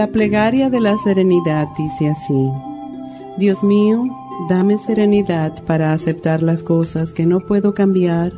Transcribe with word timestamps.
La 0.00 0.06
plegaria 0.06 0.70
de 0.70 0.80
la 0.80 0.96
serenidad 0.96 1.68
dice 1.76 2.08
así, 2.08 2.50
Dios 3.36 3.62
mío, 3.62 4.04
dame 4.48 4.78
serenidad 4.78 5.62
para 5.64 5.92
aceptar 5.92 6.42
las 6.42 6.62
cosas 6.62 7.12
que 7.12 7.26
no 7.26 7.40
puedo 7.40 7.74
cambiar, 7.74 8.32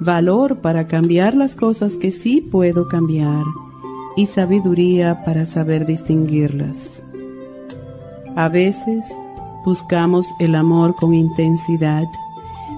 valor 0.00 0.62
para 0.62 0.86
cambiar 0.86 1.34
las 1.34 1.54
cosas 1.54 1.98
que 1.98 2.10
sí 2.10 2.40
puedo 2.40 2.88
cambiar 2.88 3.44
y 4.16 4.24
sabiduría 4.24 5.22
para 5.26 5.44
saber 5.44 5.84
distinguirlas. 5.84 7.02
A 8.34 8.48
veces 8.48 9.04
buscamos 9.66 10.26
el 10.40 10.54
amor 10.54 10.94
con 10.94 11.12
intensidad, 11.12 12.06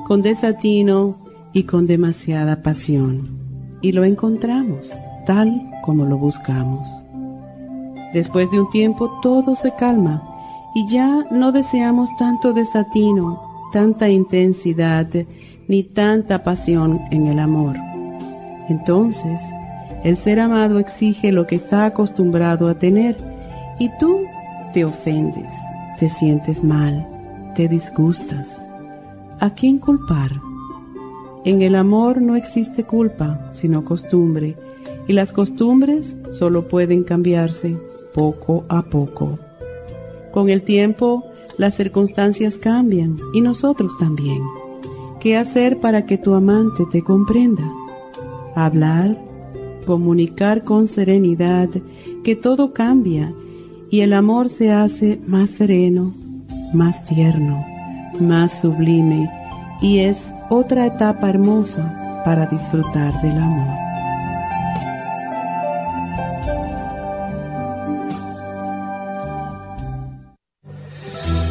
con 0.05 0.21
desatino 0.21 1.17
y 1.53 1.63
con 1.63 1.87
demasiada 1.87 2.61
pasión, 2.61 3.29
y 3.83 3.93
lo 3.93 4.03
encontramos 4.03 4.91
tal 5.27 5.71
como 5.85 6.07
lo 6.07 6.19
buscamos. 6.19 6.89
Después 8.13 8.51
de 8.51 8.61
un 8.61 8.71
tiempo 8.71 9.21
todo 9.23 9.55
se 9.55 9.73
calma 9.75 10.23
y 10.75 10.87
ya 10.87 11.25
no 11.31 11.53
deseamos 11.53 12.11
tanto 12.17 12.53
desatino, 12.53 13.41
tanta 13.73 14.09
intensidad, 14.09 15.07
ni 15.69 15.83
tanta 15.85 16.43
pasión 16.43 17.01
en 17.11 17.29
el 17.29 17.39
amor. 17.39 17.77
Entonces, 18.69 19.41
el 20.03 20.17
ser 20.17 20.41
amado 20.41 20.79
exige 20.79 21.31
lo 21.31 21.47
que 21.47 21.57
está 21.57 21.85
acostumbrado 21.85 22.69
a 22.69 22.75
tener 22.75 23.17
y 23.79 23.89
tú 23.99 24.23
te 24.73 24.85
ofendes, 24.85 25.53
te 25.99 26.09
sientes 26.09 26.65
mal, 26.65 27.07
te 27.55 27.69
disgustas. 27.69 28.47
¿A 29.39 29.51
quién 29.51 29.79
culpar? 29.79 30.33
En 31.45 31.63
el 31.63 31.75
amor 31.75 32.21
no 32.21 32.37
existe 32.37 32.85
culpa, 32.85 33.51
sino 33.53 33.85
costumbre, 33.85 34.57
y 35.07 35.13
las 35.13 35.33
costumbres 35.33 36.17
solo 36.31 36.69
pueden 36.69 37.03
cambiarse 37.05 37.77
poco 38.15 38.65
a 38.69 38.83
poco. 38.83 39.39
Con 40.33 40.49
el 40.49 40.63
tiempo, 40.63 41.25
las 41.59 41.75
circunstancias 41.75 42.57
cambian 42.57 43.19
y 43.35 43.41
nosotros 43.41 43.97
también. 43.99 44.43
¿Qué 45.21 45.37
hacer 45.37 45.81
para 45.81 46.07
que 46.07 46.17
tu 46.17 46.35
amante 46.35 46.87
te 46.91 47.03
comprenda? 47.03 47.71
Hablar, 48.55 49.19
comunicar 49.87 50.65
con 50.65 50.89
serenidad 50.89 51.69
que 52.25 52.37
todo 52.37 52.73
cambia 52.73 53.33
y 53.91 54.01
el 54.01 54.13
amor 54.13 54.49
se 54.49 54.71
hace 54.71 55.21
más 55.27 55.51
sereno, 55.51 56.15
más 56.73 57.05
tierno, 57.05 57.65
más 58.21 58.61
sublime 58.61 59.29
y 59.83 59.99
es 59.99 60.33
otra 60.49 60.87
etapa 60.87 61.29
hermosa 61.29 62.23
para 62.25 62.47
disfrutar 62.47 63.21
del 63.23 63.37
amor. 63.39 63.90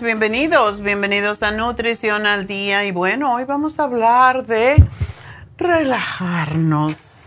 Bienvenidos, 0.00 0.80
bienvenidos 0.80 1.40
a 1.44 1.52
Nutrición 1.52 2.26
al 2.26 2.48
Día. 2.48 2.84
Y 2.84 2.90
bueno, 2.90 3.34
hoy 3.34 3.44
vamos 3.44 3.78
a 3.78 3.84
hablar 3.84 4.44
de 4.44 4.82
relajarnos. 5.56 7.26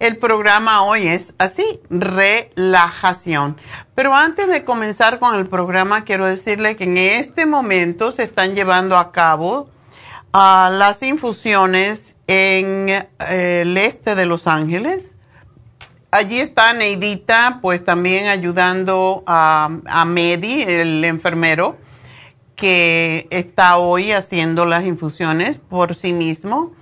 El 0.00 0.16
programa 0.16 0.82
hoy 0.82 1.06
es 1.06 1.32
así, 1.38 1.80
relajación. 1.88 3.56
Pero 3.94 4.14
antes 4.14 4.48
de 4.48 4.64
comenzar 4.64 5.20
con 5.20 5.36
el 5.36 5.46
programa, 5.46 6.04
quiero 6.04 6.26
decirle 6.26 6.74
que 6.74 6.84
en 6.84 6.96
este 6.96 7.46
momento 7.46 8.10
se 8.10 8.24
están 8.24 8.56
llevando 8.56 8.98
a 8.98 9.12
cabo 9.12 9.70
ah, 10.32 10.70
las 10.72 11.04
infusiones 11.04 12.16
en 12.26 12.88
eh, 12.88 13.60
el 13.62 13.76
este 13.76 14.16
de 14.16 14.26
Los 14.26 14.48
Ángeles 14.48 15.15
allí 16.10 16.40
está 16.40 16.72
Neidita, 16.72 17.58
pues 17.62 17.84
también 17.84 18.26
ayudando 18.26 19.22
a, 19.26 19.70
a 19.86 20.04
Medi, 20.04 20.62
el 20.62 21.04
enfermero, 21.04 21.76
que 22.54 23.26
está 23.30 23.76
hoy 23.76 24.12
haciendo 24.12 24.64
las 24.64 24.84
infusiones 24.84 25.58
por 25.58 25.94
sí 25.94 26.12
mismo. 26.12 26.72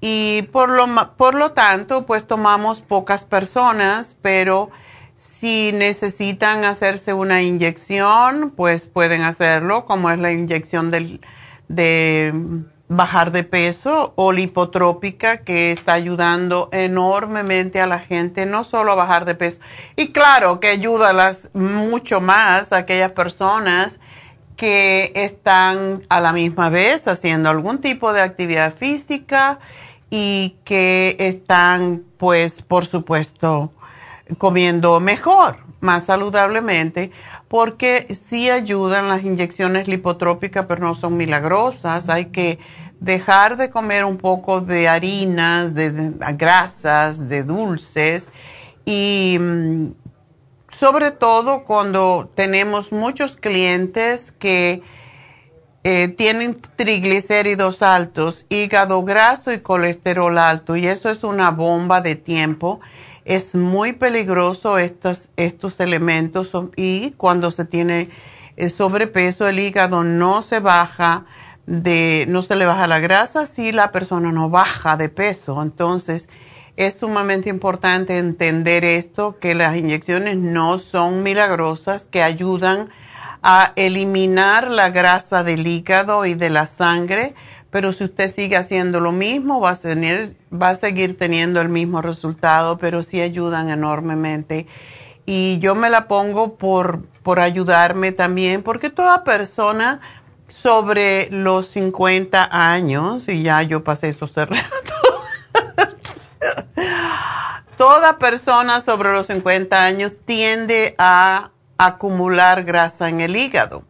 Y 0.00 0.42
por 0.52 0.70
lo, 0.70 1.16
por 1.16 1.34
lo 1.34 1.52
tanto 1.52 2.06
pues 2.06 2.26
tomamos 2.26 2.80
pocas 2.80 3.24
personas, 3.24 4.16
pero 4.22 4.70
si 5.16 5.72
necesitan 5.72 6.64
hacerse 6.64 7.12
una 7.12 7.42
inyección 7.42 8.52
pues 8.56 8.86
pueden 8.86 9.22
hacerlo 9.22 9.84
como 9.84 10.10
es 10.10 10.18
la 10.18 10.30
inyección 10.30 10.92
del, 10.92 11.20
de 11.66 12.32
bajar 12.88 13.32
de 13.32 13.44
peso 13.44 14.14
o 14.16 14.32
lipotrópica 14.32 15.38
que 15.38 15.72
está 15.72 15.92
ayudando 15.92 16.68
enormemente 16.72 17.80
a 17.80 17.86
la 17.86 17.98
gente, 17.98 18.46
no 18.46 18.64
solo 18.64 18.92
a 18.92 18.94
bajar 18.94 19.24
de 19.26 19.34
peso. 19.34 19.60
Y 19.96 20.12
claro 20.12 20.58
que 20.58 20.68
ayuda 20.68 21.10
a 21.10 21.12
las, 21.12 21.50
mucho 21.52 22.20
más 22.20 22.72
a 22.72 22.78
aquellas 22.78 23.12
personas 23.12 24.00
que 24.56 25.12
están 25.14 26.02
a 26.08 26.20
la 26.20 26.32
misma 26.32 26.68
vez 26.70 27.06
haciendo 27.06 27.48
algún 27.48 27.78
tipo 27.78 28.12
de 28.12 28.22
actividad 28.22 28.74
física 28.74 29.60
y 30.10 30.56
que 30.64 31.16
están, 31.20 32.04
pues, 32.16 32.62
por 32.62 32.86
supuesto, 32.86 33.70
comiendo 34.38 34.98
mejor, 35.00 35.58
más 35.80 36.06
saludablemente, 36.06 37.12
porque 37.48 38.14
sí 38.28 38.50
ayudan 38.50 39.08
las 39.08 39.24
inyecciones 39.24 39.88
lipotrópicas, 39.88 40.66
pero 40.66 40.82
no 40.82 40.94
son 40.94 41.16
milagrosas. 41.16 42.08
Hay 42.08 42.26
que 42.26 42.58
dejar 43.00 43.56
de 43.56 43.70
comer 43.70 44.04
un 44.04 44.18
poco 44.18 44.60
de 44.60 44.88
harinas, 44.88 45.74
de, 45.74 46.12
grasas, 46.36 47.28
de 47.28 47.44
dulces 47.44 48.30
y 48.84 49.38
mm, 49.40 49.86
sobre 50.72 51.10
todo 51.10 51.64
cuando 51.64 52.30
tenemos 52.34 52.92
muchos 52.92 53.36
clientes 53.36 54.32
que 54.38 54.82
eh, 55.84 56.08
tienen 56.08 56.60
triglicéridos 56.76 57.82
altos, 57.82 58.44
hígado 58.48 59.02
graso 59.04 59.52
y 59.52 59.60
colesterol 59.60 60.36
alto 60.36 60.76
y 60.76 60.86
eso 60.86 61.08
es 61.08 61.22
una 61.22 61.50
bomba 61.50 62.00
de 62.00 62.16
tiempo 62.16 62.80
es 63.28 63.54
muy 63.54 63.92
peligroso 63.92 64.78
estos, 64.78 65.28
estos 65.36 65.80
elementos 65.80 66.50
y 66.76 67.10
cuando 67.18 67.50
se 67.50 67.66
tiene 67.66 68.08
eh, 68.56 68.70
sobrepeso 68.70 69.46
el 69.46 69.60
hígado 69.60 70.02
no 70.02 70.40
se 70.40 70.60
baja 70.60 71.26
de, 71.66 72.24
no 72.26 72.40
se 72.40 72.56
le 72.56 72.64
baja 72.64 72.86
la 72.86 73.00
grasa 73.00 73.44
si 73.44 73.70
la 73.70 73.92
persona 73.92 74.32
no 74.32 74.48
baja 74.48 74.96
de 74.96 75.10
peso. 75.10 75.62
Entonces, 75.62 76.30
es 76.78 77.00
sumamente 77.00 77.50
importante 77.50 78.16
entender 78.16 78.86
esto, 78.86 79.38
que 79.38 79.54
las 79.54 79.76
inyecciones 79.76 80.38
no 80.38 80.78
son 80.78 81.22
milagrosas, 81.22 82.06
que 82.06 82.22
ayudan 82.22 82.88
a 83.42 83.74
eliminar 83.76 84.70
la 84.70 84.88
grasa 84.88 85.44
del 85.44 85.66
hígado 85.66 86.24
y 86.24 86.32
de 86.32 86.48
la 86.48 86.64
sangre, 86.64 87.34
pero 87.70 87.92
si 87.92 88.04
usted 88.04 88.32
sigue 88.32 88.56
haciendo 88.56 89.00
lo 89.00 89.12
mismo, 89.12 89.60
va 89.60 89.70
a, 89.70 89.76
tener, 89.76 90.34
va 90.50 90.70
a 90.70 90.74
seguir 90.74 91.18
teniendo 91.18 91.60
el 91.60 91.68
mismo 91.68 92.00
resultado, 92.00 92.78
pero 92.78 93.02
sí 93.02 93.20
ayudan 93.20 93.68
enormemente. 93.68 94.66
Y 95.26 95.58
yo 95.58 95.74
me 95.74 95.90
la 95.90 96.08
pongo 96.08 96.56
por, 96.56 97.02
por 97.22 97.40
ayudarme 97.40 98.12
también, 98.12 98.62
porque 98.62 98.88
toda 98.88 99.22
persona 99.24 100.00
sobre 100.46 101.28
los 101.30 101.66
50 101.66 102.48
años, 102.50 103.28
y 103.28 103.42
ya 103.42 103.62
yo 103.62 103.84
pasé 103.84 104.08
eso 104.08 104.24
hace 104.24 104.46
toda 107.76 108.18
persona 108.18 108.80
sobre 108.80 109.12
los 109.12 109.26
50 109.26 109.84
años 109.84 110.12
tiende 110.24 110.94
a 110.96 111.50
acumular 111.76 112.64
grasa 112.64 113.10
en 113.10 113.20
el 113.20 113.36
hígado 113.36 113.84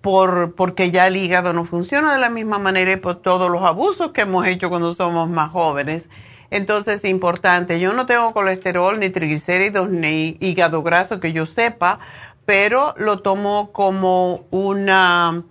por, 0.00 0.54
porque 0.54 0.90
ya 0.90 1.06
el 1.06 1.16
hígado 1.16 1.52
no 1.52 1.64
funciona 1.64 2.12
de 2.12 2.20
la 2.20 2.30
misma 2.30 2.58
manera 2.58 2.92
y 2.92 2.96
por 2.96 3.16
todos 3.16 3.50
los 3.50 3.62
abusos 3.62 4.12
que 4.12 4.22
hemos 4.22 4.46
hecho 4.46 4.70
cuando 4.70 4.92
somos 4.92 5.28
más 5.28 5.50
jóvenes. 5.50 6.08
Entonces 6.50 7.04
es 7.04 7.10
importante, 7.10 7.78
yo 7.78 7.92
no 7.92 8.06
tengo 8.06 8.32
colesterol, 8.32 8.98
ni 8.98 9.10
triglicéridos, 9.10 9.90
ni 9.90 10.38
hígado 10.40 10.82
graso 10.82 11.20
que 11.20 11.32
yo 11.32 11.44
sepa, 11.44 11.98
pero 12.46 12.94
lo 12.96 13.20
tomo 13.20 13.70
como 13.72 14.46
una, 14.50 15.44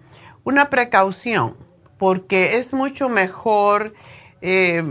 una 0.44 0.70
precaución, 0.72 1.56
porque 2.00 2.58
es 2.58 2.74
mucho 2.74 3.10
mejor 3.10 3.94
eh, 4.42 4.84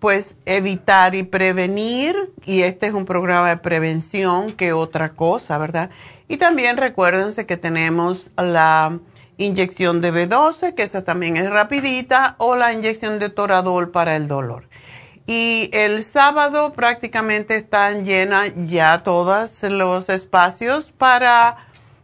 pues 0.00 0.34
evitar 0.46 1.14
y 1.14 1.22
prevenir, 1.22 2.32
y 2.46 2.62
este 2.62 2.86
es 2.86 2.94
un 2.94 3.04
programa 3.04 3.50
de 3.50 3.58
prevención 3.58 4.52
que 4.52 4.72
otra 4.72 5.10
cosa, 5.12 5.58
¿verdad? 5.58 5.90
Y 6.26 6.38
también 6.38 6.78
recuérdense 6.78 7.44
que 7.46 7.58
tenemos 7.58 8.30
la 8.36 8.98
inyección 9.36 10.00
de 10.00 10.12
B12, 10.12 10.74
que 10.74 10.82
esa 10.82 11.04
también 11.04 11.36
es 11.36 11.50
rapidita, 11.50 12.34
o 12.38 12.56
la 12.56 12.72
inyección 12.72 13.18
de 13.18 13.28
Toradol 13.28 13.90
para 13.90 14.16
el 14.16 14.26
dolor. 14.26 14.68
Y 15.26 15.70
el 15.72 16.02
sábado 16.02 16.72
prácticamente 16.72 17.56
están 17.56 18.04
llenas 18.04 18.52
ya 18.56 19.02
todos 19.04 19.62
los 19.64 20.08
espacios 20.08 20.90
para 20.90 21.58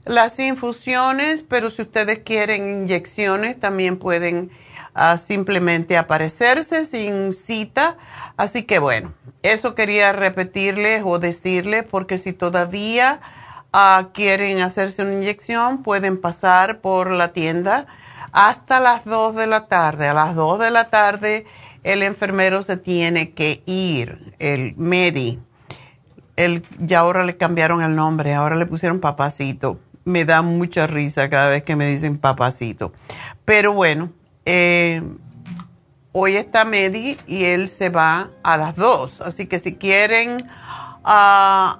las 0.04 0.38
infusiones, 0.38 1.42
pero 1.42 1.70
si 1.70 1.82
ustedes 1.82 2.20
quieren 2.20 2.82
inyecciones 2.82 3.58
también 3.58 3.98
pueden 3.98 4.50
ah, 4.96 5.16
simplemente 5.18 5.96
aparecerse 5.96 6.84
sin 6.84 7.32
cita. 7.32 7.96
Así 8.36 8.64
que 8.64 8.80
bueno, 8.80 9.12
eso 9.42 9.76
quería 9.76 10.12
repetirles 10.12 11.02
o 11.04 11.20
decirles 11.20 11.84
porque 11.88 12.18
si 12.18 12.32
todavía 12.32 13.20
quieren 14.14 14.60
hacerse 14.60 15.02
una 15.02 15.12
inyección, 15.12 15.82
pueden 15.82 16.18
pasar 16.18 16.80
por 16.80 17.10
la 17.10 17.32
tienda 17.32 17.86
hasta 18.32 18.80
las 18.80 19.04
2 19.04 19.36
de 19.36 19.46
la 19.46 19.66
tarde. 19.66 20.08
A 20.08 20.14
las 20.14 20.34
2 20.34 20.58
de 20.58 20.70
la 20.70 20.88
tarde 20.88 21.46
el 21.82 22.02
enfermero 22.02 22.62
se 22.62 22.76
tiene 22.76 23.32
que 23.32 23.62
ir, 23.66 24.34
el 24.38 24.74
Medi. 24.76 25.38
El, 26.36 26.64
ya 26.78 27.00
ahora 27.00 27.24
le 27.24 27.36
cambiaron 27.36 27.82
el 27.82 27.94
nombre, 27.94 28.34
ahora 28.34 28.56
le 28.56 28.66
pusieron 28.66 29.00
papacito. 29.00 29.78
Me 30.04 30.24
da 30.24 30.42
mucha 30.42 30.86
risa 30.86 31.28
cada 31.28 31.48
vez 31.48 31.62
que 31.62 31.76
me 31.76 31.86
dicen 31.86 32.18
papacito. 32.18 32.92
Pero 33.44 33.72
bueno, 33.72 34.10
eh, 34.46 35.02
hoy 36.12 36.36
está 36.36 36.64
Medi 36.64 37.18
y 37.26 37.44
él 37.44 37.68
se 37.68 37.90
va 37.90 38.30
a 38.42 38.56
las 38.56 38.74
2. 38.76 39.20
Así 39.20 39.44
que 39.46 39.58
si 39.58 39.74
quieren 39.74 40.48
uh, 41.04 41.76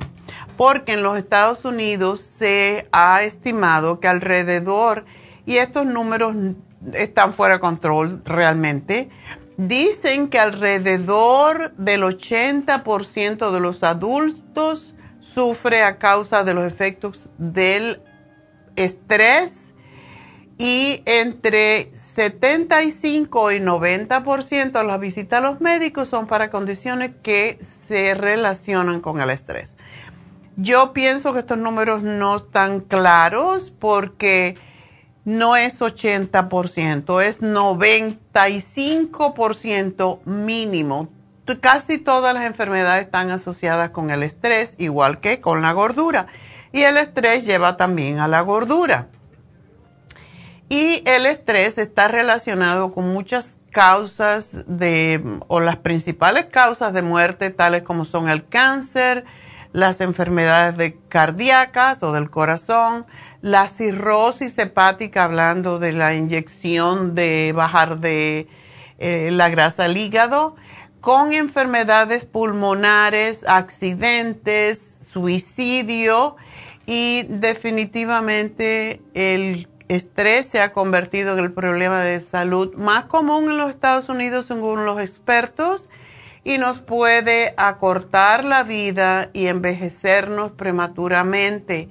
porque 0.56 0.92
en 0.92 1.02
los 1.02 1.18
Estados 1.18 1.64
Unidos 1.64 2.20
se 2.20 2.86
ha 2.92 3.22
estimado 3.22 3.98
que 4.00 4.06
alrededor, 4.08 5.04
y 5.46 5.56
estos 5.56 5.86
números 5.86 6.36
están 6.92 7.32
fuera 7.32 7.54
de 7.54 7.60
control 7.60 8.22
realmente, 8.24 9.08
dicen 9.58 10.28
que 10.28 10.38
alrededor 10.38 11.74
del 11.76 12.04
80% 12.04 13.50
de 13.50 13.60
los 13.60 13.82
adultos 13.82 14.94
sufre 15.20 15.82
a 15.82 15.98
causa 15.98 16.44
de 16.44 16.54
los 16.54 16.64
efectos 16.64 17.28
del 17.38 18.00
estrés 18.76 19.74
y 20.58 21.02
entre 21.06 21.90
75 21.92 23.52
y 23.52 23.58
90% 23.58 24.72
de 24.72 24.84
las 24.84 25.00
visitas 25.00 25.38
a 25.40 25.42
los 25.42 25.60
médicos 25.60 26.08
son 26.08 26.28
para 26.28 26.50
condiciones 26.50 27.10
que 27.22 27.58
se 27.88 28.14
relacionan 28.14 29.00
con 29.00 29.20
el 29.20 29.30
estrés. 29.30 29.76
Yo 30.56 30.92
pienso 30.92 31.32
que 31.32 31.40
estos 31.40 31.58
números 31.58 32.04
no 32.04 32.36
están 32.36 32.80
claros 32.80 33.70
porque 33.70 34.56
no 35.24 35.56
es 35.56 35.80
80%, 35.80 37.22
es 37.22 37.42
95% 37.42 40.20
mínimo. 40.24 41.08
Casi 41.60 41.98
todas 41.98 42.34
las 42.34 42.44
enfermedades 42.44 43.04
están 43.04 43.30
asociadas 43.30 43.90
con 43.90 44.10
el 44.10 44.22
estrés, 44.22 44.74
igual 44.78 45.20
que 45.20 45.40
con 45.40 45.62
la 45.62 45.72
gordura. 45.72 46.26
Y 46.72 46.82
el 46.82 46.98
estrés 46.98 47.46
lleva 47.46 47.76
también 47.76 48.18
a 48.18 48.28
la 48.28 48.42
gordura. 48.42 49.08
Y 50.68 51.02
el 51.06 51.24
estrés 51.24 51.78
está 51.78 52.08
relacionado 52.08 52.92
con 52.92 53.08
muchas 53.08 53.58
causas 53.70 54.58
de, 54.66 55.22
o 55.48 55.60
las 55.60 55.76
principales 55.76 56.46
causas 56.46 56.92
de 56.92 57.02
muerte, 57.02 57.50
tales 57.50 57.82
como 57.82 58.04
son 58.04 58.28
el 58.28 58.46
cáncer, 58.46 59.24
las 59.72 60.00
enfermedades 60.00 60.76
de 60.76 60.98
cardíacas 61.08 62.02
o 62.02 62.12
del 62.12 62.30
corazón, 62.30 63.06
la 63.40 63.68
cirrosis 63.68 64.58
hepática, 64.58 65.24
hablando 65.24 65.78
de 65.78 65.92
la 65.92 66.14
inyección 66.14 67.14
de 67.14 67.52
bajar 67.54 68.00
de 68.00 68.48
eh, 68.98 69.30
la 69.32 69.48
grasa 69.48 69.84
al 69.84 69.96
hígado, 69.96 70.56
con 71.00 71.32
enfermedades 71.32 72.24
pulmonares, 72.24 73.44
accidentes, 73.46 74.94
suicidio 75.10 76.36
y 76.86 77.24
definitivamente 77.28 79.00
el 79.14 79.68
estrés 79.88 80.46
se 80.46 80.60
ha 80.60 80.72
convertido 80.72 81.38
en 81.38 81.44
el 81.44 81.52
problema 81.52 82.00
de 82.00 82.20
salud 82.20 82.74
más 82.74 83.06
común 83.06 83.50
en 83.50 83.56
los 83.56 83.70
Estados 83.70 84.08
Unidos 84.08 84.46
según 84.46 84.84
los 84.84 85.00
expertos 85.00 85.88
y 86.44 86.58
nos 86.58 86.80
puede 86.80 87.54
acortar 87.56 88.44
la 88.44 88.62
vida 88.62 89.30
y 89.32 89.46
envejecernos 89.46 90.52
prematuramente. 90.52 91.88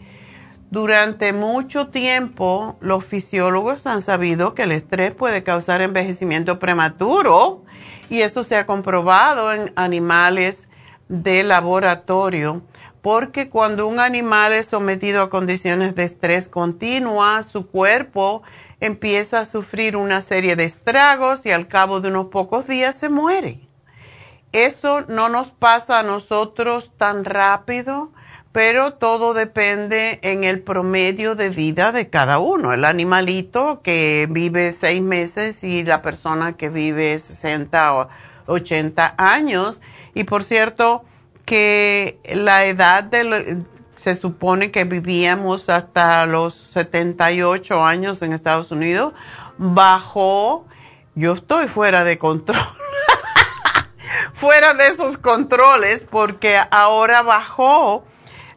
Durante 0.69 1.31
mucho 1.31 1.87
tiempo 1.87 2.77
los 2.81 3.05
fisiólogos 3.05 3.87
han 3.87 4.01
sabido 4.01 4.53
que 4.53 4.63
el 4.63 4.73
estrés 4.73 5.13
puede 5.13 5.43
causar 5.43 5.81
envejecimiento 5.81 6.59
prematuro 6.59 7.63
y 8.09 8.21
eso 8.21 8.43
se 8.43 8.57
ha 8.57 8.65
comprobado 8.65 9.53
en 9.53 9.71
animales 9.75 10.67
de 11.07 11.43
laboratorio 11.43 12.63
porque 13.01 13.49
cuando 13.49 13.87
un 13.87 14.01
animal 14.01 14.51
es 14.51 14.67
sometido 14.67 15.21
a 15.21 15.29
condiciones 15.29 15.95
de 15.95 16.03
estrés 16.03 16.49
continua, 16.49 17.41
su 17.43 17.67
cuerpo 17.67 18.43
empieza 18.81 19.39
a 19.39 19.45
sufrir 19.45 19.95
una 19.95 20.19
serie 20.19 20.57
de 20.57 20.65
estragos 20.65 21.45
y 21.45 21.51
al 21.51 21.69
cabo 21.69 22.01
de 22.01 22.09
unos 22.09 22.27
pocos 22.27 22.67
días 22.67 22.95
se 22.95 23.07
muere. 23.07 23.61
Eso 24.51 25.05
no 25.07 25.29
nos 25.29 25.51
pasa 25.51 25.99
a 25.99 26.03
nosotros 26.03 26.91
tan 26.97 27.23
rápido, 27.23 28.11
pero 28.57 28.93
todo 28.93 29.35
depende 29.35 30.17
en 30.23 30.43
el 30.43 30.63
promedio 30.63 31.35
de 31.35 31.51
vida 31.51 31.91
de 31.91 32.09
cada 32.09 32.39
uno. 32.39 32.73
El 32.73 32.85
animalito 32.85 33.83
que 33.83 34.27
vive 34.31 34.71
seis 34.71 34.99
meses 34.99 35.63
y 35.63 35.83
la 35.83 36.01
persona 36.01 36.57
que 36.57 36.69
vive 36.69 37.19
60 37.19 37.93
o 37.93 38.09
80 38.47 39.13
años. 39.19 39.79
Y 40.15 40.23
por 40.23 40.41
cierto, 40.41 41.05
que 41.45 42.19
la 42.33 42.65
edad 42.65 43.03
de, 43.03 43.61
se 43.95 44.15
supone 44.15 44.71
que 44.71 44.85
vivíamos 44.85 45.69
hasta 45.69 46.25
los 46.25 46.55
78 46.55 47.85
años 47.85 48.23
en 48.23 48.33
Estados 48.33 48.71
Unidos, 48.71 49.13
bajó, 49.59 50.65
yo 51.13 51.33
estoy 51.33 51.67
fuera 51.67 52.03
de 52.03 52.17
control, 52.17 52.57
fuera 54.33 54.73
de 54.73 54.87
esos 54.87 55.19
controles, 55.19 56.07
porque 56.09 56.59
ahora 56.71 57.21
bajó 57.21 58.03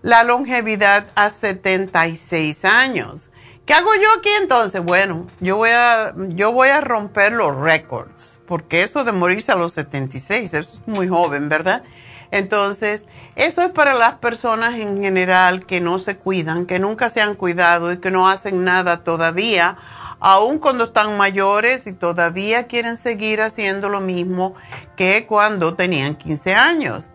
la 0.02 0.24
longevidad 0.24 1.06
a 1.14 1.30
76 1.30 2.64
años. 2.64 3.30
¿Qué 3.66 3.74
hago 3.74 3.94
yo 3.94 4.08
aquí 4.18 4.30
entonces? 4.40 4.82
Bueno, 4.82 5.28
yo 5.40 5.56
voy 5.56 5.70
a, 5.70 6.14
yo 6.30 6.52
voy 6.52 6.70
a 6.70 6.80
romper 6.80 7.32
los 7.32 7.56
récords, 7.56 8.40
porque 8.46 8.82
eso 8.82 9.04
de 9.04 9.12
morirse 9.12 9.52
a 9.52 9.56
los 9.56 9.72
76, 9.72 10.54
eso 10.54 10.70
es 10.72 10.88
muy 10.88 11.06
joven, 11.06 11.48
¿verdad? 11.48 11.84
Entonces, 12.32 13.06
eso 13.36 13.62
es 13.62 13.70
para 13.70 13.94
las 13.94 14.14
personas 14.14 14.74
en 14.74 15.02
general 15.02 15.66
que 15.66 15.80
no 15.80 15.98
se 15.98 16.16
cuidan, 16.16 16.66
que 16.66 16.78
nunca 16.78 17.08
se 17.10 17.20
han 17.20 17.34
cuidado 17.34 17.92
y 17.92 17.98
que 17.98 18.10
no 18.10 18.28
hacen 18.28 18.64
nada 18.64 19.04
todavía, 19.04 19.76
aun 20.20 20.58
cuando 20.58 20.84
están 20.84 21.16
mayores 21.16 21.86
y 21.86 21.92
todavía 21.92 22.66
quieren 22.66 22.96
seguir 22.96 23.42
haciendo 23.42 23.88
lo 23.88 24.00
mismo 24.00 24.54
que 24.96 25.26
cuando 25.26 25.74
tenían 25.74 26.14
15 26.14 26.54
años. 26.54 27.09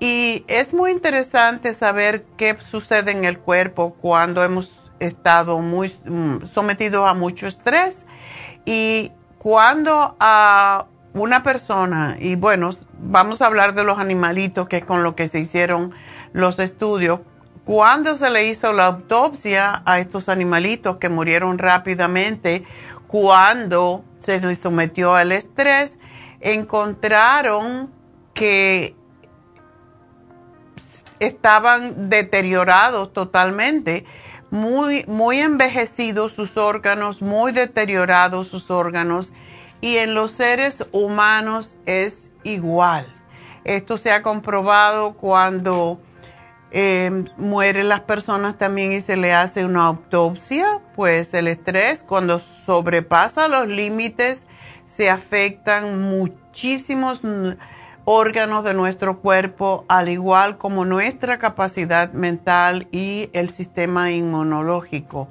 Y 0.00 0.44
es 0.48 0.72
muy 0.72 0.90
interesante 0.92 1.74
saber 1.74 2.24
qué 2.38 2.56
sucede 2.58 3.10
en 3.10 3.26
el 3.26 3.38
cuerpo 3.38 3.94
cuando 4.00 4.42
hemos 4.42 4.72
estado 4.98 5.58
muy 5.58 5.94
mm, 6.06 6.46
sometidos 6.46 7.08
a 7.08 7.12
mucho 7.12 7.46
estrés. 7.46 8.06
Y 8.64 9.12
cuando 9.36 10.16
a 10.18 10.86
una 11.12 11.42
persona, 11.42 12.16
y 12.18 12.36
bueno, 12.36 12.70
vamos 12.98 13.42
a 13.42 13.46
hablar 13.46 13.74
de 13.74 13.84
los 13.84 13.98
animalitos, 13.98 14.68
que 14.68 14.78
es 14.78 14.84
con 14.84 15.02
lo 15.02 15.14
que 15.14 15.28
se 15.28 15.38
hicieron 15.38 15.92
los 16.32 16.58
estudios, 16.58 17.20
cuando 17.64 18.16
se 18.16 18.30
le 18.30 18.46
hizo 18.46 18.72
la 18.72 18.86
autopsia 18.86 19.82
a 19.84 19.98
estos 19.98 20.30
animalitos 20.30 20.96
que 20.96 21.10
murieron 21.10 21.58
rápidamente, 21.58 22.64
cuando 23.06 24.04
se 24.20 24.40
les 24.40 24.58
sometió 24.58 25.14
al 25.14 25.32
estrés, 25.32 25.98
encontraron 26.40 27.90
que 28.34 28.94
estaban 31.20 32.10
deteriorados 32.10 33.12
totalmente, 33.12 34.04
muy, 34.50 35.04
muy 35.06 35.38
envejecidos 35.38 36.32
sus 36.32 36.56
órganos, 36.56 37.22
muy 37.22 37.52
deteriorados 37.52 38.48
sus 38.48 38.70
órganos 38.70 39.32
y 39.80 39.98
en 39.98 40.14
los 40.14 40.32
seres 40.32 40.84
humanos 40.92 41.76
es 41.86 42.30
igual. 42.42 43.14
Esto 43.64 43.96
se 43.96 44.10
ha 44.10 44.22
comprobado 44.22 45.12
cuando 45.12 46.00
eh, 46.72 47.24
mueren 47.36 47.88
las 47.88 48.00
personas 48.00 48.56
también 48.56 48.92
y 48.92 49.00
se 49.00 49.16
le 49.16 49.32
hace 49.32 49.64
una 49.64 49.86
autopsia, 49.86 50.80
pues 50.96 51.34
el 51.34 51.48
estrés 51.48 52.02
cuando 52.02 52.38
sobrepasa 52.38 53.48
los 53.48 53.68
límites 53.68 54.46
se 54.84 55.10
afectan 55.10 56.02
muchísimos 56.02 57.20
órganos 58.04 58.64
de 58.64 58.74
nuestro 58.74 59.20
cuerpo, 59.20 59.84
al 59.88 60.08
igual 60.08 60.58
como 60.58 60.84
nuestra 60.84 61.38
capacidad 61.38 62.12
mental 62.12 62.88
y 62.92 63.30
el 63.32 63.50
sistema 63.50 64.10
inmunológico. 64.10 65.28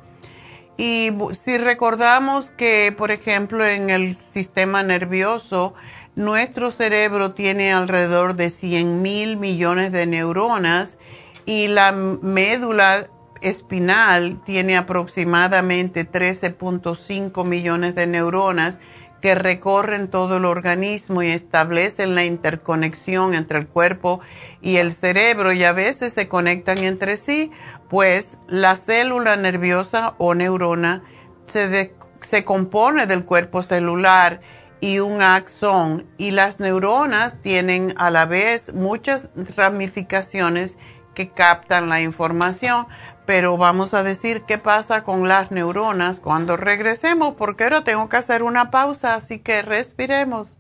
Y 0.78 1.12
si 1.32 1.58
recordamos 1.58 2.52
que, 2.52 2.94
por 2.98 3.12
ejemplo, 3.12 3.66
en 3.66 3.90
el 3.90 4.16
sistema 4.16 4.82
nervioso, 4.82 5.74
nuestro 6.16 6.72
cerebro 6.72 7.34
tiene 7.34 7.74
alrededor 7.74 8.36
de 8.36 8.50
100 8.50 9.02
mil 9.02 9.36
millones 9.36 9.92
de 9.92 10.06
neuronas 10.06 10.98
y 11.46 11.68
la 11.68 11.92
médula 11.92 13.10
espinal 13.42 14.42
tiene 14.46 14.78
aproximadamente 14.78 16.10
13.5 16.10 17.46
millones 17.46 17.96
de 17.96 18.08
neuronas 18.08 18.80
que 19.22 19.36
recorren 19.36 20.10
todo 20.10 20.38
el 20.38 20.46
organismo 20.46 21.22
y 21.24 21.28
establecen 21.28 22.16
la 22.16 22.26
interconexión 22.26 23.34
entre 23.34 23.60
el 23.60 23.68
cuerpo 23.68 24.22
y 24.62 24.78
el 24.78 24.94
cerebro 24.94 25.52
y 25.52 25.64
a 25.64 25.74
veces 25.74 26.14
se 26.14 26.28
conectan 26.28 26.80
entre 26.80 27.18
sí, 27.18 27.52
pues 27.90 28.38
la 28.48 28.76
célula 28.76 29.36
nerviosa 29.36 30.16
o 30.18 30.36
neurona 30.36 31.04
se, 31.48 31.94
se 32.22 32.44
compone 32.44 33.08
del 33.08 33.26
cuerpo 33.26 33.62
celular 33.62 34.42
y 34.82 35.00
un 35.00 35.22
axón 35.22 36.08
y 36.18 36.32
las 36.32 36.60
neuronas 36.60 37.42
tienen 37.42 37.94
a 37.98 38.10
la 38.10 38.26
vez 38.26 38.74
muchas 38.74 39.30
ramificaciones 39.56 40.76
que 41.14 41.30
captan 41.30 41.90
la 41.90 42.00
información, 42.00 42.88
pero 43.30 43.58
vamos 43.58 43.94
a 43.94 44.02
decir 44.02 44.42
qué 44.48 44.58
pasa 44.58 45.04
con 45.04 45.28
las 45.28 45.52
neuronas 45.52 46.20
cuando 46.20 46.58
regresemos, 46.58 47.36
porque 47.36 47.66
ahora 47.66 47.84
tengo 47.84 48.10
que 48.10 48.18
hacer 48.18 48.42
una 48.42 48.72
pausa, 48.72 49.14
así 49.14 49.38
que 49.38 49.62
respiremos. 49.62 50.58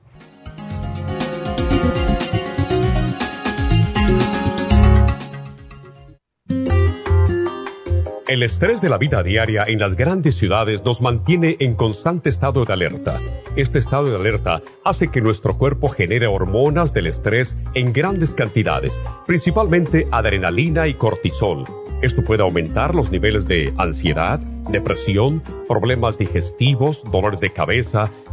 El 8.27 8.43
estrés 8.43 8.81
de 8.81 8.89
la 8.89 8.99
vida 8.99 9.23
diaria 9.23 9.63
en 9.65 9.79
las 9.79 9.95
grandes 9.95 10.35
ciudades 10.35 10.85
nos 10.85 11.01
mantiene 11.01 11.57
en 11.59 11.73
constante 11.73 12.29
estado 12.29 12.65
de 12.65 12.73
alerta. 12.73 13.17
Este 13.55 13.79
estado 13.79 14.11
de 14.11 14.15
alerta 14.15 14.61
hace 14.85 15.07
que 15.07 15.21
nuestro 15.21 15.57
cuerpo 15.57 15.89
genere 15.89 16.27
hormonas 16.27 16.93
del 16.93 17.07
estrés 17.07 17.57
en 17.73 17.93
grandes 17.93 18.35
cantidades, 18.35 18.93
principalmente 19.25 20.07
adrenalina 20.11 20.87
y 20.87 20.93
cortisol. 20.93 21.65
Esto 22.01 22.23
puede 22.23 22.43
aumentar 22.43 22.95
los 22.95 23.11
niveles 23.11 23.45
de 23.45 23.73
ansiedad, 23.77 24.39
depresión, 24.71 25.43
problemas 25.67 26.17
digestivos, 26.17 27.03
dolores 27.11 27.41
de 27.41 27.49
cabeza, 27.49 28.09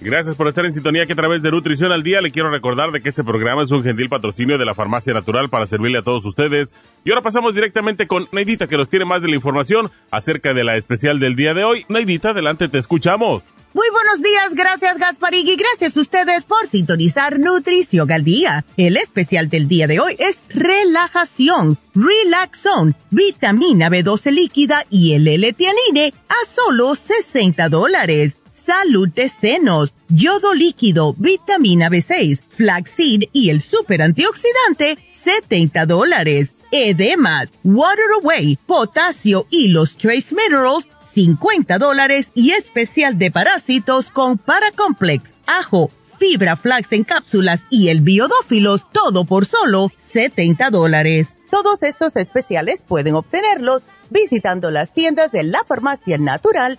Gracias 0.00 0.36
por 0.36 0.46
estar 0.46 0.64
en 0.64 0.72
sintonía 0.72 1.06
que 1.06 1.12
a 1.12 1.16
través 1.16 1.42
de 1.42 1.50
Nutrición 1.50 1.90
al 1.90 2.04
Día 2.04 2.20
le 2.20 2.30
quiero 2.30 2.50
recordar 2.50 2.92
de 2.92 3.00
que 3.00 3.08
este 3.08 3.24
programa 3.24 3.64
es 3.64 3.72
un 3.72 3.82
gentil 3.82 4.08
patrocinio 4.08 4.56
de 4.56 4.64
la 4.64 4.74
Farmacia 4.74 5.12
Natural 5.12 5.48
para 5.48 5.66
servirle 5.66 5.98
a 5.98 6.02
todos 6.02 6.24
ustedes. 6.24 6.72
Y 7.04 7.10
ahora 7.10 7.22
pasamos 7.22 7.52
directamente 7.52 8.06
con 8.06 8.28
Neidita 8.30 8.68
que 8.68 8.76
nos 8.76 8.88
tiene 8.88 9.04
más 9.04 9.22
de 9.22 9.28
la 9.28 9.34
información 9.34 9.90
acerca 10.12 10.54
de 10.54 10.62
la 10.62 10.76
especial 10.76 11.18
del 11.18 11.34
día 11.34 11.52
de 11.52 11.64
hoy. 11.64 11.84
Neidita, 11.88 12.30
adelante, 12.30 12.68
te 12.68 12.78
escuchamos. 12.78 13.42
Muy 13.74 13.86
buenos 13.90 14.22
días, 14.22 14.54
gracias 14.54 14.96
Gasparín 14.98 15.46
y 15.46 15.54
gracias 15.54 15.94
a 15.94 16.00
ustedes 16.00 16.44
por 16.44 16.66
sintonizar 16.66 17.38
Nutrición 17.38 18.10
al 18.10 18.24
Día. 18.24 18.64
El 18.78 18.96
especial 18.96 19.50
del 19.50 19.68
día 19.68 19.86
de 19.86 20.00
hoy 20.00 20.16
es 20.18 20.40
relajación, 20.48 21.76
relaxón, 21.94 22.96
vitamina 23.10 23.90
B12 23.90 24.30
líquida 24.30 24.86
y 24.88 25.12
el 25.12 25.28
L-tianine 25.28 26.14
a 26.30 26.46
solo 26.46 26.94
60 26.94 27.68
dólares 27.68 28.37
salud 28.68 29.08
de 29.08 29.30
senos, 29.30 29.94
yodo 30.10 30.52
líquido, 30.52 31.14
vitamina 31.16 31.88
B6, 31.88 32.38
flaxseed 32.50 33.22
y 33.32 33.48
el 33.48 33.62
super 33.62 34.02
antioxidante, 34.02 34.98
70 35.10 35.86
dólares. 35.86 36.52
Edemas, 36.70 37.48
Water 37.64 38.10
Away, 38.22 38.58
potasio 38.66 39.46
y 39.48 39.68
los 39.68 39.96
trace 39.96 40.34
minerals, 40.34 40.86
50 41.14 41.78
dólares 41.78 42.30
y 42.34 42.50
especial 42.50 43.16
de 43.16 43.30
parásitos 43.30 44.10
con 44.10 44.36
Paracomplex, 44.36 45.32
ajo, 45.46 45.90
fibra 46.18 46.56
flax 46.56 46.92
en 46.92 47.04
cápsulas 47.04 47.62
y 47.70 47.88
el 47.88 48.02
biodófilos, 48.02 48.84
todo 48.92 49.24
por 49.24 49.46
solo 49.46 49.90
70 49.96 50.68
dólares. 50.68 51.38
Todos 51.50 51.82
estos 51.82 52.16
especiales 52.16 52.82
pueden 52.86 53.14
obtenerlos 53.14 53.82
visitando 54.10 54.70
las 54.70 54.92
tiendas 54.92 55.32
de 55.32 55.44
la 55.44 55.64
farmacia 55.64 56.18
natural 56.18 56.78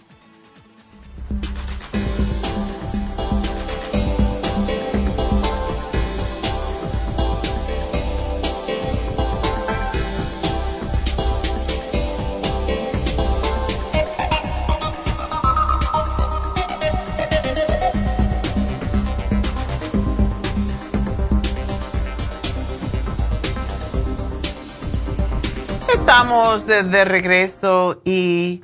Estamos 26.11 26.67
de, 26.67 27.05
regreso 27.05 28.01
y 28.03 28.61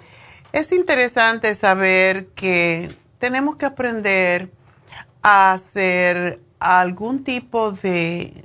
es 0.52 0.74
interesante 0.74 1.56
saber 1.56 2.28
que 2.36 2.94
tenemos 3.20 3.56
que 3.56 3.66
aprender 3.66 4.52
a 5.22 5.54
hacer 5.54 6.42
algún 6.60 7.24
tipo 7.24 7.72
de 7.72 8.44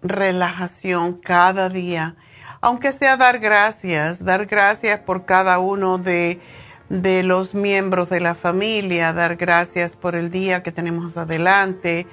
relajación 0.00 1.20
cada 1.20 1.68
día, 1.68 2.16
aunque 2.62 2.92
sea 2.92 3.18
dar 3.18 3.38
gracias, 3.38 4.24
dar 4.24 4.46
gracias 4.46 5.00
por 5.00 5.26
cada 5.26 5.58
uno 5.58 5.98
de, 5.98 6.40
de 6.88 7.22
los 7.24 7.54
miembros 7.54 8.08
de 8.08 8.20
la 8.20 8.34
familia, 8.34 9.12
dar 9.12 9.36
gracias 9.36 9.94
por 9.94 10.14
el 10.14 10.30
día 10.30 10.62
que 10.62 10.72
tenemos 10.72 11.18
adelante. 11.18 12.06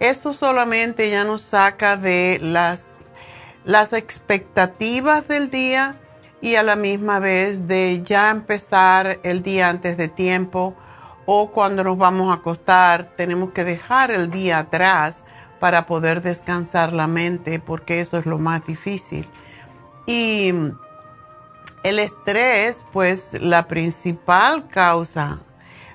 Eso 0.00 0.32
solamente 0.32 1.10
ya 1.10 1.24
nos 1.24 1.42
saca 1.42 1.98
de 1.98 2.38
las 2.40 2.93
las 3.64 3.92
expectativas 3.92 5.26
del 5.28 5.50
día 5.50 5.96
y 6.40 6.56
a 6.56 6.62
la 6.62 6.76
misma 6.76 7.18
vez 7.18 7.66
de 7.66 8.02
ya 8.04 8.30
empezar 8.30 9.18
el 9.22 9.42
día 9.42 9.70
antes 9.70 9.96
de 9.96 10.08
tiempo 10.08 10.74
o 11.26 11.50
cuando 11.50 11.82
nos 11.82 11.96
vamos 11.96 12.30
a 12.30 12.34
acostar 12.34 13.14
tenemos 13.16 13.50
que 13.50 13.64
dejar 13.64 14.10
el 14.10 14.30
día 14.30 14.58
atrás 14.58 15.24
para 15.58 15.86
poder 15.86 16.20
descansar 16.20 16.92
la 16.92 17.06
mente 17.06 17.58
porque 17.58 18.00
eso 18.00 18.18
es 18.18 18.26
lo 18.26 18.38
más 18.38 18.66
difícil. 18.66 19.26
Y 20.06 20.52
el 21.82 21.98
estrés, 21.98 22.84
pues 22.92 23.30
la 23.32 23.66
principal 23.66 24.68
causa 24.68 25.40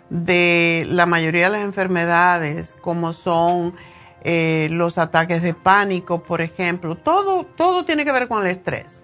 de 0.09 0.85
la 0.87 1.05
mayoría 1.05 1.45
de 1.45 1.57
las 1.57 1.63
enfermedades 1.63 2.75
como 2.81 3.13
son 3.13 3.75
eh, 4.23 4.67
los 4.71 4.97
ataques 4.97 5.41
de 5.41 5.53
pánico, 5.53 6.23
por 6.23 6.41
ejemplo, 6.41 6.95
todo, 6.95 7.45
todo 7.45 7.85
tiene 7.85 8.05
que 8.05 8.11
ver 8.11 8.27
con 8.27 8.41
el 8.41 8.51
estrés. 8.51 9.01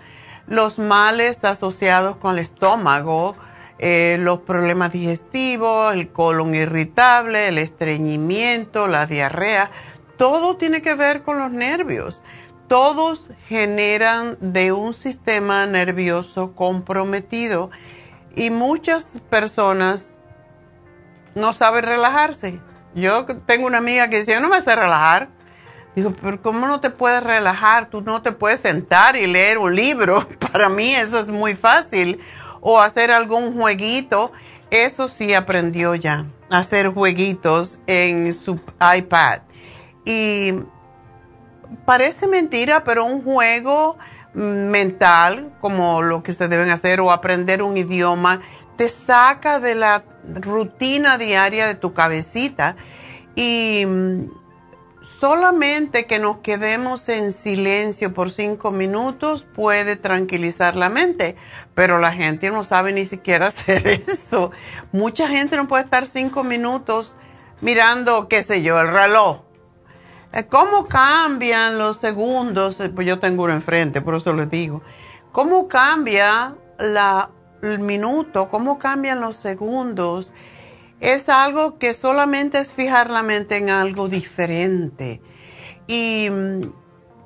Los 0.47 0.77
males 0.77 1.43
asociados 1.45 2.17
con 2.17 2.33
el 2.33 2.39
estómago, 2.39 3.35
eh, 3.79 4.17
los 4.19 4.41
problemas 4.41 4.91
digestivos, 4.91 5.93
el 5.93 6.09
colon 6.09 6.53
irritable, 6.53 7.47
el 7.47 7.57
estreñimiento, 7.57 8.87
la 8.87 9.05
diarrea, 9.05 9.71
todo 10.17 10.57
tiene 10.57 10.81
que 10.81 10.95
ver 10.95 11.23
con 11.23 11.39
los 11.39 11.51
nervios. 11.51 12.21
Todos 12.67 13.29
generan 13.47 14.37
de 14.39 14.71
un 14.71 14.93
sistema 14.93 15.65
nervioso 15.65 16.53
comprometido 16.55 17.69
y 18.35 18.49
muchas 18.49 19.13
personas 19.29 20.17
no 21.35 21.53
saben 21.53 21.85
relajarse 21.85 22.59
yo 22.95 23.25
tengo 23.45 23.67
una 23.67 23.79
amiga 23.79 24.09
que 24.09 24.19
dice, 24.19 24.33
yo 24.33 24.39
no 24.39 24.49
me 24.49 24.61
sé 24.61 24.75
relajar. 24.75 25.29
Digo, 25.95 26.13
pero 26.21 26.41
¿cómo 26.41 26.65
no 26.65 26.81
te 26.81 26.89
puedes 26.89 27.21
relajar? 27.21 27.89
Tú 27.89 28.01
no 28.01 28.21
te 28.21 28.31
puedes 28.31 28.61
sentar 28.61 29.15
y 29.15 29.27
leer 29.27 29.57
un 29.57 29.75
libro. 29.75 30.27
Para 30.51 30.69
mí 30.69 30.95
eso 30.95 31.19
es 31.19 31.27
muy 31.27 31.55
fácil. 31.55 32.19
O 32.61 32.79
hacer 32.79 33.11
algún 33.11 33.53
jueguito. 33.53 34.31
Eso 34.71 35.07
sí 35.07 35.33
aprendió 35.33 35.93
ya. 35.95 36.25
Hacer 36.49 36.87
jueguitos 36.87 37.79
en 37.85 38.33
su 38.33 38.59
iPad. 38.97 39.41
Y 40.05 40.53
parece 41.85 42.27
mentira, 42.27 42.83
pero 42.83 43.05
un 43.05 43.23
juego 43.23 43.97
mental, 44.33 45.53
como 45.61 46.01
lo 46.01 46.23
que 46.23 46.33
se 46.33 46.47
deben 46.47 46.69
hacer, 46.69 47.01
o 47.01 47.11
aprender 47.11 47.61
un 47.61 47.77
idioma, 47.77 48.41
te 48.77 48.89
saca 48.89 49.59
de 49.59 49.75
la 49.75 50.03
rutina 50.33 51.17
diaria 51.17 51.67
de 51.67 51.75
tu 51.75 51.93
cabecita 51.93 52.75
y 53.35 53.85
mm, 53.85 54.29
solamente 55.01 56.05
que 56.05 56.19
nos 56.19 56.37
quedemos 56.37 57.07
en 57.09 57.31
silencio 57.31 58.13
por 58.13 58.31
cinco 58.31 58.71
minutos 58.71 59.43
puede 59.43 59.95
tranquilizar 59.95 60.75
la 60.75 60.89
mente, 60.89 61.35
pero 61.73 61.99
la 61.99 62.11
gente 62.11 62.49
no 62.49 62.63
sabe 62.63 62.91
ni 62.91 63.05
siquiera 63.05 63.47
hacer 63.49 63.87
eso. 63.87 64.51
Mucha 64.91 65.27
gente 65.27 65.57
no 65.57 65.67
puede 65.67 65.83
estar 65.83 66.05
cinco 66.05 66.43
minutos 66.43 67.15
mirando, 67.61 68.27
qué 68.27 68.43
sé 68.43 68.61
yo, 68.61 68.79
el 68.79 68.87
reloj. 68.87 69.41
Eh, 70.33 70.45
¿Cómo 70.47 70.87
cambian 70.87 71.77
los 71.77 71.97
segundos? 71.97 72.79
Eh, 72.79 72.89
pues 72.89 73.07
yo 73.07 73.19
tengo 73.19 73.43
uno 73.43 73.53
enfrente, 73.53 74.01
por 74.01 74.15
eso 74.15 74.33
les 74.33 74.49
digo. 74.49 74.81
¿Cómo 75.31 75.67
cambia 75.67 76.55
la, 76.77 77.29
el 77.61 77.79
minuto? 77.79 78.49
¿Cómo 78.49 78.79
cambian 78.79 79.21
los 79.21 79.35
segundos? 79.35 80.33
es 80.99 81.29
algo 81.29 81.77
que 81.77 81.93
solamente 81.93 82.59
es 82.59 82.71
fijar 82.71 83.09
la 83.09 83.23
mente 83.23 83.57
en 83.57 83.69
algo 83.69 84.07
diferente. 84.07 85.21
Y 85.87 86.29
mm, 86.31 86.61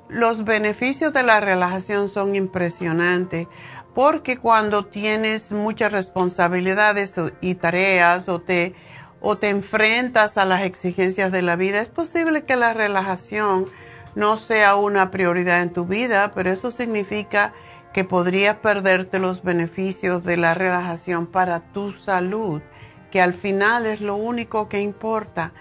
los 0.08 0.44
beneficios 0.44 1.12
de 1.12 1.22
la 1.22 1.40
relajación 1.40 2.08
son 2.08 2.36
impresionantes 2.36 3.46
porque 3.94 4.36
cuando 4.36 4.86
tienes 4.86 5.50
muchas 5.50 5.92
responsabilidades 5.92 7.14
y 7.40 7.54
tareas 7.54 8.28
o 8.28 8.40
te, 8.40 8.74
o 9.20 9.36
te 9.36 9.48
enfrentas 9.48 10.38
a 10.38 10.44
las 10.44 10.62
exigencias 10.62 11.32
de 11.32 11.42
la 11.42 11.56
vida, 11.56 11.80
es 11.80 11.88
posible 11.88 12.44
que 12.44 12.56
la 12.56 12.72
relajación 12.72 13.66
no 14.14 14.36
sea 14.36 14.76
una 14.76 15.10
prioridad 15.10 15.62
en 15.62 15.72
tu 15.72 15.86
vida, 15.86 16.32
pero 16.34 16.50
eso 16.50 16.70
significa 16.70 17.52
que 17.92 18.04
podrías 18.04 18.56
perderte 18.56 19.18
los 19.18 19.42
beneficios 19.42 20.24
de 20.24 20.36
la 20.36 20.54
relajación 20.54 21.26
para 21.26 21.60
tu 21.60 21.92
salud 21.92 22.62
que 23.10 23.20
al 23.20 23.34
final 23.34 23.86
es 23.86 24.00
lo 24.00 24.16
único 24.16 24.68
que 24.68 24.80
importa. 24.80 25.52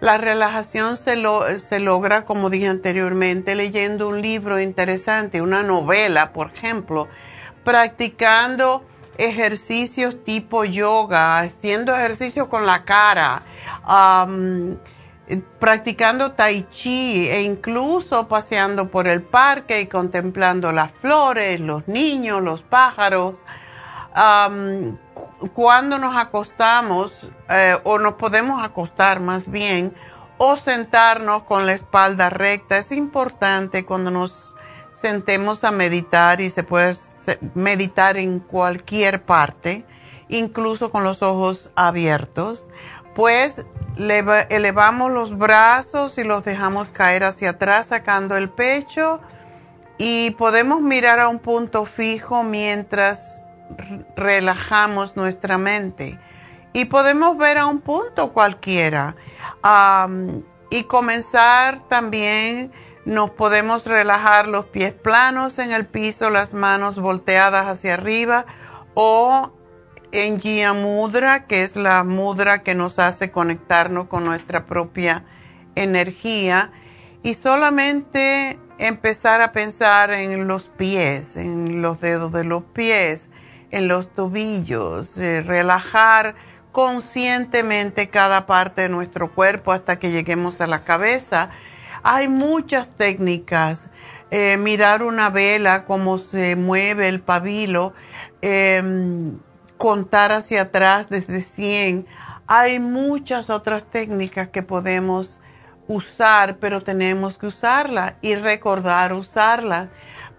La 0.00 0.18
relajación 0.18 0.96
se, 0.96 1.16
se 1.58 1.80
logra, 1.80 2.24
como 2.24 2.50
dije 2.50 2.68
anteriormente, 2.68 3.54
leyendo 3.54 4.08
un 4.08 4.22
libro 4.22 4.60
interesante, 4.60 5.42
una 5.42 5.62
novela, 5.62 6.32
por 6.32 6.52
ejemplo, 6.54 7.08
practicando 7.64 8.84
ejercicios 9.16 10.22
tipo 10.22 10.64
yoga, 10.64 11.40
haciendo 11.40 11.96
ejercicio 11.96 12.48
con 12.48 12.64
la 12.64 12.84
cara, 12.84 13.42
practicando 15.58 16.32
tai 16.32 16.66
chi 16.70 17.28
e 17.28 17.42
incluso 17.42 18.28
paseando 18.28 18.88
por 18.88 19.06
el 19.06 19.22
parque 19.22 19.80
y 19.80 19.86
contemplando 19.86 20.72
las 20.72 20.90
flores, 20.92 21.60
los 21.60 21.86
niños, 21.86 22.42
los 22.42 22.62
pájaros 22.62 23.38
cuando 25.54 25.98
nos 25.98 26.16
acostamos 26.16 27.30
eh, 27.48 27.76
o 27.84 27.98
nos 27.98 28.14
podemos 28.14 28.62
acostar 28.64 29.20
más 29.20 29.50
bien 29.50 29.94
o 30.38 30.56
sentarnos 30.56 31.42
con 31.44 31.66
la 31.66 31.72
espalda 31.74 32.30
recta. 32.30 32.78
Es 32.78 32.92
importante 32.92 33.84
cuando 33.84 34.10
nos 34.10 34.54
sentemos 34.92 35.64
a 35.64 35.70
meditar 35.70 36.40
y 36.40 36.50
se 36.50 36.64
puede 36.64 36.96
meditar 37.54 38.16
en 38.16 38.40
cualquier 38.40 39.22
parte, 39.22 39.84
incluso 40.28 40.90
con 40.90 41.04
los 41.04 41.22
ojos 41.22 41.70
abiertos, 41.76 42.66
pues 43.18 43.64
elevamos 43.98 45.10
los 45.10 45.36
brazos 45.36 46.18
y 46.18 46.22
los 46.22 46.44
dejamos 46.44 46.88
caer 46.90 47.24
hacia 47.24 47.50
atrás 47.50 47.86
sacando 47.86 48.36
el 48.36 48.48
pecho. 48.48 49.18
Y 49.98 50.30
podemos 50.38 50.82
mirar 50.82 51.18
a 51.18 51.26
un 51.26 51.40
punto 51.40 51.84
fijo 51.84 52.44
mientras 52.44 53.42
relajamos 54.14 55.16
nuestra 55.16 55.58
mente. 55.58 56.16
Y 56.72 56.84
podemos 56.84 57.36
ver 57.36 57.58
a 57.58 57.66
un 57.66 57.80
punto 57.80 58.32
cualquiera. 58.32 59.16
Y 60.70 60.84
comenzar 60.84 61.80
también 61.88 62.70
nos 63.04 63.30
podemos 63.30 63.84
relajar 63.84 64.46
los 64.46 64.66
pies 64.66 64.92
planos 64.92 65.58
en 65.58 65.72
el 65.72 65.86
piso, 65.86 66.30
las 66.30 66.54
manos 66.54 67.00
volteadas 67.00 67.66
hacia 67.66 67.94
arriba 67.94 68.46
o 68.94 69.57
en 70.12 70.40
Jia 70.40 70.72
Mudra, 70.72 71.46
que 71.46 71.62
es 71.62 71.76
la 71.76 72.04
mudra 72.04 72.62
que 72.62 72.74
nos 72.74 72.98
hace 72.98 73.30
conectarnos 73.30 74.06
con 74.06 74.24
nuestra 74.24 74.66
propia 74.66 75.24
energía 75.74 76.72
y 77.22 77.34
solamente 77.34 78.58
empezar 78.78 79.40
a 79.40 79.52
pensar 79.52 80.10
en 80.12 80.46
los 80.46 80.68
pies, 80.68 81.36
en 81.36 81.82
los 81.82 82.00
dedos 82.00 82.32
de 82.32 82.44
los 82.44 82.62
pies, 82.64 83.28
en 83.70 83.88
los 83.88 84.12
tobillos, 84.14 85.18
eh, 85.18 85.42
relajar 85.42 86.36
conscientemente 86.72 88.08
cada 88.08 88.46
parte 88.46 88.82
de 88.82 88.88
nuestro 88.88 89.34
cuerpo 89.34 89.72
hasta 89.72 89.98
que 89.98 90.10
lleguemos 90.10 90.60
a 90.60 90.66
la 90.66 90.84
cabeza. 90.84 91.50
Hay 92.02 92.28
muchas 92.28 92.94
técnicas. 92.94 93.88
Eh, 94.30 94.56
mirar 94.58 95.02
una 95.02 95.30
vela, 95.30 95.86
cómo 95.86 96.18
se 96.18 96.54
mueve 96.54 97.08
el 97.08 97.20
pabilo, 97.20 97.94
em, 98.42 99.38
contar 99.78 100.32
hacia 100.32 100.62
atrás 100.62 101.06
desde 101.08 101.40
100. 101.40 102.06
Hay 102.46 102.80
muchas 102.80 103.48
otras 103.48 103.84
técnicas 103.84 104.48
que 104.48 104.62
podemos 104.62 105.40
usar, 105.86 106.58
pero 106.58 106.82
tenemos 106.82 107.38
que 107.38 107.46
usarlas 107.46 108.14
y 108.20 108.34
recordar 108.34 109.14
usarlas. 109.14 109.88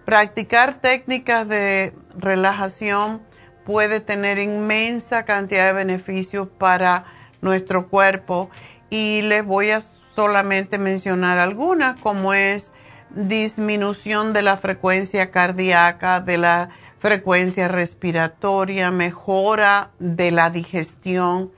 Practicar 0.05 0.75
técnicas 0.75 1.47
de 1.47 1.95
relajación 2.15 3.21
puede 3.65 3.99
tener 3.99 4.39
inmensa 4.39 5.23
cantidad 5.25 5.67
de 5.67 5.73
beneficios 5.73 6.47
para 6.57 7.05
nuestro 7.41 7.87
cuerpo 7.87 8.49
y 8.89 9.21
les 9.23 9.45
voy 9.45 9.71
a 9.71 9.81
solamente 9.81 10.77
mencionar 10.77 11.37
algunas 11.37 11.99
como 12.01 12.33
es 12.33 12.71
disminución 13.11 14.33
de 14.33 14.41
la 14.41 14.57
frecuencia 14.57 15.31
cardíaca, 15.31 16.19
de 16.19 16.37
la 16.37 16.69
frecuencia 16.99 17.67
respiratoria, 17.67 18.91
mejora 18.91 19.91
de 19.99 20.31
la 20.31 20.49
digestión, 20.49 21.51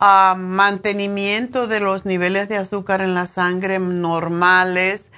ah, 0.00 0.36
mantenimiento 0.38 1.66
de 1.66 1.80
los 1.80 2.04
niveles 2.04 2.48
de 2.48 2.56
azúcar 2.56 3.00
en 3.00 3.14
la 3.14 3.26
sangre 3.26 3.78
normales, 3.78 5.10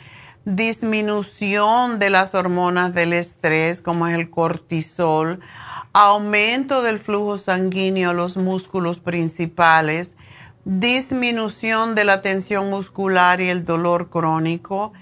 disminución 0.45 1.99
de 1.99 2.11
las 2.11 2.35
hormonas 2.35 2.95
del 2.95 3.12
estrés 3.12 3.81
como 3.81 4.07
es 4.07 4.14
el 4.14 4.31
cortisol, 4.31 5.40
aumento 5.92 6.83
del 6.83 6.99
flujo 6.99 7.38
sanguíneo 7.38 8.11
a 8.11 8.14
los 8.14 8.37
músculos 8.37 9.01
principales, 9.01 10.12
disminución 10.64 11.95
de 11.95 12.05
la 12.05 12.23
tensión 12.23 12.69
muscular 12.71 13.40
y 13.40 13.49
el 13.49 13.64
dolor 13.64 14.11
crónico. 14.11 14.92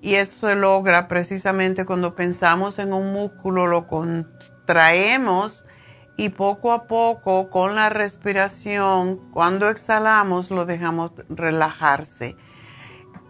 Y 0.00 0.14
eso 0.14 0.48
se 0.48 0.56
logra 0.56 1.06
precisamente 1.06 1.84
cuando 1.84 2.14
pensamos 2.14 2.78
en 2.78 2.92
un 2.92 3.12
músculo, 3.12 3.66
lo 3.66 3.86
contraemos 3.86 5.64
y 6.16 6.30
poco 6.30 6.72
a 6.72 6.84
poco 6.86 7.48
con 7.48 7.74
la 7.74 7.88
respiración, 7.88 9.20
cuando 9.32 9.68
exhalamos, 9.68 10.50
lo 10.50 10.66
dejamos 10.66 11.12
relajarse. 11.28 12.36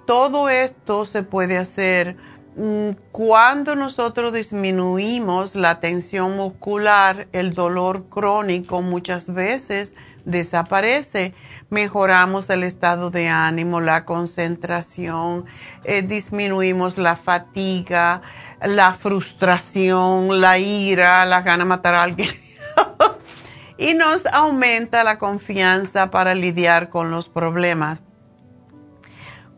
Todo 0.06 0.48
esto 0.48 1.04
se 1.04 1.22
puede 1.22 1.58
hacer 1.58 2.16
mm, 2.56 2.90
cuando 3.12 3.76
nosotros 3.76 4.32
disminuimos 4.32 5.54
la 5.54 5.78
tensión 5.78 6.36
muscular, 6.36 7.28
el 7.32 7.54
dolor 7.54 8.08
crónico 8.08 8.82
muchas 8.82 9.32
veces 9.32 9.94
desaparece, 10.24 11.34
mejoramos 11.70 12.48
el 12.50 12.62
estado 12.62 13.10
de 13.10 13.28
ánimo, 13.28 13.80
la 13.80 14.04
concentración, 14.04 15.46
eh, 15.84 16.02
disminuimos 16.02 16.98
la 16.98 17.16
fatiga, 17.16 18.22
la 18.60 18.94
frustración, 18.94 20.40
la 20.40 20.58
ira, 20.58 21.24
la 21.26 21.42
gana 21.42 21.64
de 21.64 21.68
matar 21.68 21.94
a 21.94 22.02
alguien. 22.02 22.30
y 23.78 23.94
nos 23.94 24.26
aumenta 24.26 25.04
la 25.04 25.18
confianza 25.18 26.10
para 26.10 26.34
lidiar 26.34 26.88
con 26.88 27.10
los 27.10 27.28
problemas. 27.28 28.00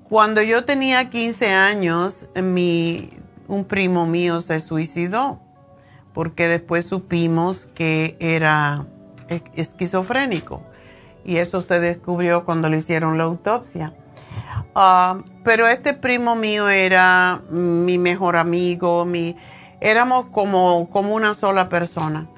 Cuando 0.04 0.42
yo 0.42 0.64
tenía 0.64 1.10
15 1.10 1.52
años, 1.52 2.28
mi, 2.40 3.10
un 3.48 3.64
primo 3.64 4.06
mío 4.06 4.40
se 4.40 4.60
suicidó 4.60 5.40
porque 6.14 6.46
después 6.46 6.86
supimos 6.86 7.66
que 7.74 8.16
era 8.20 8.86
esquizofrénico 9.28 10.62
y 11.24 11.38
eso 11.38 11.60
se 11.60 11.80
descubrió 11.80 12.44
cuando 12.44 12.68
le 12.68 12.78
hicieron 12.78 13.18
la 13.18 13.24
autopsia. 13.24 13.94
Ah, 14.74 15.18
pero 15.42 15.66
este 15.66 15.94
primo 15.94 16.36
mío 16.36 16.68
era 16.68 17.42
mi 17.50 17.98
mejor 17.98 18.36
amigo, 18.36 19.04
mi, 19.04 19.36
éramos 19.80 20.26
como, 20.26 20.88
como 20.90 21.14
una 21.14 21.34
sola 21.34 21.68
persona. 21.68 22.28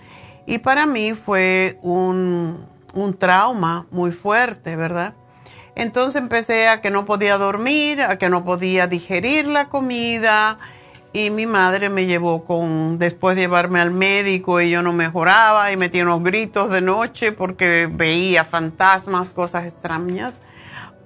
Y 0.47 0.59
para 0.59 0.87
mí 0.87 1.15
fue 1.15 1.79
un, 1.83 2.67
un 2.95 3.15
trauma 3.15 3.87
muy 3.91 4.13
fuerte, 4.13 4.77
¿verdad? 4.77 5.15
Entonces 5.75 6.23
empecé 6.23 6.69
a 6.69 6.81
que 6.81 6.91
no 6.91 7.05
podía 7.05 7.37
dormir, 7.37 8.01
a 8.01 8.17
que 8.17 8.29
no 8.29 8.45
podía 8.45 8.87
digerir 8.87 9.47
la 9.47 9.69
comida 9.69 10.59
y 11.17 11.31
mi 11.31 11.47
madre 11.47 11.89
me 11.89 12.05
llevó 12.05 12.45
con, 12.45 12.99
después 12.99 13.37
de 13.37 13.43
llevarme 13.43 13.81
al 13.81 13.91
médico 13.91 14.61
y 14.61 14.69
yo 14.69 14.83
no 14.83 14.93
mejoraba 14.93 15.73
y 15.73 15.79
metía 15.79 16.03
unos 16.03 16.23
gritos 16.23 16.71
de 16.71 16.83
noche 16.83 17.33
porque 17.33 17.89
veía 17.91 18.45
fantasmas, 18.45 19.31
cosas 19.31 19.65
extrañas, 19.65 20.35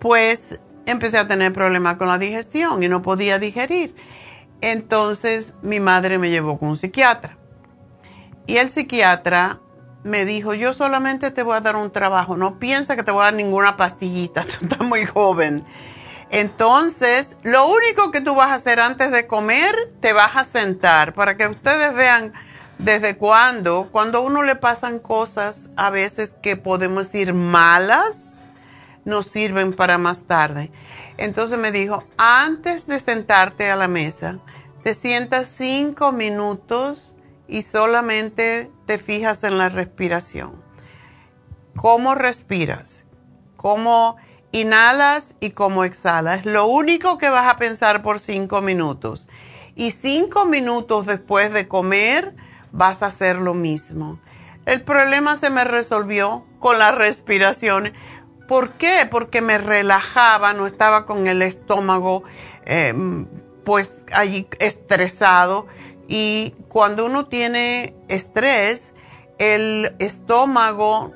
pues 0.01 0.59
empecé 0.87 1.17
a 1.17 1.29
tener 1.29 1.53
problemas 1.53 1.95
con 1.95 2.09
la 2.09 2.19
digestión 2.19 2.83
y 2.83 2.89
no 2.89 3.03
podía 3.03 3.39
digerir. 3.39 3.95
Entonces 4.61 5.55
mi 5.63 5.79
madre 5.79 6.19
me 6.19 6.29
llevó 6.29 6.59
con 6.59 6.71
un 6.71 6.77
psiquiatra. 6.77 7.39
Y 8.49 8.57
el 8.57 8.69
psiquiatra 8.69 9.61
me 10.03 10.25
dijo, 10.25 10.55
yo 10.55 10.73
solamente 10.73 11.31
te 11.31 11.45
voy 11.45 11.57
a 11.57 11.61
dar 11.61 11.77
un 11.77 11.93
trabajo, 11.93 12.37
no 12.37 12.59
piensa 12.59 12.97
que 12.97 13.05
te 13.05 13.13
voy 13.13 13.21
a 13.21 13.25
dar 13.27 13.35
ninguna 13.35 13.77
pastillita, 13.77 14.43
tú 14.59 14.65
estás 14.65 14.81
muy 14.81 15.07
joven. 15.07 15.65
Entonces, 16.31 17.37
lo 17.43 17.67
único 17.67 18.11
que 18.13 18.21
tú 18.21 18.35
vas 18.35 18.51
a 18.51 18.55
hacer 18.55 18.81
antes 18.81 19.11
de 19.11 19.27
comer, 19.27 19.93
te 20.01 20.13
vas 20.13 20.37
a 20.37 20.45
sentar 20.45 21.13
para 21.13 21.37
que 21.37 21.49
ustedes 21.49 21.93
vean 21.95 22.33
desde 22.79 23.17
cuándo, 23.17 23.89
cuando 23.91 24.19
a 24.19 24.21
uno 24.23 24.43
le 24.43 24.57
pasan 24.57 25.01
cosas 25.01 25.69
a 25.77 25.91
veces 25.91 26.37
que 26.41 26.57
podemos 26.57 27.11
decir 27.11 27.35
malas, 27.35 28.47
nos 29.05 29.27
sirven 29.27 29.73
para 29.73 29.99
más 29.99 30.23
tarde. 30.25 30.71
Entonces 31.17 31.59
me 31.59 31.73
dijo, 31.73 32.05
antes 32.17 32.87
de 32.87 33.01
sentarte 33.01 33.71
a 33.71 33.77
la 33.77 33.89
mesa, 33.89 34.39
te 34.83 34.95
sientas 34.95 35.49
cinco 35.49 36.13
minutos 36.13 37.15
y 37.49 37.63
solamente 37.63 38.71
te 38.87 38.99
fijas 38.99 39.43
en 39.45 39.59
la 39.59 39.69
respiración. 39.69 40.63
¿Cómo 41.77 42.15
respiras? 42.15 43.05
¿Cómo 43.57 44.17
inhalas 44.53 45.35
y 45.41 45.51
cómo 45.51 45.85
exhalas? 45.85 46.45
Lo 46.45 46.67
único 46.67 47.19
que 47.19 47.29
vas 47.29 47.53
a 47.53 47.59
pensar 47.59 48.03
por 48.03 48.19
cinco 48.19 48.61
minutos. 48.61 49.29
Y 49.77 49.93
cinco 49.93 50.45
minutos 50.45 51.07
después 51.07 51.53
de 51.53 51.69
comer 51.69 52.35
vas 52.73 53.03
a 53.03 53.07
hacer 53.07 53.37
lo 53.37 53.55
mismo. 53.55 54.19
El 54.67 54.83
problema 54.83 55.37
se 55.37 55.51
me 55.51 55.65
resolvió 55.65 56.45
con 56.59 56.79
la 56.79 56.93
respiración. 56.93 57.93
¿Por 58.47 58.73
qué? 58.73 59.09
Porque 59.11 59.41
me 59.41 59.59
relajaba, 59.59 60.53
no 60.53 60.67
estaba 60.67 61.07
con 61.07 61.27
el 61.27 61.43
estómago 61.43 62.25
em, 62.67 63.27
pues 63.65 64.05
allí 64.13 64.49
estresado. 64.59 65.67
Y 66.09 66.55
cuando 66.69 67.07
uno 67.07 67.27
tiene 67.27 67.95
estrés, 68.09 68.95
el 69.39 69.95
estómago 69.99 71.15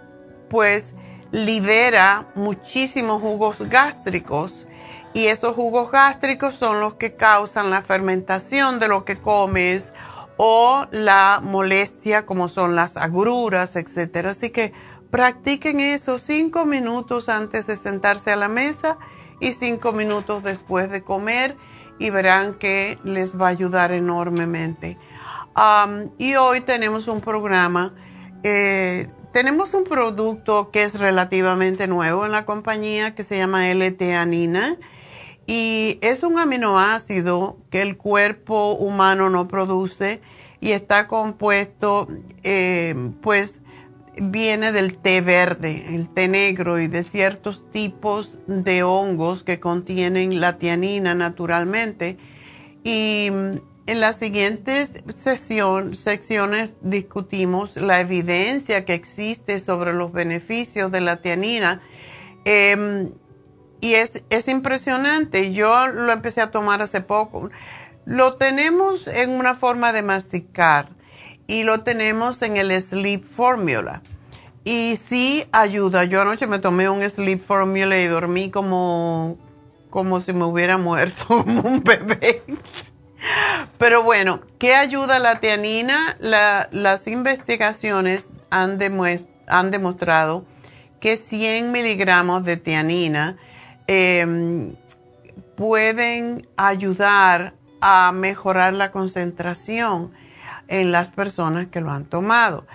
pues 0.49 0.95
libera 1.35 2.29
muchísimos 2.37 3.21
jugos 3.21 3.59
gástricos 3.69 4.69
y 5.15 5.27
esos 5.27 5.57
jugos 5.57 5.91
gástricos 5.91 6.55
son 6.55 6.79
los 6.79 6.95
que 6.95 7.17
causan 7.17 7.71
la 7.71 7.83
fermentación 7.83 8.79
de 8.79 8.87
lo 8.87 9.05
que 9.05 9.17
comes 9.17 9.93
o 10.37 10.87
la 10.93 11.41
molestia 11.43 12.25
como 12.25 12.49
son 12.49 12.77
las 12.77 12.97
agruras, 12.97 13.75
etc. 13.75 14.27
Así 14.27 14.51
que 14.51 14.73
practiquen 15.11 15.81
eso 15.81 16.19
cinco 16.19 16.67
minutos 16.67 17.29
antes 17.29 17.67
de 17.67 17.77
sentarse 17.77 18.31
a 18.31 18.37
la 18.37 18.49
mesa 18.49 18.97
y 19.41 19.55
cinco 19.55 19.91
minutos 19.91 20.45
después 20.45 20.89
de 20.89 21.03
comer 21.03 21.57
y 21.99 22.11
verán 22.11 22.55
que 22.55 22.97
les 23.03 23.37
va 23.37 23.49
a 23.49 23.51
ayudar 23.51 23.91
enormemente. 23.91 24.99
y 26.19 26.35
hoy 26.37 26.61
tenemos 26.61 27.09
un 27.09 27.21
programa, 27.21 27.93
eh, 28.45 29.09
tenemos 29.35 29.75
un 29.75 29.83
producto 29.83 30.71
que 30.71 30.85
es 30.85 30.97
relativamente 30.97 31.89
nuevo 31.89 32.25
en 32.25 32.31
la 32.31 32.47
compañía 32.47 33.17
que 33.17 33.25
se 33.25 33.37
llama 33.37 33.69
L-teanina 33.69 34.77
y 35.45 35.99
es 36.03 36.23
un 36.23 36.39
aminoácido 36.39 37.59
que 37.69 37.83
el 37.83 37.97
cuerpo 37.97 38.75
humano 38.75 39.31
no 39.31 39.49
produce 39.49 40.21
y 40.61 40.71
está 40.71 41.09
compuesto, 41.09 42.07
eh, 42.45 42.95
pues 43.23 43.59
viene 44.23 44.71
del 44.71 44.97
té 44.99 45.21
verde, 45.21 45.85
el 45.89 46.09
té 46.09 46.29
negro 46.29 46.79
y 46.79 46.87
de 46.87 47.03
ciertos 47.03 47.69
tipos 47.73 48.39
de 48.47 48.85
hongos 48.85 49.43
que 49.43 49.59
contienen 49.59 50.41
la 50.41 50.59
tianina 50.59 51.17
naturalmente. 51.17 52.19
Y 52.85 53.31
en 53.87 54.01
las 54.01 54.17
siguientes 54.17 55.03
secciones 55.17 56.71
discutimos 56.81 57.77
la 57.77 58.01
evidencia 58.01 58.85
que 58.85 58.95
existe 58.95 59.59
sobre 59.59 59.93
los 59.93 60.13
beneficios 60.13 60.91
de 60.91 61.01
la 61.03 61.17
tianina. 61.17 61.83
Em, 62.45 63.11
y 63.81 63.95
es, 63.95 64.23
es 64.31 64.49
impresionante. 64.49 65.53
Yo 65.53 65.89
lo 65.89 66.13
empecé 66.13 66.41
a 66.41 66.51
tomar 66.51 66.81
hace 66.81 67.03
poco. 67.03 67.51
Lo 68.07 68.37
tenemos 68.37 69.07
en 69.07 69.31
una 69.31 69.55
forma 69.55 69.93
de 69.93 70.03
masticar 70.03 70.89
y 71.47 71.65
lo 71.65 71.83
tenemos 71.83 72.41
en 72.41 72.57
el 72.57 72.81
Sleep 72.81 73.23
Formula. 73.23 74.03
Y 74.65 74.97
sí 74.97 75.45
ayuda. 75.53 76.05
Yo 76.05 76.23
anoche 76.23 76.47
me 76.47 76.59
tomé 76.59 76.89
un 76.89 77.09
Sleep 77.09 77.39
Formula 77.39 77.99
y 77.99 78.07
dormí 78.07 78.51
como, 78.51 79.37
como 79.91 80.23
si 80.23 80.33
me 80.33 80.45
hubiera 80.45 80.79
muerto, 80.79 81.27
como 81.27 81.61
un 81.61 81.85
bebé. 81.85 82.43
Pero 83.79 84.03
bueno, 84.03 84.41
¿qué 84.59 84.75
ayuda 84.75 85.19
la 85.19 85.41
tianina? 85.41 86.17
las 86.21 87.07
investigaciones 87.07 88.31
han, 88.51 88.79
demostrado 88.79 90.45
que 91.01 91.17
100 91.17 91.73
miligramos 91.73 92.45
de 92.45 92.57
tianina 92.57 93.37
Em, 93.87 94.77
pueden 95.57 96.49
ayudar 96.57 97.55
a 97.83 98.13
mejorar 98.13 98.73
la 98.73 98.91
concentración 98.91 100.13
en 100.69 100.91
las 100.91 101.11
personas 101.11 101.67
que 101.67 101.83
lo 101.83 101.91
han 101.91 102.07
tomado. 102.07 102.67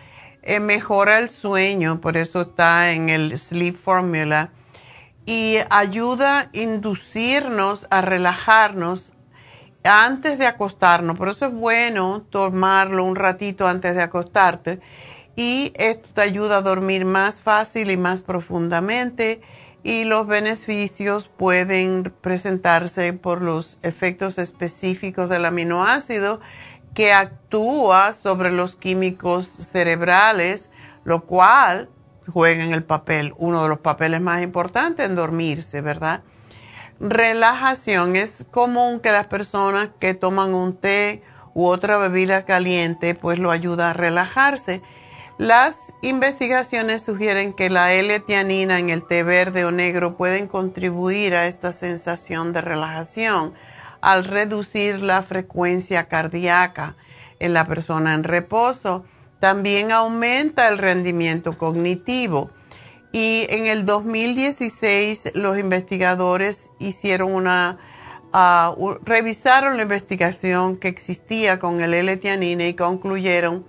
Eh, 0.43 0.59
mejora 0.59 1.17
el 1.17 1.29
sueño, 1.29 1.99
por 1.99 2.15
eso 2.15 2.41
está 2.41 2.91
en 2.91 3.09
el 3.09 3.37
Sleep 3.39 3.75
Formula, 3.75 4.51
y 5.25 5.57
ayuda 5.71 6.41
a 6.41 6.49
inducirnos 6.53 7.87
a 7.89 8.01
relajarnos 8.01 9.13
antes 9.89 10.37
de 10.37 10.47
acostarnos. 10.47 11.17
Por 11.17 11.29
eso 11.29 11.47
es 11.47 11.53
bueno 11.53 12.23
tomarlo 12.29 13.03
un 13.03 13.15
ratito 13.15 13.67
antes 13.67 13.95
de 13.95 14.01
acostarte 14.01 14.79
y 15.35 15.73
esto 15.75 16.09
te 16.13 16.21
ayuda 16.21 16.57
a 16.57 16.61
dormir 16.61 17.05
más 17.05 17.39
fácil 17.39 17.91
y 17.91 17.97
más 17.97 18.21
profundamente 18.21 19.41
y 19.83 20.03
los 20.03 20.27
beneficios 20.27 21.29
pueden 21.29 22.13
presentarse 22.21 23.13
por 23.13 23.41
los 23.41 23.77
efectos 23.81 24.37
específicos 24.37 25.29
del 25.29 25.45
aminoácido 25.45 26.39
que 26.93 27.13
actúa 27.13 28.13
sobre 28.13 28.51
los 28.51 28.75
químicos 28.75 29.47
cerebrales, 29.47 30.69
lo 31.05 31.25
cual 31.25 31.89
juega 32.27 32.63
en 32.63 32.73
el 32.73 32.83
papel, 32.83 33.33
uno 33.37 33.63
de 33.63 33.69
los 33.69 33.79
papeles 33.79 34.21
más 34.21 34.41
importantes 34.43 35.05
en 35.05 35.15
dormirse, 35.15 35.81
¿verdad? 35.81 36.23
Relajación 36.99 38.15
es 38.15 38.45
común 38.51 38.99
que 38.99 39.11
las 39.11 39.27
personas 39.27 39.89
que 39.99 40.13
toman 40.13 40.53
un 40.53 40.75
té 40.75 41.23
u 41.53 41.67
otra 41.67 41.97
bebida 41.97 42.45
caliente 42.45 43.15
pues 43.15 43.39
lo 43.39 43.51
ayuda 43.51 43.89
a 43.89 43.93
relajarse 43.93 44.81
las 45.39 45.93
investigaciones 46.01 47.01
sugieren 47.01 47.53
que 47.53 47.69
la 47.69 47.93
L-tianina 47.93 48.77
en 48.77 48.89
el 48.89 49.07
té 49.07 49.23
verde 49.23 49.63
o 49.63 49.71
negro 49.71 50.17
pueden 50.17 50.47
contribuir 50.47 51.33
a 51.33 51.47
esta 51.47 51.71
sensación 51.71 52.51
de 52.51 52.59
relajación 52.59 53.53
al 54.01 54.25
reducir 54.25 55.01
la 55.01 55.23
frecuencia 55.23 56.09
cardíaca 56.09 56.97
en 57.39 57.53
la 57.53 57.63
persona 57.67 58.15
en 58.15 58.25
reposo. 58.25 59.05
También 59.39 59.93
aumenta 59.93 60.67
el 60.67 60.77
rendimiento 60.77 61.57
cognitivo. 61.57 62.49
Y 63.11 63.47
en 63.49 63.65
el 63.65 63.85
2016 63.85 65.31
los 65.33 65.57
investigadores 65.57 66.69
hicieron 66.79 67.33
una, 67.33 67.79
ah, 68.33 68.75
revisaron 69.03 69.77
la 69.77 69.83
investigación 69.83 70.77
que 70.77 70.89
existía 70.89 71.59
con 71.59 71.81
el 71.81 71.93
L-tianina 71.93 72.67
y 72.67 72.75
concluyeron 72.75 73.65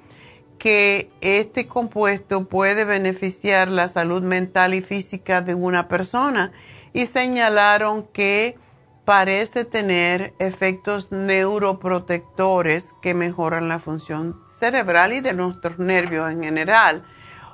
que 0.58 1.10
este 1.22 1.66
compuesto 1.66 2.44
puede 2.44 2.84
beneficiar 2.84 3.68
la 3.68 3.88
salud 3.88 4.22
mental 4.22 4.74
y 4.74 4.82
física 4.82 5.40
de 5.40 5.54
una 5.54 5.88
persona 5.88 6.52
y 6.92 7.06
señalaron 7.06 8.06
que 8.12 8.58
parece 9.06 9.64
tener 9.64 10.34
efectos 10.38 11.10
neuroprotectores 11.10 12.94
que 13.00 13.14
mejoran 13.14 13.68
la 13.68 13.78
función 13.78 14.38
cerebral 14.48 15.14
y 15.14 15.20
de 15.20 15.32
nuestros 15.32 15.78
nervios 15.78 16.30
en 16.30 16.42
general. 16.42 17.04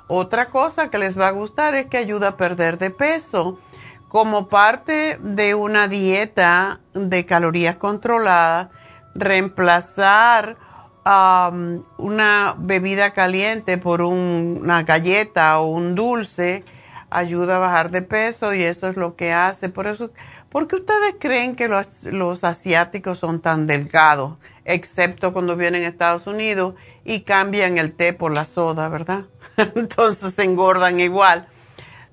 Otra 0.07 0.49
cosa 0.49 0.89
que 0.89 0.97
les 0.97 1.19
va 1.19 1.27
a 1.27 1.31
gustar 1.31 1.75
es 1.75 1.87
que 1.87 1.97
ayuda 1.97 2.29
a 2.29 2.37
perder 2.37 2.77
de 2.77 2.89
peso. 2.89 3.59
Como 4.07 4.47
parte 4.47 5.19
de 5.21 5.53
una 5.53 5.89
dieta 5.89 6.79
de 6.93 7.25
calorías 7.25 7.75
controladas, 7.75 8.69
reemplazar 9.15 10.57
una 11.03 12.55
bebida 12.57 13.13
caliente 13.13 13.77
por 13.77 14.01
una 14.01 14.83
galleta 14.83 15.59
o 15.59 15.67
un 15.67 15.95
dulce 15.95 16.63
ayuda 17.09 17.55
a 17.55 17.59
bajar 17.59 17.91
de 17.91 18.01
peso 18.01 18.53
y 18.53 18.63
eso 18.63 18.87
es 18.87 18.97
lo 18.97 19.15
que 19.15 19.31
hace. 19.31 19.69
Por 19.69 19.87
eso, 19.87 20.11
¿por 20.49 20.67
qué 20.67 20.77
ustedes 20.77 21.15
creen 21.19 21.55
que 21.55 21.69
los 21.69 22.43
asiáticos 22.43 23.19
son 23.19 23.39
tan 23.39 23.67
delgados, 23.67 24.37
excepto 24.65 25.31
cuando 25.33 25.55
vienen 25.55 25.83
a 25.83 25.87
Estados 25.87 26.27
Unidos 26.27 26.75
y 27.05 27.21
cambian 27.21 27.77
el 27.77 27.93
té 27.93 28.13
por 28.13 28.33
la 28.33 28.45
soda, 28.45 28.89
verdad? 28.89 29.25
Entonces 29.75 30.33
se 30.33 30.43
engordan 30.43 30.99
igual. 30.99 31.47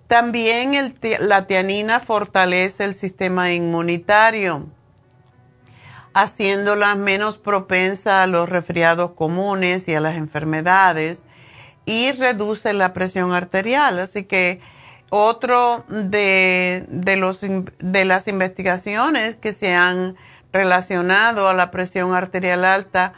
También 0.08 0.94
la 1.20 1.46
tianina 1.46 2.00
fortalece 2.00 2.84
el 2.84 2.94
sistema 2.94 3.52
inmunitario, 3.52 4.66
haciéndola 6.12 6.94
menos 6.94 7.38
propensa 7.38 8.22
a 8.22 8.26
los 8.26 8.48
resfriados 8.48 9.12
comunes 9.12 9.88
y 9.88 9.94
a 9.94 10.00
las 10.00 10.16
enfermedades 10.16 11.22
y 11.86 12.12
reduce 12.12 12.72
la 12.72 12.92
presión 12.92 13.32
arterial. 13.32 13.98
Así 13.98 14.24
que 14.24 14.60
otro 15.10 15.84
de, 15.88 16.86
los, 17.18 17.40
de 17.40 18.04
las 18.04 18.28
investigaciones 18.28 19.36
que 19.36 19.52
se 19.52 19.74
han 19.74 20.16
relacionado 20.52 21.48
a 21.48 21.54
la 21.54 21.70
presión 21.70 22.14
arterial 22.14 22.64
alta 22.64 23.12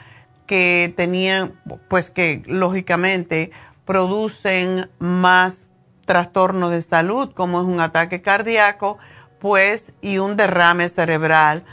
que 0.46 0.94
tenían, 0.96 1.52
pues 1.88 2.10
que 2.10 2.42
lógicamente 2.46 3.50
producen 3.86 4.90
más 4.98 5.66
trastorno 6.04 6.68
de 6.68 6.82
salud, 6.82 7.32
como 7.32 7.60
es 7.60 7.66
un 7.66 7.80
ataque 7.80 8.20
cardíaco, 8.20 8.98
pues, 9.40 9.94
y 10.02 10.18
un 10.18 10.36
derrame 10.36 10.88
cerebral, 10.88 11.64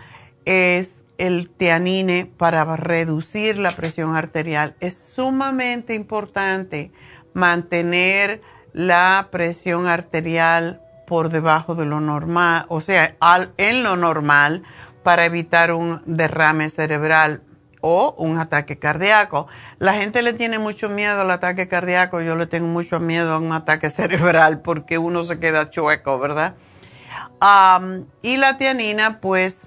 es 0.45 0.95
el 1.17 1.49
tianine 1.49 2.25
para 2.25 2.63
reducir 2.75 3.57
la 3.57 3.71
presión 3.71 4.15
arterial. 4.15 4.75
Es 4.79 4.97
sumamente 4.97 5.93
importante 5.93 6.91
mantener 7.33 8.41
la 8.73 9.27
presión 9.31 9.87
arterial 9.87 10.81
por 11.05 11.29
debajo 11.29 11.75
de 11.75 11.85
lo 11.85 11.99
normal, 11.99 12.65
o 12.69 12.81
sea, 12.81 13.15
en 13.57 13.83
lo 13.83 13.95
normal 13.95 14.63
para 15.03 15.25
evitar 15.25 15.73
un 15.73 16.01
derrame 16.05 16.69
cerebral 16.69 17.43
o 17.85 18.15
un 18.17 18.39
ataque 18.39 18.79
cardíaco. 18.79 19.47
La 19.77 19.93
gente 19.93 20.21
le 20.21 20.31
tiene 20.31 20.57
mucho 20.57 20.87
miedo 20.87 21.19
al 21.19 21.29
ataque 21.31 21.67
cardíaco, 21.67 22.21
yo 22.21 22.35
le 22.37 22.47
tengo 22.47 22.67
mucho 22.67 23.01
miedo 23.01 23.33
a 23.33 23.39
un 23.39 23.51
ataque 23.51 23.89
cerebral 23.91 24.61
porque 24.61 24.97
uno 24.97 25.23
se 25.23 25.37
queda 25.37 25.69
chueco, 25.69 26.17
¿verdad? 26.17 26.55
y 28.21 28.37
la 28.37 28.57
tianina, 28.57 29.19
pues, 29.19 29.63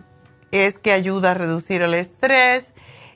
es 0.51 0.79
que 0.79 0.93
ayuda 0.93 1.33
a 1.33 1.35
reducir 1.35 1.83
el 1.83 1.93
estrés 1.93 2.73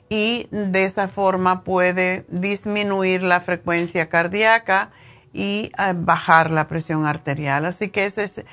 y 0.07 0.47
de 0.51 0.83
esa 0.83 1.07
forma 1.07 1.63
puede 1.63 2.25
disminuir 2.29 3.23
la 3.23 3.41
frecuencia 3.41 4.07
cardíaca 4.07 4.91
y 5.33 5.71
eh, 5.79 5.93
bajar 5.95 6.51
la 6.51 6.67
presión 6.67 7.07
arterial. 7.07 7.65
Así 7.65 7.89
que 7.89 8.05
ese 8.05 8.25
es 8.25 8.43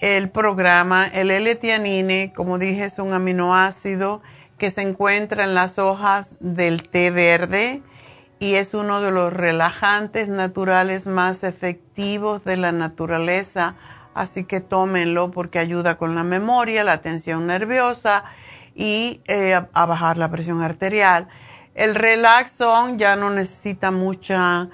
el 0.00 0.30
programa. 0.30 1.08
El 1.08 1.32
L-tianine, 1.32 2.32
como 2.32 2.58
dije, 2.58 2.84
es 2.84 3.00
un 3.00 3.12
aminoácido 3.12 4.22
que 4.58 4.70
se 4.70 4.82
encuentra 4.82 5.44
en 5.44 5.54
las 5.54 5.78
hojas 5.78 6.32
del 6.40 6.88
té 6.88 7.10
verde 7.10 7.82
y 8.38 8.54
es 8.54 8.74
uno 8.74 9.00
de 9.00 9.10
los 9.10 9.32
relajantes 9.32 10.28
naturales 10.28 11.06
más 11.06 11.44
efectivos 11.44 12.44
de 12.44 12.56
la 12.56 12.72
naturaleza. 12.72 13.76
Así 14.14 14.44
que 14.44 14.60
tómenlo 14.60 15.30
porque 15.30 15.58
ayuda 15.58 15.96
con 15.96 16.14
la 16.14 16.24
memoria, 16.24 16.84
la 16.84 17.00
tensión 17.00 17.46
nerviosa 17.46 18.24
y 18.74 19.20
eh, 19.26 19.54
a 19.54 19.86
bajar 19.86 20.18
la 20.18 20.30
presión 20.30 20.62
arterial. 20.62 21.28
El 21.74 21.94
Relaxon 21.94 22.98
ya 22.98 23.16
no 23.16 23.30
necesita 23.30 23.90
mucha 23.90 24.68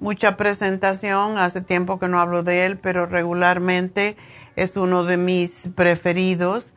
mucha 0.00 0.36
presentación. 0.36 1.38
Hace 1.38 1.60
tiempo 1.60 1.98
que 1.98 2.08
no 2.08 2.20
hablo 2.20 2.42
de 2.42 2.66
él, 2.66 2.78
pero 2.78 3.06
regularmente 3.06 4.16
es 4.56 4.76
uno 4.76 5.04
de 5.04 5.16
mis 5.16 5.68
preferidos. 5.74 6.72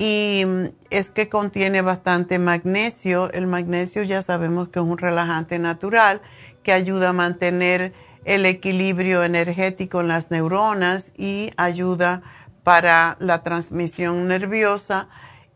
Y 0.00 0.44
mm, 0.46 0.64
es 0.88 1.10
que 1.10 1.28
contiene 1.28 1.82
bastante 1.82 2.38
magnesio. 2.38 3.30
El 3.32 3.46
magnesio 3.46 4.02
ya 4.02 4.22
sabemos 4.22 4.70
que 4.70 4.78
es 4.78 4.84
un 4.86 4.96
relajante 4.96 5.58
natural 5.58 6.22
que 6.62 6.72
ayuda 6.72 7.10
a 7.10 7.12
mantener 7.12 7.92
el 8.24 8.46
equilibrio 8.46 9.22
energético 9.22 10.00
en 10.00 10.08
las 10.08 10.30
neuronas 10.30 11.12
y 11.18 11.50
ayuda 11.58 12.22
para 12.64 13.16
la 13.20 13.42
transmisión 13.42 14.26
nerviosa 14.26 15.08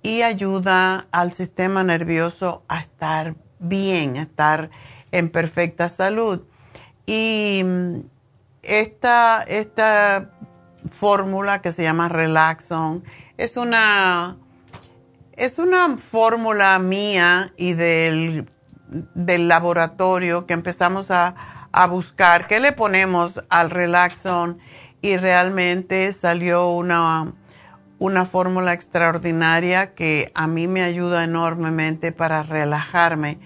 y 0.03 0.21
ayuda 0.21 1.07
al 1.11 1.33
sistema 1.33 1.83
nervioso 1.83 2.65
a 2.69 2.81
estar 2.81 3.37
bien, 3.59 4.19
a 4.19 4.23
estar 4.23 4.69
en 5.11 5.31
perfecta 5.31 5.89
salud. 5.89 6.43
Y 7.07 7.63
mm, 7.65 8.01
esta, 8.63 9.43
esta 9.49 10.33
fórmula 10.91 11.63
que 11.63 11.73
se 11.73 11.83
llama 11.83 12.11
Relaxon 12.11 13.05
es 13.37 13.57
una, 13.57 14.37
es 15.33 15.59
una 15.59 15.97
fórmula 15.97 16.79
mía 16.79 17.53
y 17.57 17.75
del, 17.75 18.49
del 19.15 19.49
laboratorio 19.49 20.47
que 20.47 20.55
empezamos 20.55 21.11
a, 21.11 21.35
a 21.73 21.87
buscar. 21.87 22.47
Qué 22.47 22.61
le 22.61 22.73
ponemos 22.73 23.43
al 23.49 23.71
Relaxon 23.71 24.59
y 25.03 25.17
realmente 25.17 26.13
salió 26.13 26.69
una, 26.71 27.33
una 27.99 28.27
fórmula 28.27 28.73
extraordinaria 28.73 29.95
que 29.95 30.31
a 30.35 30.47
mí 30.47 30.69
me 30.69 30.83
ayuda 30.83 31.25
enormemente 31.25 32.13
para 32.13 32.43
relajarme. 32.43 33.39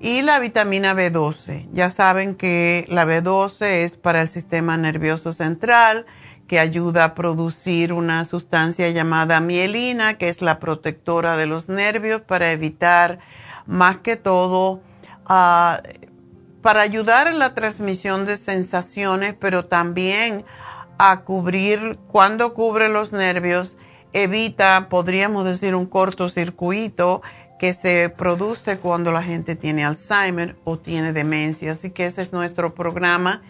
Y 0.00 0.22
la 0.22 0.38
vitamina 0.38 0.94
B12. 0.94 1.68
Ya 1.72 1.90
saben 1.90 2.34
que 2.34 2.86
la 2.88 3.04
B12 3.04 3.66
es 3.84 3.96
para 3.96 4.22
el 4.22 4.28
sistema 4.28 4.78
nervioso 4.78 5.32
central, 5.32 6.06
que 6.50 6.58
ayuda 6.58 7.04
a 7.04 7.14
producir 7.14 7.92
una 7.92 8.24
sustancia 8.24 8.90
llamada 8.90 9.38
mielina, 9.38 10.14
que 10.14 10.28
es 10.28 10.42
la 10.42 10.58
protectora 10.58 11.36
de 11.36 11.46
los 11.46 11.68
nervios 11.68 12.22
para 12.22 12.50
evitar 12.50 13.20
más 13.66 13.98
que 13.98 14.16
todo, 14.16 14.80
ah, 15.26 15.80
para 16.60 16.80
ayudar 16.82 17.28
en 17.28 17.38
la 17.38 17.54
transmisión 17.54 18.26
de 18.26 18.36
sensaciones, 18.36 19.36
pero 19.38 19.66
también 19.66 20.44
a 20.98 21.20
cubrir, 21.20 22.00
cuando 22.08 22.52
cubre 22.52 22.88
los 22.88 23.12
nervios, 23.12 23.76
evita, 24.12 24.88
podríamos 24.88 25.44
decir, 25.44 25.76
un 25.76 25.86
cortocircuito 25.86 27.22
que 27.60 27.72
se 27.74 28.08
produce 28.08 28.78
cuando 28.78 29.12
la 29.12 29.22
gente 29.22 29.54
tiene 29.54 29.84
Alzheimer 29.84 30.56
o 30.64 30.80
tiene 30.80 31.12
demencia. 31.12 31.70
Así 31.70 31.90
que 31.90 32.06
ese 32.06 32.22
es 32.22 32.32
nuestro 32.32 32.74
programa 32.74 33.40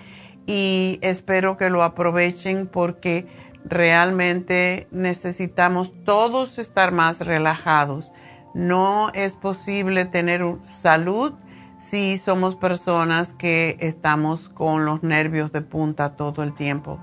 y 0.53 0.99
espero 1.01 1.57
que 1.57 1.71
lo 1.71 1.85
aprovechen 1.85 2.67
porque 2.67 3.29
realmente 3.65 4.89
necesitamos 4.91 5.93
todos 6.05 6.59
estar 6.59 6.91
más 6.91 7.21
relajados. 7.21 8.11
No 8.53 9.13
es 9.15 9.37
posible 9.37 10.07
tener 10.07 10.43
salud 10.65 11.35
si 11.79 12.19
somos 12.19 12.57
personas 12.57 13.33
que 13.33 13.77
estamos 13.79 14.49
con 14.49 14.85
los 14.85 15.05
nervios 15.05 15.53
de 15.53 15.61
punta 15.61 16.17
todo 16.17 16.43
el 16.43 16.53
tiempo. 16.53 16.99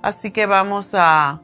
Así 0.00 0.30
que 0.30 0.46
vamos 0.46 0.90
a, 0.92 1.42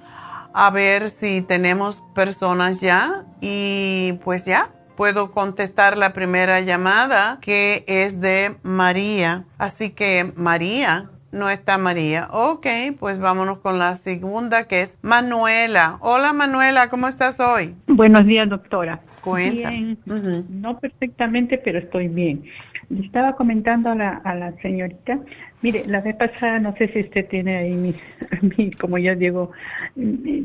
a 0.52 0.70
ver 0.70 1.10
si 1.10 1.40
tenemos 1.42 2.00
personas 2.14 2.80
ya 2.80 3.24
y 3.40 4.20
pues 4.22 4.44
ya 4.44 4.70
puedo 4.96 5.32
contestar 5.32 5.98
la 5.98 6.12
primera 6.12 6.60
llamada 6.60 7.38
que 7.40 7.84
es 7.88 8.20
de 8.20 8.56
María. 8.62 9.46
Así 9.58 9.90
que 9.90 10.32
María, 10.36 11.10
no 11.32 11.48
está 11.48 11.78
María. 11.78 12.28
Ok, 12.30 12.66
pues 12.98 13.18
vámonos 13.18 13.58
con 13.58 13.78
la 13.78 13.96
segunda 13.96 14.66
que 14.66 14.82
es 14.82 14.98
Manuela. 15.02 15.98
Hola 16.00 16.32
Manuela, 16.32 16.88
¿cómo 16.88 17.08
estás 17.08 17.40
hoy? 17.40 17.74
Buenos 17.86 18.26
días, 18.26 18.48
doctora. 18.48 19.00
Cuenta. 19.22 19.70
Bien, 19.70 19.98
no 20.48 20.78
perfectamente, 20.78 21.58
pero 21.58 21.78
estoy 21.78 22.08
bien. 22.08 22.44
Le 22.88 23.06
estaba 23.06 23.36
comentando 23.36 23.90
a 23.90 23.94
la, 23.94 24.20
a 24.24 24.34
la 24.34 24.52
señorita, 24.62 25.20
mire, 25.62 25.84
la 25.86 26.00
vez 26.00 26.16
pasada, 26.16 26.58
no 26.58 26.74
sé 26.76 26.88
si 26.88 27.00
usted 27.00 27.28
tiene 27.28 27.56
ahí 27.56 27.72
mi, 27.72 27.94
como 28.80 28.98
ya 28.98 29.14
digo, 29.14 29.52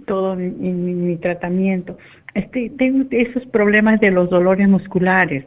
todo 0.05 0.35
mi 0.35 1.17
tratamiento 1.17 1.97
este, 2.35 2.69
tengo 2.77 3.05
esos 3.11 3.45
problemas 3.47 3.99
de 4.01 4.11
los 4.11 4.29
dolores 4.29 4.67
musculares. 4.67 5.45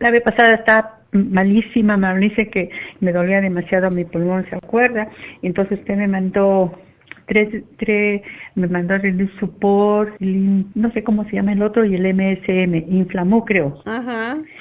La 0.00 0.10
vez 0.10 0.22
pasada 0.22 0.54
estaba 0.54 1.00
malísima, 1.14 1.96
me 1.96 2.18
dice 2.18 2.48
que 2.48 2.70
me 3.00 3.12
dolía 3.12 3.40
demasiado 3.40 3.90
mi 3.90 4.04
pulmón, 4.04 4.44
¿se 4.50 4.56
acuerda? 4.56 5.08
Entonces 5.42 5.78
usted 5.78 5.96
me 5.96 6.08
mandó 6.08 6.78
tres, 7.26 7.64
tres, 7.76 8.22
me 8.54 8.66
mandó 8.66 8.94
el 8.94 9.30
support, 9.38 10.18
no 10.20 10.90
sé 10.92 11.02
cómo 11.02 11.24
se 11.24 11.36
llama 11.36 11.52
el 11.52 11.62
otro, 11.62 11.84
y 11.84 11.94
el 11.94 12.14
MSM, 12.14 12.74
inflamó 12.92 13.44
creo. 13.44 13.82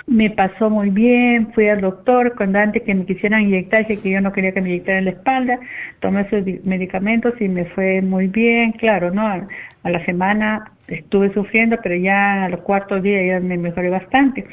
Me 0.07 0.29
pasó 0.29 0.69
muy 0.69 0.89
bien, 0.89 1.51
fui 1.53 1.67
al 1.67 1.81
doctor, 1.81 2.33
cuando 2.35 2.59
antes 2.59 2.83
que 2.83 2.95
me 2.95 3.05
quisieran 3.05 3.41
inyectar, 3.41 3.85
dije 3.85 4.01
que 4.01 4.11
yo 4.11 4.21
no 4.21 4.31
quería 4.31 4.53
que 4.53 4.61
me 4.61 4.69
inyectaran 4.69 4.99
en 4.99 5.05
la 5.05 5.11
espalda, 5.11 5.59
tomé 5.99 6.21
esos 6.21 6.43
medicamentos 6.65 7.33
y 7.39 7.47
me 7.47 7.65
fue 7.65 8.01
muy 8.01 8.27
bien, 8.27 8.71
claro, 8.73 9.11
¿no? 9.11 9.27
A, 9.27 9.47
la 9.83 10.05
semana 10.05 10.71
estuve 10.87 11.33
sufriendo, 11.33 11.77
pero 11.83 11.95
ya 11.95 12.45
a 12.45 12.49
los 12.49 12.61
cuartos 12.61 13.03
días 13.03 13.23
ya 13.27 13.45
me 13.45 13.57
mejoré 13.57 13.89
bastante 13.89 14.45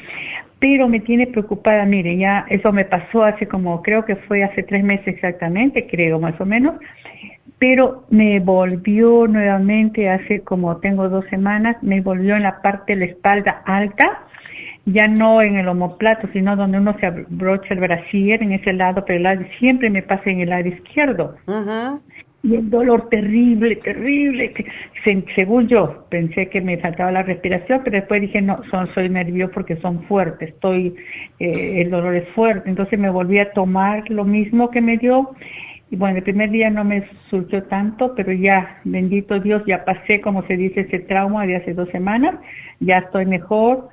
pero 0.61 0.87
me 0.87 0.99
tiene 0.99 1.25
preocupada, 1.25 1.85
mire, 1.85 2.15
ya 2.17 2.45
eso 2.47 2.71
me 2.71 2.85
pasó 2.85 3.23
hace 3.23 3.47
como, 3.47 3.81
creo 3.81 4.05
que 4.05 4.15
fue 4.15 4.43
hace 4.43 4.61
tres 4.61 4.83
meses 4.83 5.07
exactamente, 5.07 5.87
creo 5.87 6.19
más 6.19 6.39
o 6.39 6.45
menos, 6.45 6.75
pero 7.61 8.05
me 8.09 8.39
volvió 8.39 9.27
nuevamente 9.27 10.09
hace 10.09 10.41
como 10.41 10.77
tengo 10.77 11.07
dos 11.09 11.23
semanas, 11.29 11.77
me 11.83 12.01
volvió 12.01 12.35
en 12.35 12.41
la 12.41 12.59
parte 12.63 12.93
de 12.93 12.99
la 13.01 13.05
espalda 13.05 13.61
alta, 13.67 14.23
ya 14.87 15.07
no 15.07 15.43
en 15.43 15.57
el 15.57 15.67
homoplato, 15.67 16.27
sino 16.33 16.55
donde 16.55 16.79
uno 16.79 16.97
se 16.99 17.05
abrocha 17.05 17.75
el 17.75 17.81
brasier 17.81 18.41
en 18.41 18.53
ese 18.53 18.73
lado, 18.73 19.05
pero 19.05 19.17
el 19.17 19.23
lado, 19.23 19.43
siempre 19.59 19.91
me 19.91 20.01
pasa 20.01 20.23
en 20.31 20.39
el 20.39 20.49
lado 20.49 20.69
izquierdo. 20.69 21.35
Y 22.41 22.55
el 22.55 22.67
dolor 22.71 23.09
terrible, 23.09 23.75
terrible. 23.75 24.51
según 25.35 25.67
yo, 25.67 26.07
pensé 26.09 26.49
que 26.49 26.61
me 26.61 26.79
faltaba 26.79 27.11
la 27.11 27.21
respiración, 27.21 27.81
pero 27.83 27.97
después 27.97 28.21
dije, 28.21 28.41
no, 28.41 28.59
son, 28.71 28.91
soy 28.95 29.07
nervioso 29.07 29.53
porque 29.53 29.75
son 29.75 30.01
fuertes, 30.05 30.49
estoy, 30.49 30.95
eh, 31.37 31.79
el 31.79 31.91
dolor 31.91 32.15
es 32.15 32.27
fuerte. 32.29 32.67
Entonces 32.71 32.97
me 32.97 33.11
volví 33.11 33.37
a 33.37 33.51
tomar 33.51 34.09
lo 34.09 34.25
mismo 34.25 34.71
que 34.71 34.81
me 34.81 34.97
dio. 34.97 35.29
Y 35.91 35.97
bueno, 35.97 36.17
el 36.17 36.23
primer 36.23 36.49
día 36.49 36.71
no 36.71 36.83
me 36.83 37.07
surgió 37.29 37.63
tanto, 37.63 38.15
pero 38.15 38.31
ya, 38.31 38.79
bendito 38.85 39.39
Dios, 39.39 39.61
ya 39.67 39.85
pasé, 39.85 40.21
como 40.21 40.41
se 40.47 40.57
dice, 40.57 40.81
ese 40.81 40.99
trauma 40.99 41.45
de 41.45 41.57
hace 41.57 41.73
dos 41.73 41.89
semanas, 41.89 42.35
ya 42.79 42.99
estoy 42.99 43.27
mejor 43.27 43.89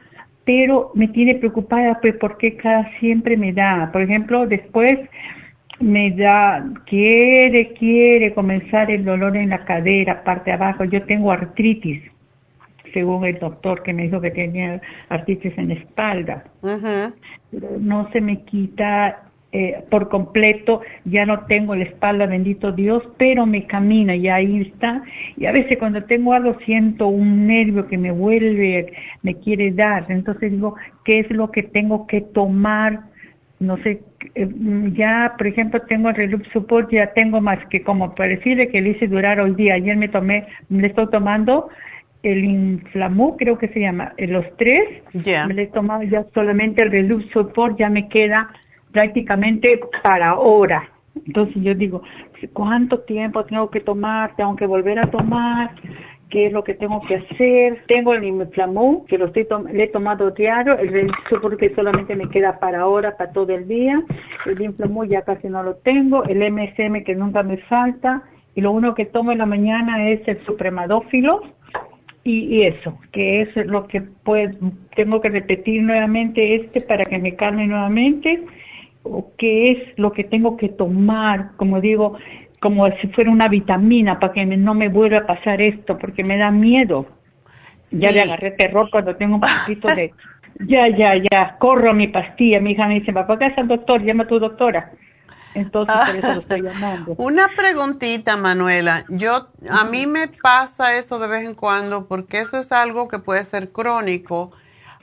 pero 0.48 0.92
me 0.94 1.08
tiene 1.08 1.34
preocupada 1.34 1.98
pues 2.00 2.14
porque 2.18 2.56
cada 2.56 2.90
siempre 3.00 3.36
me 3.36 3.52
da. 3.52 3.90
Por 3.92 4.00
ejemplo, 4.00 4.46
después 4.46 4.98
me 5.78 6.10
da, 6.12 6.64
quiere, 6.86 7.74
quiere 7.74 8.32
comenzar 8.32 8.90
el 8.90 9.04
dolor 9.04 9.36
en 9.36 9.50
la 9.50 9.66
cadera, 9.66 10.24
parte 10.24 10.50
de 10.50 10.54
abajo. 10.54 10.84
Yo 10.84 11.02
tengo 11.02 11.30
artritis, 11.30 12.02
según 12.94 13.26
el 13.26 13.38
doctor 13.38 13.82
que 13.82 13.92
me 13.92 14.04
dijo 14.04 14.22
que 14.22 14.30
tenía 14.30 14.80
artritis 15.10 15.52
en 15.58 15.68
la 15.68 15.74
espalda. 15.74 16.44
no 17.78 18.10
se 18.10 18.22
me 18.22 18.40
quita 18.44 19.27
eh, 19.50 19.82
por 19.88 20.10
completo, 20.10 20.82
ya 21.06 21.24
no 21.24 21.46
tengo 21.46 21.74
la 21.74 21.84
espalda, 21.84 22.26
bendito 22.26 22.70
Dios, 22.70 23.02
pero 23.16 23.46
me 23.46 23.66
camina 23.66 24.14
y 24.14 24.28
ahí 24.28 24.60
está. 24.60 25.02
Y 25.38 25.46
a 25.46 25.52
veces 25.52 25.78
cuando 25.78 26.04
tengo 26.04 26.34
algo 26.34 26.58
siento 26.66 27.08
un 27.08 27.46
nervio 27.46 27.88
que 27.88 27.96
me 27.96 28.10
vuelve, 28.10 28.92
me 29.22 29.36
quiere 29.36 29.72
dar. 29.72 30.04
Entonces 30.10 30.52
digo, 30.52 30.74
¿qué 31.02 31.20
es 31.20 31.30
lo 31.30 31.50
que 31.50 31.62
tengo 31.62 32.06
que 32.06 32.20
tomar? 32.20 33.04
No 33.58 33.78
sé, 33.78 34.02
eh, 34.34 34.48
ya 34.92 35.34
por 35.38 35.46
ejemplo 35.46 35.80
tengo 35.80 36.10
el 36.10 36.16
Relux 36.16 36.46
Support, 36.52 36.92
ya 36.92 37.14
tengo 37.14 37.40
más 37.40 37.58
que 37.70 37.82
como 37.82 38.14
parecido 38.14 38.70
que 38.70 38.82
le 38.82 38.90
hice 38.90 39.08
durar 39.08 39.40
hoy 39.40 39.54
día. 39.54 39.76
Ayer 39.76 39.96
me 39.96 40.08
tomé, 40.08 40.46
me 40.68 40.88
estoy 40.88 41.08
tomando 41.08 41.70
el 42.22 42.44
Inflamú, 42.44 43.38
creo 43.38 43.56
que 43.56 43.68
se 43.68 43.80
llama, 43.80 44.12
eh, 44.18 44.26
los 44.26 44.44
tres. 44.58 45.02
Me 45.14 45.54
le 45.54 45.62
he 45.62 45.66
tomado 45.68 46.02
ya 46.02 46.26
solamente 46.34 46.82
el 46.82 46.90
Relux 46.90 47.24
Support, 47.32 47.78
ya 47.78 47.88
me 47.88 48.08
queda 48.08 48.50
prácticamente 48.92 49.80
para 50.02 50.30
ahora. 50.30 50.90
Entonces 51.26 51.62
yo 51.62 51.74
digo, 51.74 52.02
¿cuánto 52.52 53.00
tiempo 53.00 53.44
tengo 53.44 53.70
que 53.70 53.80
tomar? 53.80 54.36
¿Tengo 54.36 54.56
que 54.56 54.66
volver 54.66 54.98
a 54.98 55.10
tomar? 55.10 55.74
¿Qué 56.30 56.46
es 56.46 56.52
lo 56.52 56.62
que 56.62 56.74
tengo 56.74 57.00
que 57.02 57.16
hacer? 57.16 57.82
Tengo 57.86 58.12
el 58.12 58.24
Inflamú, 58.24 59.06
que 59.06 59.16
lo 59.16 59.26
estoy 59.26 59.46
le 59.72 59.84
he 59.84 59.88
tomado 59.88 60.30
diario, 60.30 60.78
el 60.78 61.10
porque 61.40 61.74
solamente 61.74 62.14
me 62.14 62.28
queda 62.28 62.58
para 62.58 62.80
ahora, 62.80 63.16
para 63.16 63.32
todo 63.32 63.54
el 63.54 63.66
día. 63.66 64.02
El 64.44 64.60
Inflamú 64.60 65.04
ya 65.06 65.22
casi 65.22 65.48
no 65.48 65.62
lo 65.62 65.76
tengo, 65.76 66.24
el 66.24 66.40
MSM 66.52 67.02
que 67.04 67.14
nunca 67.14 67.42
me 67.42 67.56
falta, 67.56 68.22
y 68.54 68.60
lo 68.60 68.72
único 68.72 68.94
que 68.94 69.06
tomo 69.06 69.32
en 69.32 69.38
la 69.38 69.46
mañana 69.46 70.10
es 70.10 70.26
el 70.28 70.44
supremadófilo, 70.44 71.42
y, 72.24 72.62
eso, 72.62 72.98
que 73.10 73.40
es 73.40 73.56
lo 73.66 73.86
que 73.86 74.02
pues 74.02 74.54
tengo 74.94 75.18
que 75.22 75.30
repetir 75.30 75.82
nuevamente 75.82 76.56
este 76.56 76.82
para 76.82 77.06
que 77.06 77.18
me 77.18 77.34
calme 77.36 77.66
nuevamente 77.66 78.44
o 79.02 79.32
qué 79.36 79.70
es 79.70 79.98
lo 79.98 80.12
que 80.12 80.24
tengo 80.24 80.56
que 80.56 80.68
tomar, 80.68 81.52
como 81.56 81.80
digo, 81.80 82.18
como 82.60 82.90
si 83.00 83.08
fuera 83.08 83.30
una 83.30 83.48
vitamina 83.48 84.18
para 84.18 84.32
que 84.32 84.44
no 84.44 84.74
me 84.74 84.88
vuelva 84.88 85.18
a 85.18 85.26
pasar 85.26 85.60
esto, 85.60 85.98
porque 85.98 86.24
me 86.24 86.36
da 86.36 86.50
miedo. 86.50 87.06
Ya 87.90 88.12
le 88.12 88.20
agarré 88.20 88.50
terror 88.50 88.88
cuando 88.90 89.16
tengo 89.16 89.36
un 89.36 89.40
poquito 89.40 89.88
de, 89.94 90.12
ya, 90.66 90.88
ya, 90.88 91.14
ya, 91.16 91.56
corro 91.58 91.94
mi 91.94 92.08
pastilla. 92.08 92.60
Mi 92.60 92.72
hija 92.72 92.86
me 92.86 93.00
dice, 93.00 93.12
papá, 93.12 93.38
¿qué 93.38 93.46
es 93.46 93.58
el 93.58 93.68
doctor? 93.68 94.02
Llama 94.02 94.24
a 94.24 94.26
tu 94.26 94.38
doctora. 94.38 94.92
Entonces, 95.54 95.96
por 96.06 96.16
eso 96.16 96.34
lo 96.34 96.40
estoy 96.40 96.62
llamando. 96.62 97.14
Una 97.18 97.48
preguntita, 97.56 98.36
Manuela. 98.36 99.04
Yo, 99.08 99.48
a 99.70 99.84
mí 99.84 100.06
me 100.06 100.28
pasa 100.28 100.96
eso 100.96 101.18
de 101.18 101.28
vez 101.28 101.44
en 101.44 101.54
cuando, 101.54 102.06
porque 102.06 102.40
eso 102.40 102.58
es 102.58 102.70
algo 102.72 103.08
que 103.08 103.18
puede 103.18 103.44
ser 103.44 103.70
crónico 103.70 104.52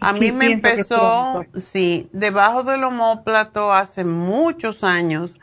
a 0.06 0.14
mí 0.14 0.32
me 0.32 0.45
empezó, 0.45 1.45
sí, 1.58 2.10
debajo 2.14 2.64
del 2.64 2.84
homóplato 2.84 3.74
hace 3.74 4.06
muchos 4.06 4.84
años. 4.84 5.39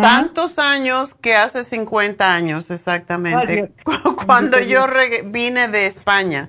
Tantos 0.00 0.60
años 0.60 1.14
que 1.14 1.34
hace 1.34 1.64
50 1.64 2.32
años 2.32 2.70
exactamente, 2.70 3.72
cuando 4.26 4.60
yo 4.60 4.86
vine 5.24 5.66
de 5.66 5.86
España. 5.86 6.48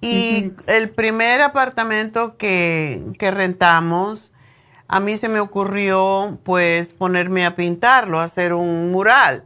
Y 0.00 0.52
el 0.66 0.88
primer 0.88 1.42
apartamento 1.42 2.38
que, 2.38 3.04
que 3.18 3.30
rentamos, 3.30 4.32
a 4.88 5.00
mí 5.00 5.18
se 5.18 5.28
me 5.28 5.40
ocurrió 5.40 6.38
pues 6.42 6.94
ponerme 6.94 7.44
a 7.44 7.56
pintarlo, 7.56 8.20
hacer 8.20 8.54
un 8.54 8.90
mural 8.90 9.44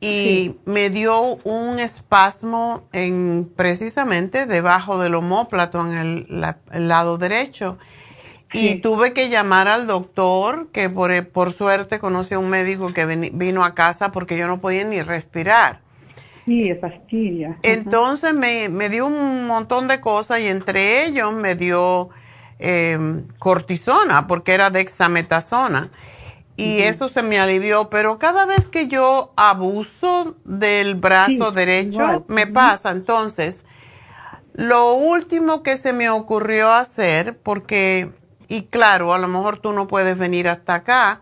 y 0.00 0.54
me 0.64 0.90
dio 0.90 1.36
un 1.44 1.78
espasmo 1.78 2.86
en 2.92 3.50
precisamente 3.56 4.46
debajo 4.46 5.00
del 5.00 5.14
homóplato 5.14 5.80
en 5.80 6.26
el, 6.30 6.88
lado 6.88 7.18
derecho. 7.18 7.78
Y 8.52 8.76
tuve 8.76 9.12
que 9.12 9.28
llamar 9.28 9.68
al 9.68 9.86
doctor, 9.86 10.68
que 10.72 10.88
por, 10.88 11.28
por 11.28 11.52
suerte 11.52 11.98
conocí 11.98 12.34
a 12.34 12.38
un 12.38 12.48
médico 12.48 12.94
que 12.94 13.04
vino 13.32 13.64
a 13.64 13.74
casa 13.74 14.10
porque 14.10 14.38
yo 14.38 14.46
no 14.46 14.60
podía 14.60 14.84
ni 14.84 15.02
respirar. 15.02 15.80
Sí, 16.46 16.70
es 16.70 16.80
fastidia. 16.80 17.58
Entonces 17.62 18.32
me, 18.32 18.70
me, 18.70 18.88
dio 18.88 19.06
un 19.06 19.46
montón 19.46 19.86
de 19.86 20.00
cosas 20.00 20.40
y 20.40 20.46
entre 20.46 21.04
ellos 21.04 21.34
me 21.34 21.56
dio 21.56 22.08
em, 22.58 23.26
cortisona 23.38 24.26
porque 24.26 24.52
era 24.52 24.70
dexametasona 24.70 25.90
y 26.58 26.82
eso 26.82 27.08
se 27.08 27.22
me 27.22 27.38
alivió, 27.38 27.88
pero 27.88 28.18
cada 28.18 28.44
vez 28.44 28.66
que 28.66 28.88
yo 28.88 29.32
abuso 29.36 30.36
del 30.44 30.96
brazo 30.96 31.52
derecho, 31.52 32.24
me 32.26 32.48
pasa. 32.48 32.90
Entonces, 32.90 33.62
lo 34.54 34.94
último 34.94 35.62
que 35.62 35.76
se 35.76 35.92
me 35.92 36.10
ocurrió 36.10 36.72
hacer, 36.72 37.38
porque, 37.38 38.10
y 38.48 38.62
claro, 38.62 39.14
a 39.14 39.18
lo 39.18 39.28
mejor 39.28 39.60
tú 39.60 39.72
no 39.72 39.86
puedes 39.86 40.18
venir 40.18 40.48
hasta 40.48 40.74
acá, 40.74 41.20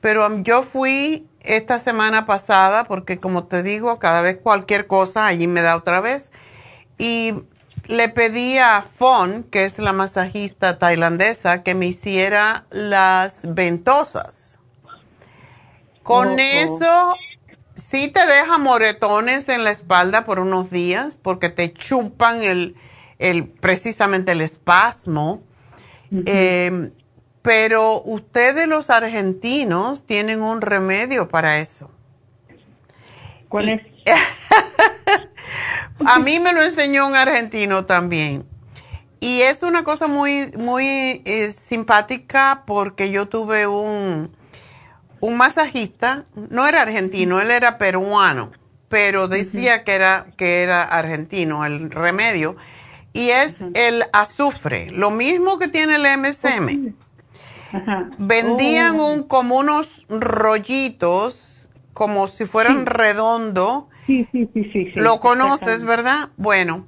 pero 0.00 0.42
yo 0.44 0.62
fui 0.62 1.26
esta 1.40 1.80
semana 1.80 2.24
pasada, 2.24 2.84
porque 2.84 3.18
como 3.18 3.44
te 3.44 3.64
digo, 3.64 3.98
cada 3.98 4.22
vez 4.22 4.38
cualquier 4.40 4.86
cosa 4.86 5.26
allí 5.26 5.48
me 5.48 5.62
da 5.62 5.74
otra 5.74 6.00
vez, 6.00 6.30
y 6.96 7.34
le 7.88 8.08
pedí 8.08 8.58
a 8.58 8.82
Fon, 8.82 9.42
que 9.42 9.64
es 9.64 9.80
la 9.80 9.92
masajista 9.92 10.78
tailandesa, 10.78 11.64
que 11.64 11.74
me 11.74 11.86
hiciera 11.86 12.66
las 12.70 13.52
ventosas 13.52 14.60
con 16.06 16.38
eso, 16.38 17.16
sí 17.74 18.08
te 18.08 18.24
deja 18.26 18.58
moretones 18.58 19.48
en 19.48 19.64
la 19.64 19.72
espalda 19.72 20.24
por 20.24 20.38
unos 20.38 20.70
días 20.70 21.18
porque 21.20 21.48
te 21.48 21.72
chupan 21.72 22.42
el, 22.42 22.76
el 23.18 23.48
precisamente 23.48 24.32
el 24.32 24.40
espasmo. 24.40 25.42
Eh, 26.26 26.92
pero 27.42 28.02
ustedes 28.02 28.68
los 28.68 28.88
argentinos 28.88 30.06
tienen 30.06 30.42
un 30.42 30.60
remedio 30.60 31.28
para 31.28 31.58
eso. 31.58 31.90
¿Cuál 33.48 33.68
es? 33.68 33.82
a 36.06 36.20
mí 36.20 36.38
me 36.38 36.52
lo 36.52 36.62
enseñó 36.62 37.08
un 37.08 37.16
argentino 37.16 37.84
también. 37.84 38.46
Y 39.18 39.40
es 39.40 39.64
una 39.64 39.82
cosa 39.82 40.06
muy, 40.06 40.52
muy 40.56 41.22
eh, 41.24 41.50
simpática 41.50 42.62
porque 42.64 43.10
yo 43.10 43.26
tuve 43.26 43.66
un, 43.66 44.30
un 45.20 45.36
masajista, 45.36 46.24
no 46.50 46.66
era 46.66 46.82
argentino, 46.82 47.40
él 47.40 47.50
era 47.50 47.78
peruano, 47.78 48.52
pero 48.88 49.28
decía 49.28 49.84
que, 49.84 49.94
era, 49.94 50.26
que 50.36 50.62
era 50.62 50.82
argentino 50.82 51.64
el 51.64 51.90
remedio, 51.90 52.56
y 53.12 53.30
es 53.30 53.60
el 53.74 54.04
azufre, 54.12 54.90
lo 54.90 55.10
mismo 55.10 55.58
que 55.58 55.68
tiene 55.68 55.96
el 55.96 56.18
MSM. 56.18 56.94
Vendían 58.18 59.00
oh. 59.00 59.12
un, 59.12 59.22
como 59.22 59.56
unos 59.56 60.06
rollitos, 60.08 61.70
como 61.92 62.28
si 62.28 62.46
fueran 62.46 62.86
redondo. 62.86 63.88
Sí, 64.06 64.28
sí, 64.30 64.48
sí, 64.54 64.70
sí, 64.72 64.92
Lo 64.94 65.18
conoces, 65.18 65.82
¿verdad? 65.82 66.28
Bueno, 66.36 66.86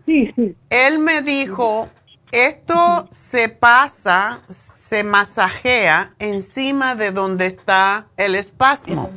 él 0.70 0.99
me 1.01 1.22
dijo, 1.22 1.89
esto 2.33 3.09
se 3.11 3.49
pasa, 3.49 4.43
se 4.49 5.05
masajea 5.05 6.12
encima 6.18 6.95
de 6.95 7.11
donde 7.11 7.47
está 7.47 8.07
el 8.16 8.35
espasmo. 8.35 9.11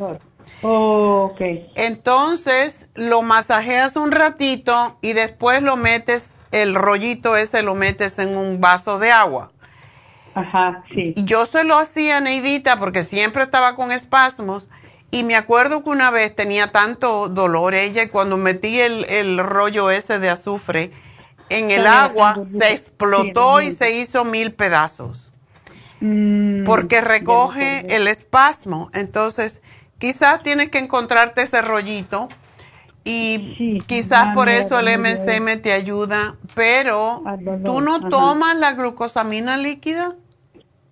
Oh, 0.61 1.31
ok. 1.31 1.41
Entonces 1.75 2.89
lo 2.93 3.21
masajeas 3.21 3.95
un 3.95 4.11
ratito 4.11 4.97
y 5.01 5.13
después 5.13 5.63
lo 5.63 5.75
metes, 5.75 6.43
el 6.51 6.75
rollito 6.75 7.35
ese 7.35 7.63
lo 7.63 7.73
metes 7.73 8.19
en 8.19 8.37
un 8.37 8.61
vaso 8.61 8.99
de 8.99 9.11
agua. 9.11 9.51
Ajá, 10.33 10.83
sí. 10.93 11.13
Yo 11.17 11.45
se 11.45 11.63
lo 11.63 11.77
hacía 11.77 12.17
a 12.17 12.21
Neidita 12.21 12.77
porque 12.77 13.03
siempre 13.03 13.43
estaba 13.43 13.75
con 13.75 13.91
espasmos 13.91 14.69
y 15.09 15.23
me 15.23 15.35
acuerdo 15.35 15.83
que 15.83 15.89
una 15.89 16.09
vez 16.09 16.33
tenía 16.33 16.71
tanto 16.71 17.27
dolor 17.27 17.73
ella 17.73 18.03
y 18.03 18.09
cuando 18.09 18.37
metí 18.37 18.79
el, 18.79 19.05
el 19.05 19.39
rollo 19.39 19.91
ese 19.91 20.19
de 20.19 20.29
azufre, 20.29 20.91
en 21.51 21.71
el 21.71 21.85
agua, 21.87 22.35
se 22.45 22.71
explotó 22.71 23.61
y 23.61 23.71
se 23.71 23.97
hizo 23.97 24.25
mil 24.25 24.53
pedazos. 24.53 25.31
Mm, 25.99 26.63
porque 26.65 27.01
recoge 27.01 27.95
el 27.95 28.07
espasmo. 28.07 28.89
Entonces, 28.93 29.61
quizás 29.99 30.41
tienes 30.41 30.69
que 30.69 30.79
encontrarte 30.79 31.43
ese 31.43 31.61
rollito 31.61 32.27
y 33.03 33.79
quizás 33.87 34.33
por 34.33 34.49
eso 34.49 34.79
el 34.79 34.87
MSM 34.99 35.61
te 35.61 35.73
ayuda, 35.73 36.35
pero 36.55 37.23
¿tú 37.65 37.81
no 37.81 38.09
tomas 38.09 38.55
la 38.55 38.73
glucosamina 38.73 39.57
líquida? 39.57 40.15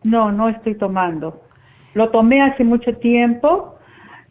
No, 0.03 0.31
no 0.31 0.49
estoy 0.49 0.75
tomando. 0.75 1.41
Lo 1.93 2.09
tomé 2.09 2.41
hace 2.41 2.63
mucho 2.63 2.95
tiempo 2.97 3.78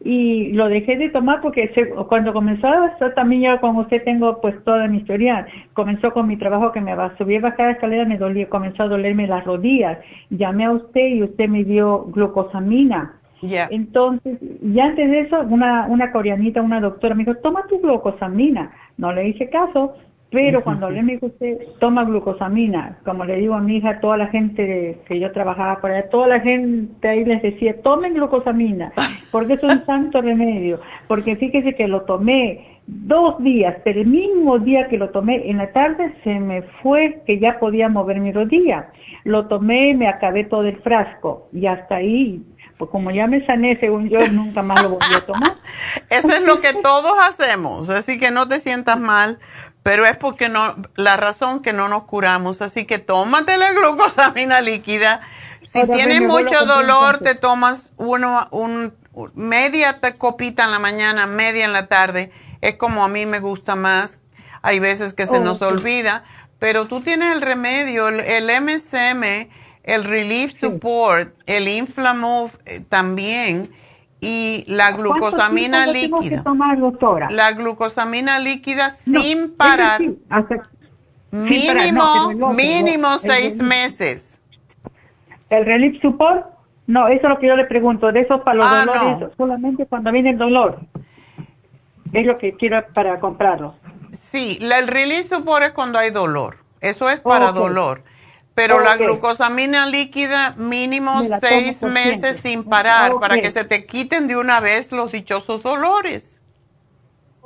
y 0.00 0.52
lo 0.52 0.68
dejé 0.68 0.96
de 0.96 1.08
tomar 1.08 1.40
porque 1.40 1.70
cuando 2.08 2.32
comenzó 2.32 2.68
también 3.16 3.42
yo 3.42 3.60
con 3.60 3.76
usted 3.76 4.02
tengo 4.04 4.40
pues 4.40 4.54
toda 4.64 4.86
mi 4.86 4.98
historia. 4.98 5.46
Comenzó 5.72 6.12
con 6.12 6.28
mi 6.28 6.36
trabajo 6.36 6.72
que 6.72 6.80
me 6.80 6.94
va 6.94 7.06
a 7.06 7.16
subir 7.16 7.40
bajar 7.40 7.66
la 7.66 7.72
escalera 7.72 8.04
me 8.04 8.16
dolía 8.16 8.48
comenzó 8.48 8.84
a 8.84 8.88
dolerme 8.88 9.26
las 9.26 9.44
rodillas. 9.44 9.98
Llamé 10.30 10.66
a 10.66 10.72
usted 10.72 11.08
y 11.08 11.22
usted 11.22 11.48
me 11.48 11.64
dio 11.64 12.04
glucosamina. 12.06 13.14
Entonces 13.70 14.38
y 14.62 14.80
antes 14.80 15.10
de 15.10 15.20
eso 15.20 15.40
una 15.42 15.86
una 15.88 16.10
coreanita 16.10 16.60
una 16.60 16.80
doctora 16.80 17.14
me 17.14 17.24
dijo 17.24 17.36
toma 17.38 17.66
tu 17.68 17.80
glucosamina 17.80 18.72
no 18.96 19.12
le 19.12 19.28
hice 19.28 19.48
caso 19.48 19.94
pero 20.30 20.62
cuando 20.62 20.90
le 20.90 21.02
me 21.02 21.12
dijo 21.12 21.26
usted, 21.26 21.58
toma 21.78 22.04
glucosamina, 22.04 22.98
como 23.04 23.24
le 23.24 23.36
digo 23.36 23.54
a 23.54 23.60
mi 23.60 23.78
hija, 23.78 24.00
toda 24.00 24.18
la 24.18 24.26
gente 24.26 24.98
que 25.06 25.18
yo 25.18 25.32
trabajaba 25.32 25.80
por 25.80 25.90
allá, 25.90 26.10
toda 26.10 26.28
la 26.28 26.40
gente 26.40 27.08
ahí 27.08 27.24
les 27.24 27.40
decía, 27.40 27.80
tomen 27.80 28.12
glucosamina, 28.12 28.92
porque 29.32 29.54
es 29.54 29.62
un 29.62 29.86
santo 29.86 30.20
remedio. 30.20 30.80
Porque 31.06 31.34
fíjese 31.36 31.74
que 31.74 31.88
lo 31.88 32.02
tomé 32.02 32.78
dos 32.86 33.42
días, 33.42 33.76
pero 33.84 34.02
el 34.02 34.06
mismo 34.06 34.58
día 34.58 34.88
que 34.88 34.98
lo 34.98 35.08
tomé, 35.10 35.48
en 35.48 35.58
la 35.58 35.72
tarde 35.72 36.12
se 36.22 36.38
me 36.40 36.60
fue 36.82 37.22
que 37.26 37.38
ya 37.38 37.58
podía 37.58 37.88
mover 37.88 38.20
mi 38.20 38.30
rodilla. 38.30 38.90
Lo 39.24 39.46
tomé, 39.46 39.94
me 39.94 40.08
acabé 40.08 40.44
todo 40.44 40.64
el 40.64 40.76
frasco 40.76 41.48
y 41.52 41.66
hasta 41.66 41.96
ahí 41.96 42.42
pues 42.78 42.90
como 42.90 43.10
ya 43.10 43.26
me 43.26 43.44
sané, 43.44 43.76
según 43.80 44.08
yo, 44.08 44.18
nunca 44.28 44.62
más 44.62 44.82
lo 44.82 44.90
volví 44.90 45.14
a 45.14 45.26
tomar. 45.26 45.56
Eso 46.10 46.28
es 46.28 46.42
lo 46.42 46.60
que 46.60 46.72
todos 46.74 47.12
hacemos, 47.28 47.90
así 47.90 48.18
que 48.18 48.30
no 48.30 48.46
te 48.46 48.60
sientas 48.60 48.98
mal, 48.98 49.38
pero 49.82 50.06
es 50.06 50.16
porque 50.16 50.48
no, 50.48 50.74
la 50.96 51.16
razón 51.16 51.60
que 51.60 51.72
no 51.72 51.88
nos 51.88 52.04
curamos. 52.04 52.62
Así 52.62 52.84
que 52.84 52.98
tómate 52.98 53.56
la 53.58 53.72
glucosamina 53.72 54.60
líquida. 54.60 55.20
Si 55.64 55.86
tienes 55.86 56.22
mucho 56.22 56.64
dolor, 56.66 57.18
te 57.18 57.34
tomas 57.34 57.92
uno, 57.96 58.48
un, 58.50 58.94
media 59.34 60.00
copita 60.18 60.64
en 60.64 60.70
la 60.70 60.78
mañana, 60.78 61.26
media 61.26 61.64
en 61.64 61.72
la 61.72 61.86
tarde. 61.86 62.32
Es 62.60 62.76
como 62.76 63.04
a 63.04 63.08
mí 63.08 63.26
me 63.26 63.40
gusta 63.40 63.76
más. 63.76 64.18
Hay 64.62 64.80
veces 64.80 65.14
que 65.14 65.26
se 65.26 65.40
nos 65.40 65.62
olvida, 65.62 66.24
pero 66.58 66.86
tú 66.86 67.00
tienes 67.00 67.32
el 67.32 67.42
remedio, 67.42 68.08
el, 68.08 68.20
el 68.20 68.50
MSM, 68.62 69.48
el 69.84 70.04
Relief 70.04 70.58
Support, 70.58 71.34
el 71.46 71.68
Inflamove 71.68 72.52
eh, 72.66 72.80
también 72.80 73.70
y 74.20 74.64
la 74.66 74.92
glucosamina 74.92 75.86
líquida. 75.86 76.42
La 77.30 77.52
glucosamina 77.52 78.38
líquida 78.38 78.90
sin 78.90 79.54
parar. 79.56 80.00
mínimo, 81.30 82.52
mínimo 82.52 83.18
seis 83.18 83.56
meses. 83.56 84.40
¿El 85.50 85.64
Relief 85.64 86.00
Support? 86.02 86.46
No, 86.86 87.06
eso 87.08 87.26
es 87.26 87.28
lo 87.28 87.38
que 87.38 87.46
yo 87.46 87.56
le 87.56 87.64
pregunto. 87.64 88.10
De 88.12 88.20
eso 88.20 88.42
para 88.42 88.56
los 88.56 88.66
ah, 88.66 88.84
dolores, 88.86 89.30
solamente 89.36 89.86
cuando 89.86 90.10
viene 90.10 90.30
el 90.30 90.38
dolor. 90.38 90.80
Es 92.12 92.26
lo 92.26 92.34
que 92.34 92.52
quiero 92.52 92.82
para 92.94 93.20
comprarlo. 93.20 93.74
Sí, 94.12 94.58
el 94.60 94.88
Relief 94.88 95.26
Support 95.26 95.64
es 95.66 95.72
cuando 95.72 95.98
hay 95.98 96.10
dolor. 96.10 96.56
Eso 96.80 97.10
es 97.10 97.20
para 97.20 97.52
dolor. 97.52 98.02
Pero 98.58 98.80
la 98.80 98.96
glucosamina 98.96 99.86
líquida 99.86 100.54
mínimo 100.56 101.22
seis 101.40 101.80
meses 101.82 102.38
sin 102.38 102.64
parar 102.64 103.12
para 103.20 103.40
que 103.40 103.50
se 103.50 103.64
te 103.64 103.86
quiten 103.86 104.26
de 104.26 104.36
una 104.36 104.58
vez 104.58 104.90
los 104.90 105.12
dichosos 105.12 105.62
dolores. 105.62 106.40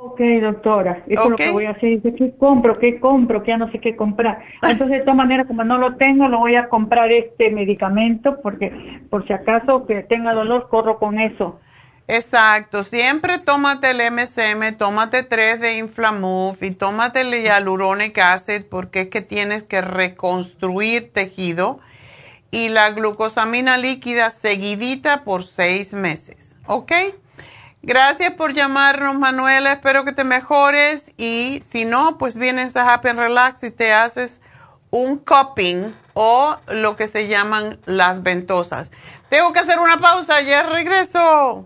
Ok, 0.05 0.19
doctora, 0.41 1.03
eso 1.07 1.23
es 1.23 1.29
lo 1.29 1.35
que 1.37 1.51
voy 1.51 1.65
a 1.65 1.71
hacer. 1.71 2.01
¿qué 2.01 2.33
compro? 2.37 2.77
¿Qué 2.77 2.99
compro? 2.99 3.41
Que 3.41 3.51
ya 3.51 3.57
no 3.57 3.71
sé 3.71 3.79
qué 3.79 3.95
comprar. 3.95 4.39
Entonces, 4.61 4.97
de 4.97 4.99
todas 4.99 5.15
maneras, 5.15 5.47
como 5.47 5.63
no 5.63 5.77
lo 5.77 5.95
tengo, 5.95 6.27
lo 6.27 6.39
voy 6.39 6.55
a 6.55 6.67
comprar 6.67 7.09
este 7.11 7.51
medicamento 7.51 8.41
porque 8.41 9.01
por 9.09 9.25
si 9.25 9.33
acaso 9.33 9.85
que 9.85 10.03
tenga 10.03 10.33
dolor, 10.33 10.67
corro 10.67 10.97
con 10.97 11.19
eso. 11.19 11.59
Exacto, 12.07 12.83
siempre 12.83 13.39
tómate 13.39 13.91
el 13.91 14.11
MSM, 14.11 14.77
tómate 14.77 15.23
tres 15.23 15.61
de 15.61 15.77
Inflamuf 15.77 16.61
y 16.61 16.71
tómate 16.71 17.21
el 17.21 17.33
Hyaluronic 17.33 18.17
Acid 18.17 18.63
porque 18.69 19.01
es 19.01 19.07
que 19.07 19.21
tienes 19.21 19.63
que 19.63 19.79
reconstruir 19.79 21.13
tejido 21.13 21.79
y 22.51 22.67
la 22.67 22.91
glucosamina 22.91 23.77
líquida 23.77 24.31
seguidita 24.31 25.23
por 25.23 25.45
seis 25.45 25.93
meses, 25.93 26.57
¿ok? 26.67 26.91
Gracias 27.81 28.33
por 28.33 28.53
llamarnos, 28.53 29.17
Manuela, 29.17 29.71
espero 29.71 30.03
que 30.03 30.11
te 30.11 30.25
mejores 30.25 31.11
y 31.17 31.61
si 31.65 31.85
no, 31.85 32.17
pues 32.17 32.35
vienes 32.35 32.75
a 32.75 32.93
Happy 32.93 33.13
Relax 33.13 33.63
y 33.63 33.71
te 33.71 33.93
haces 33.93 34.41
un 34.89 35.17
cupping 35.17 35.95
o 36.13 36.57
lo 36.67 36.97
que 36.97 37.07
se 37.07 37.27
llaman 37.27 37.79
las 37.85 38.23
ventosas. 38.23 38.91
Tengo 39.29 39.53
que 39.53 39.59
hacer 39.59 39.79
una 39.79 39.99
pausa, 39.99 40.41
ya 40.41 40.63
regreso. 40.63 41.65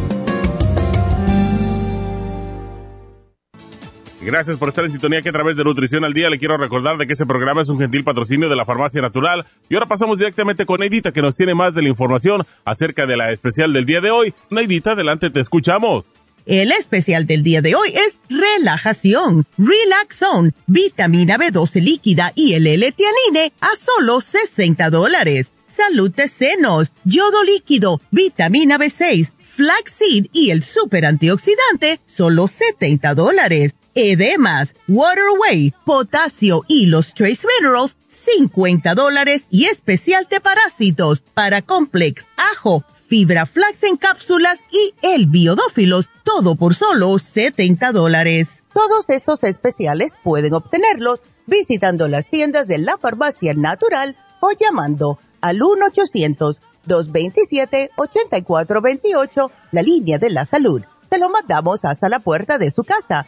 Gracias 4.23 4.57
por 4.57 4.69
estar 4.69 4.85
en 4.85 4.91
sintonía 4.91 5.23
que 5.23 5.29
a 5.29 5.31
través 5.31 5.57
de 5.57 5.63
Nutrición 5.63 6.05
al 6.05 6.13
Día 6.13 6.29
le 6.29 6.37
quiero 6.37 6.55
recordar 6.55 6.95
de 6.97 7.07
que 7.07 7.13
este 7.13 7.25
programa 7.25 7.63
es 7.63 7.69
un 7.69 7.79
gentil 7.79 8.03
patrocinio 8.03 8.49
de 8.49 8.55
la 8.55 8.65
Farmacia 8.65 9.01
Natural. 9.01 9.47
Y 9.67 9.73
ahora 9.73 9.87
pasamos 9.87 10.19
directamente 10.19 10.63
con 10.63 10.79
Neidita 10.79 11.11
que 11.11 11.23
nos 11.23 11.35
tiene 11.35 11.55
más 11.55 11.73
de 11.73 11.81
la 11.81 11.89
información 11.89 12.43
acerca 12.63 13.07
de 13.07 13.17
la 13.17 13.31
especial 13.31 13.73
del 13.73 13.87
día 13.87 13.99
de 13.99 14.11
hoy. 14.11 14.31
Neidita, 14.51 14.91
adelante, 14.91 15.31
te 15.31 15.39
escuchamos. 15.39 16.05
El 16.45 16.71
especial 16.71 17.25
del 17.25 17.41
día 17.41 17.61
de 17.61 17.73
hoy 17.73 17.89
es 17.93 18.19
relajación, 18.29 19.47
relaxón, 19.57 20.53
vitamina 20.67 21.37
B12 21.37 21.81
líquida 21.81 22.31
y 22.35 22.53
el 22.53 22.67
L-tianine 22.67 23.53
a 23.59 23.69
solo 23.75 24.21
60 24.21 24.91
dólares. 24.91 25.51
Salud 25.67 26.13
de 26.13 26.27
senos, 26.27 26.91
yodo 27.05 27.43
líquido, 27.43 27.99
vitamina 28.11 28.77
B6, 28.77 29.31
flaxseed 29.45 30.27
y 30.31 30.51
el 30.51 30.61
super 30.61 31.07
antioxidante, 31.07 31.99
solo 32.05 32.47
70 32.47 33.15
dólares 33.15 33.73
edemas, 33.95 34.73
waterway, 34.87 35.73
potasio 35.85 36.63
y 36.67 36.87
los 36.87 37.13
trace 37.13 37.47
minerals, 37.59 37.95
50 38.09 38.93
dólares 38.95 39.47
y 39.49 39.65
especial 39.65 40.27
de 40.29 40.41
parásitos 40.41 41.21
para 41.21 41.61
complex, 41.61 42.25
ajo, 42.37 42.83
fibra 43.07 43.45
flax 43.45 43.83
en 43.83 43.97
cápsulas 43.97 44.61
y 44.71 44.93
el 45.01 45.27
biodófilos, 45.27 46.09
todo 46.23 46.55
por 46.55 46.75
solo 46.75 47.17
70 47.17 47.91
dólares. 47.91 48.63
Todos 48.73 49.09
estos 49.09 49.43
especiales 49.43 50.13
pueden 50.23 50.53
obtenerlos 50.53 51.21
visitando 51.45 52.07
las 52.07 52.29
tiendas 52.29 52.67
de 52.67 52.77
la 52.77 52.97
farmacia 52.97 53.53
natural 53.53 54.15
o 54.39 54.51
llamando 54.51 55.19
al 55.41 55.61
1 55.61 55.87
800 55.87 56.57
1-800-227-8428, 56.87 59.51
la 59.71 59.81
línea 59.81 60.17
de 60.17 60.29
la 60.29 60.45
salud. 60.45 60.83
Se 61.09 61.19
lo 61.19 61.29
mandamos 61.29 61.83
hasta 61.83 62.07
la 62.09 62.19
puerta 62.19 62.57
de 62.57 62.71
su 62.71 62.83
casa. 62.83 63.27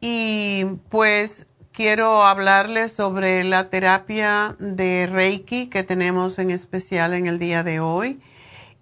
y 0.00 0.64
pues 0.90 1.47
quiero 1.78 2.24
hablarles 2.24 2.90
sobre 2.90 3.44
la 3.44 3.70
terapia 3.70 4.56
de 4.58 5.06
Reiki 5.06 5.68
que 5.68 5.84
tenemos 5.84 6.40
en 6.40 6.50
especial 6.50 7.14
en 7.14 7.28
el 7.28 7.38
día 7.38 7.62
de 7.62 7.78
hoy 7.78 8.20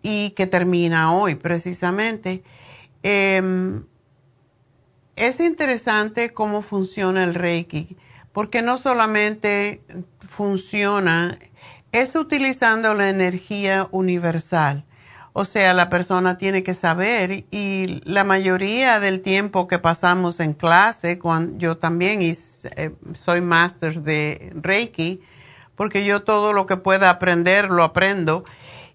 y 0.01 0.31
que 0.31 0.47
termina 0.47 1.13
hoy 1.13 1.35
precisamente. 1.35 2.43
Eh, 3.03 3.83
es 5.15 5.41
interesante 5.41 6.33
cómo 6.33 6.63
funciona 6.63 7.23
el 7.23 7.35
Reiki, 7.35 7.99
porque 8.33 8.63
no 8.63 8.79
solamente 8.79 9.83
funciona, 10.27 11.39
es 11.93 12.17
utilizando 12.17 12.95
la 12.95 13.11
energía 13.11 13.89
universal. 13.91 14.87
O 15.35 15.45
sea, 15.45 15.75
la 15.75 15.91
persona 15.91 16.39
tiene 16.39 16.63
que 16.63 16.73
saber 16.73 17.45
y 17.51 18.01
la 18.07 18.25
mayoría 18.25 19.01
del 19.01 19.21
tiempo 19.21 19.67
que 19.67 19.79
pasamos 19.79 20.41
en 20.41 20.55
clase, 20.55 21.19
cuando 21.19 21.59
yo 21.59 21.77
también 21.77 22.23
eh, 22.77 22.95
soy 23.14 23.41
máster 23.41 24.03
de 24.03 24.53
Reiki, 24.55 25.21
porque 25.75 26.05
yo 26.05 26.23
todo 26.23 26.53
lo 26.53 26.67
que 26.67 26.77
pueda 26.77 27.11
aprender 27.11 27.71
lo 27.71 27.85
aprendo. 27.85 28.45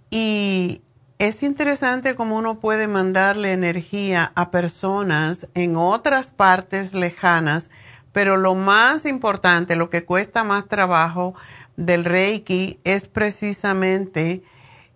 Y 0.10 0.82
es 1.20 1.44
interesante 1.44 2.16
cómo 2.16 2.38
uno 2.38 2.60
puede 2.60 2.88
mandarle 2.88 3.52
energía 3.52 4.32
a 4.36 4.50
personas 4.50 5.48
en 5.54 5.76
otras 5.76 6.32
partes 6.32 6.94
lejanas, 6.94 7.70
pero 8.12 8.38
lo 8.38 8.56
más 8.56 9.06
importante, 9.06 9.76
lo 9.76 9.90
que 9.90 10.04
cuesta 10.04 10.44
más 10.44 10.68
trabajo 10.68 11.36
del 11.78 12.06
Reiki 12.06 12.80
es 12.84 13.08
precisamente 13.08 14.44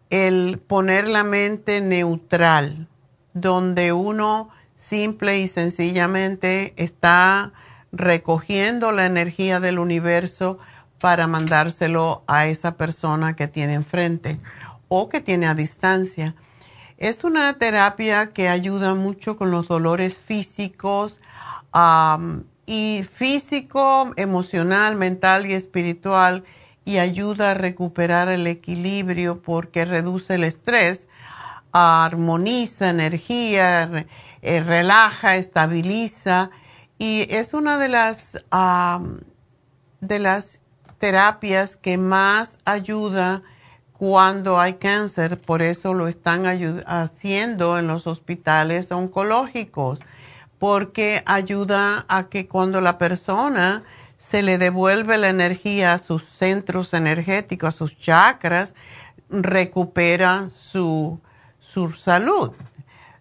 el 0.10 0.60
poner 0.60 1.08
la 1.08 1.24
mente 1.24 1.82
neutral, 1.82 2.88
donde 3.34 3.94
uno 3.94 4.50
simple 4.76 5.40
y 5.40 5.48
sencillamente 5.48 6.74
está 6.76 7.54
recogiendo 7.96 8.92
la 8.92 9.06
energía 9.06 9.60
del 9.60 9.80
universo 9.80 10.60
para 11.00 11.28
mandárselo 11.28 12.24
a 12.28 12.48
esa 12.48 12.76
persona 12.76 13.36
que 13.36 13.48
tiene 13.48 13.74
enfrente 13.74 14.40
o 14.88 15.10
que 15.10 15.22
tiene 15.22 15.48
a 15.48 15.56
distancia. 15.56 16.36
Es 16.98 17.24
una 17.24 17.58
terapia 17.58 18.28
que 18.28 18.48
ayuda 18.48 18.96
mucho 18.96 19.38
con 19.38 19.52
los 19.52 19.68
dolores 19.68 20.18
físicos 20.18 21.20
y 22.66 23.06
físico, 23.12 24.14
emocional, 24.16 24.96
mental 24.96 25.46
y 25.46 25.54
espiritual 25.54 26.44
y 26.86 27.00
ayuda 27.00 27.52
a 27.52 27.54
recuperar 27.54 28.30
el 28.30 28.48
equilibrio 28.48 29.42
porque 29.42 29.86
reduce 29.86 30.36
el 30.36 30.44
estrés, 30.44 31.08
armoniza 31.72 32.90
energía, 32.90 34.06
eh, 34.42 34.60
relaja, 34.62 35.36
estabiliza 35.36 36.52
y 36.98 37.28
es 37.30 37.54
una 37.54 37.78
de 37.78 37.90
las, 37.90 38.38
de 40.02 40.20
las 40.20 40.62
terapias 40.98 41.76
que 41.76 41.98
más 41.98 42.58
ayuda 42.66 43.44
cuando 43.98 44.60
hay 44.60 44.74
cáncer, 44.74 45.40
por 45.40 45.62
eso 45.62 45.94
lo 45.94 46.08
están 46.08 46.46
haciendo 46.86 47.78
en 47.78 47.88
los 47.88 48.08
hospitales 48.08 48.92
oncológicos, 48.92 50.00
porque 50.60 51.24
ayuda 51.26 52.06
a 52.10 52.28
que 52.28 52.48
cuando 52.48 52.82
la 52.82 52.98
persona 52.98 53.84
se 54.18 54.42
le 54.42 54.58
devuelve 54.58 55.18
la 55.18 55.30
energía 55.30 55.94
a 55.94 55.98
sus 55.98 56.24
centros 56.24 56.94
energéticos, 56.94 57.76
a 57.76 57.78
sus 57.78 57.98
chakras, 57.98 58.74
recupera 59.30 60.50
su, 60.50 61.20
salud. 61.96 62.52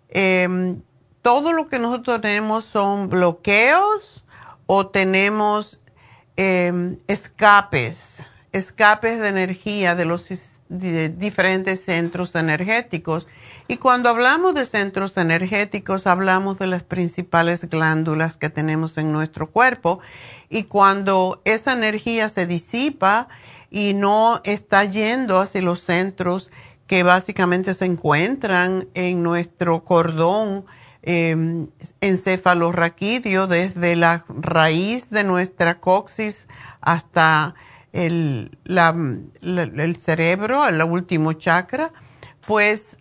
Em, 0.09 0.81
todo 1.25 1.55
lo 1.55 1.69
que 1.69 1.79
nosotros 1.79 2.21
tenemos 2.21 2.65
son 2.65 3.09
bloqueos 3.09 4.27
o 4.67 4.89
tenemos 4.89 5.81
em, 6.37 6.99
escapes, 7.09 8.23
escapes 8.53 9.19
de 9.19 9.29
energía 9.29 9.95
de 9.95 10.05
los 10.05 10.29
diferentes 10.69 11.83
centros 11.83 12.35
energéticos. 12.35 13.27
Y 13.69 13.79
cuando 13.79 14.11
hablamos 14.11 14.53
de 14.53 14.67
centros 14.67 15.17
energéticos, 15.17 16.07
hablamos 16.07 16.59
de 16.59 16.67
las 16.67 16.83
principales 16.83 17.71
glándulas 17.71 18.37
que 18.37 18.51
tenemos 18.51 18.99
en 18.99 19.11
nuestro 19.11 19.51
cuerpo 19.51 20.01
y 20.51 20.65
cuando 20.65 21.41
esa 21.47 21.73
energía 21.73 22.29
se 22.29 22.47
disipa 22.47 23.29
y 23.71 23.95
no 23.95 24.43
está 24.45 24.85
yendo 24.85 25.41
hacia 25.41 25.63
los 25.63 25.81
centros 25.81 26.51
que 26.87 27.03
básicamente 27.03 27.73
se 27.73 27.87
encuentran 27.87 28.89
en 28.93 29.23
nuestro 29.23 29.85
cordón 29.87 30.67
eh, 31.07 31.67
encefalorraquídeo, 32.01 33.47
desde 33.47 33.95
la 33.95 34.25
raíz 34.29 35.11
de 35.11 35.25
nuestra 35.25 35.81
coxis 35.81 36.49
hasta 36.81 37.55
el, 37.93 38.59
el 38.65 39.97
cerebro, 39.97 40.67
el 40.67 40.83
último 40.83 41.35
chakra, 41.35 41.93
pues 42.47 42.97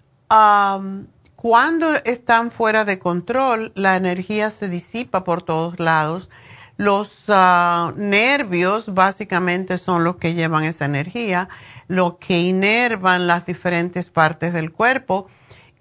cuando 1.35 1.93
están 2.05 2.51
fuera 2.51 2.85
de 2.85 2.99
control, 2.99 3.71
la 3.75 3.95
energía 3.95 4.49
se 4.49 4.69
disipa 4.69 5.23
por 5.23 5.41
todos 5.41 5.79
lados. 5.79 6.29
Los 6.77 7.25
ah, 7.27 7.93
nervios 7.97 8.93
básicamente 8.93 9.77
son 9.77 10.03
los 10.03 10.15
que 10.15 10.33
llevan 10.33 10.63
esa 10.63 10.85
energía, 10.85 11.49
lo 11.87 12.17
que 12.17 12.39
inervan 12.41 13.27
las 13.27 13.45
diferentes 13.45 14.09
partes 14.09 14.53
del 14.53 14.71
cuerpo. 14.71 15.27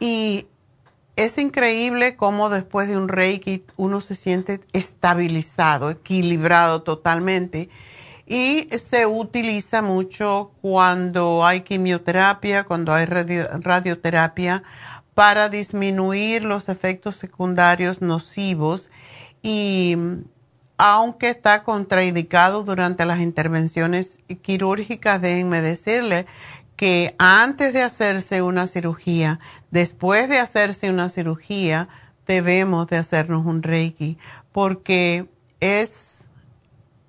Y 0.01 0.49
es 1.17 1.39
increíble 1.39 2.17
cómo 2.17 2.49
después 2.49 2.89
de 2.89 2.97
un 2.97 3.09
reiki 3.09 3.65
uno 3.77 4.01
se 4.01 4.15
siente 4.15 4.61
estabilizado, 4.73 5.91
equilibrado 5.91 6.83
totalmente 6.83 7.69
y 8.27 8.69
se 8.79 9.07
utiliza 9.07 9.83
mucho 9.83 10.53
cuando 10.63 11.45
hay 11.45 11.61
quimioterapia, 11.61 12.65
cuando 12.65 12.95
hay 12.95 13.05
radioterapia 13.05 14.63
para 15.15 15.49
disminuir 15.49 16.45
los 16.45 16.69
efectos 16.69 17.17
secundarios 17.17 18.01
nocivos 18.01 18.91
y 19.43 19.97
aunque 20.79 21.29
está 21.29 21.63
contraindicado 21.63 22.65
durante 22.65 23.05
las 23.05 23.21
intervenciones 23.21 24.19
quirúrgicas, 24.41 25.21
déjenme 25.21 25.61
decirle 25.61 26.27
que 26.83 27.14
antes 27.16 27.72
de 27.72 27.80
hacerse 27.80 28.43
una 28.43 28.66
cirugía, 28.66 29.39
después 29.70 30.28
de 30.28 30.41
hacerse 30.41 30.91
una 30.91 31.09
cirugía, 31.09 31.89
debemos 32.26 32.89
de 32.89 32.97
hacernos 32.97 33.47
un 33.47 33.62
reiki, 33.62 34.18
porque 34.51 35.28
es, 35.61 36.22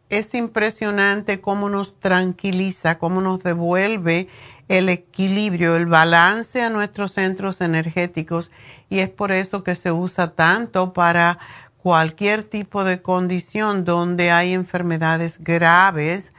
es 0.09 0.35
impresionante 0.35 1.41
cómo 1.41 1.69
nos 1.69 1.99
tranquiliza, 1.99 2.99
cómo 2.99 3.19
nos 3.19 3.39
devuelve 3.39 4.27
el 4.67 4.89
equilibrio, 4.89 5.75
el 5.75 5.87
balance 5.87 6.61
a 6.61 6.69
nuestros 6.69 7.13
centros 7.13 7.59
energéticos 7.59 8.51
y 8.91 8.99
es 8.99 9.09
por 9.09 9.31
eso 9.31 9.63
que 9.63 9.73
se 9.73 9.91
usa 9.91 10.35
tanto 10.35 10.93
para 10.93 11.39
cualquier 11.77 12.43
tipo 12.43 12.83
de 12.83 13.01
condición 13.01 13.85
donde 13.85 14.29
hay 14.29 14.53
enfermedades 14.53 15.39
graves 15.39 16.31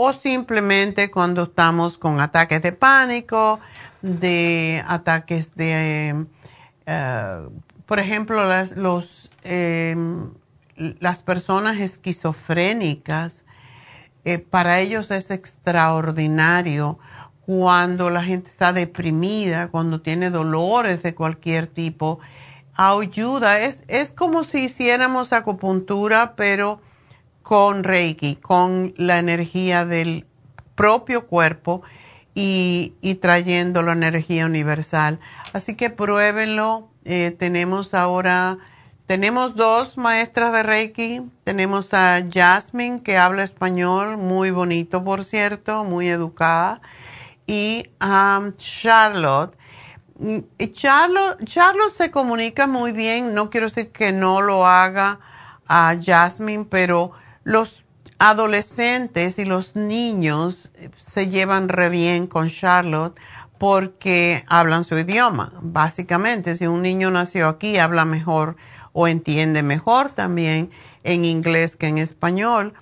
o 0.00 0.12
simplemente 0.12 1.10
cuando 1.10 1.42
estamos 1.42 1.98
con 1.98 2.20
ataques 2.20 2.62
de 2.62 2.70
pánico, 2.70 3.58
de 4.00 4.80
ataques 4.86 5.56
de, 5.56 6.24
eh, 6.86 7.48
por 7.84 7.98
ejemplo, 7.98 8.46
las, 8.46 8.76
los, 8.76 9.28
em, 9.42 10.30
las 10.76 11.22
personas 11.22 11.78
esquizofrénicas 11.78 13.44
eh, 14.24 14.38
para 14.38 14.78
ellos 14.78 15.10
es 15.10 15.32
extraordinario 15.32 17.00
cuando 17.44 18.08
la 18.08 18.22
gente 18.22 18.50
está 18.50 18.72
deprimida, 18.72 19.66
cuando 19.66 20.00
tiene 20.00 20.30
dolores 20.30 21.02
de 21.02 21.16
cualquier 21.16 21.66
tipo. 21.66 22.20
Ayuda, 22.74 23.58
es, 23.58 23.82
es 23.88 24.12
como 24.12 24.44
si 24.44 24.66
hiciéramos 24.66 25.32
acupuntura, 25.32 26.36
pero 26.36 26.80
con 27.48 27.82
Reiki, 27.82 28.36
con 28.36 28.92
la 28.98 29.18
energía 29.18 29.86
del 29.86 30.26
propio 30.74 31.26
cuerpo 31.26 31.80
y, 32.34 32.92
trayendo 33.22 33.80
la 33.80 33.92
energía 33.92 34.44
universal. 34.44 35.18
Así 35.54 35.74
que 35.74 35.88
pruébenlo. 35.88 36.90
Eh, 37.06 37.34
tenemos 37.38 37.94
ahora, 37.94 38.58
tenemos 39.06 39.56
dos 39.56 39.96
maestras 39.96 40.52
de 40.52 40.62
Reiki. 40.62 41.22
Tenemos 41.44 41.94
a 41.94 42.22
Jasmine, 42.30 43.02
que 43.02 43.16
habla 43.16 43.44
español, 43.44 44.18
muy 44.18 44.50
bonito, 44.50 45.02
por 45.02 45.24
cierto, 45.24 45.84
muy 45.84 46.06
educada. 46.10 46.82
Y 47.46 47.86
a 47.98 48.42
Charlotte. 48.58 49.56
Mm, 50.18 50.40
Charlotte, 50.72 51.42
Charlotte 51.46 51.92
se 51.92 52.10
comunica 52.10 52.66
muy 52.66 52.92
bien, 52.92 53.32
no 53.32 53.48
quiero 53.48 53.68
decir 53.68 53.90
que 53.90 54.12
no 54.12 54.42
lo 54.42 54.66
haga 54.66 55.18
a 55.66 55.96
Jasmine, 55.98 56.66
pero 56.66 57.12
los 57.48 57.82
adolescentes 58.18 59.38
y 59.38 59.46
los 59.46 59.74
niños 59.74 60.70
se 60.98 61.28
llevan 61.28 61.70
re 61.70 61.88
bien 61.88 62.26
con 62.26 62.50
Charlotte 62.50 63.18
porque 63.56 64.44
hablan 64.48 64.84
su 64.84 64.98
idioma. 64.98 65.54
Básicamente, 65.62 66.54
si 66.54 66.66
un 66.66 66.82
niño 66.82 67.10
nació 67.10 67.48
aquí, 67.48 67.78
habla 67.78 68.04
mejor 68.04 68.56
o 68.92 69.08
entiende 69.08 69.62
mejor 69.62 70.10
también 70.10 70.70
en 71.04 71.24
inglés 71.24 71.76
que 71.76 71.86
en 71.86 71.96
español. 71.96 72.74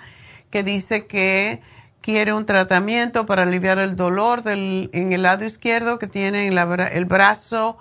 que 0.50 0.62
dice 0.62 1.06
que 1.06 1.60
quiere 2.00 2.32
un 2.32 2.46
tratamiento 2.46 3.26
para 3.26 3.42
aliviar 3.42 3.80
el 3.80 3.96
dolor 3.96 4.44
del, 4.44 4.88
en 4.92 5.12
el 5.12 5.22
lado 5.22 5.44
izquierdo 5.44 5.98
que 5.98 6.06
tiene 6.06 6.46
en 6.46 6.56
el 6.56 7.06
brazo 7.06 7.76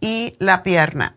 y 0.00 0.34
la 0.40 0.64
pierna, 0.64 1.14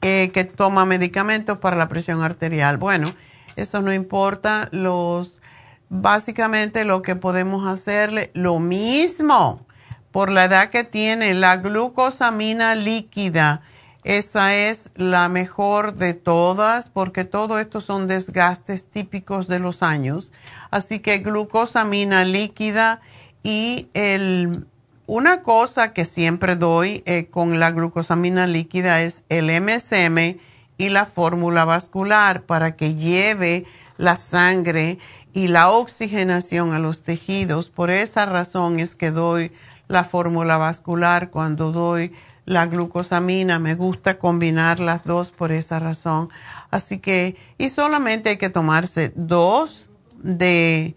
eh, 0.00 0.30
que 0.32 0.44
toma 0.44 0.86
medicamentos 0.86 1.58
para 1.58 1.76
la 1.76 1.90
presión 1.90 2.22
arterial. 2.22 2.78
Bueno, 2.78 3.14
eso 3.56 3.80
no 3.80 3.92
importa. 3.92 4.68
Los, 4.72 5.40
básicamente 5.88 6.84
lo 6.84 7.02
que 7.02 7.16
podemos 7.16 7.68
hacerle, 7.68 8.30
lo 8.34 8.58
mismo, 8.58 9.66
por 10.10 10.30
la 10.30 10.44
edad 10.44 10.70
que 10.70 10.84
tiene, 10.84 11.34
la 11.34 11.56
glucosamina 11.56 12.74
líquida. 12.74 13.62
Esa 14.04 14.54
es 14.54 14.90
la 14.96 15.30
mejor 15.30 15.94
de 15.94 16.12
todas 16.12 16.88
porque 16.88 17.24
todo 17.24 17.58
esto 17.58 17.80
son 17.80 18.06
desgastes 18.06 18.84
típicos 18.84 19.48
de 19.48 19.58
los 19.58 19.82
años. 19.82 20.30
Así 20.70 21.00
que 21.00 21.18
glucosamina 21.18 22.24
líquida 22.24 23.00
y 23.42 23.88
el, 23.94 24.66
una 25.06 25.42
cosa 25.42 25.92
que 25.94 26.04
siempre 26.04 26.56
doy 26.56 27.02
eh, 27.06 27.28
con 27.30 27.58
la 27.58 27.70
glucosamina 27.70 28.46
líquida 28.46 29.02
es 29.02 29.22
el 29.30 29.50
MSM 29.50 30.38
y 30.78 30.88
la 30.88 31.06
fórmula 31.06 31.64
vascular 31.64 32.42
para 32.42 32.76
que 32.76 32.94
lleve 32.94 33.66
la 33.96 34.16
sangre 34.16 34.98
y 35.32 35.48
la 35.48 35.70
oxigenación 35.70 36.72
a 36.72 36.78
los 36.78 37.02
tejidos. 37.02 37.68
Por 37.68 37.90
esa 37.90 38.26
razón 38.26 38.80
es 38.80 38.94
que 38.94 39.10
doy 39.10 39.52
la 39.88 40.04
fórmula 40.04 40.56
vascular 40.56 41.30
cuando 41.30 41.72
doy 41.72 42.12
la 42.44 42.66
glucosamina. 42.66 43.58
Me 43.58 43.74
gusta 43.74 44.18
combinar 44.18 44.80
las 44.80 45.04
dos 45.04 45.30
por 45.30 45.52
esa 45.52 45.78
razón. 45.78 46.28
Así 46.70 46.98
que, 46.98 47.36
y 47.58 47.68
solamente 47.68 48.30
hay 48.30 48.36
que 48.36 48.50
tomarse 48.50 49.12
dos 49.14 49.88
de, 50.22 50.94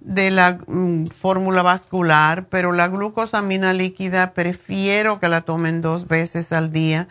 de 0.00 0.30
la 0.30 0.58
mm, 0.66 1.06
fórmula 1.06 1.62
vascular, 1.62 2.46
pero 2.48 2.72
la 2.72 2.88
glucosamina 2.88 3.72
líquida 3.72 4.32
prefiero 4.32 5.20
que 5.20 5.28
la 5.28 5.42
tomen 5.42 5.82
dos 5.82 6.08
veces 6.08 6.52
al 6.52 6.72
día 6.72 7.08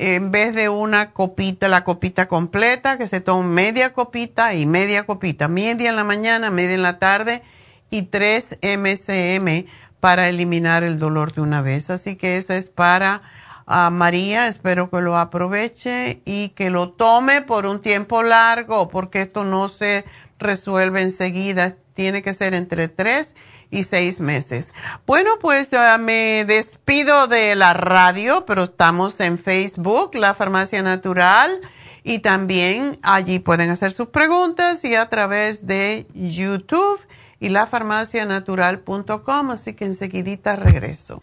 en 0.00 0.30
vez 0.30 0.54
de 0.54 0.70
una 0.70 1.12
copita, 1.12 1.68
la 1.68 1.84
copita 1.84 2.26
completa, 2.26 2.96
que 2.96 3.06
se 3.06 3.20
tome 3.20 3.46
media 3.48 3.92
copita 3.92 4.54
y 4.54 4.64
media 4.64 5.04
copita, 5.04 5.46
media 5.46 5.90
en 5.90 5.96
la 5.96 6.04
mañana, 6.04 6.50
media 6.50 6.74
en 6.74 6.82
la 6.82 6.98
tarde 6.98 7.42
y 7.90 8.02
tres 8.02 8.58
MCM 8.62 9.66
para 10.00 10.30
eliminar 10.30 10.84
el 10.84 10.98
dolor 10.98 11.34
de 11.34 11.42
una 11.42 11.60
vez. 11.60 11.90
Así 11.90 12.16
que 12.16 12.38
esa 12.38 12.56
es 12.56 12.68
para 12.68 13.20
a 13.72 13.88
María, 13.88 14.48
espero 14.48 14.90
que 14.90 15.00
lo 15.00 15.16
aproveche 15.16 16.22
y 16.24 16.48
que 16.50 16.70
lo 16.70 16.90
tome 16.90 17.40
por 17.40 17.66
un 17.66 17.80
tiempo 17.80 18.24
largo, 18.24 18.88
porque 18.88 19.22
esto 19.22 19.44
no 19.44 19.68
se 19.68 20.04
resuelve 20.40 21.02
enseguida, 21.02 21.76
tiene 21.94 22.22
que 22.22 22.34
ser 22.34 22.54
entre 22.54 22.88
tres 22.88 23.36
y 23.70 23.84
seis 23.84 24.18
meses. 24.18 24.72
Bueno, 25.06 25.38
pues 25.40 25.70
me 26.00 26.44
despido 26.46 27.28
de 27.28 27.54
la 27.54 27.72
radio, 27.72 28.44
pero 28.44 28.64
estamos 28.64 29.20
en 29.20 29.38
Facebook, 29.38 30.16
La 30.16 30.34
Farmacia 30.34 30.82
Natural, 30.82 31.60
y 32.02 32.18
también 32.18 32.98
allí 33.02 33.38
pueden 33.38 33.70
hacer 33.70 33.92
sus 33.92 34.08
preguntas 34.08 34.84
y 34.84 34.96
a 34.96 35.08
través 35.08 35.68
de 35.68 36.08
YouTube 36.12 37.00
y 37.38 37.50
lafarmacianatural.com, 37.50 39.50
así 39.52 39.74
que 39.74 39.84
enseguidita 39.84 40.56
regreso. 40.56 41.22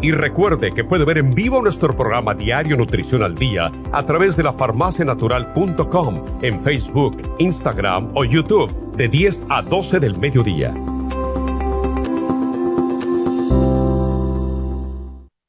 Y 0.00 0.12
recuerde 0.12 0.72
que 0.72 0.84
puede 0.84 1.04
ver 1.04 1.18
en 1.18 1.34
vivo 1.34 1.60
nuestro 1.60 1.96
programa 1.96 2.34
Diario 2.34 2.76
Nutrición 2.76 3.24
al 3.24 3.34
Día 3.34 3.72
a 3.92 4.04
través 4.04 4.36
de 4.36 4.44
la 4.44 4.52
farmacianatural.com 4.52 6.24
en 6.42 6.60
Facebook, 6.60 7.20
Instagram 7.38 8.12
o 8.14 8.24
YouTube 8.24 8.96
de 8.96 9.08
10 9.08 9.42
a 9.48 9.62
12 9.62 9.98
del 9.98 10.16
mediodía. 10.18 10.72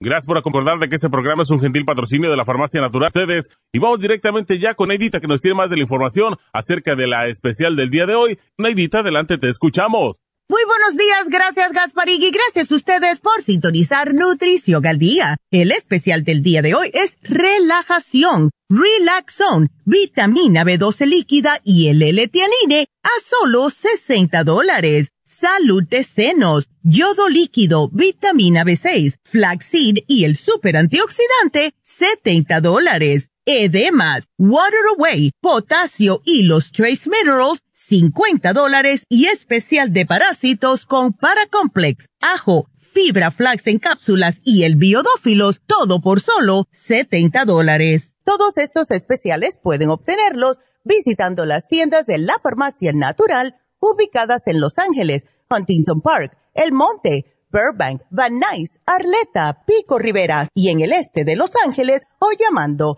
Gracias 0.02 0.26
por 0.26 0.38
acordar 0.38 0.80
de 0.80 0.90
que 0.90 0.96
este 0.96 1.10
programa 1.10 1.44
es 1.44 1.52
un 1.52 1.60
gentil 1.60 1.86
patrocinio 1.86 2.32
de 2.32 2.38
la 2.38 2.46
Farmacia 2.46 2.82
Natural. 2.82 3.12
Ustedes, 3.14 3.50
y 3.72 3.80
vamos 3.80 4.00
directamente 4.00 4.58
ya 4.58 4.74
con 4.74 4.88
Neidita 4.88 5.20
que 5.20 5.28
nos 5.28 5.42
tiene 5.42 5.58
más 5.58 5.70
de 5.70 5.76
la 5.76 5.84
información 5.84 6.38
acerca 6.54 6.96
de 6.96 7.06
la 7.06 7.28
especial 7.28 7.76
del 7.76 7.90
día 7.90 8.06
de 8.06 8.16
hoy. 8.16 8.40
Neidita, 8.58 9.00
adelante, 9.00 9.38
te 9.38 9.50
escuchamos. 9.50 10.22
Muy 10.52 10.64
buenos 10.66 10.98
días, 10.98 11.30
gracias 11.30 11.74
Gasparig 11.74 12.24
gracias 12.34 12.72
a 12.72 12.76
ustedes 12.76 13.20
por 13.20 13.44
sintonizar 13.44 14.16
Nutrición 14.16 14.84
al 14.88 14.98
Día. 14.98 15.38
El 15.52 15.72
especial 15.72 16.24
del 16.24 16.42
día 16.42 16.64
de 16.64 16.74
hoy 16.74 16.90
es 16.92 17.18
relajación, 17.22 18.50
Relaxone, 18.68 19.68
vitamina 19.86 20.64
B12 20.64 21.06
líquida 21.06 21.62
y 21.64 21.90
el 21.90 22.02
L-Tianine 22.02 22.88
a 23.04 23.10
solo 23.24 23.70
60 23.70 24.44
dólares. 24.44 25.10
Salud 25.24 25.84
de 25.84 26.04
senos, 26.04 26.68
yodo 26.82 27.30
líquido, 27.30 27.88
vitamina 27.90 28.66
B6, 28.66 29.18
flaxseed 29.22 29.98
y 30.08 30.24
el 30.24 30.36
super 30.36 30.78
antioxidante, 30.78 31.76
70 31.84 32.60
dólares. 32.62 33.30
Edemas, 33.46 34.26
Water 34.38 34.80
Away, 34.98 35.32
potasio 35.42 36.22
y 36.24 36.44
los 36.44 36.72
trace 36.72 37.10
minerals, 37.10 37.60
50 37.90 38.54
dólares 38.54 39.04
y 39.10 39.26
especial 39.26 39.92
de 39.92 40.06
parásitos 40.06 40.86
con 40.86 41.12
Paracomplex, 41.12 42.06
ajo, 42.22 42.70
fibra 42.78 43.32
flax 43.32 43.66
en 43.66 43.80
cápsulas 43.80 44.42
y 44.44 44.64
el 44.64 44.76
biodófilos, 44.76 45.62
todo 45.66 46.00
por 46.00 46.22
solo 46.22 46.68
70 46.72 47.46
dólares. 47.46 48.14
Todos 48.24 48.58
estos 48.58 48.92
especiales 48.92 49.58
pueden 49.64 49.90
obtenerlos 49.90 50.58
visitando 50.84 51.48
las 51.48 51.68
tiendas 51.68 52.06
de 52.06 52.20
la 52.20 52.36
farmacia 52.44 52.92
natural 52.94 53.56
ubicadas 53.80 54.46
en 54.46 54.62
Los 54.62 54.78
Ángeles, 54.78 55.24
Huntington 55.50 56.02
Park, 56.02 56.38
El 56.54 56.72
Monte, 56.72 57.26
Burbank, 57.52 58.04
Van 58.12 58.34
Nuys, 58.40 58.78
Arleta, 58.86 59.64
Pico 59.66 59.98
Rivera 59.98 60.48
y 60.54 60.70
en 60.70 60.82
el 60.82 60.94
este 60.94 61.24
de 61.26 61.36
Los 61.36 61.50
Ángeles 61.66 62.04
o 62.20 62.28
llamando 62.38 62.98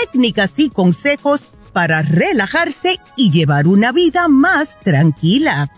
Técnicas 0.00 0.58
y 0.58 0.68
consejos 0.68 1.44
para 1.72 2.02
relajarse 2.02 3.00
y 3.16 3.30
llevar 3.30 3.66
una 3.66 3.92
vida 3.92 4.28
más 4.28 4.78
tranquila. 4.80 5.70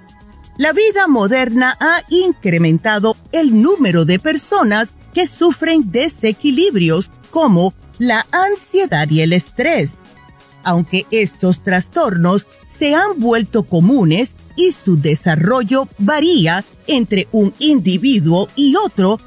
La 0.57 0.73
vida 0.73 1.07
moderna 1.07 1.77
ha 1.81 2.03
incrementado 2.09 3.17
el 3.33 3.63
número 3.63 4.05
de 4.05 4.19
personas 4.19 4.95
que 5.15 5.27
sufren 5.27 5.91
desequilibrios 5.93 7.11
como 7.31 7.75
la 7.99 8.27
ansiedad 8.33 9.09
y 9.11 9.21
el 9.21 9.33
estrés. 9.33 9.99
Aunque 10.65 11.07
estos 11.11 11.63
trastornos 11.63 12.47
se 12.79 12.95
han 12.95 13.19
vuelto 13.21 13.65
comunes 13.65 14.35
y 14.57 14.73
su 14.73 15.01
desarrollo 15.01 15.89
varía 15.99 16.65
entre 16.87 17.29
un 17.33 17.55
individuo 17.59 18.49
y 18.57 18.75
otro 18.77 19.21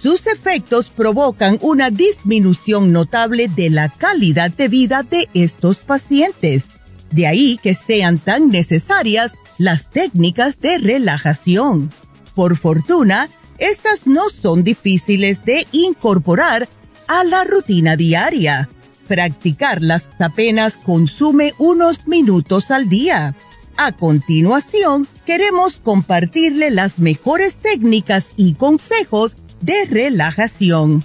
sus 0.00 0.26
efectos 0.26 0.90
provocan 0.90 1.58
una 1.60 1.90
disminución 1.90 2.92
notable 2.92 3.48
de 3.48 3.68
la 3.70 3.88
calidad 3.88 4.50
de 4.50 4.68
vida 4.68 5.02
de 5.02 5.28
estos 5.34 5.78
pacientes. 5.78 6.66
De 7.10 7.26
ahí 7.26 7.58
que 7.62 7.74
sean 7.74 8.18
tan 8.18 8.48
necesarias 8.48 9.32
las 9.58 9.90
técnicas 9.90 10.60
de 10.60 10.78
relajación. 10.78 11.90
Por 12.34 12.56
fortuna, 12.56 13.28
estas 13.58 14.06
no 14.06 14.30
son 14.30 14.62
difíciles 14.62 15.44
de 15.44 15.66
incorporar 15.72 16.68
a 17.08 17.24
la 17.24 17.42
rutina 17.42 17.96
diaria. 17.96 18.68
Practicarlas 19.08 20.08
apenas 20.20 20.76
consume 20.76 21.54
unos 21.58 22.06
minutos 22.06 22.70
al 22.70 22.88
día. 22.88 23.34
A 23.76 23.92
continuación, 23.92 25.08
queremos 25.24 25.78
compartirle 25.78 26.70
las 26.70 26.98
mejores 26.98 27.56
técnicas 27.56 28.28
y 28.36 28.54
consejos 28.54 29.34
de 29.60 29.84
relajación. 29.86 31.04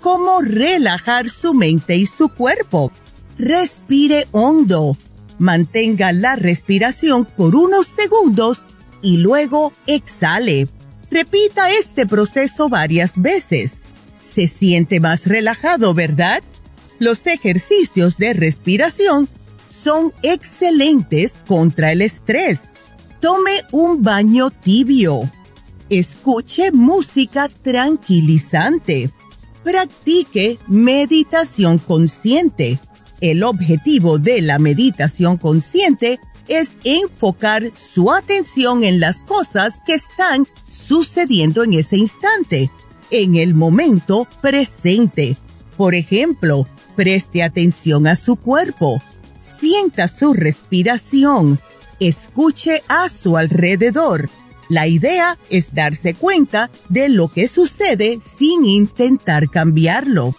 Cómo 0.00 0.40
relajar 0.40 1.30
su 1.30 1.54
mente 1.54 1.96
y 1.96 2.06
su 2.06 2.28
cuerpo. 2.28 2.92
Respire 3.38 4.26
hondo. 4.32 4.96
Mantenga 5.38 6.12
la 6.12 6.36
respiración 6.36 7.24
por 7.24 7.54
unos 7.54 7.86
segundos 7.86 8.60
y 9.02 9.18
luego 9.18 9.72
exhale. 9.86 10.68
Repita 11.10 11.70
este 11.70 12.06
proceso 12.06 12.68
varias 12.68 13.20
veces. 13.20 13.74
Se 14.34 14.48
siente 14.48 15.00
más 15.00 15.26
relajado, 15.26 15.94
¿verdad? 15.94 16.42
Los 16.98 17.26
ejercicios 17.26 18.16
de 18.16 18.34
respiración 18.34 19.28
son 19.82 20.12
excelentes 20.22 21.38
contra 21.46 21.92
el 21.92 22.02
estrés. 22.02 22.60
Tome 23.20 23.62
un 23.72 24.02
baño 24.02 24.50
tibio 24.50 25.30
escuche 25.90 26.70
música 26.72 27.48
tranquilizante, 27.48 29.10
practique 29.64 30.58
meditación 30.66 31.78
consciente. 31.78 32.78
El 33.20 33.42
objetivo 33.42 34.18
de 34.18 34.42
la 34.42 34.58
meditación 34.58 35.38
consciente 35.38 36.20
es 36.46 36.76
enfocar 36.84 37.72
su 37.76 38.12
atención 38.12 38.84
en 38.84 39.00
las 39.00 39.22
cosas 39.22 39.80
que 39.84 39.94
están 39.94 40.46
sucediendo 40.70 41.62
en 41.64 41.74
ese 41.74 41.96
instante, 41.96 42.70
en 43.10 43.36
el 43.36 43.54
momento 43.54 44.26
presente. 44.40 45.36
Por 45.76 45.94
ejemplo, 45.94 46.66
preste 46.96 47.42
atención 47.42 48.06
a 48.06 48.16
su 48.16 48.36
cuerpo, 48.36 49.02
sienta 49.60 50.08
su 50.08 50.32
respiración, 50.32 51.60
escuche 52.00 52.82
a 52.88 53.08
su 53.08 53.36
alrededor. 53.36 54.30
La 54.68 54.86
idea 54.86 55.38
es 55.50 55.74
darse 55.74 56.14
cuenta 56.14 56.70
de 56.88 57.08
lo 57.08 57.28
que 57.28 57.48
sucede 57.48 58.20
sin 58.38 58.64
intentar 58.64 59.48
cambiarlo. 59.48 60.34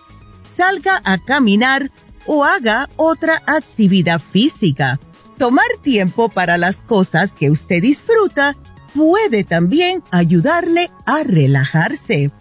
Salga 0.55 1.01
a 1.03 1.17
caminar 1.17 1.89
o 2.25 2.43
haga 2.43 2.89
otra 2.95 3.41
actividad 3.47 4.21
física. 4.21 4.99
Tomar 5.37 5.65
tiempo 5.81 6.29
para 6.29 6.57
las 6.57 6.77
cosas 6.77 7.31
que 7.31 7.49
usted 7.49 7.81
disfruta 7.81 8.55
puede 8.93 9.43
también 9.43 10.03
ayudarle 10.11 10.91
a 11.05 11.23
relajarse. 11.23 12.31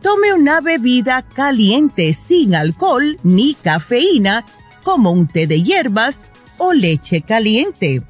Tome 0.00 0.32
una 0.32 0.60
bebida 0.60 1.22
caliente 1.22 2.16
sin 2.26 2.54
alcohol 2.54 3.18
ni 3.22 3.54
cafeína, 3.54 4.44
como 4.82 5.10
un 5.10 5.26
té 5.26 5.46
de 5.46 5.62
hierbas 5.62 6.20
o 6.58 6.72
leche 6.72 7.22
caliente. 7.22 8.02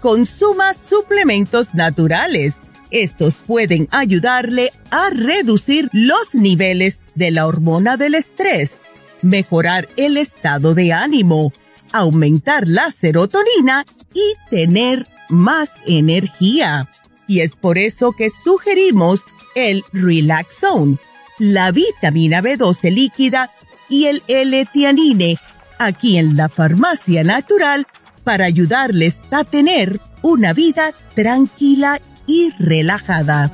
Consuma 0.00 0.72
suplementos 0.74 1.74
naturales. 1.74 2.54
Estos 2.90 3.34
pueden 3.34 3.88
ayudarle 3.92 4.72
a 4.90 5.10
reducir 5.10 5.88
los 5.92 6.34
niveles 6.34 6.98
de 7.14 7.30
la 7.30 7.46
hormona 7.46 7.96
del 7.96 8.14
estrés, 8.14 8.80
mejorar 9.22 9.88
el 9.96 10.16
estado 10.16 10.74
de 10.74 10.92
ánimo, 10.92 11.52
aumentar 11.92 12.66
la 12.66 12.90
serotonina 12.90 13.84
y 14.12 14.34
tener 14.50 15.06
más 15.28 15.74
energía. 15.86 16.88
Y 17.28 17.40
es 17.40 17.54
por 17.54 17.78
eso 17.78 18.12
que 18.12 18.28
sugerimos 18.30 19.22
el 19.54 19.82
Relax 19.92 20.60
Zone, 20.60 20.96
la 21.38 21.70
vitamina 21.70 22.42
B12 22.42 22.92
líquida 22.92 23.50
y 23.88 24.06
el 24.06 24.22
L-Tianine 24.26 25.38
aquí 25.78 26.18
en 26.18 26.36
la 26.36 26.48
farmacia 26.48 27.24
natural 27.24 27.86
para 28.24 28.44
ayudarles 28.44 29.20
a 29.30 29.44
tener 29.44 30.00
una 30.22 30.52
vida 30.52 30.92
tranquila 31.14 32.00
y 32.26 32.52
relajada. 32.58 33.50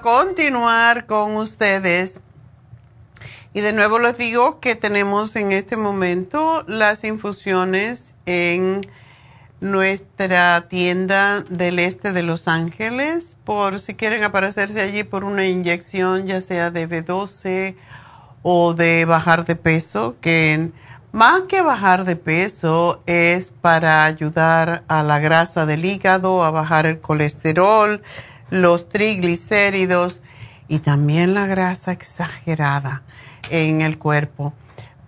Continuar 0.00 1.06
con 1.06 1.36
ustedes. 1.36 2.20
Y 3.52 3.60
de 3.60 3.72
nuevo 3.72 3.98
les 3.98 4.18
digo 4.18 4.58
que 4.58 4.74
tenemos 4.74 5.36
en 5.36 5.52
este 5.52 5.76
momento 5.76 6.64
las 6.66 7.04
infusiones 7.04 8.14
en 8.26 8.80
nuestra 9.60 10.68
tienda 10.68 11.42
del 11.48 11.78
este 11.78 12.12
de 12.12 12.22
Los 12.22 12.48
Ángeles, 12.48 13.36
por 13.44 13.78
si 13.78 13.94
quieren 13.94 14.24
aparecerse 14.24 14.80
allí 14.80 15.04
por 15.04 15.24
una 15.24 15.46
inyección, 15.46 16.26
ya 16.26 16.40
sea 16.40 16.70
de 16.70 16.88
B12 16.88 17.76
o 18.42 18.74
de 18.74 19.04
bajar 19.04 19.44
de 19.44 19.56
peso, 19.56 20.16
que 20.20 20.72
más 21.12 21.42
que 21.42 21.62
bajar 21.62 22.04
de 22.04 22.16
peso 22.16 23.02
es 23.06 23.52
para 23.60 24.04
ayudar 24.04 24.82
a 24.88 25.02
la 25.04 25.20
grasa 25.20 25.64
del 25.64 25.84
hígado, 25.84 26.42
a 26.42 26.50
bajar 26.50 26.86
el 26.86 27.00
colesterol, 27.00 28.02
los 28.54 28.88
triglicéridos 28.88 30.20
y 30.68 30.78
también 30.78 31.34
la 31.34 31.46
grasa 31.46 31.92
exagerada 31.92 33.02
en 33.50 33.82
el 33.82 33.98
cuerpo. 33.98 34.52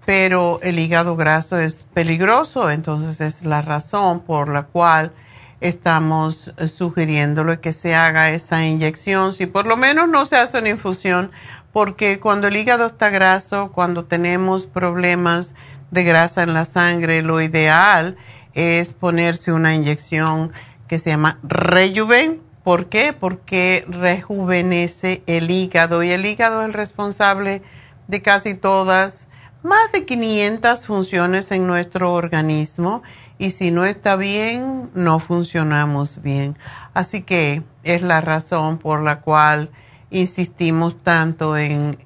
Pero 0.05 0.61
el 0.63 0.79
hígado 0.79 1.17
graso 1.17 1.59
es 1.59 1.85
peligroso, 1.95 2.71
entonces 2.71 3.21
es 3.21 3.45
la 3.45 3.63
razón 3.63 4.21
por 4.21 4.49
la 4.49 4.65
cual 4.65 5.13
estamos 5.61 6.53
sugiriéndole 6.67 7.61
que 7.61 7.73
se 7.73 7.95
haga 7.95 8.31
esa 8.31 8.65
inyección, 8.65 9.33
si 9.33 9.47
por 9.47 9.67
lo 9.67 9.77
menos 9.77 10.09
no 10.09 10.27
se 10.27 10.37
hace 10.37 10.59
una 10.59 10.69
infusión, 10.69 11.31
porque 11.73 12.21
cuando 12.21 12.49
el 12.49 12.57
hígado 12.57 12.87
está 12.87 13.11
graso, 13.11 13.73
cuando 13.73 14.05
tenemos 14.05 14.67
problemas 14.67 15.55
de 15.91 16.05
grasa 16.05 16.43
en 16.43 16.55
la 16.55 16.65
sangre, 16.65 17.23
lo 17.23 17.41
ideal 17.41 18.17
es 18.55 18.93
ponerse 18.93 19.53
una 19.53 19.75
inyección 19.75 20.53
que 20.89 20.99
se 20.99 21.11
llama 21.11 21.39
Rejuven 21.43 22.46
¿Por 22.67 22.87
qué? 22.87 23.13
Porque 23.13 23.85
rejuvenece 23.87 25.23
el 25.29 25.53
hígado 25.53 26.03
y 26.03 26.11
el 26.11 26.27
hígado 26.27 26.63
es 26.63 26.67
el 26.67 26.73
responsable 26.73 27.63
de 28.09 28.23
casi 28.23 28.55
todas, 28.57 29.29
más 29.63 29.93
de 29.93 30.05
500 30.05 30.85
funciones 30.85 31.53
en 31.53 31.69
nuestro 31.69 32.13
organismo 32.13 33.05
y 33.39 33.51
si 33.51 33.71
no 33.71 33.85
está 33.85 34.17
bien, 34.17 34.91
no 34.95 35.21
funcionamos 35.21 36.23
bien. 36.23 36.59
Así 36.93 37.23
que 37.23 37.63
es 37.85 38.03
la 38.03 38.21
razón 38.21 38.79
por 38.79 39.01
la 39.01 39.21
cual 39.21 39.71
insistimos 40.11 40.99
tanto 40.99 41.57
en 41.57 41.97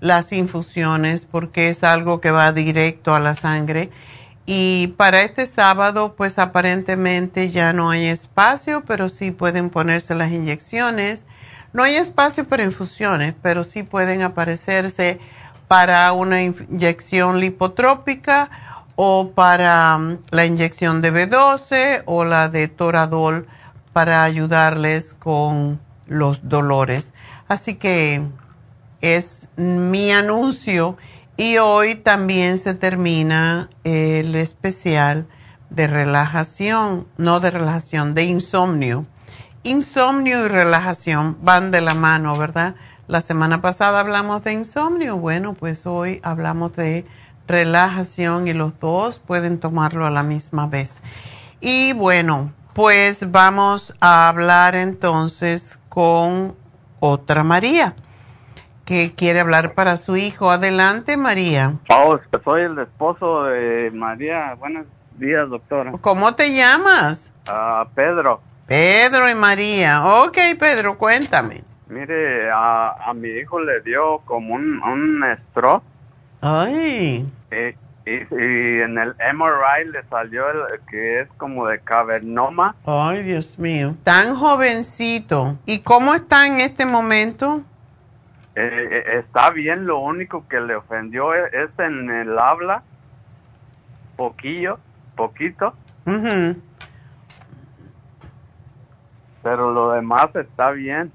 las 0.00 0.32
infusiones 0.32 1.26
porque 1.26 1.68
es 1.68 1.84
algo 1.84 2.20
que 2.20 2.32
va 2.32 2.50
directo 2.50 3.14
a 3.14 3.20
la 3.20 3.34
sangre 3.34 3.90
y 4.50 4.94
para 4.96 5.20
este 5.24 5.44
sábado, 5.44 6.14
pues 6.16 6.38
aparentemente 6.38 7.50
ya 7.50 7.74
no 7.74 7.90
hay 7.90 8.06
espacio, 8.06 8.82
pero 8.86 9.10
sí 9.10 9.30
pueden 9.30 9.68
ponerse 9.68 10.14
las 10.14 10.32
inyecciones. 10.32 11.26
No 11.74 11.82
hay 11.82 11.96
espacio 11.96 12.48
para 12.48 12.64
infusiones, 12.64 13.34
pero 13.42 13.62
sí 13.62 13.82
pueden 13.82 14.22
aparecerse 14.22 15.20
para 15.68 16.10
una 16.14 16.40
inyección 16.40 17.40
lipotrópica 17.40 18.50
o 18.96 19.32
para 19.34 19.98
mm, 19.98 20.18
la 20.30 20.46
inyección 20.46 21.02
de 21.02 21.12
B12 21.12 22.04
o 22.06 22.24
la 22.24 22.48
de 22.48 22.68
Toradol 22.68 23.46
para 23.92 24.24
ayudarles 24.24 25.12
con 25.12 25.78
los 26.06 26.48
dolores. 26.48 27.12
Así 27.48 27.74
que 27.74 28.22
es 29.02 29.48
mi 29.56 30.10
anuncio 30.10 30.96
y 31.38 31.58
hoy 31.58 31.94
también 31.94 32.58
se 32.58 32.74
termina 32.74 33.70
el 33.84 34.34
especial 34.34 35.28
de 35.70 35.86
relajación, 35.86 37.06
no 37.16 37.38
de 37.38 37.52
relajación, 37.52 38.12
de 38.14 38.24
insomnio. 38.24 39.04
Insomnio 39.62 40.44
y 40.44 40.48
relajación 40.48 41.38
van 41.40 41.70
de 41.70 41.80
la 41.80 41.94
mano, 41.94 42.36
¿verdad? 42.36 42.74
La 43.06 43.20
semana 43.20 43.62
pasada 43.62 44.00
hablamos 44.00 44.42
de 44.42 44.52
insomnio, 44.52 45.16
bueno, 45.16 45.54
pues 45.54 45.86
hoy 45.86 46.20
hablamos 46.24 46.74
de 46.74 47.06
relajación 47.46 48.48
y 48.48 48.52
los 48.52 48.76
dos 48.80 49.20
pueden 49.20 49.60
tomarlo 49.60 50.06
a 50.06 50.10
la 50.10 50.24
misma 50.24 50.66
vez. 50.66 50.98
Y 51.60 51.92
bueno, 51.92 52.52
pues 52.74 53.30
vamos 53.30 53.94
a 54.00 54.28
hablar 54.28 54.74
entonces 54.74 55.78
con 55.88 56.56
otra 56.98 57.44
María 57.44 57.94
que 58.88 59.12
quiere 59.14 59.40
hablar 59.40 59.74
para 59.74 59.98
su 59.98 60.16
hijo. 60.16 60.50
Adelante, 60.50 61.18
María. 61.18 61.74
Oh, 61.90 62.18
soy 62.42 62.62
el 62.62 62.78
esposo 62.78 63.44
de 63.44 63.90
María. 63.92 64.54
Buenos 64.54 64.86
días, 65.18 65.46
doctora. 65.50 65.92
¿Cómo 66.00 66.34
te 66.34 66.54
llamas? 66.54 67.30
Ah, 67.46 67.86
Pedro. 67.94 68.40
Pedro 68.66 69.28
y 69.28 69.34
María. 69.34 70.06
Ok, 70.06 70.38
Pedro, 70.58 70.96
cuéntame. 70.96 71.62
Mire, 71.88 72.50
a, 72.50 73.12
mi 73.14 73.28
hijo 73.28 73.60
le 73.60 73.82
dio 73.82 74.22
como 74.24 74.54
un, 74.54 74.82
un 74.82 75.22
stroke. 75.50 75.84
Ay. 76.40 77.30
Y, 77.52 78.10
y, 78.10 78.80
en 78.80 78.96
el 78.96 79.14
MRI 79.34 79.92
le 79.92 80.02
salió 80.08 80.48
el 80.48 80.80
que 80.90 81.20
es 81.20 81.28
como 81.36 81.66
de 81.66 81.78
cavernoma. 81.80 82.74
Ay, 82.86 83.22
Dios 83.22 83.58
mío. 83.58 83.96
Tan 84.02 84.34
jovencito. 84.34 85.58
¿Y 85.66 85.80
cómo 85.80 86.14
está 86.14 86.46
en 86.46 86.62
este 86.62 86.86
momento? 86.86 87.64
Eh, 88.60 88.88
eh, 88.90 89.18
está 89.20 89.50
bien, 89.50 89.86
lo 89.86 90.00
único 90.00 90.44
que 90.48 90.58
le 90.58 90.74
ofendió 90.74 91.32
es, 91.32 91.52
es 91.54 91.70
en 91.78 92.10
el 92.10 92.36
habla, 92.36 92.82
poquillo, 94.16 94.80
poquito, 95.14 95.74
Ujú. 96.04 96.60
pero 99.44 99.70
lo 99.70 99.92
demás 99.92 100.34
está 100.34 100.72
bien. 100.72 101.12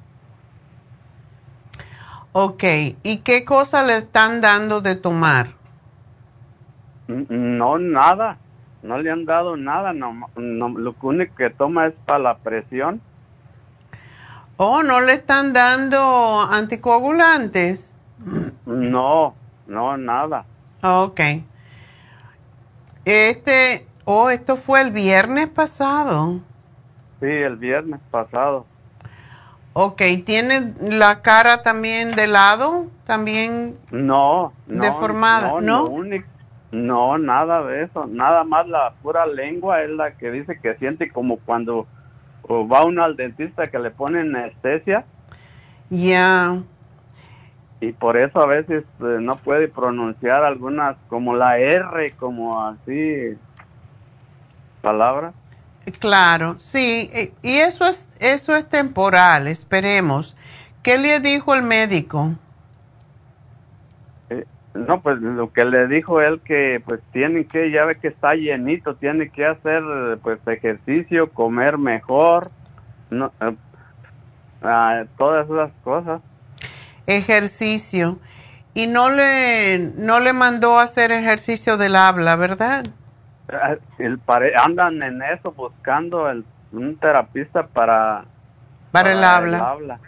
Ok, 2.32 2.64
¿y 3.04 3.18
qué 3.26 3.44
cosa 3.44 3.84
le 3.84 3.98
están 3.98 4.40
dando 4.40 4.80
de 4.80 4.96
tomar? 4.96 5.48
No, 7.10 7.78
nada, 7.78 8.38
no 8.84 9.00
le 9.00 9.12
han 9.12 9.26
dado 9.26 9.58
nada, 9.58 9.92
no, 9.92 10.30
no, 10.38 10.70
lo 10.70 10.96
único 11.02 11.36
que 11.36 11.50
toma 11.50 11.88
es 11.88 11.94
para 12.06 12.20
la 12.20 12.38
presión. 12.38 13.02
Oh, 14.66 14.82
¿no 14.82 15.02
le 15.02 15.12
están 15.12 15.52
dando 15.52 16.40
anticoagulantes? 16.50 17.94
No, 18.66 19.36
no, 19.68 19.98
nada. 19.98 20.46
Ok. 20.82 21.20
Este, 23.04 23.86
oh, 24.06 24.30
esto 24.30 24.56
fue 24.56 24.80
el 24.80 24.92
viernes 24.92 25.50
pasado. 25.50 26.40
Sí, 27.20 27.26
el 27.28 27.58
viernes 27.58 28.00
pasado. 28.10 28.66
Ok, 29.74 30.02
¿tiene 30.26 30.74
la 30.80 31.22
cara 31.22 31.62
también 31.62 32.16
de 32.16 32.28
lado? 32.28 32.88
También, 33.06 33.78
No, 33.92 34.54
no. 34.68 34.82
Deformada, 34.82 35.60
¿no? 35.60 35.88
único- 35.88 36.28
no, 36.72 37.18
nada 37.18 37.64
de 37.64 37.84
eso. 37.84 38.06
Nada 38.06 38.46
más 38.46 38.66
la 38.70 38.94
pura 39.02 39.26
lengua 39.26 39.82
es 39.82 39.90
la 39.90 40.12
que 40.16 40.32
dice 40.32 40.58
que 40.62 40.76
siente 40.78 41.12
como 41.12 41.38
cuando 41.40 41.86
o 42.44 42.68
va 42.68 42.84
uno 42.84 43.04
al 43.04 43.16
dentista 43.16 43.68
que 43.68 43.80
le 43.80 43.92
ponen 43.92 44.36
anestesia 44.36 45.06
ya. 45.90 46.62
y 47.82 47.92
por 47.92 48.18
eso 48.18 48.42
a 48.42 48.46
veces 48.46 48.84
eh, 49.02 49.18
no 49.20 49.38
puede 49.38 49.68
pronunciar 49.68 50.44
algunas 50.44 50.98
como 51.10 51.36
la 51.36 51.58
R, 51.60 52.12
como 52.12 52.66
así 52.66 53.38
palabras. 54.82 55.34
Claro, 56.00 56.56
sí, 56.60 57.10
eh, 57.14 57.34
y 57.42 57.58
eso 57.58 57.86
es, 57.86 58.08
eso 58.20 58.56
es 58.56 58.70
temporal, 58.70 59.48
esperemos. 59.48 60.36
¿Qué 60.82 60.98
le 60.98 61.20
dijo 61.20 61.54
el 61.56 61.64
médico? 61.64 62.36
No, 64.74 65.02
pues 65.02 65.20
lo 65.20 65.54
que 65.54 65.66
le 65.66 65.88
dijo 65.88 66.20
él 66.20 66.42
que 66.42 66.82
pues 66.84 67.00
tiene 67.12 67.46
que, 67.46 67.70
ya 67.70 67.86
ve 67.86 67.94
que 67.96 68.08
está 68.08 68.34
llenito, 68.34 68.96
tiene 68.96 69.30
que 69.30 69.46
hacer 69.46 69.84
pues 70.24 70.40
ejercicio, 70.48 71.30
comer 71.32 71.78
mejor, 71.78 72.50
no, 73.12 73.32
eh, 73.40 73.56
ah, 74.64 75.04
todas 75.18 75.48
esas 75.48 75.72
cosas. 75.84 76.22
Ejercicio. 77.06 78.18
Y 78.74 78.88
no 78.88 79.12
le, 79.12 79.78
no 79.96 80.20
le 80.20 80.34
mandó 80.34 80.80
a 80.80 80.84
hacer 80.84 81.12
ejercicio 81.12 81.78
del 81.78 81.96
habla, 81.96 82.36
¿verdad? 82.36 82.88
Ah, 83.52 83.76
El 84.00 84.18
pare- 84.18 84.56
andan 84.56 85.04
en 85.04 85.22
eso 85.22 85.52
buscando 85.52 86.28
el, 86.30 86.44
un 86.72 86.98
terapista 86.98 87.68
para, 87.68 88.26
Para 88.92 89.12
el 89.12 89.24
habla. 89.24 90.00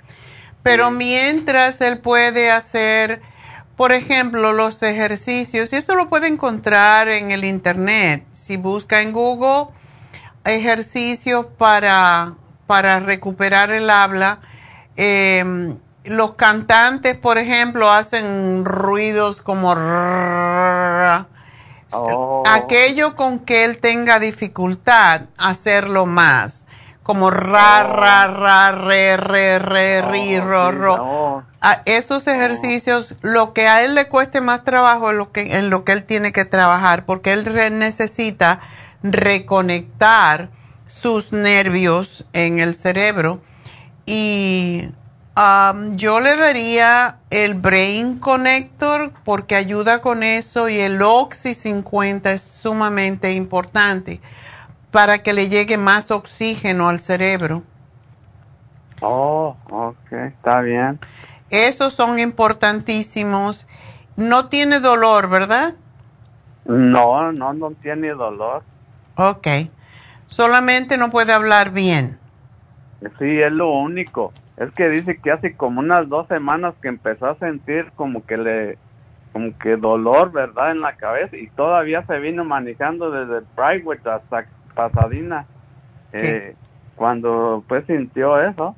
Pero 0.63 0.89
mientras 0.89 1.79
él 1.81 1.99
puede 1.99 2.49
hacer, 2.49 3.21
por 3.75 3.91
ejemplo, 3.91 4.53
los 4.53 4.81
ejercicios, 4.83 5.73
y 5.73 5.75
eso 5.75 5.95
lo 5.95 6.09
puede 6.09 6.27
encontrar 6.27 7.09
en 7.09 7.31
el 7.31 7.43
internet. 7.43 8.25
Si 8.31 8.57
busca 8.57 9.01
en 9.01 9.11
Google 9.11 9.67
ejercicios 10.45 11.47
para, 11.57 12.35
para 12.67 12.99
recuperar 12.99 13.71
el 13.71 13.89
habla, 13.89 14.39
eh, 14.95 15.75
los 16.05 16.35
cantantes, 16.35 17.17
por 17.17 17.37
ejemplo, 17.37 17.91
hacen 17.91 18.63
ruidos 18.65 19.41
como. 19.41 19.73
Oh. 21.97 22.43
aquello 22.45 23.15
con 23.15 23.39
que 23.39 23.63
él 23.63 23.77
tenga 23.77 24.19
dificultad, 24.19 25.21
hacerlo 25.37 26.05
más, 26.05 26.64
como 27.05 27.29
ra, 27.29 27.83
ra, 27.83 28.25
ra, 28.25 28.71
re, 28.71 29.15
re, 29.15 29.59
re, 29.59 30.01
ri, 30.01 30.39
ro, 30.39 30.71
ro. 30.71 30.95
A 31.61 31.83
esos 31.85 32.25
ejercicios, 32.25 33.13
lo 33.21 33.53
que 33.53 33.67
a 33.67 33.83
él 33.83 33.93
le 33.93 34.07
cueste 34.07 34.41
más 34.41 34.63
trabajo 34.63 35.11
es 35.11 35.15
lo 35.15 35.31
que, 35.31 35.55
en 35.55 35.69
lo 35.69 35.83
que 35.83 35.91
él 35.91 36.03
tiene 36.03 36.31
que 36.31 36.45
trabajar, 36.45 37.05
porque 37.05 37.31
él 37.31 37.45
re- 37.45 37.69
necesita 37.69 38.59
reconectar 39.03 40.49
sus 40.87 41.31
nervios 41.31 42.25
en 42.33 42.59
el 42.59 42.73
cerebro. 42.75 43.39
Y 44.07 44.89
am, 45.35 45.95
yo 45.97 46.19
le 46.21 46.35
daría 46.37 47.17
el 47.29 47.53
Brain 47.53 48.17
Connector 48.17 49.11
porque 49.23 49.55
ayuda 49.55 50.01
con 50.01 50.23
eso 50.23 50.69
y 50.69 50.79
el 50.79 50.99
Oxy 51.03 51.53
50 51.53 52.31
es 52.31 52.41
sumamente 52.41 53.31
importante 53.33 54.21
para 54.95 55.21
que 55.23 55.33
le 55.33 55.49
llegue 55.49 55.77
más 55.77 56.09
oxígeno 56.09 56.87
al 56.87 57.01
cerebro. 57.01 57.63
oh, 59.01 59.57
ok, 59.69 60.13
está 60.13 60.61
bien. 60.61 61.01
Esos 61.49 61.91
son 61.91 62.17
importantísimos. 62.17 63.67
No 64.15 64.47
tiene 64.47 64.79
dolor, 64.79 65.29
¿verdad? 65.29 65.73
No, 66.63 67.33
no, 67.33 67.53
no 67.53 67.71
tiene 67.71 68.11
dolor. 68.11 68.63
Ok. 69.17 69.47
Solamente 70.27 70.97
no 70.97 71.11
puede 71.11 71.33
hablar 71.33 71.71
bien. 71.71 72.17
Sí, 73.19 73.41
es 73.41 73.51
lo 73.51 73.73
único. 73.73 74.31
Es 74.55 74.71
que 74.71 74.87
dice 74.87 75.17
que 75.17 75.29
hace 75.29 75.57
como 75.57 75.81
unas 75.81 76.07
dos 76.07 76.25
semanas 76.29 76.73
que 76.81 76.87
empezó 76.87 77.27
a 77.27 77.35
sentir 77.35 77.91
como 77.97 78.25
que 78.25 78.37
le, 78.37 78.77
como 79.33 79.57
que 79.57 79.75
dolor, 79.75 80.31
¿verdad? 80.31 80.71
En 80.71 80.79
la 80.79 80.95
cabeza 80.95 81.35
y 81.35 81.47
todavía 81.47 82.05
se 82.05 82.17
vino 82.19 82.45
manejando 82.45 83.11
desde 83.11 83.45
Brightwood 83.57 84.07
hasta 84.07 84.45
Pasadena. 84.75 85.45
Eh, 86.13 86.55
cuando 86.95 87.63
pues 87.67 87.85
sintió 87.87 88.39
eso. 88.41 88.75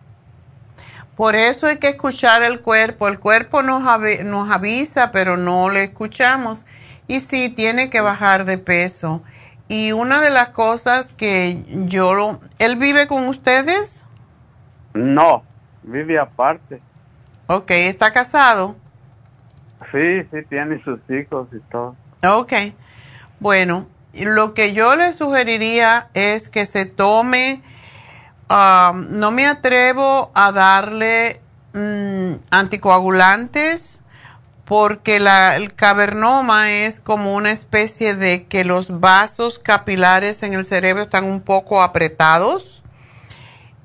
Por 1.15 1.35
eso 1.35 1.67
hay 1.67 1.77
que 1.77 1.89
escuchar 1.89 2.43
el 2.43 2.61
cuerpo. 2.61 3.07
El 3.07 3.19
cuerpo 3.19 3.63
nos, 3.63 3.83
avi- 3.83 4.23
nos 4.23 4.49
avisa, 4.51 5.11
pero 5.11 5.35
no 5.35 5.69
le 5.69 5.83
escuchamos. 5.83 6.65
Y 7.07 7.19
sí, 7.21 7.49
tiene 7.49 7.89
que 7.89 8.01
bajar 8.01 8.45
de 8.45 8.57
peso. 8.57 9.23
Y 9.67 9.91
una 9.91 10.21
de 10.21 10.29
las 10.29 10.49
cosas 10.49 11.13
que 11.13 11.63
yo 11.87 12.13
lo... 12.13 12.39
¿Él 12.59 12.77
vive 12.77 13.07
con 13.07 13.27
ustedes? 13.27 14.05
No, 14.93 15.43
vive 15.83 16.19
aparte. 16.19 16.81
Ok, 17.47 17.71
¿está 17.71 18.11
casado? 18.13 18.75
Sí, 19.91 20.23
sí, 20.31 20.37
tiene 20.49 20.81
sus 20.83 20.99
hijos 21.09 21.47
y 21.51 21.59
todo. 21.71 21.95
Ok. 22.25 22.53
Bueno, 23.39 23.87
lo 24.25 24.53
que 24.53 24.73
yo 24.73 24.95
le 24.95 25.11
sugeriría 25.11 26.09
es 26.13 26.49
que 26.49 26.65
se 26.65 26.85
tome, 26.85 27.61
um, 28.49 29.07
no 29.19 29.31
me 29.31 29.45
atrevo 29.45 30.31
a 30.33 30.51
darle 30.51 31.41
mm, 31.73 32.33
anticoagulantes 32.51 34.01
porque 34.65 35.15
el 35.15 35.73
cavernoma 35.75 36.71
es 36.71 36.99
como 36.99 37.35
una 37.35 37.51
especie 37.51 38.15
de 38.15 38.47
que 38.47 38.65
los 38.65 38.99
vasos 38.99 39.59
capilares 39.59 40.43
en 40.43 40.53
el 40.53 40.65
cerebro 40.65 41.03
están 41.03 41.23
un 41.23 41.39
poco 41.39 41.81
apretados 41.81 42.83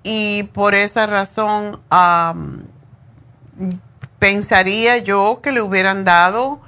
y 0.03 0.43
por 0.53 0.75
esa 0.75 1.07
razón 1.07 1.81
um, 1.93 2.63
pensaría 4.19 4.99
yo 4.99 5.41
que 5.41 5.53
le 5.53 5.63
hubieran 5.63 6.05
dado 6.05 6.61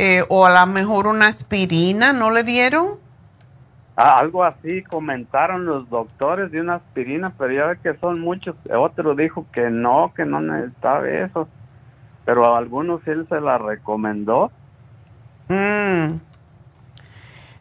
eh, 0.00 0.24
o 0.28 0.46
a 0.46 0.60
lo 0.60 0.72
mejor 0.72 1.08
una 1.08 1.26
aspirina, 1.26 2.12
¿no 2.12 2.30
le 2.30 2.44
dieron? 2.44 3.00
Ah, 3.96 4.20
algo 4.20 4.44
así 4.44 4.84
comentaron 4.84 5.64
los 5.64 5.90
doctores 5.90 6.52
de 6.52 6.60
una 6.60 6.76
aspirina, 6.76 7.34
pero 7.36 7.52
ya 7.52 7.66
ve 7.66 7.78
que 7.82 7.98
son 7.98 8.20
muchos. 8.20 8.54
Otro 8.72 9.16
dijo 9.16 9.44
que 9.52 9.70
no, 9.70 10.12
que 10.14 10.24
no 10.24 10.40
necesitaba 10.40 11.08
eso. 11.08 11.48
Pero 12.24 12.46
a 12.46 12.58
algunos 12.58 13.04
él 13.08 13.26
se 13.28 13.40
la 13.40 13.58
recomendó. 13.58 14.52
Mm. 15.48 16.20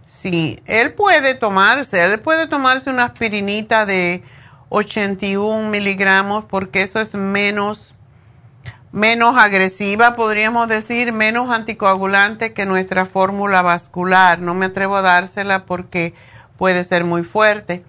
Sí, 0.05 0.61
él 0.67 0.93
puede 0.93 1.33
tomarse, 1.33 2.03
él 2.03 2.19
puede 2.19 2.47
tomarse 2.47 2.91
una 2.91 3.05
aspirinita 3.05 3.87
de 3.87 4.23
81 4.69 5.71
miligramos 5.71 6.45
porque 6.45 6.83
eso 6.83 6.99
es 6.99 7.15
menos, 7.15 7.95
menos 8.91 9.37
agresiva, 9.37 10.15
podríamos 10.15 10.67
decir, 10.67 11.11
menos 11.11 11.51
anticoagulante 11.51 12.53
que 12.53 12.65
nuestra 12.65 13.05
fórmula 13.05 13.61
vascular. 13.61 14.39
No 14.39 14.53
me 14.53 14.67
atrevo 14.67 14.97
a 14.97 15.01
dársela 15.01 15.65
porque 15.65 16.13
puede 16.57 16.83
ser 16.83 17.03
muy 17.03 17.23
fuerte, 17.23 17.83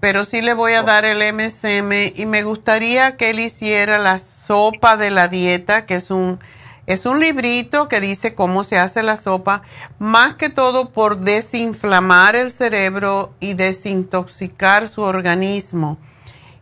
pero 0.00 0.24
sí 0.24 0.42
le 0.42 0.54
voy 0.54 0.72
a 0.72 0.82
dar 0.82 1.04
el 1.04 1.22
MSM 1.34 2.12
y 2.14 2.26
me 2.26 2.42
gustaría 2.42 3.16
que 3.16 3.30
él 3.30 3.40
hiciera 3.40 3.98
la 3.98 4.18
sopa 4.18 4.96
de 4.96 5.10
la 5.10 5.28
dieta, 5.28 5.86
que 5.86 5.96
es 5.96 6.10
un 6.10 6.40
es 6.86 7.06
un 7.06 7.20
librito 7.20 7.86
que 7.86 8.00
dice 8.00 8.34
cómo 8.34 8.64
se 8.64 8.76
hace 8.76 9.04
la 9.04 9.16
sopa, 9.16 9.62
más 10.00 10.34
que 10.34 10.48
todo 10.48 10.90
por 10.90 11.18
desinflamar 11.18 12.34
el 12.34 12.50
cerebro 12.50 13.32
y 13.38 13.54
desintoxicar 13.54 14.88
su 14.88 15.02
organismo. 15.02 15.98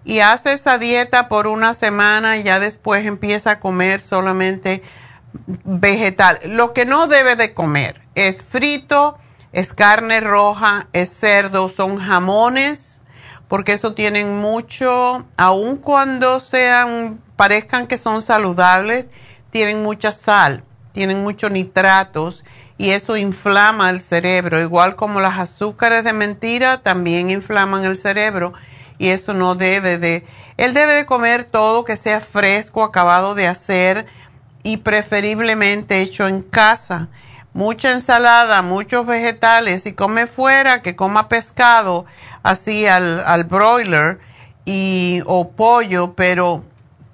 Y 0.09 0.20
hace 0.20 0.55
esa 0.55 0.78
dieta 0.78 1.28
por 1.28 1.47
una 1.47 1.74
semana 1.74 2.39
y 2.39 2.43
ya 2.43 2.59
después 2.60 3.05
empieza 3.05 3.51
a 3.51 3.60
comer 3.60 4.01
solamente 4.01 4.82
vegetal. 5.64 6.40
Lo 6.47 6.72
que 6.72 6.86
no 6.86 7.09
debe 7.09 7.36
de 7.36 7.52
comer 7.52 8.01
es 8.14 8.40
frito, 8.43 9.18
es 9.52 9.74
carne 9.74 10.22
roja, 10.22 10.89
es 10.94 11.10
cerdo, 11.10 11.68
son 11.68 11.98
jamones, 11.98 13.02
porque 13.48 13.74
eso 13.74 13.93
tienen 13.93 14.39
mucho, 14.39 15.26
aun 15.36 15.76
cuando 15.76 16.40
sean, 16.40 17.20
parezcan 17.36 17.86
que 17.86 17.98
son 17.98 18.22
saludables, 18.22 19.09
tienen 19.51 19.82
mucha 19.82 20.10
sal, 20.10 20.64
tienen 20.93 21.22
muchos 21.22 21.51
nitratos 21.51 22.47
y 22.78 22.90
eso 22.93 23.18
inflama 23.18 23.90
el 23.90 24.01
cerebro, 24.01 24.59
igual 24.59 24.97
como 24.97 25.20
las 25.20 25.39
azúcares 25.39 26.02
de 26.02 26.14
mentira 26.14 26.80
también 26.80 27.30
inflaman 27.30 27.85
el 27.85 27.94
cerebro 27.94 28.55
y 28.99 29.09
eso 29.09 29.33
no 29.35 29.55
debe 29.55 29.99
de, 29.99 30.27
él 30.57 30.75
debe 30.75 30.95
de 30.95 31.07
comer 31.07 31.45
todo 31.45 31.85
que 31.85 31.97
sea 31.97 32.20
fresco, 32.20 32.83
acabado 32.83 33.35
de 33.35 33.47
hacer 33.47 34.07
y 34.62 34.79
preferiblemente 34.79 36.01
hecho 36.01 36.27
en 36.27 36.43
casa. 36.43 37.09
Mucha 37.55 37.93
ensalada, 37.93 38.62
muchos 38.62 39.07
vegetales, 39.07 39.83
si 39.83 39.93
come 39.93 40.27
fuera, 40.27 40.83
que 40.83 40.97
coma 40.97 41.29
pescado 41.29 42.05
así 42.43 42.87
al, 42.87 43.25
al 43.25 43.45
broiler 43.45 44.20
y, 44.65 45.23
o 45.27 45.51
pollo, 45.51 46.15
pero 46.15 46.62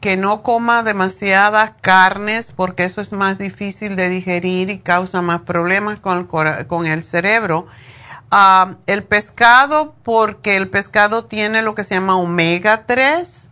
que 0.00 0.16
no 0.18 0.42
coma 0.42 0.82
demasiadas 0.82 1.72
carnes 1.80 2.52
porque 2.52 2.84
eso 2.84 3.00
es 3.00 3.12
más 3.12 3.38
difícil 3.38 3.96
de 3.96 4.10
digerir 4.10 4.68
y 4.68 4.78
causa 4.78 5.22
más 5.22 5.40
problemas 5.40 5.98
con 5.98 6.18
el, 6.18 6.66
con 6.66 6.86
el 6.86 7.04
cerebro. 7.04 7.66
Ah, 8.30 8.76
el 8.86 9.04
pescado, 9.04 9.94
porque 10.02 10.56
el 10.56 10.68
pescado 10.68 11.24
tiene 11.24 11.62
lo 11.62 11.74
que 11.74 11.84
se 11.84 11.94
llama 11.94 12.16
omega 12.16 12.86
3, 12.86 13.50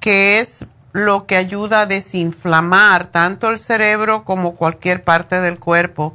que 0.00 0.40
es 0.40 0.66
lo 0.92 1.26
que 1.26 1.36
ayuda 1.36 1.82
a 1.82 1.86
desinflamar 1.86 3.06
tanto 3.06 3.50
el 3.50 3.58
cerebro 3.58 4.24
como 4.24 4.54
cualquier 4.54 5.02
parte 5.02 5.40
del 5.40 5.58
cuerpo. 5.58 6.14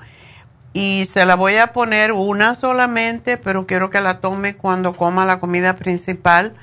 Y 0.73 1.05
se 1.05 1.25
la 1.25 1.35
voy 1.35 1.55
a 1.55 1.71
poner 1.73 2.11
una 2.11 2.55
solamente, 2.55 3.37
pero 3.37 3.67
quiero 3.67 3.89
que 3.89 4.01
la 4.01 4.19
tome 4.19 4.55
cuando 4.55 4.95
coma 4.95 5.25
la 5.25 5.39
comida 5.39 5.75
principal 5.75 6.55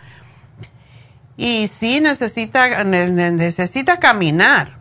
y 1.40 1.68
sí 1.68 2.02
necesita, 2.02 2.84
necesita 2.84 3.98
caminar. 3.98 4.74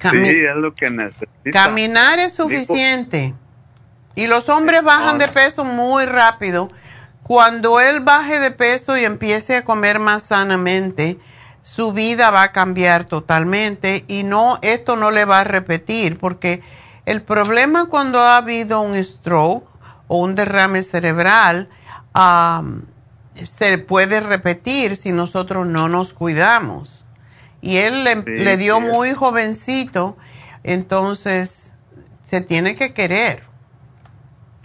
sí, 0.00 0.16
es 0.16 0.56
lo 0.56 0.74
que 0.74 0.90
necesita. 0.90 1.50
Caminar 1.52 2.18
es 2.18 2.34
suficiente. 2.34 3.34
Y 4.14 4.26
los 4.26 4.48
hombres 4.48 4.82
bajan 4.82 5.18
de 5.18 5.28
peso 5.28 5.64
muy 5.64 6.04
rápido. 6.04 6.70
Cuando 7.22 7.80
él 7.80 8.00
baje 8.00 8.40
de 8.40 8.50
peso 8.50 8.96
y 8.96 9.04
empiece 9.04 9.56
a 9.56 9.64
comer 9.64 9.98
más 9.98 10.22
sanamente, 10.22 11.18
su 11.62 11.92
vida 11.92 12.30
va 12.30 12.44
a 12.44 12.52
cambiar 12.52 13.04
totalmente 13.04 14.04
y 14.08 14.22
no, 14.22 14.58
esto 14.62 14.96
no 14.96 15.10
le 15.10 15.26
va 15.26 15.40
a 15.40 15.44
repetir 15.44 16.18
porque 16.18 16.62
el 17.04 17.22
problema 17.22 17.86
cuando 17.86 18.20
ha 18.20 18.36
habido 18.38 18.80
un 18.80 19.02
stroke 19.02 19.68
o 20.08 20.18
un 20.18 20.34
derrame 20.34 20.82
cerebral, 20.82 21.68
se 23.46 23.78
puede 23.78 24.20
repetir 24.20 24.96
si 24.96 25.12
nosotros 25.12 25.66
no 25.66 25.88
nos 25.88 26.12
cuidamos. 26.12 27.04
Y 27.60 27.78
él 27.78 28.04
le, 28.04 28.56
dio 28.56 28.80
muy 28.80 29.14
jovencito, 29.14 30.16
entonces 30.64 31.72
se 32.24 32.40
tiene 32.40 32.76
que 32.76 32.92
querer. 32.94 33.47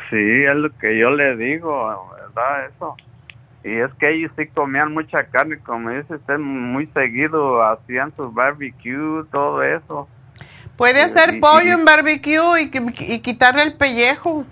Sí, 0.09 0.43
es 0.43 0.55
lo 0.55 0.75
que 0.77 0.97
yo 0.97 1.11
le 1.11 1.35
digo, 1.35 2.09
¿verdad? 2.15 2.67
Eso. 2.67 2.95
Y 3.63 3.79
es 3.79 3.91
que 3.99 4.13
ellos 4.13 4.31
sí 4.37 4.47
comían 4.47 4.93
mucha 4.93 5.23
carne, 5.25 5.57
como 5.59 5.89
dice 5.89 6.15
usted, 6.15 6.37
muy 6.37 6.89
seguido, 6.93 7.63
hacían 7.63 8.13
su 8.15 8.31
barbecue, 8.31 9.23
todo 9.31 9.63
eso. 9.63 10.07
Puede 10.75 11.01
hacer 11.01 11.39
pollo 11.39 11.73
en 11.73 11.85
barbecue 11.85 12.61
y, 12.61 12.71
y 13.13 13.19
quitarle 13.19 13.63
el 13.63 13.73
pellejo. 13.73 14.45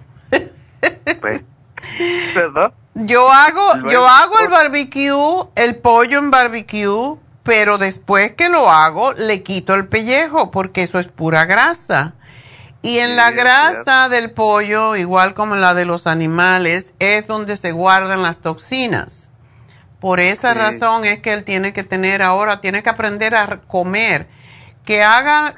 Pues, 1.19 1.43
¿verdad? 2.35 2.73
Yo 2.93 3.31
hago, 3.31 3.87
yo 3.89 4.07
hago 4.07 4.39
el 4.39 4.49
barbecue, 4.49 5.47
el 5.55 5.77
pollo 5.77 6.19
en 6.19 6.29
barbecue, 6.29 7.17
pero 7.43 7.77
después 7.77 8.31
que 8.31 8.49
lo 8.49 8.69
hago, 8.69 9.13
le 9.13 9.43
quito 9.43 9.75
el 9.75 9.87
pellejo 9.87 10.51
porque 10.51 10.83
eso 10.83 10.99
es 10.99 11.07
pura 11.07 11.45
grasa. 11.45 12.15
Y 12.83 12.97
en 12.99 13.15
la 13.15 13.31
grasa 13.31 14.09
del 14.09 14.31
pollo, 14.31 14.95
igual 14.95 15.33
como 15.35 15.53
en 15.55 15.61
la 15.61 15.73
de 15.73 15.85
los 15.85 16.07
animales, 16.07 16.93
es 16.99 17.27
donde 17.27 17.55
se 17.55 17.71
guardan 17.71 18.23
las 18.23 18.39
toxinas. 18.39 19.29
Por 19.99 20.19
esa 20.19 20.55
razón 20.55 21.05
es 21.05 21.19
que 21.19 21.31
él 21.31 21.43
tiene 21.43 21.73
que 21.73 21.83
tener 21.83 22.23
ahora, 22.23 22.59
tiene 22.59 22.81
que 22.81 22.89
aprender 22.89 23.35
a 23.35 23.61
comer. 23.67 24.27
Que 24.83 25.03
haga, 25.03 25.53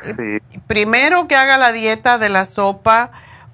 primero 0.68 1.30
que 1.30 1.38
haga 1.38 1.58
la 1.58 1.72
dieta 1.72 2.18
de 2.18 2.28
la 2.28 2.44
sopa 2.44 3.12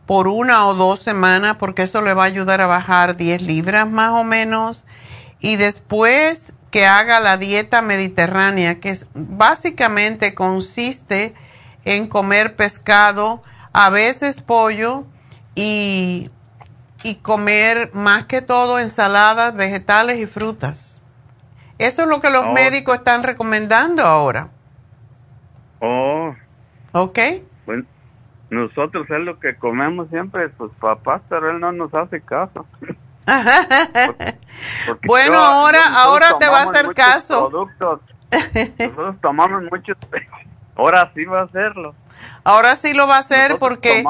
por 0.08 0.28
una 0.28 0.66
o 0.66 0.74
dos 0.74 1.00
semanas 1.00 1.58
porque 1.60 1.84
eso 1.84 2.02
le 2.02 2.16
va 2.16 2.24
a 2.24 2.26
ayudar 2.26 2.62
a 2.62 2.66
bajar 2.66 3.18
10 3.18 3.44
libras 3.44 3.88
más 3.88 4.10
o 4.14 4.24
menos. 4.24 4.86
Y 5.40 5.58
después 5.58 6.54
que 6.72 6.88
haga 6.88 7.20
la 7.20 7.38
dieta 7.38 7.84
mediterránea, 7.84 8.80
que 8.80 8.98
básicamente 9.14 10.34
consiste 10.34 11.36
en 11.86 12.08
comer 12.08 12.56
pescado, 12.56 13.44
a 13.80 13.89
veces 13.89 14.41
pollo 14.41 15.06
y, 15.56 16.30
y 17.01 17.15
comer 17.15 17.91
más 17.93 18.26
que 18.26 18.41
todo 18.41 18.77
ensaladas, 18.77 19.56
vegetales 19.56 20.18
y 20.19 20.26
frutas. 20.26 21.01
Eso 21.77 22.01
es 22.01 22.10
lo 22.10 22.19
que 22.19 22.30
los 22.30 22.43
oh. 22.43 22.51
médicos 22.51 22.97
están 22.97 23.23
recomendando 23.23 24.03
ahora. 24.03 24.49
Oh. 25.80 26.35
¿Ok? 26.91 27.19
Nosotros 28.49 29.10
es 29.10 29.19
lo 29.19 29.39
que 29.39 29.56
comemos 29.56 30.10
siempre 30.10 30.51
sus 30.57 30.73
papás, 30.73 31.22
pero 31.30 31.49
él 31.49 31.61
no 31.61 31.72
nos 31.72 31.93
hace 31.93 32.19
caso. 32.19 32.65
bueno, 35.06 35.38
ahora, 35.38 35.80
ahora 35.95 36.38
te 36.38 36.49
va 36.49 36.64
a 36.64 36.64
hacer 36.64 36.93
caso. 36.93 37.49
Nosotros 38.77 39.15
tomamos 39.22 39.64
muchos. 39.72 39.95
Ahora 40.76 41.10
sí 41.15 41.23
va 41.23 41.41
a 41.41 41.43
hacerlo. 41.43 41.95
Ahora 42.44 42.76
sí 42.76 42.94
lo 42.94 43.08
va 43.08 43.18
a 43.18 43.20
hacer 43.20 43.58
porque 43.60 44.04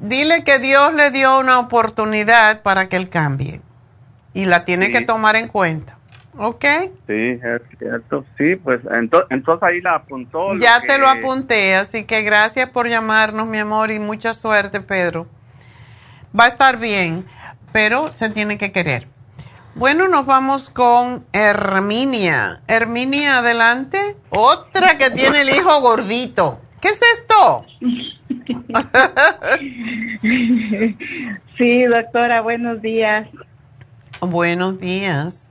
dile 0.00 0.44
que 0.44 0.58
Dios 0.58 0.94
le 0.94 1.10
dio 1.10 1.38
una 1.38 1.58
oportunidad 1.58 2.62
para 2.62 2.88
que 2.88 2.96
él 2.96 3.08
cambie 3.08 3.60
y 4.32 4.46
la 4.46 4.64
tiene 4.64 4.90
que 4.90 5.00
tomar 5.02 5.36
en 5.36 5.48
cuenta. 5.48 5.98
¿Ok? 6.36 6.64
Sí, 7.06 7.38
es 7.40 7.62
cierto. 7.78 8.24
Sí, 8.36 8.56
pues 8.56 8.80
entonces 9.30 9.62
ahí 9.62 9.80
la 9.80 9.94
apuntó. 9.94 10.54
Ya 10.56 10.80
te 10.80 10.98
lo 10.98 11.08
apunté, 11.08 11.76
así 11.76 12.04
que 12.04 12.22
gracias 12.22 12.68
por 12.70 12.88
llamarnos, 12.88 13.46
mi 13.46 13.58
amor, 13.58 13.92
y 13.92 14.00
mucha 14.00 14.34
suerte, 14.34 14.80
Pedro. 14.80 15.28
Va 16.38 16.46
a 16.46 16.48
estar 16.48 16.78
bien, 16.78 17.24
pero 17.72 18.12
se 18.12 18.30
tiene 18.30 18.58
que 18.58 18.72
querer. 18.72 19.06
Bueno, 19.76 20.08
nos 20.08 20.26
vamos 20.26 20.70
con 20.70 21.24
Herminia. 21.32 22.62
Herminia, 22.66 23.38
adelante. 23.38 24.16
Otra 24.30 24.98
que 24.98 25.10
tiene 25.10 25.42
el 25.42 25.50
hijo 25.50 25.80
gordito. 25.80 26.60
¿Qué 26.84 26.90
es 26.90 27.00
esto? 27.18 27.64
sí, 31.56 31.84
doctora, 31.84 32.42
buenos 32.42 32.82
días. 32.82 33.26
Buenos 34.20 34.78
días. 34.78 35.50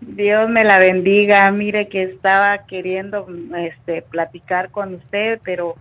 Dios 0.00 0.48
me 0.48 0.64
la 0.64 0.78
bendiga. 0.78 1.50
Mire 1.50 1.88
que 1.88 2.04
estaba 2.04 2.64
queriendo 2.64 3.26
este, 3.58 4.00
platicar 4.00 4.70
con 4.70 4.94
usted, 4.94 5.38
pero 5.44 5.74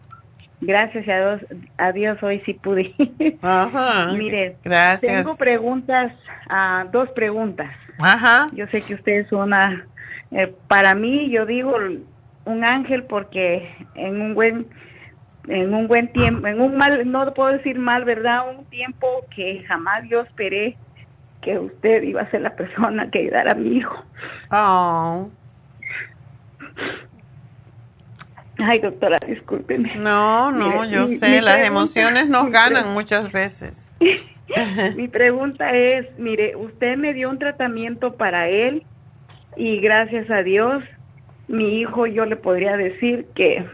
gracias 0.59 1.07
a 1.07 1.15
Dios, 1.15 1.41
a 1.77 1.91
Dios 1.93 2.21
hoy 2.21 2.41
sí 2.45 2.55
pude. 2.55 2.93
Ajá. 3.41 4.11
Mire, 4.17 4.57
gracias. 4.65 5.23
tengo 5.23 5.37
preguntas, 5.37 6.11
uh, 6.49 6.89
dos 6.91 7.07
preguntas. 7.11 7.71
Ajá. 7.99 8.49
Yo 8.51 8.67
sé 8.67 8.81
que 8.81 8.95
usted 8.95 9.13
es 9.19 9.31
una, 9.31 9.87
eh, 10.31 10.53
para 10.67 10.93
mí, 10.93 11.29
yo 11.29 11.45
digo 11.45 11.77
un 12.43 12.65
ángel 12.65 13.03
porque 13.03 13.73
en 13.95 14.19
un 14.19 14.33
buen 14.33 14.67
en 15.47 15.73
un 15.73 15.87
buen 15.87 16.11
tiempo, 16.11 16.47
en 16.47 16.61
un 16.61 16.77
mal, 16.77 17.09
no 17.09 17.33
puedo 17.33 17.51
decir 17.51 17.79
mal, 17.79 18.05
¿verdad? 18.05 18.55
Un 18.55 18.65
tiempo 18.65 19.25
que 19.35 19.63
jamás 19.67 20.03
yo 20.09 20.21
esperé 20.21 20.77
que 21.41 21.57
usted 21.57 22.03
iba 22.03 22.21
a 22.21 22.31
ser 22.31 22.41
la 22.41 22.55
persona 22.55 23.09
que 23.09 23.19
ayudara 23.19 23.53
a 23.53 23.55
mi 23.55 23.77
hijo. 23.77 24.03
Oh. 24.51 25.29
Ay, 28.57 28.79
doctora, 28.79 29.17
discúlpeme. 29.25 29.95
No, 29.95 30.51
no, 30.51 30.83
yo 30.85 31.07
sé, 31.07 31.41
las 31.41 31.65
emociones 31.65 32.27
nos 32.27 32.49
ganan 32.49 32.93
muchas 32.93 33.31
veces. 33.31 33.89
mi 34.95 35.07
pregunta 35.07 35.71
es, 35.71 36.07
mire, 36.17 36.55
usted 36.55 36.97
me 36.97 37.13
dio 37.13 37.29
un 37.29 37.39
tratamiento 37.39 38.15
para 38.15 38.49
él 38.49 38.83
y 39.55 39.79
gracias 39.79 40.29
a 40.29 40.43
Dios, 40.43 40.83
mi 41.47 41.79
hijo, 41.79 42.05
yo 42.05 42.25
le 42.25 42.35
podría 42.35 42.75
decir 42.75 43.27
que 43.33 43.65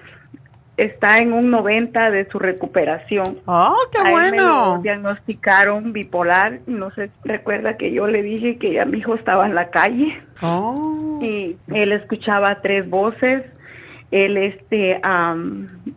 está 0.77 1.19
en 1.19 1.33
un 1.33 1.51
90 1.51 2.09
de 2.11 2.29
su 2.29 2.39
recuperación. 2.39 3.39
¡Oh, 3.45 3.77
qué 3.91 3.99
A 3.99 4.09
él 4.09 4.31
me 4.31 4.37
bueno! 4.41 4.75
lo 4.75 4.81
diagnosticaron 4.81 5.93
bipolar. 5.93 6.59
No 6.67 6.91
sé, 6.91 7.09
recuerda 7.23 7.77
que 7.77 7.91
yo 7.93 8.07
le 8.07 8.21
dije 8.21 8.57
que 8.57 8.73
ya 8.73 8.85
mi 8.85 8.97
hijo 8.99 9.15
estaba 9.15 9.45
en 9.45 9.55
la 9.55 9.69
calle 9.69 10.17
Oh, 10.41 11.19
y 11.21 11.55
él 11.73 11.91
escuchaba 11.91 12.61
tres 12.61 12.89
voces. 12.89 13.43
Él 14.11 14.37
este 14.37 15.01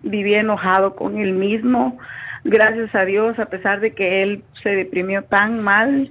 vivía 0.03 0.41
enojado 0.41 0.95
con 0.97 1.21
él 1.21 1.33
mismo. 1.35 1.99
Gracias 2.45 2.95
a 2.95 3.05
Dios, 3.05 3.39
a 3.39 3.47
pesar 3.47 3.81
de 3.81 3.91
que 3.91 4.23
él 4.23 4.43
se 4.63 4.71
deprimió 4.71 5.23
tan 5.25 5.63
mal, 5.63 6.11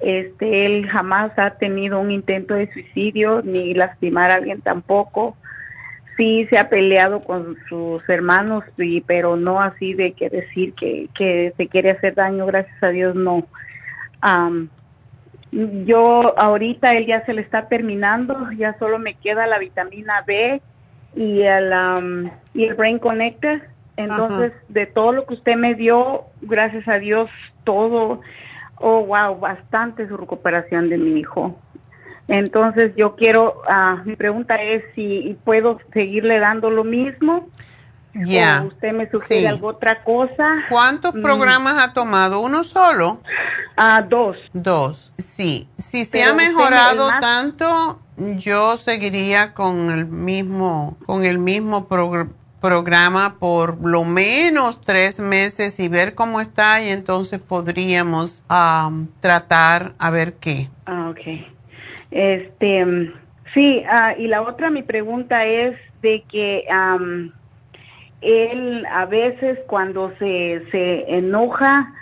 este 0.00 0.66
él 0.66 0.88
jamás 0.88 1.32
ha 1.38 1.50
tenido 1.52 1.98
un 2.00 2.10
intento 2.10 2.54
de 2.54 2.70
suicidio 2.72 3.40
ni 3.42 3.72
lastimar 3.74 4.30
a 4.30 4.34
alguien 4.34 4.60
tampoco. 4.60 5.36
Sí 6.16 6.46
se 6.48 6.58
ha 6.58 6.68
peleado 6.68 7.24
con 7.24 7.56
sus 7.68 8.08
hermanos, 8.08 8.64
y, 8.78 9.00
pero 9.00 9.36
no 9.36 9.60
así 9.60 9.94
de 9.94 10.12
que 10.12 10.30
decir 10.30 10.74
que, 10.74 11.08
que 11.14 11.52
se 11.56 11.66
quiere 11.68 11.90
hacer 11.90 12.14
daño, 12.14 12.46
gracias 12.46 12.82
a 12.82 12.88
Dios 12.88 13.14
no. 13.14 13.46
Am, 14.20 14.68
yo 15.84 16.38
ahorita 16.38 16.92
él 16.92 17.06
ya 17.06 17.24
se 17.24 17.32
le 17.32 17.40
está 17.40 17.68
terminando, 17.68 18.50
ya 18.52 18.76
solo 18.78 18.98
me 18.98 19.14
queda 19.14 19.46
la 19.46 19.58
vitamina 19.58 20.22
B 20.26 20.60
y 21.14 21.42
el 21.42 21.72
um, 21.72 22.30
y 22.54 22.64
el 22.64 22.74
Brain 22.74 22.98
Connector. 22.98 23.62
Entonces, 23.96 24.52
de 24.68 24.86
todo 24.86 25.12
lo 25.12 25.24
que 25.24 25.34
usted 25.34 25.54
me 25.54 25.74
dio, 25.74 26.24
gracias 26.42 26.88
a 26.88 26.98
Dios, 26.98 27.30
todo, 27.62 28.20
oh 28.78 29.04
wow, 29.04 29.38
bastante 29.38 30.08
su 30.08 30.16
recuperación 30.16 30.88
de 30.88 30.98
mi 30.98 31.20
hijo. 31.20 31.56
Entonces, 32.28 32.92
yo 32.96 33.16
quiero, 33.16 33.62
ah, 33.68 34.02
mi 34.04 34.16
pregunta 34.16 34.56
es 34.56 34.82
si 34.94 35.36
puedo 35.44 35.78
seguirle 35.92 36.38
dando 36.38 36.70
lo 36.70 36.84
mismo. 36.84 37.48
ya. 38.16 38.62
Usted 38.64 38.92
me 38.92 39.10
sugiere 39.10 39.40
Sí. 39.42 39.46
alguna 39.48 39.72
otra 39.74 40.04
cosa. 40.04 40.46
¿Cuántos 40.70 41.16
Mm. 41.16 41.20
programas 41.20 41.82
ha 41.82 41.92
tomado? 41.94 42.38
¿Uno 42.38 42.62
solo? 42.62 43.20
Ah, 43.76 44.04
dos. 44.08 44.36
Dos. 44.52 45.12
Sí. 45.18 45.68
Si 45.78 46.04
se 46.04 46.18
Pero 46.18 46.30
ha 46.30 46.34
mejorado 46.34 47.08
más- 47.10 47.20
tanto, 47.20 47.98
yo 48.36 48.76
seguiría 48.76 49.52
con 49.52 49.90
el 49.90 50.06
mismo, 50.06 50.96
con 51.06 51.24
el 51.24 51.40
mismo 51.40 51.88
progr- 51.88 52.30
programa 52.60 53.34
por 53.40 53.84
lo 53.84 54.04
menos 54.04 54.80
tres 54.80 55.18
meses 55.18 55.80
y 55.80 55.88
ver 55.88 56.14
cómo 56.14 56.40
está 56.40 56.80
y 56.82 56.90
entonces 56.90 57.40
podríamos 57.40 58.44
am, 58.48 59.08
tratar 59.20 59.92
a 59.98 60.10
ver 60.10 60.34
qué. 60.34 60.70
Ah, 60.86 61.10
ok. 61.10 61.53
Este, 62.14 63.12
sí, 63.52 63.82
ah, 63.90 64.14
y 64.16 64.28
la 64.28 64.42
otra, 64.42 64.70
mi 64.70 64.84
pregunta 64.84 65.46
es 65.46 65.76
de 66.00 66.22
que 66.30 66.64
am, 66.70 67.32
él 68.20 68.86
a 68.88 69.04
veces 69.04 69.58
cuando 69.66 70.12
se, 70.20 70.62
se 70.70 71.12
enoja, 71.12 71.92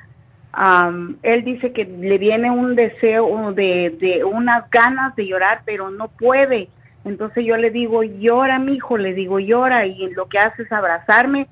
am, 0.53 1.17
él 1.23 1.45
dice 1.45 1.73
que 1.73 1.87
le 1.87 2.19
viene 2.19 2.51
un 2.51 2.77
deseo 2.77 3.55
de, 3.55 3.97
de 3.99 4.23
unas 4.23 4.69
ganas 4.71 5.17
de 5.17 5.27
llorar, 5.27 5.63
pero 5.65 5.91
no 5.91 6.09
puede. 6.09 6.69
Entonces 7.07 7.47
yo 7.47 7.57
le 7.57 7.71
digo, 7.71 8.03
llora, 8.03 8.59
mi 8.59 8.75
hijo, 8.75 8.99
le 8.99 9.15
digo, 9.15 9.41
llora, 9.41 9.87
y 9.87 10.11
lo 10.11 10.29
que 10.29 10.39
hace 10.39 10.65
es 10.65 10.73
abrazarme 10.73 11.49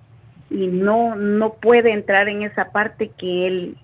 y 0.50 0.66
no, 0.66 1.16
no 1.16 1.54
puede 1.54 1.92
entrar 1.92 2.28
en 2.28 2.42
esa 2.42 2.72
parte 2.72 3.10
que 3.16 3.46
él, 3.46 3.78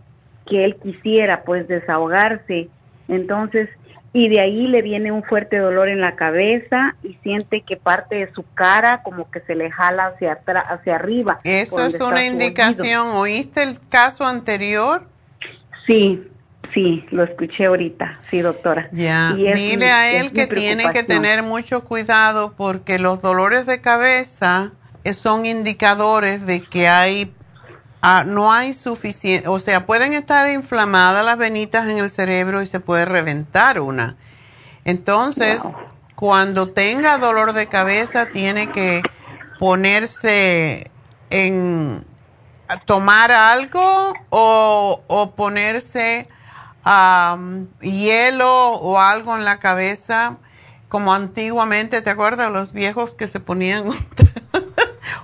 que 0.44 0.66
él 0.66 0.76
quisiera, 0.76 1.44
pues 1.44 1.66
desahogarse. 1.66 2.68
Entonces, 3.08 3.70
y 4.16 4.30
de 4.30 4.40
ahí 4.40 4.66
le 4.66 4.80
viene 4.80 5.12
un 5.12 5.22
fuerte 5.22 5.58
dolor 5.58 5.90
en 5.90 6.00
la 6.00 6.16
cabeza 6.16 6.96
y 7.02 7.18
siente 7.22 7.60
que 7.60 7.76
parte 7.76 8.14
de 8.14 8.32
su 8.32 8.46
cara 8.54 9.02
como 9.02 9.30
que 9.30 9.40
se 9.40 9.54
le 9.54 9.70
jala 9.70 10.06
hacia 10.06 10.32
atrás, 10.32 10.64
hacia 10.70 10.94
arriba. 10.94 11.38
Eso 11.44 11.84
es 11.84 12.00
una 12.00 12.24
indicación. 12.24 13.08
¿Oíste 13.08 13.62
el 13.62 13.78
caso 13.90 14.24
anterior? 14.24 15.06
Sí, 15.86 16.26
sí, 16.72 17.04
lo 17.10 17.24
escuché 17.24 17.66
ahorita, 17.66 18.18
sí, 18.30 18.40
doctora. 18.40 18.88
Ya, 18.90 19.34
Y 19.36 19.52
dile 19.52 19.76
mi- 19.76 19.84
a 19.84 20.10
él 20.18 20.32
que 20.32 20.46
tiene 20.46 20.90
que 20.90 21.02
tener 21.02 21.42
mucho 21.42 21.84
cuidado 21.84 22.54
porque 22.56 22.98
los 22.98 23.20
dolores 23.20 23.66
de 23.66 23.82
cabeza 23.82 24.72
eh, 25.04 25.12
son 25.12 25.44
indicadores 25.44 26.46
de 26.46 26.62
que 26.62 26.88
hay 26.88 27.34
ah, 28.02 28.24
no 28.26 28.52
hay 28.52 28.72
suficiente, 28.72 29.48
o 29.48 29.58
sea, 29.58 29.86
pueden 29.86 30.12
estar 30.12 30.48
inflamadas 30.50 31.24
las 31.24 31.38
venitas 31.38 31.88
en 31.88 31.98
el 31.98 32.10
cerebro 32.10 32.62
y 32.62 32.66
se 32.66 32.80
puede 32.80 33.04
reventar 33.04 33.80
una. 33.80 34.16
Entonces, 34.84 35.62
cuando 36.14 36.70
tenga 36.70 37.18
dolor 37.18 37.52
de 37.52 37.66
cabeza 37.66 38.26
tiene 38.26 38.70
que 38.70 39.02
ponerse 39.58 40.90
en 41.30 42.04
tomar 42.84 43.32
algo 43.32 44.14
o, 44.30 45.02
o 45.06 45.30
ponerse 45.34 46.28
am, 46.84 47.68
hielo 47.80 48.72
o 48.74 48.98
algo 48.98 49.36
en 49.36 49.44
la 49.44 49.58
cabeza, 49.58 50.38
como 50.88 51.12
antiguamente, 51.12 52.00
¿te 52.00 52.10
acuerdas 52.10 52.52
los 52.52 52.72
viejos 52.72 53.14
que 53.14 53.28
se 53.28 53.40
ponían 53.40 53.84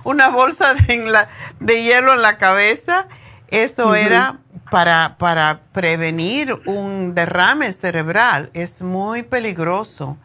una 0.03 0.29
bolsa 0.29 0.73
de, 0.73 0.93
en 0.93 1.11
la- 1.11 1.27
de 1.59 1.83
hielo 1.83 2.13
en 2.13 2.21
la 2.21 2.37
cabeza? 2.37 3.07
Eso 3.49 3.93
era 3.95 4.39
para, 4.71 5.15
para 5.19 5.59
prevenir 5.73 6.55
un 6.65 7.13
derrame 7.13 7.71
cerebral. 7.71 8.49
Es 8.53 8.81
muy 8.81 9.23
peligroso. 9.23 10.17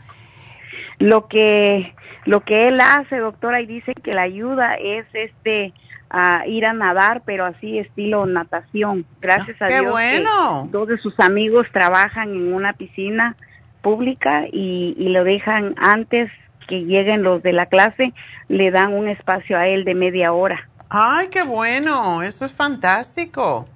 Lo 0.99 1.29
que 1.29 1.95
lo 2.25 2.41
que 2.45 2.69
él 2.69 2.81
hace, 2.81 3.17
doctora, 3.19 3.61
y 3.63 3.67
dice 3.67 3.95
que 3.95 4.13
la 4.13 4.23
ayuda 4.23 4.75
es 4.75 5.07
este 5.15 5.73
a 6.11 6.47
ir 6.47 6.65
a 6.67 6.73
nadar, 6.73 7.23
pero 7.25 7.45
así 7.47 7.79
estilo 7.79 8.25
natación. 8.27 9.05
Gracias 9.21 9.61
a 9.63 9.67
¡Qué 9.67 9.75
Dios. 9.81 9.85
que 9.85 9.91
bueno! 9.91 10.69
dos 10.73 10.89
de 10.89 10.99
sus 10.99 11.19
amigos 11.21 11.67
trabajan 11.73 12.31
en 12.31 12.53
una 12.53 12.73
piscina 12.73 13.37
pública 13.83 14.45
y, 14.51 14.95
y 14.99 15.09
lo 15.11 15.25
dejan 15.25 15.75
antes 15.79 16.31
que 16.69 16.85
lleguen 16.85 17.25
los 17.25 17.43
de 17.43 17.53
la 17.53 17.67
clase, 17.67 18.13
le 18.47 18.71
dan 18.71 18.93
un 18.93 19.09
espacio 19.09 19.59
a 19.59 19.67
él 19.67 19.85
de 19.85 19.95
media 19.95 20.33
hora. 20.33 20.69
¡Ay, 20.89 21.29
qué 21.29 21.43
bueno! 21.43 22.23
Eso 22.23 22.45
es 22.45 22.53
fantástico. 22.53 23.67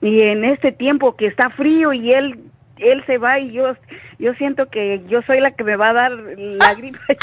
Y 0.00 0.22
en 0.22 0.44
este 0.44 0.72
tiempo 0.72 1.16
que 1.16 1.26
está 1.26 1.50
frío 1.50 1.92
y 1.92 2.12
él 2.12 2.50
él 2.78 3.04
se 3.06 3.18
va 3.18 3.38
y 3.38 3.52
yo 3.52 3.74
yo 4.18 4.34
siento 4.34 4.68
que 4.68 5.04
yo 5.08 5.22
soy 5.22 5.40
la 5.40 5.52
que 5.52 5.64
me 5.64 5.76
va 5.76 5.90
a 5.90 5.92
dar 5.92 6.12
la 6.12 6.74
gripe. 6.76 7.18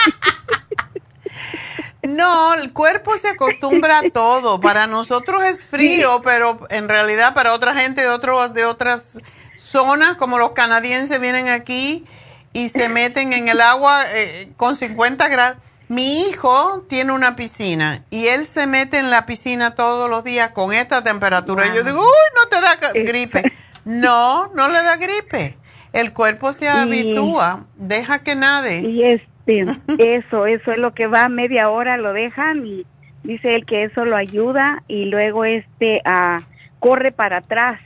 No, 2.03 2.55
el 2.55 2.73
cuerpo 2.73 3.15
se 3.17 3.29
acostumbra 3.29 3.99
a 3.99 4.09
todo. 4.09 4.59
Para 4.59 4.87
nosotros 4.87 5.43
es 5.43 5.65
frío, 5.65 6.21
pero 6.23 6.59
en 6.69 6.89
realidad 6.89 7.33
para 7.33 7.53
otra 7.53 7.75
gente 7.75 8.01
de, 8.01 8.09
otro, 8.09 8.49
de 8.49 8.65
otras 8.65 9.19
zonas, 9.55 10.15
como 10.15 10.39
los 10.39 10.51
canadienses 10.51 11.21
vienen 11.21 11.47
aquí 11.47 12.05
y 12.53 12.69
se 12.69 12.89
meten 12.89 13.33
en 13.33 13.47
el 13.47 13.61
agua 13.61 14.03
eh, 14.13 14.51
con 14.57 14.75
50 14.75 15.27
grados. 15.29 15.57
Mi 15.87 16.21
hijo 16.21 16.85
tiene 16.87 17.11
una 17.11 17.35
piscina 17.35 18.03
y 18.09 18.27
él 18.27 18.45
se 18.45 18.65
mete 18.65 18.97
en 18.97 19.09
la 19.09 19.25
piscina 19.25 19.75
todos 19.75 20.09
los 20.09 20.23
días 20.23 20.51
con 20.51 20.73
esta 20.73 21.03
temperatura. 21.03 21.67
Y 21.67 21.75
yo 21.75 21.83
digo, 21.83 21.99
uy, 21.99 22.05
no 22.35 22.49
te 22.49 22.61
da 22.61 22.77
gripe. 23.11 23.43
No, 23.83 24.47
no 24.53 24.67
le 24.67 24.83
da 24.83 24.95
gripe. 24.95 25.57
El 25.91 26.13
cuerpo 26.13 26.53
se 26.53 26.69
habitúa, 26.69 27.65
deja 27.75 28.19
que 28.23 28.35
nade. 28.35 28.79
Y 28.81 29.03
este, 29.03 29.65
eso, 29.97 30.45
eso 30.45 30.71
es 30.71 30.77
lo 30.77 30.93
que 30.93 31.07
va 31.07 31.27
media 31.27 31.69
hora, 31.69 31.97
lo 31.97 32.13
dejan 32.13 32.65
y 32.65 32.85
dice 33.23 33.55
él 33.55 33.65
que 33.65 33.83
eso 33.83 34.05
lo 34.05 34.15
ayuda 34.15 34.83
y 34.87 35.05
luego 35.05 35.43
este 35.43 36.01
ah, 36.05 36.39
corre 36.79 37.11
para 37.11 37.37
atrás, 37.37 37.79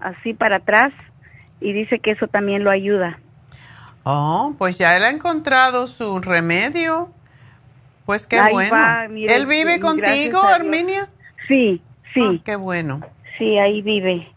así 0.00 0.34
para 0.34 0.56
atrás 0.56 0.92
y 1.60 1.72
dice 1.72 2.00
que 2.00 2.10
eso 2.10 2.26
también 2.26 2.64
lo 2.64 2.70
ayuda. 2.70 3.20
Oh, 4.04 4.54
pues 4.58 4.78
ya 4.78 4.96
él 4.96 5.04
ha 5.04 5.10
encontrado 5.10 5.86
su 5.86 6.18
remedio. 6.20 7.10
Pues 8.06 8.26
qué 8.26 8.38
Ahí 8.38 8.52
bueno. 8.52 8.74
va, 8.74 9.06
mire, 9.08 9.34
¿Él 9.34 9.46
vive 9.46 9.74
sí, 9.74 9.80
contigo. 9.80 10.42
Arminia? 10.42 11.08
Sí, 11.46 11.80
sí. 12.12 12.20
Ah, 12.20 12.42
qué 12.44 12.56
bueno. 12.56 13.00
Sí, 13.38 13.58
ahí 13.58 13.80
vive. 13.82 14.28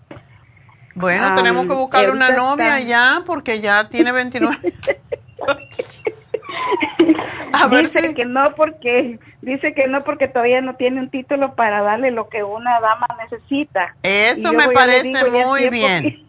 Bueno, 0.94 1.34
tenemos 1.36 1.66
que 1.68 1.74
buscarle 1.74 2.12
una 2.12 2.30
novia 2.30 2.78
está- 2.80 2.88
ya 2.90 3.24
porque 3.26 3.60
ya 3.60 3.90
tiene 3.90 4.12
29. 4.12 4.56
A 7.54 7.68
ver 7.68 7.86
dice 7.86 8.10
si- 8.10 8.14
que 8.14 8.26
no 8.26 8.54
porque 8.56 9.20
dice 9.42 9.74
que 9.74 9.88
no 9.88 10.04
porque 10.04 10.28
todavía 10.28 10.62
no 10.62 10.76
tiene 10.76 11.00
un 11.02 11.10
título 11.10 11.56
para 11.56 11.82
darle 11.82 12.12
lo 12.12 12.30
que 12.30 12.44
una 12.44 12.80
dama 12.80 13.08
necesita. 13.22 13.96
Eso 14.04 14.54
me 14.54 14.70
parece 14.70 15.08
digo, 15.26 15.48
muy 15.48 15.70
bien. 15.70 16.04
que- 16.04 16.26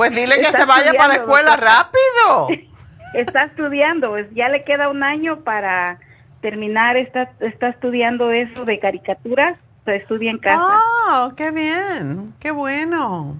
Pues 0.00 0.12
dile 0.12 0.40
que 0.40 0.50
se 0.50 0.64
vaya 0.64 0.94
para 0.94 1.08
la 1.08 1.14
escuela 1.16 1.50
doctora. 1.50 1.90
rápido. 1.90 2.70
Está 3.12 3.44
estudiando, 3.44 4.08
pues, 4.08 4.28
ya 4.34 4.48
le 4.48 4.64
queda 4.64 4.88
un 4.88 5.02
año 5.02 5.40
para 5.40 5.98
terminar, 6.40 6.96
está, 6.96 7.30
está 7.40 7.68
estudiando 7.68 8.30
eso 8.30 8.64
de 8.64 8.78
caricaturas, 8.80 9.58
se 9.84 9.96
estudia 9.96 10.30
en 10.30 10.38
casa. 10.38 10.78
Oh, 11.10 11.34
qué 11.36 11.50
bien, 11.50 12.32
qué 12.40 12.50
bueno. 12.50 13.36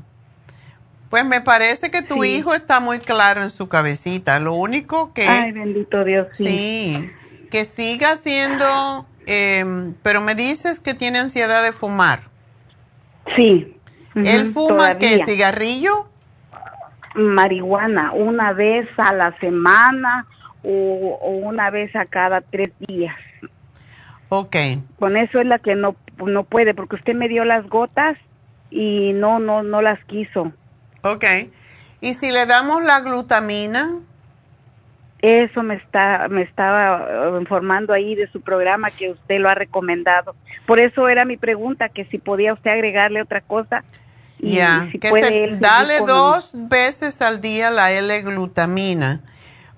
Pues 1.09 1.25
me 1.25 1.41
parece 1.41 1.91
que 1.91 2.03
tu 2.03 2.23
Sí. 2.25 2.35
hijo 2.37 2.53
está 2.53 2.79
muy 2.79 2.99
claro 2.99 3.43
en 3.43 3.49
su 3.49 3.71
cabecita. 3.71 4.39
Lo 4.39 4.53
único 4.53 5.15
que 5.15 5.27
Ay, 5.27 5.53
bendito 5.53 6.05
Dios, 6.05 6.27
sí. 6.33 6.45
Sí, 6.47 7.11
que 7.51 7.65
siga 7.65 8.11
haciendo 8.13 9.07
em, 9.27 9.95
pero 10.03 10.21
me 10.21 10.35
dices 10.35 10.79
que 10.79 10.93
tiene 10.93 11.21
ansiedad 11.21 11.63
de 11.63 11.73
fumar. 11.73 12.25
Sí. 13.35 13.79
¿Él 14.15 14.53
fuma 14.53 14.99
qué? 14.99 15.07
todavía. 15.07 15.25
¿Cigarrillo? 15.25 16.10
Marihuana, 17.15 18.13
una 18.13 18.53
vez 18.53 18.89
a 18.97 19.13
la 19.13 19.37
semana 19.39 20.27
o, 20.63 21.19
o 21.21 21.31
una 21.31 21.71
vez 21.71 21.95
a 21.97 22.07
cada 22.07 22.41
tres 22.41 22.71
días. 22.79 23.17
Ok. 24.29 24.57
Con 24.99 25.17
eso 25.17 25.41
es 25.41 25.47
la 25.47 25.59
que 25.59 25.75
no, 25.75 25.97
no 26.25 26.45
puede, 26.45 26.75
porque 26.75 26.97
usted 26.97 27.15
me 27.15 27.29
dio 27.29 27.45
las 27.45 27.69
gotas 27.69 28.17
y 28.71 29.13
no, 29.13 29.41
no, 29.41 29.63
no 29.63 29.83
las 29.83 30.03
quiso. 30.05 30.53
Ok. 31.03 31.25
¿Y 32.01 32.15
si 32.15 32.31
le 32.31 32.47
damos 32.47 32.83
la 32.85 33.01
glutamina? 33.01 33.91
Eso 35.21 35.63
me 35.63 35.75
está, 35.75 36.29
me 36.29 36.43
estaba 36.43 37.07
eh, 37.11 37.39
informando 37.41 37.93
ahí 37.93 38.15
de 38.15 38.29
su 38.29 38.41
programa 38.41 38.91
que 38.91 39.11
usted 39.11 39.39
lo 39.39 39.51
ha 39.51 39.55
recomendado. 39.55 40.35
Por 40.65 40.81
eso 40.81 41.09
era 41.09 41.27
mi 41.27 41.37
pregunta, 41.37 41.91
que 41.91 42.07
si 42.07 42.19
podía 42.19 42.55
usted 42.55 42.71
agregarle 42.71 43.21
otra 43.21 43.43
cosa. 43.43 43.85
Y 44.43 44.55
Ya, 44.55 44.89
si 44.93 44.99
que 44.99 45.11
puede 45.11 45.25
se- 45.25 45.29
él 45.45 45.51
seguir 45.51 45.63
dale 45.63 46.01
dos 46.01 46.51
veces 46.55 47.21
al 47.23 47.41
día 47.41 47.71
la 47.71 47.93
L-glutamina, 47.93 49.21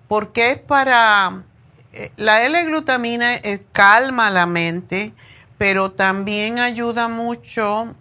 porque 0.09 0.53
es 0.53 0.59
para, 0.59 1.45
eh, 1.93 2.13
la 2.17 2.43
L-glutamina 2.45 3.35
eh, 3.35 3.65
calma 3.73 4.31
la 4.31 4.47
mente, 4.47 5.13
pero 5.59 5.93
también 5.93 6.59
ayuda 6.59 7.09
mucho 7.09 7.95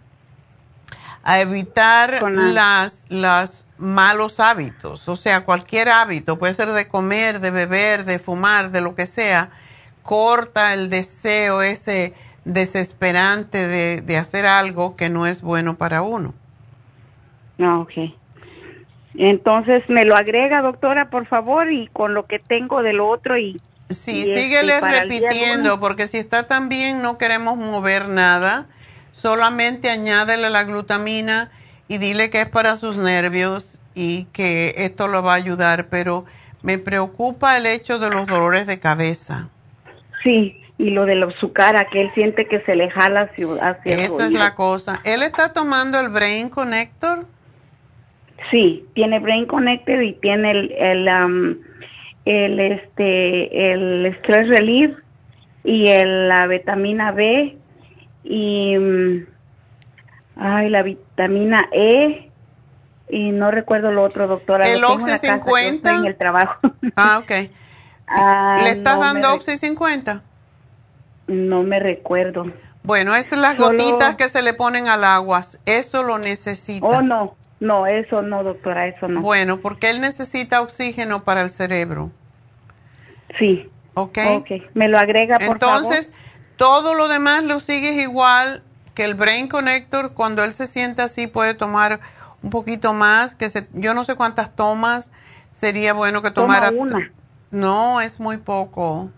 a 1.24 1.40
evitar 1.40 2.10
la- 2.12 2.28
las, 2.52 3.04
las 3.08 3.66
malos 3.78 4.40
hábitos, 4.40 5.08
o 5.08 5.16
sea, 5.16 5.44
cualquier 5.44 5.88
hábito, 5.88 6.38
puede 6.38 6.54
ser 6.54 6.72
de 6.72 6.86
comer, 6.88 7.40
de 7.40 7.50
beber, 7.50 8.04
de 8.04 8.18
fumar, 8.18 8.70
de 8.70 8.80
lo 8.80 8.94
que 8.94 9.06
sea, 9.06 9.50
corta 10.02 10.74
el 10.74 10.90
deseo 10.90 11.62
ese 11.62 12.14
desesperante 12.44 13.68
de, 13.68 14.00
de 14.00 14.16
hacer 14.18 14.46
algo 14.46 14.96
que 14.96 15.08
no 15.10 15.26
es 15.26 15.42
bueno 15.42 15.76
para 15.78 16.02
uno. 16.02 16.34
Ah, 17.62 17.78
ok. 17.78 18.12
Entonces, 19.14 19.88
me 19.88 20.04
lo 20.04 20.16
agrega, 20.16 20.62
doctora, 20.62 21.10
por 21.10 21.26
favor, 21.26 21.70
y 21.70 21.88
con 21.88 22.14
lo 22.14 22.26
que 22.26 22.38
tengo 22.38 22.82
de 22.82 22.92
lo 22.92 23.08
otro 23.08 23.38
y... 23.38 23.60
Sí, 23.90 24.12
y 24.12 24.20
este, 24.22 24.36
síguele 24.44 24.76
el 24.76 24.82
repitiendo, 24.82 25.78
porque 25.78 26.08
si 26.08 26.16
está 26.16 26.46
tan 26.46 26.70
bien 26.70 27.02
no 27.02 27.18
queremos 27.18 27.58
mover 27.58 28.08
nada, 28.08 28.66
solamente 29.10 29.90
añádele 29.90 30.48
la 30.48 30.64
glutamina 30.64 31.50
y 31.88 31.98
dile 31.98 32.30
que 32.30 32.40
es 32.40 32.48
para 32.48 32.76
sus 32.76 32.96
nervios 32.96 33.80
y 33.94 34.24
que 34.32 34.72
esto 34.78 35.08
lo 35.08 35.22
va 35.22 35.32
a 35.32 35.36
ayudar, 35.36 35.88
pero 35.90 36.24
me 36.62 36.78
preocupa 36.78 37.58
el 37.58 37.66
hecho 37.66 37.98
de 37.98 38.08
los 38.08 38.26
dolores 38.26 38.66
de 38.66 38.80
cabeza. 38.80 39.50
Sí, 40.22 40.58
y 40.78 40.90
lo 40.90 41.04
de 41.04 41.30
su 41.38 41.52
cara, 41.52 41.86
que 41.90 42.00
él 42.00 42.10
siente 42.14 42.46
que 42.46 42.60
se 42.62 42.74
le 42.74 42.90
jala 42.90 43.22
hacia, 43.22 43.46
hacia 43.60 43.94
el 43.94 44.00
Esa 44.00 44.16
es 44.16 44.28
oído. 44.28 44.38
la 44.38 44.54
cosa. 44.54 45.00
¿Él 45.04 45.22
está 45.22 45.52
tomando 45.52 46.00
el 46.00 46.08
Brain 46.08 46.48
Connector? 46.48 47.26
Sí, 48.50 48.84
tiene 48.94 49.18
Brain 49.20 49.46
Connected 49.46 50.00
y 50.00 50.12
tiene 50.14 50.50
el, 50.50 50.72
el, 50.72 51.08
am, 51.08 51.58
el, 52.24 52.60
este, 52.60 53.72
el 53.72 54.14
Stress 54.18 54.48
Relief 54.48 54.96
y 55.64 55.88
el, 55.88 56.28
la 56.28 56.46
vitamina 56.46 57.12
B 57.12 57.56
y, 58.24 58.76
mm, 58.76 59.26
ay, 60.36 60.68
la 60.70 60.82
vitamina 60.82 61.68
E 61.72 62.30
y 63.08 63.30
no 63.30 63.50
recuerdo 63.50 63.92
lo 63.92 64.02
otro, 64.02 64.26
doctora. 64.26 64.68
¿El 64.68 64.82
Oxy 64.84 65.06
casa, 65.06 65.36
yo 65.36 65.42
50? 65.42 65.68
estoy 65.76 66.00
en 66.00 66.06
el 66.06 66.16
trabajo. 66.16 66.58
Ah, 66.96 67.18
ok. 67.22 67.32
Ah, 68.06 68.56
¿Le 68.64 68.70
estás 68.72 68.96
no 68.96 69.00
dando 69.00 69.32
Oxy 69.34 69.56
50? 69.56 70.22
No 71.28 71.62
me 71.62 71.78
recuerdo. 71.80 72.46
Bueno, 72.82 73.12
son 73.22 73.40
las 73.40 73.56
Solo- 73.56 73.68
gotitas 73.70 74.16
que 74.16 74.28
se 74.28 74.42
le 74.42 74.52
ponen 74.52 74.88
al 74.88 75.04
agua. 75.04 75.42
Eso 75.64 76.02
lo 76.02 76.18
necesita. 76.18 76.86
Oh, 76.86 77.00
no, 77.00 77.36
no, 77.62 77.86
eso 77.86 78.22
no, 78.22 78.42
doctora, 78.42 78.88
eso 78.88 79.06
no. 79.08 79.20
Bueno, 79.20 79.60
porque 79.60 79.88
él 79.90 80.00
necesita 80.00 80.60
oxígeno 80.60 81.22
para 81.24 81.42
el 81.42 81.50
cerebro. 81.50 82.10
Sí. 83.38 83.68
¿Ok? 83.94 84.18
Ok, 84.36 84.50
me 84.74 84.88
lo 84.88 84.98
agrega, 84.98 85.38
por 85.38 85.54
Entonces, 85.56 86.12
todo 86.56 86.94
lo 86.94 87.08
demás 87.08 87.44
lo 87.44 87.60
sigues 87.60 87.92
igual 88.02 88.62
que 88.94 89.04
el 89.04 89.14
Brain 89.14 89.48
Connector. 89.48 90.12
Cuando 90.12 90.42
él 90.44 90.52
se 90.52 90.66
sienta 90.66 91.04
así, 91.04 91.26
puede 91.28 91.54
tomar 91.54 92.00
un 92.42 92.50
poquito 92.50 92.92
más. 92.92 93.34
que 93.34 93.48
se, 93.48 93.68
Yo 93.72 93.94
no 93.94 94.04
sé 94.04 94.16
cuántas 94.16 94.54
tomas. 94.56 95.10
Sería 95.52 95.92
bueno 95.92 96.22
que 96.22 96.30
Toma 96.30 96.56
tomara. 96.60 96.70
una. 96.76 97.12
No, 97.50 98.00
es 98.00 98.18
muy 98.18 98.38
poco. 98.38 99.10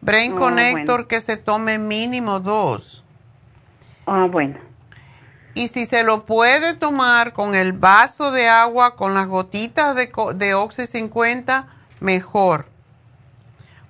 Brain 0.00 0.32
Ah, 0.34 0.38
Connector 0.38 0.86
bueno. 0.86 1.08
que 1.08 1.20
se 1.20 1.36
tome 1.36 1.78
mínimo 1.78 2.40
dos. 2.40 3.04
Ah, 4.06 4.26
bueno. 4.30 4.58
Y 5.54 5.68
si 5.68 5.86
se 5.86 6.02
lo 6.02 6.24
puede 6.24 6.74
tomar 6.74 7.32
con 7.32 7.54
el 7.54 7.72
vaso 7.72 8.32
de 8.32 8.48
agua, 8.48 8.96
con 8.96 9.14
las 9.14 9.26
gotitas 9.28 9.94
de, 9.94 10.10
de 10.34 10.54
Oxy 10.54 10.86
50, 10.86 11.66
mejor. 12.00 12.66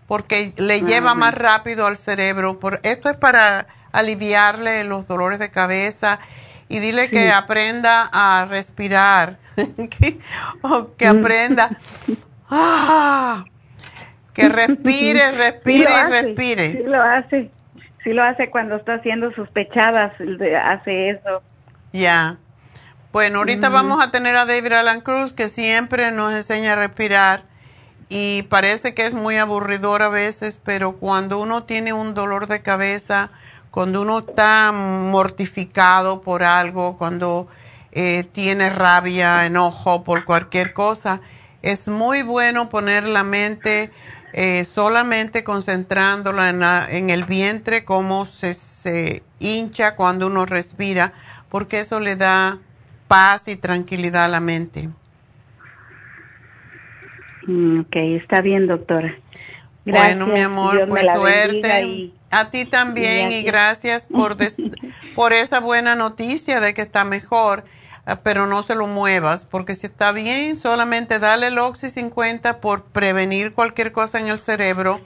Porque 0.06 0.52
le 0.58 0.82
lleva 0.82 1.12
Ajá. 1.12 1.14
más 1.20 1.34
rápido 1.34 1.86
al 1.86 1.96
cerebro. 1.96 2.58
Por, 2.60 2.80
esto 2.82 3.08
es 3.08 3.16
para 3.16 3.66
aliviarle 3.92 4.84
los 4.84 5.06
dolores 5.08 5.38
de 5.38 5.50
cabeza. 5.50 6.18
Y 6.68 6.80
dile 6.80 7.08
que 7.08 7.30
aprenda 7.30 8.10
a 8.12 8.46
respirar. 8.46 9.38
que, 9.56 10.18
o 10.62 10.94
que 10.96 11.10
Mm. 11.10 11.18
aprenda. 11.18 11.70
¡Ah! 12.50 13.44
Que 14.34 14.48
respire, 14.48 15.30
Sí 15.30 15.36
respire 15.36 15.90
y 15.90 15.94
hace, 15.94 16.22
respire. 16.22 16.72
Sí 16.72 16.82
lo 16.84 17.02
hace. 17.02 17.50
Sí 18.02 18.12
lo 18.12 18.22
hace 18.22 18.50
cuando 18.50 18.76
está 18.76 18.94
haciendo 18.94 19.32
sus 19.32 19.48
pechadas, 19.48 20.12
hace 20.62 21.10
eso. 21.10 21.42
Ya. 21.94 22.38
Bueno, 23.12 23.38
ahorita 23.38 23.68
vamos 23.68 24.02
a 24.02 24.10
tener 24.10 24.36
a 24.36 24.46
David 24.46 24.72
Alan 24.72 25.00
Cruz 25.00 25.32
que 25.32 25.48
siempre 25.48 26.10
nos 26.10 26.32
enseña 26.32 26.72
a 26.72 26.76
respirar 26.76 27.44
y 28.08 28.42
parece 28.44 28.94
que 28.94 29.06
es 29.06 29.14
muy 29.14 29.36
aburridor 29.36 30.02
a 30.02 30.08
veces, 30.08 30.58
pero 30.64 30.96
cuando 30.96 31.38
uno 31.38 31.62
tiene 31.62 31.92
un 31.92 32.14
dolor 32.14 32.48
de 32.48 32.62
cabeza, 32.62 33.30
cuando 33.70 34.02
uno 34.02 34.18
está 34.20 34.72
mortificado 34.72 36.20
por 36.22 36.42
algo, 36.42 36.96
cuando 36.98 37.46
eh, 37.92 38.24
tiene 38.32 38.70
rabia, 38.70 39.46
enojo 39.46 40.02
por 40.02 40.24
cualquier 40.24 40.72
cosa, 40.74 41.20
es 41.62 41.86
muy 41.86 42.22
bueno 42.22 42.68
poner 42.70 43.04
la 43.04 43.22
mente 43.22 43.92
eh, 44.32 44.64
solamente 44.64 45.44
concentrándola 45.44 46.50
en, 46.50 46.58
la- 46.60 46.88
en 46.90 47.10
el 47.10 47.24
vientre, 47.24 47.84
cómo 47.84 48.26
se, 48.26 48.54
se 48.54 49.22
hincha 49.38 49.94
cuando 49.94 50.26
uno 50.26 50.44
respira, 50.44 51.12
porque 51.54 51.78
eso 51.78 52.00
le 52.00 52.16
da 52.16 52.58
paz 53.06 53.46
y 53.46 53.54
tranquilidad 53.54 54.24
a 54.24 54.28
la 54.28 54.40
mente. 54.40 54.88
Mm, 57.46 57.78
Ok, 57.82 57.94
está 57.94 58.40
bien, 58.40 58.66
doctora. 58.66 59.14
bueno, 59.84 60.26
mi 60.26 60.40
amor, 60.40 60.74
Dios 60.74 60.88
pues 60.88 61.06
suerte. 61.12 61.86
y- 61.86 62.12
a 62.32 62.50
ti 62.50 62.64
también 62.64 63.30
y 63.30 63.44
gracias 63.44 64.06
por, 64.06 64.34
des- 64.34 64.56
por 65.14 65.32
esa 65.32 65.60
buena 65.60 65.94
noticia 65.94 66.58
de 66.58 66.74
que 66.74 66.82
está 66.82 67.04
mejor, 67.04 67.62
ah, 68.04 68.16
pero 68.24 68.48
no 68.48 68.64
se 68.64 68.74
lo 68.74 68.88
muevas, 68.88 69.46
porque 69.48 69.76
si 69.76 69.86
está 69.86 70.10
bien, 70.10 70.56
solamente 70.56 71.20
dale 71.20 71.46
el 71.46 71.58
Oxy 71.58 71.88
50 71.88 72.60
por 72.60 72.82
prevenir 72.82 73.52
cualquier 73.54 73.92
cosa 73.92 74.18
en 74.18 74.26
el 74.26 74.40
cerebro 74.40 75.00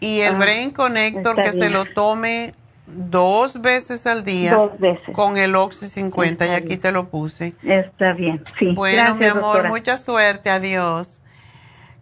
y 0.00 0.20
el 0.20 0.36
Ah, 0.36 0.38
Brain 0.38 0.70
Connector 0.70 1.36
que 1.42 1.52
se 1.52 1.68
lo 1.68 1.84
tome 1.84 2.54
dos 2.86 3.60
veces 3.60 4.06
al 4.06 4.24
día 4.24 4.54
Dos 4.54 4.78
veces. 4.78 5.14
con 5.14 5.36
el 5.36 5.54
Oxy 5.56 5.86
50 5.88 6.46
y 6.46 6.50
aquí 6.50 6.68
bien. 6.68 6.80
te 6.80 6.92
lo 6.92 7.08
puse. 7.08 7.54
Está 7.62 8.12
bien, 8.12 8.42
sí. 8.58 8.72
Bueno, 8.74 8.96
Gracias, 9.16 9.18
mi 9.18 9.26
amor, 9.26 9.42
doctora. 9.42 9.68
mucha 9.68 9.96
suerte, 9.98 10.50
adiós. 10.50 11.20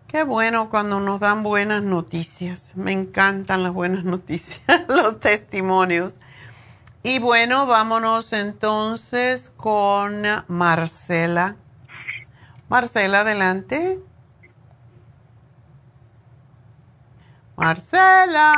Qué 0.06 0.22
bueno 0.24 0.70
cuando 0.70 1.00
nos 1.00 1.18
dan 1.20 1.42
buenas 1.42 1.82
noticias. 1.82 2.76
Me 2.76 2.92
encantan 2.92 3.62
las 3.62 3.72
buenas 3.72 4.04
noticias, 4.04 4.62
los 4.88 5.18
testimonios. 5.20 6.18
Y 7.02 7.18
bueno, 7.18 7.66
vámonos 7.66 8.32
entonces 8.32 9.50
con 9.50 10.22
Marcela. 10.48 11.56
Marcela, 12.68 13.20
adelante. 13.20 13.98
Marcela. 17.56 18.54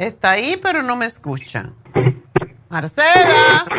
Está 0.00 0.30
ahí, 0.30 0.58
pero 0.62 0.82
no 0.82 0.96
me 0.96 1.04
escucha. 1.04 1.70
Marcela. 2.70 3.66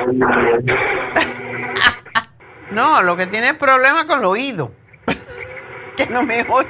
No, 2.69 3.01
lo 3.01 3.17
que 3.17 3.27
tiene 3.27 3.49
es 3.49 3.55
problema 3.55 4.05
con 4.05 4.19
el 4.19 4.25
oído. 4.25 4.73
que 5.97 6.05
no 6.05 6.23
me 6.23 6.43
oye. 6.47 6.69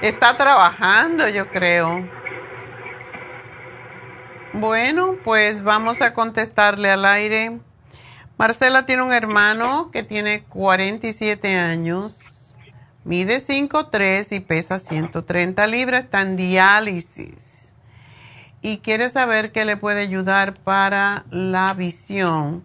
Está 0.00 0.36
trabajando, 0.36 1.28
yo 1.28 1.50
creo. 1.50 2.08
Bueno, 4.52 5.16
pues 5.24 5.64
vamos 5.64 6.00
a 6.00 6.14
contestarle 6.14 6.88
al 6.88 7.04
aire. 7.04 7.58
Marcela 8.38 8.86
tiene 8.86 9.02
un 9.02 9.12
hermano 9.12 9.90
que 9.90 10.04
tiene 10.04 10.44
47 10.44 11.56
años, 11.56 12.54
mide 13.02 13.38
5'3 13.38 14.36
y 14.36 14.38
pesa 14.38 14.78
130 14.78 15.66
libras, 15.66 16.04
está 16.04 16.22
en 16.22 16.36
diálisis. 16.36 17.49
Y 18.62 18.78
quiere 18.78 19.08
saber 19.08 19.52
qué 19.52 19.64
le 19.64 19.76
puede 19.76 20.02
ayudar 20.02 20.54
para 20.54 21.24
la 21.30 21.72
visión. 21.74 22.64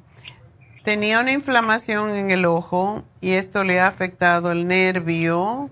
Tenía 0.84 1.20
una 1.20 1.32
inflamación 1.32 2.16
en 2.16 2.32
el 2.32 2.46
ojo 2.46 3.04
y 3.22 3.32
esto 3.32 3.64
le 3.64 3.80
ha 3.80 3.88
afectado 3.88 4.52
el 4.52 4.68
nervio 4.68 5.70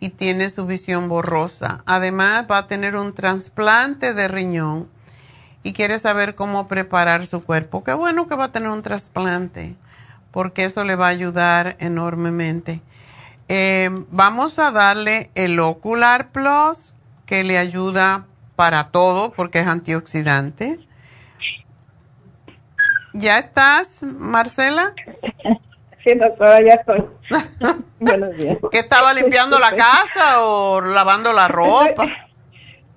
y 0.00 0.10
tiene 0.10 0.50
su 0.50 0.66
visión 0.66 1.08
borrosa. 1.08 1.82
Además 1.86 2.44
va 2.50 2.58
a 2.58 2.66
tener 2.66 2.96
un 2.96 3.14
trasplante 3.14 4.12
de 4.12 4.28
riñón 4.28 4.88
y 5.62 5.72
quiere 5.72 5.98
saber 5.98 6.34
cómo 6.34 6.68
preparar 6.68 7.24
su 7.24 7.42
cuerpo. 7.42 7.82
Qué 7.84 7.94
bueno 7.94 8.28
que 8.28 8.34
va 8.34 8.44
a 8.44 8.52
tener 8.52 8.68
un 8.68 8.82
trasplante 8.82 9.76
porque 10.30 10.64
eso 10.64 10.84
le 10.84 10.96
va 10.96 11.06
a 11.06 11.10
ayudar 11.10 11.76
enormemente. 11.78 12.82
Eh, 13.48 13.88
vamos 14.10 14.58
a 14.58 14.72
darle 14.72 15.30
el 15.34 15.60
Ocular 15.60 16.28
Plus 16.28 16.94
que 17.24 17.44
le 17.44 17.56
ayuda 17.56 18.26
para 18.56 18.90
todo 18.90 19.32
porque 19.32 19.60
es 19.60 19.66
antioxidante. 19.66 20.78
¿Ya 23.12 23.38
estás, 23.38 24.02
Marcela? 24.02 24.92
Sí, 26.02 26.14
doctora, 26.14 26.60
ya 26.60 26.74
estoy. 26.74 27.04
Buenos 28.00 28.36
días. 28.36 28.58
¿Qué 28.70 28.78
estaba 28.78 29.14
limpiando 29.14 29.58
la 29.58 29.74
casa 29.74 30.42
o 30.42 30.80
lavando 30.80 31.32
la 31.32 31.48
ropa? 31.48 32.06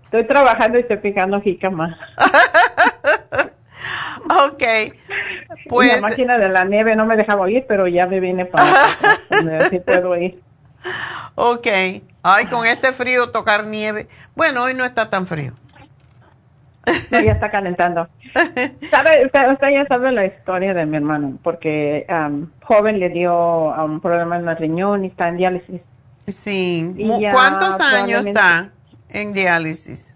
Estoy, 0.04 0.26
trabajando 0.26 0.78
y 0.78 0.82
estoy 0.82 0.98
picando 0.98 1.40
jícama. 1.40 1.98
ok. 4.48 4.64
Pues. 5.70 6.02
La 6.02 6.10
máquina 6.10 6.38
de 6.38 6.50
la 6.50 6.66
nieve 6.66 6.96
no 6.96 7.06
me 7.06 7.16
dejaba 7.16 7.50
ir, 7.50 7.66
pero 7.68 7.88
ya 7.88 8.08
me 8.08 8.20
vine 8.20 8.46
para 8.46 8.66
ver 9.44 9.70
si 9.70 9.80
puedo 9.80 10.18
ir. 10.18 10.42
Ok. 11.36 11.68
Ay, 12.30 12.48
con 12.48 12.66
este 12.66 12.92
frío 12.92 13.32
tocar 13.32 13.66
nieve. 13.66 14.10
Bueno, 14.36 14.64
hoy 14.64 14.74
no 14.74 14.84
está 14.84 15.10
tan 15.10 15.28
frío. 15.28 15.54
No, 17.10 17.22
ya 17.22 17.32
está 17.32 17.50
calentando. 17.50 18.10
¿Sabe, 18.92 19.26
usted, 19.26 19.70
ya 19.72 19.86
sabe 19.88 20.12
la 20.12 20.26
historia 20.26 20.74
de 20.74 20.86
mi 20.86 20.98
hermano, 20.98 21.38
porque 21.42 22.06
um, 22.10 22.50
joven 22.64 23.00
le 23.00 23.08
dio 23.08 23.34
un 23.82 24.02
problema 24.02 24.36
en 24.36 24.46
el 24.50 24.58
riñón 24.58 25.06
y 25.06 25.08
está 25.08 25.30
en 25.30 25.38
diálisis. 25.38 25.80
Sí. 26.28 26.94
¿Cuántos 27.32 27.80
años 27.80 28.26
está 28.26 28.72
en 29.08 29.32
diálisis? 29.32 30.14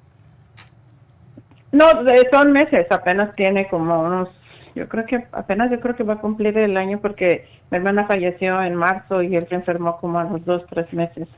No, 1.71 1.85
son 2.29 2.51
meses, 2.51 2.87
apenas 2.89 3.33
tiene 3.37 3.69
como 3.69 4.01
unos, 4.01 4.27
yo 4.75 4.89
creo 4.89 5.05
que 5.05 5.25
apenas 5.31 5.71
yo 5.71 5.79
creo 5.79 5.95
que 5.95 6.03
va 6.03 6.15
a 6.15 6.19
cumplir 6.19 6.57
el 6.57 6.75
año 6.75 6.99
porque 6.99 7.47
mi 7.69 7.77
hermana 7.77 8.05
falleció 8.05 8.61
en 8.61 8.75
marzo 8.75 9.21
y 9.21 9.33
él 9.37 9.47
se 9.47 9.55
enfermó 9.55 9.97
como 9.97 10.19
a 10.19 10.25
los 10.25 10.43
dos, 10.43 10.65
tres 10.69 10.91
meses. 10.91 11.29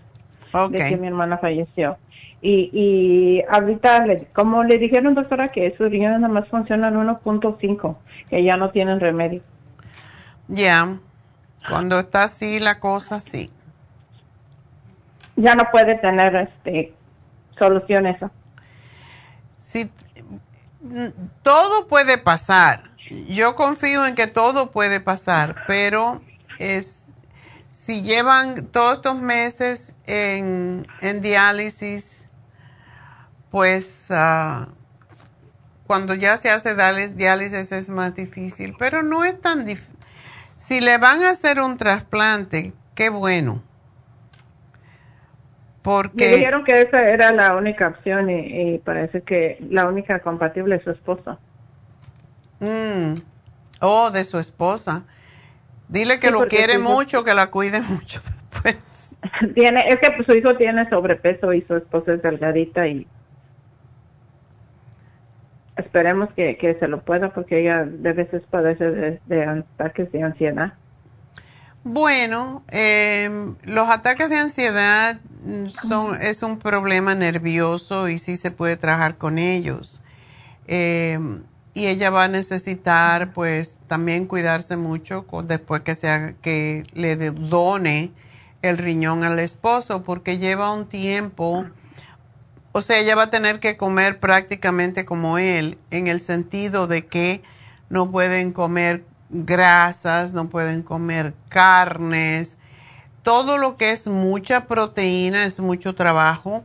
Okay. 0.54 0.84
De 0.84 0.90
que 0.90 0.98
mi 0.98 1.08
hermana 1.08 1.38
falleció. 1.38 1.98
Y, 2.42 2.70
y 2.74 3.44
ahorita, 3.50 4.06
como 4.34 4.64
le 4.64 4.78
dijeron, 4.78 5.16
doctora, 5.16 5.48
que 5.48 5.76
sus 5.78 5.90
riñones 5.90 6.20
nada 6.20 6.34
más 6.34 6.48
funcionan 6.50 6.96
1.5, 6.96 7.96
que 8.30 8.44
ya 8.44 8.58
no 8.58 8.70
tienen 8.72 9.00
remedio. 9.00 9.42
Ya, 10.50 11.00
cuando 11.68 12.00
está 12.00 12.24
así 12.24 12.60
la 12.60 12.80
cosa, 12.80 13.20
sí. 13.20 13.50
Ya 15.36 15.56
no 15.56 15.72
puede 15.72 15.96
tener 15.96 16.36
este 16.36 16.94
solución 17.58 18.06
eso. 18.08 18.30
Sí, 19.56 19.90
todo 21.42 21.88
puede 21.88 22.18
pasar. 22.18 22.92
Yo 23.30 23.56
confío 23.56 24.06
en 24.06 24.16
que 24.16 24.28
todo 24.28 24.72
puede 24.72 25.00
pasar, 25.00 25.56
pero 25.68 26.22
es 26.60 27.03
si 27.86 28.02
llevan 28.02 28.68
todos 28.68 28.98
estos 28.98 29.20
meses 29.20 29.94
en, 30.06 30.88
en 31.02 31.20
diálisis 31.20 32.30
pues 33.52 34.08
ah, 34.10 34.70
cuando 35.86 36.14
ya 36.14 36.38
se 36.38 36.50
hace 36.50 36.76
diálisis 37.14 37.72
es 37.74 37.90
más 37.90 38.16
difícil, 38.16 38.74
pero 38.80 39.04
no 39.04 39.24
es 39.26 39.40
tan 39.42 39.66
difícil. 39.66 39.94
Si 40.56 40.80
le 40.80 40.98
van 40.98 41.24
a 41.24 41.32
hacer 41.32 41.60
un 41.60 41.78
trasplante, 41.78 42.72
qué 42.96 43.10
bueno. 43.10 43.62
Porque... 45.82 46.26
Me 46.26 46.36
dijeron 46.38 46.64
que 46.64 46.82
esa 46.82 47.08
era 47.10 47.34
la 47.34 47.56
única 47.56 47.90
opción 47.90 48.30
y, 48.30 48.78
parece 48.80 49.22
que 49.22 49.58
la 49.70 49.88
única 49.88 50.20
compatible 50.22 50.78
es 50.78 50.84
su 50.84 50.92
esposa. 50.92 51.38
Mm. 52.62 53.16
Oh, 53.82 54.10
de 54.10 54.24
su 54.24 54.40
esposa. 54.40 55.04
Dile 55.88 56.20
que 56.20 56.32
lo 56.32 56.48
quiere 56.48 56.78
mucho, 56.78 57.24
que 57.24 57.34
la 57.34 57.52
cuide 57.52 57.82
mucho 57.90 58.22
después. 58.22 59.16
Tiene, 59.54 59.88
es 59.88 60.00
que 60.00 60.12
pues, 60.12 60.26
su 60.26 60.34
hijo 60.34 60.56
tiene 60.56 60.88
sobrepeso 60.90 61.54
y 61.54 61.62
su 61.62 61.76
esposa 61.76 62.14
es 62.14 62.22
delgadita 62.22 62.88
y 62.88 63.08
esperemos 65.78 66.30
que, 66.36 66.58
que, 66.58 66.76
se 66.76 66.88
lo 66.88 67.02
pueda 67.02 67.34
porque 67.34 67.62
ella 67.62 67.86
de 67.86 68.14
veces 68.14 68.44
padece 68.50 69.20
de, 69.26 69.46
ataques 69.46 70.12
de 70.12 70.24
ansiedad. 70.24 70.74
Bueno, 71.84 72.64
em, 72.70 73.56
los 73.64 73.90
ataques 73.90 74.30
de 74.30 74.38
ansiedad 74.38 75.20
son 75.68 76.22
es 76.22 76.42
un 76.42 76.60
problema 76.60 77.16
nervioso 77.16 78.08
y 78.08 78.18
sí 78.18 78.36
se 78.36 78.52
puede 78.52 78.78
trabajar 78.78 79.18
con 79.18 79.38
ellos. 79.38 80.02
Em, 80.68 81.44
y 81.74 81.88
ella 81.88 82.10
va 82.10 82.26
a 82.26 82.28
necesitar, 82.28 83.34
pues, 83.34 83.80
también 83.88 84.26
cuidarse 84.28 84.78
mucho 84.78 85.26
después 85.46 85.82
que 85.82 85.96
sea 85.96 86.34
que 86.42 86.86
le 86.94 87.16
done 87.16 88.12
el 88.62 88.78
riñón 88.78 89.24
al 89.24 89.40
esposo, 89.40 90.04
porque 90.04 90.38
lleva 90.38 90.72
un 90.72 90.88
tiempo 90.88 91.66
o 92.76 92.82
sea, 92.82 92.98
ella 92.98 93.16
va 93.16 93.24
a 93.24 93.30
tener 93.30 93.60
que 93.60 93.78
comer 93.78 94.20
prácticamente 94.20 95.06
como 95.06 95.38
él, 95.38 95.78
en 95.92 96.08
el 96.08 96.22
sentido 96.22 96.88
de 96.88 97.06
que 97.06 97.44
no 97.90 98.10
pueden 98.10 98.52
comer 98.52 99.06
grasas, 99.30 100.34
no 100.34 100.50
pueden 100.50 100.82
comer 100.82 101.36
carnes, 101.50 102.58
todo 103.22 103.60
lo 103.60 103.78
que 103.78 103.92
es 103.92 104.08
mucha 104.08 104.66
proteína 104.66 105.46
es 105.46 105.60
mucho 105.60 105.94
trabajo. 105.94 106.64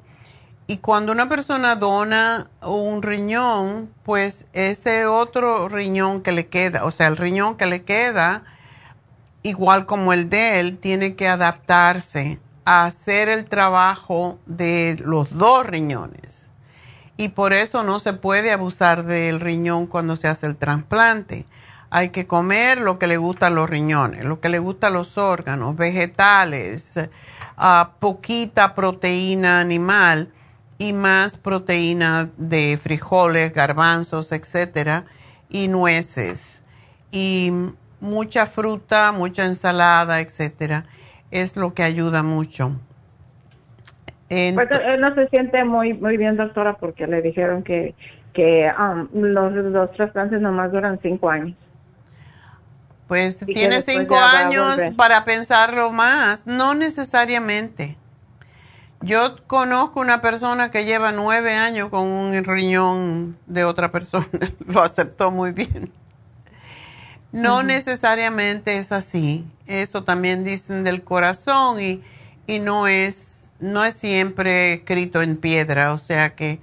Y 0.70 0.76
cuando 0.76 1.12
una 1.12 1.30
persona 1.30 1.76
dona 1.76 2.50
un 2.60 3.00
riñón, 3.00 3.90
pues 4.02 4.46
ese 4.52 5.06
otro 5.06 5.66
riñón 5.70 6.20
que 6.20 6.30
le 6.30 6.48
queda, 6.48 6.84
o 6.84 6.90
sea, 6.90 7.06
el 7.06 7.16
riñón 7.16 7.56
que 7.56 7.64
le 7.64 7.84
queda, 7.84 8.44
igual 9.42 9.86
como 9.86 10.12
el 10.12 10.28
de 10.28 10.60
él, 10.60 10.76
tiene 10.76 11.16
que 11.16 11.26
adaptarse 11.26 12.38
hacer 12.66 13.30
el 13.30 13.46
trabajo 13.46 14.38
de 14.44 15.00
los 15.02 15.38
dos 15.38 15.64
riñones. 15.64 16.50
Y 17.16 17.30
por 17.30 17.54
eso 17.54 17.82
no 17.82 17.98
se 17.98 18.12
puede 18.12 18.52
abusar 18.52 19.06
del 19.06 19.40
riñón 19.40 19.86
cuando 19.86 20.16
se 20.16 20.28
hace 20.28 20.46
el 20.46 20.56
trasplante. 20.56 21.46
Hay 21.88 22.10
que 22.10 22.26
comer 22.26 22.82
lo 22.82 22.98
que 22.98 23.06
le 23.06 23.16
gusta 23.16 23.46
a 23.46 23.50
los 23.50 23.70
riñones, 23.70 24.26
lo 24.26 24.40
que 24.40 24.50
le 24.50 24.58
gusta 24.58 24.88
a 24.88 24.90
los 24.90 25.16
órganos, 25.16 25.76
vegetales, 25.76 27.00
ah, 27.56 27.92
poquita 28.00 28.74
proteína 28.74 29.60
animal 29.60 30.30
y 30.78 30.92
más 30.92 31.36
proteína 31.36 32.30
de 32.38 32.78
frijoles, 32.80 33.52
garbanzos, 33.52 34.32
etcétera, 34.32 35.04
y 35.48 35.68
nueces. 35.68 36.62
Y 37.10 37.52
mucha 38.00 38.46
fruta, 38.46 39.12
mucha 39.12 39.44
ensalada, 39.44 40.20
etcétera 40.20 40.84
es 41.30 41.56
lo 41.56 41.74
que 41.74 41.82
ayuda 41.82 42.22
mucho. 42.22 42.72
pues 44.28 44.68
él 44.70 45.00
no 45.00 45.14
se 45.14 45.28
siente 45.28 45.64
muy 45.64 45.94
muy 45.94 46.16
bien, 46.16 46.36
doctora, 46.36 46.76
porque 46.76 47.06
le 47.06 47.22
dijeron 47.22 47.62
que, 47.62 47.94
que 48.32 48.70
um, 48.78 49.08
los, 49.12 49.52
los 49.52 49.92
trasplantes 49.92 50.40
nomás 50.40 50.72
duran 50.72 50.98
cinco 51.02 51.30
años. 51.30 51.56
Pues 53.06 53.38
tiene 53.38 53.80
cinco 53.80 54.18
años 54.18 54.78
para 54.96 55.24
pensarlo 55.24 55.90
más, 55.92 56.46
no 56.46 56.74
necesariamente. 56.74 57.96
Yo 59.00 59.36
conozco 59.46 60.00
una 60.00 60.20
persona 60.20 60.70
que 60.70 60.84
lleva 60.84 61.12
nueve 61.12 61.54
años 61.54 61.88
con 61.88 62.06
un 62.06 62.44
riñón 62.44 63.38
de 63.46 63.64
otra 63.64 63.92
persona, 63.92 64.26
lo 64.66 64.82
aceptó 64.82 65.30
muy 65.30 65.52
bien. 65.52 65.92
No 67.30 67.62
necesariamente 67.62 68.78
es 68.78 68.90
así. 68.90 69.44
Eso 69.66 70.02
también 70.02 70.44
dicen 70.44 70.82
del 70.82 71.04
corazón 71.04 71.80
y, 71.80 72.02
y 72.46 72.58
no 72.58 72.88
es 72.88 73.34
no 73.60 73.84
es 73.84 73.94
siempre 73.94 74.74
escrito 74.74 75.20
en 75.20 75.36
piedra, 75.36 75.92
o 75.92 75.98
sea 75.98 76.34
que 76.34 76.60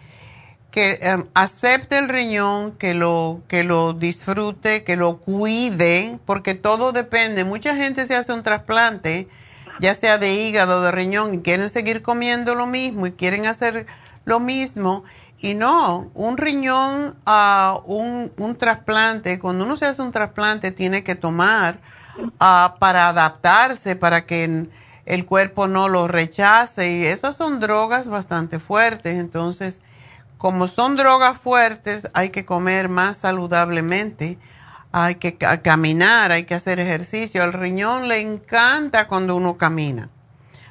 que 0.72 1.00
em, 1.02 1.24
acepte 1.34 1.98
el 1.98 2.10
riñón, 2.10 2.74
que 2.74 2.94
lo 2.94 3.42
que 3.48 3.64
lo 3.64 3.94
disfrute, 3.94 4.84
que 4.84 4.98
lo 4.98 5.20
cuide, 5.22 6.20
porque 6.26 6.54
todo 6.54 6.92
depende. 6.92 7.46
Mucha 7.46 7.78
gente 7.78 8.06
se 8.06 8.14
hace 8.14 8.34
un 8.34 8.44
trasplante, 8.44 9.30
ya 9.80 9.94
sea 9.94 10.18
de 10.18 10.34
hígado, 10.34 10.78
o 10.78 10.82
de 10.82 10.92
riñón, 10.92 11.34
y 11.34 11.40
quieren 11.40 11.70
seguir 11.70 12.02
comiendo 12.02 12.56
lo 12.56 12.66
mismo 12.66 13.08
y 13.08 13.12
quieren 13.12 13.46
hacer 13.46 13.86
lo 14.26 14.40
mismo 14.40 15.04
y 15.46 15.54
no, 15.54 16.10
un 16.16 16.38
riñón, 16.38 17.16
uh, 17.28 17.80
un, 17.86 18.32
un, 18.38 18.56
trasplante, 18.56 19.38
cuando 19.38 19.64
uno 19.66 19.76
se 19.76 19.86
hace 19.86 20.02
un 20.02 20.12
trasplante 20.12 20.72
tiene 20.72 21.04
que 21.04 21.14
tomar 21.14 21.80
uh, 22.18 22.80
para 22.80 23.10
adaptarse, 23.10 23.96
para 23.96 24.26
que 24.26 24.68
el 25.06 25.26
cuerpo 25.26 25.68
no 25.68 25.88
lo 25.88 26.08
rechace. 26.08 26.90
Y 26.90 27.06
esas 27.06 27.36
son 27.36 27.60
drogas 27.60 28.08
bastante 28.08 28.58
fuertes. 28.58 29.20
Entonces, 29.20 29.82
como 30.40 30.68
son 30.68 30.96
drogas 30.96 31.40
fuertes, 31.40 32.08
hay 32.14 32.30
que 32.30 32.44
comer 32.44 32.90
más 32.90 33.18
saludablemente, 33.18 34.40
hay 34.98 35.16
que 35.16 35.36
caminar, 35.38 36.32
hay 36.32 36.46
que 36.46 36.56
hacer 36.56 36.80
ejercicio. 36.80 37.44
Al 37.44 37.52
riñón 37.52 38.08
le 38.08 38.20
encanta 38.20 39.08
cuando 39.08 39.36
uno 39.36 39.58
camina, 39.58 40.10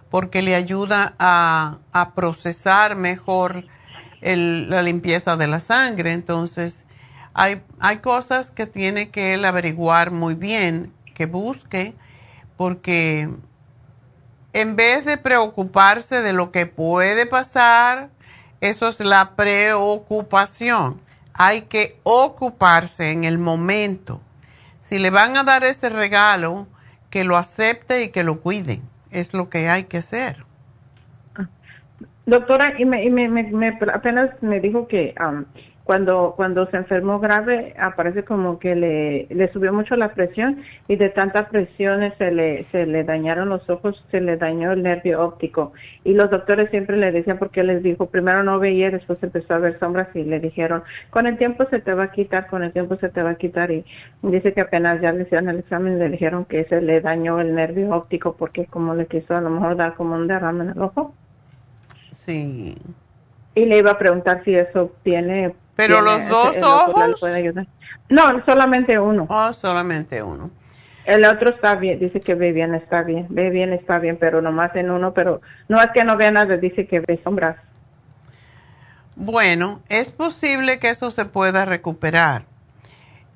porque 0.08 0.40
le 0.40 0.54
ayuda 0.54 1.14
a, 1.18 2.12
procesar 2.14 2.96
mejor 2.96 3.66
la 4.22 4.82
limpieza 4.82 5.36
de 5.36 5.46
la 5.46 5.60
sangre. 5.60 6.12
Entonces, 6.12 6.86
hay, 7.34 7.60
hay 7.80 7.98
cosas 7.98 8.50
que 8.50 8.66
tiene 8.66 9.10
que 9.10 9.34
él 9.34 9.44
averiguar 9.44 10.10
muy 10.10 10.32
bien, 10.32 10.90
que 11.12 11.26
busque, 11.26 11.94
porque 12.56 13.28
en 14.54 14.74
vez 14.74 15.04
de 15.04 15.18
preocuparse 15.18 16.22
de 16.22 16.32
lo 16.32 16.50
que 16.50 16.64
puede 16.64 17.26
pasar, 17.26 18.08
eso 18.62 18.88
es 18.88 19.00
la 19.00 19.36
preocupación. 19.36 21.03
Hay 21.34 21.62
que 21.62 21.98
ocuparse 22.04 23.10
en 23.10 23.24
el 23.24 23.38
momento. 23.38 24.20
Si 24.80 24.98
le 24.98 25.10
van 25.10 25.36
a 25.36 25.44
dar 25.44 25.64
ese 25.64 25.88
regalo, 25.88 26.66
que 27.10 27.24
lo 27.24 27.36
acepte 27.36 28.02
y 28.02 28.10
que 28.10 28.24
lo 28.24 28.40
cuide. 28.40 28.80
Es 29.10 29.34
lo 29.34 29.48
que 29.48 29.68
hay 29.68 29.84
que 29.84 29.98
hacer. 29.98 30.44
Doctora, 32.26 32.74
y 32.78 32.84
me, 32.84 33.08
me, 33.10 33.78
apenas 33.92 34.30
me 34.42 34.58
dijo 34.58 34.88
que 34.88 35.14
um, 35.20 35.44
cuando, 35.84 36.32
cuando 36.34 36.66
se 36.70 36.78
enfermó 36.78 37.20
grave, 37.20 37.74
aparece 37.78 38.24
como 38.24 38.58
que 38.58 38.74
le, 38.74 39.26
le 39.28 39.52
subió 39.52 39.70
mucho 39.72 39.96
la 39.96 40.14
presión 40.14 40.56
y 40.88 40.96
de 40.96 41.10
tanta 41.10 41.50
presión 41.50 42.00
se 42.16 42.30
le, 42.30 42.64
se 42.72 42.86
le 42.86 43.04
dañaron 43.04 43.50
los 43.50 43.68
ojos, 43.68 44.02
se 44.10 44.22
le 44.22 44.38
dañó 44.38 44.72
el 44.72 44.82
nervio 44.82 45.22
óptico. 45.22 45.74
Y 46.02 46.14
los 46.14 46.30
doctores 46.30 46.70
siempre 46.70 46.96
le 46.96 47.12
decían, 47.12 47.38
porque 47.38 47.62
les 47.62 47.82
dijo, 47.82 48.06
primero 48.06 48.42
no 48.42 48.58
veía, 48.58 48.90
después 48.90 49.22
empezó 49.22 49.54
a 49.54 49.58
ver 49.58 49.78
sombras 49.78 50.08
y 50.14 50.24
le 50.24 50.40
dijeron, 50.40 50.82
con 51.10 51.26
el 51.26 51.36
tiempo 51.36 51.66
se 51.66 51.80
te 51.80 51.92
va 51.92 52.04
a 52.04 52.12
quitar, 52.12 52.46
con 52.46 52.64
el 52.64 52.72
tiempo 52.72 52.96
se 52.96 53.10
te 53.10 53.22
va 53.22 53.30
a 53.30 53.34
quitar. 53.34 53.70
Y 53.70 53.84
dice 54.22 54.54
que 54.54 54.62
apenas 54.62 55.02
ya 55.02 55.12
le 55.12 55.24
hicieron 55.24 55.50
el 55.50 55.58
examen, 55.58 55.98
le 55.98 56.08
dijeron 56.08 56.46
que 56.46 56.64
se 56.64 56.80
le 56.80 57.02
dañó 57.02 57.40
el 57.40 57.52
nervio 57.52 57.94
óptico 57.94 58.36
porque 58.36 58.64
como 58.64 58.94
le 58.94 59.06
quiso 59.06 59.36
a 59.36 59.42
lo 59.42 59.50
mejor 59.50 59.76
dar 59.76 59.94
como 59.94 60.14
un 60.14 60.28
derrame 60.28 60.64
en 60.64 60.70
el 60.70 60.80
ojo. 60.80 61.14
Sí. 62.10 62.74
Y 63.54 63.66
le 63.66 63.78
iba 63.78 63.92
a 63.92 63.98
preguntar 63.98 64.42
si 64.44 64.54
eso 64.54 64.90
tiene 65.02 65.54
¿Pero 65.76 66.00
los 66.00 66.28
dos 66.28 66.56
ojos? 66.62 67.20
No, 68.08 68.44
solamente 68.44 68.98
uno. 68.98 69.26
Oh, 69.28 69.52
solamente 69.52 70.22
uno. 70.22 70.50
El 71.04 71.24
otro 71.24 71.50
está 71.50 71.74
bien, 71.74 71.98
dice 71.98 72.20
que 72.20 72.34
ve 72.34 72.52
bien, 72.52 72.74
está 72.74 73.02
bien, 73.02 73.26
ve 73.28 73.50
bien, 73.50 73.72
está 73.74 73.98
bien, 73.98 74.16
pero 74.18 74.40
nomás 74.40 74.74
en 74.74 74.90
uno, 74.90 75.12
pero 75.12 75.42
no 75.68 75.80
es 75.80 75.90
que 75.92 76.02
no 76.02 76.16
vea 76.16 76.30
nada, 76.30 76.56
dice 76.56 76.86
que 76.86 77.00
ve 77.00 77.20
sombras. 77.22 77.56
Bueno, 79.16 79.80
es 79.90 80.10
posible 80.12 80.78
que 80.78 80.88
eso 80.88 81.10
se 81.10 81.26
pueda 81.26 81.66
recuperar. 81.66 82.46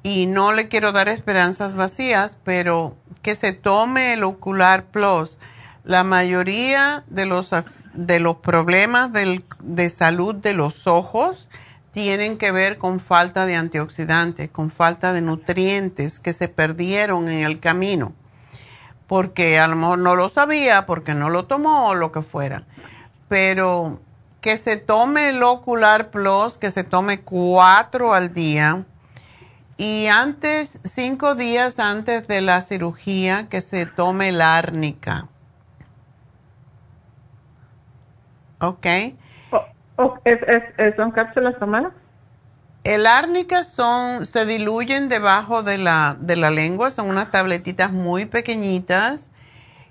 Y 0.03 0.27
no 0.27 0.53
le 0.53 0.69
quiero 0.69 0.93
dar 0.93 1.09
esperanzas 1.09 1.75
vacías, 1.75 2.37
pero 2.43 2.97
que 3.21 3.35
se 3.35 3.53
tome 3.53 4.15
el 4.15 4.25
Ocular 4.25 4.85
Plus. 4.87 5.39
La 5.85 6.05
mayoría 6.05 7.05
de 7.09 7.27
los, 7.27 7.51
de 7.93 8.21
los 8.21 8.37
problemas 8.37 9.13
del, 9.13 9.45
de 9.61 9.91
salud 9.91 10.35
de 10.35 10.55
los 10.55 10.87
ojos 10.87 11.49
tienen 11.93 12.39
que 12.39 12.53
ver 12.53 12.79
con 12.79 13.01
falta 13.01 13.47
de 13.47 13.57
antioxidantes, 13.57 14.51
con 14.51 14.71
falta 14.71 15.13
de 15.13 15.21
nutrientes 15.21 16.21
que 16.21 16.33
se 16.33 16.49
perdieron 16.49 17.29
en 17.29 17.45
el 17.45 17.61
camino, 17.61 18.13
porque 19.07 19.59
a 19.59 19.67
lo 19.67 19.77
mejor 19.77 19.99
no 19.99 20.15
lo 20.15 20.29
sabía, 20.29 20.87
porque 20.87 21.15
no 21.15 21.31
lo 21.31 21.47
tomó 21.47 21.89
o 21.89 21.95
lo 21.95 22.13
que 22.13 22.23
fuera. 22.23 22.65
Pero 23.29 24.01
que 24.41 24.57
se 24.57 24.77
tome 24.77 25.31
el 25.31 25.43
Ocular 25.43 26.11
Plus, 26.11 26.59
que 26.59 26.71
se 26.71 26.85
tome 26.85 27.21
cuatro 27.21 28.15
al 28.15 28.33
día. 28.33 28.85
Y 29.77 30.07
antes, 30.07 30.81
cinco 30.85 31.35
días 31.35 31.79
antes 31.79 32.27
de 32.29 32.41
la 32.41 32.61
cirugía, 32.61 33.49
que 33.49 33.61
se 33.61 33.87
tome 33.87 34.33
la 34.33 34.57
árnica. 34.59 35.29
¿Ok? 38.61 38.87
¿Son 40.97 41.11
cápsulas 41.11 41.59
tomadas? 41.59 41.93
El 42.85 43.07
árnica 43.07 43.65
son, 43.65 44.25
se 44.25 44.47
diluyen 44.47 45.09
debajo 45.09 45.63
de 45.63 45.79
la, 45.79 46.17
de 46.19 46.37
la 46.37 46.51
lengua, 46.51 46.91
son 46.91 47.09
unas 47.09 47.31
tabletitas 47.31 47.93
muy 47.93 48.25
pequeñitas 48.27 49.31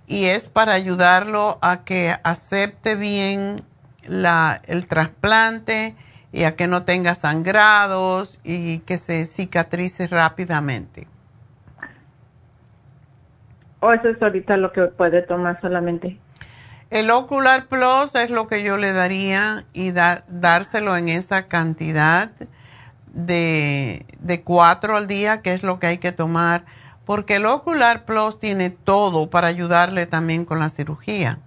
y 0.07 0.25
es 0.25 0.45
para 0.45 0.73
ayudarlo 0.73 1.59
a 1.61 1.83
que 1.83 2.15
acepte 2.23 2.95
bien 2.95 3.63
la, 4.05 4.61
el 4.65 4.87
trasplante 4.87 5.95
y 6.31 6.45
a 6.45 6.55
que 6.55 6.67
no 6.67 6.83
tenga 6.83 7.13
sangrados 7.13 8.39
y 8.43 8.79
que 8.79 8.97
se 8.97 9.25
cicatrice 9.25 10.07
rápidamente. 10.07 11.07
¿O 13.81 13.91
eso 13.91 14.07
es 14.07 14.21
ahorita 14.21 14.57
lo 14.57 14.71
que 14.71 14.83
puede 14.83 15.21
tomar 15.21 15.59
solamente? 15.61 16.17
El 16.89 17.11
Ocular 17.11 17.67
Plus 17.67 18.15
es 18.15 18.29
lo 18.29 18.47
que 18.47 18.63
yo 18.63 18.77
le 18.77 18.93
daría 18.93 19.65
y 19.73 19.91
dárselo 19.91 20.95
en 20.95 21.09
esa 21.09 21.47
cantidad 21.47 22.31
de, 23.13 24.05
de 24.19 24.41
cuatro 24.41 24.95
al 24.95 25.07
día, 25.07 25.41
que 25.41 25.53
es 25.53 25.63
lo 25.63 25.79
que 25.79 25.87
hay 25.87 25.97
que 25.97 26.13
tomar, 26.13 26.65
porque 27.05 27.35
el 27.35 27.45
Ocular 27.45 28.05
Plus 28.05 28.39
tiene 28.39 28.69
todo 28.69 29.29
para 29.29 29.47
ayudarle 29.47 30.05
también 30.05 30.45
con 30.45 30.59
la 30.59 30.69
cirugía. 30.69 31.39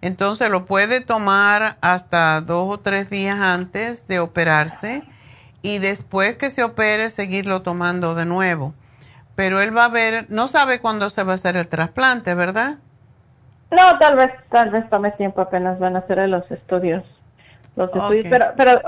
Entonces 0.00 0.50
lo 0.50 0.66
puede 0.66 1.00
tomar 1.00 1.78
hasta 1.80 2.40
dos 2.40 2.74
o 2.74 2.80
tres 2.80 3.08
días 3.10 3.38
antes 3.38 4.06
de 4.06 4.18
operarse 4.18 5.02
y 5.62 5.78
después 5.78 6.36
que 6.36 6.50
se 6.50 6.62
opere 6.62 7.08
seguirlo 7.08 7.62
tomando 7.62 8.14
de 8.14 8.26
nuevo. 8.26 8.74
Pero 9.34 9.62
él 9.62 9.76
va 9.76 9.86
a 9.86 9.88
ver, 9.88 10.26
no 10.28 10.46
sabe 10.46 10.80
cuándo 10.80 11.10
se 11.10 11.22
va 11.22 11.32
a 11.32 11.34
hacer 11.36 11.56
el 11.56 11.68
trasplante, 11.68 12.34
¿verdad? 12.34 12.78
No, 13.70 13.98
tal 13.98 14.16
vez, 14.16 14.30
tal 14.50 14.70
vez 14.70 14.88
tome 14.88 15.10
tiempo, 15.12 15.40
apenas 15.40 15.78
van 15.78 15.96
a 15.96 16.00
hacer 16.00 16.28
los 16.28 16.48
estudios. 16.50 17.02
Los 17.76 17.94
estudios, 17.94 18.26
pero, 18.30 18.46
pero, 18.56 18.80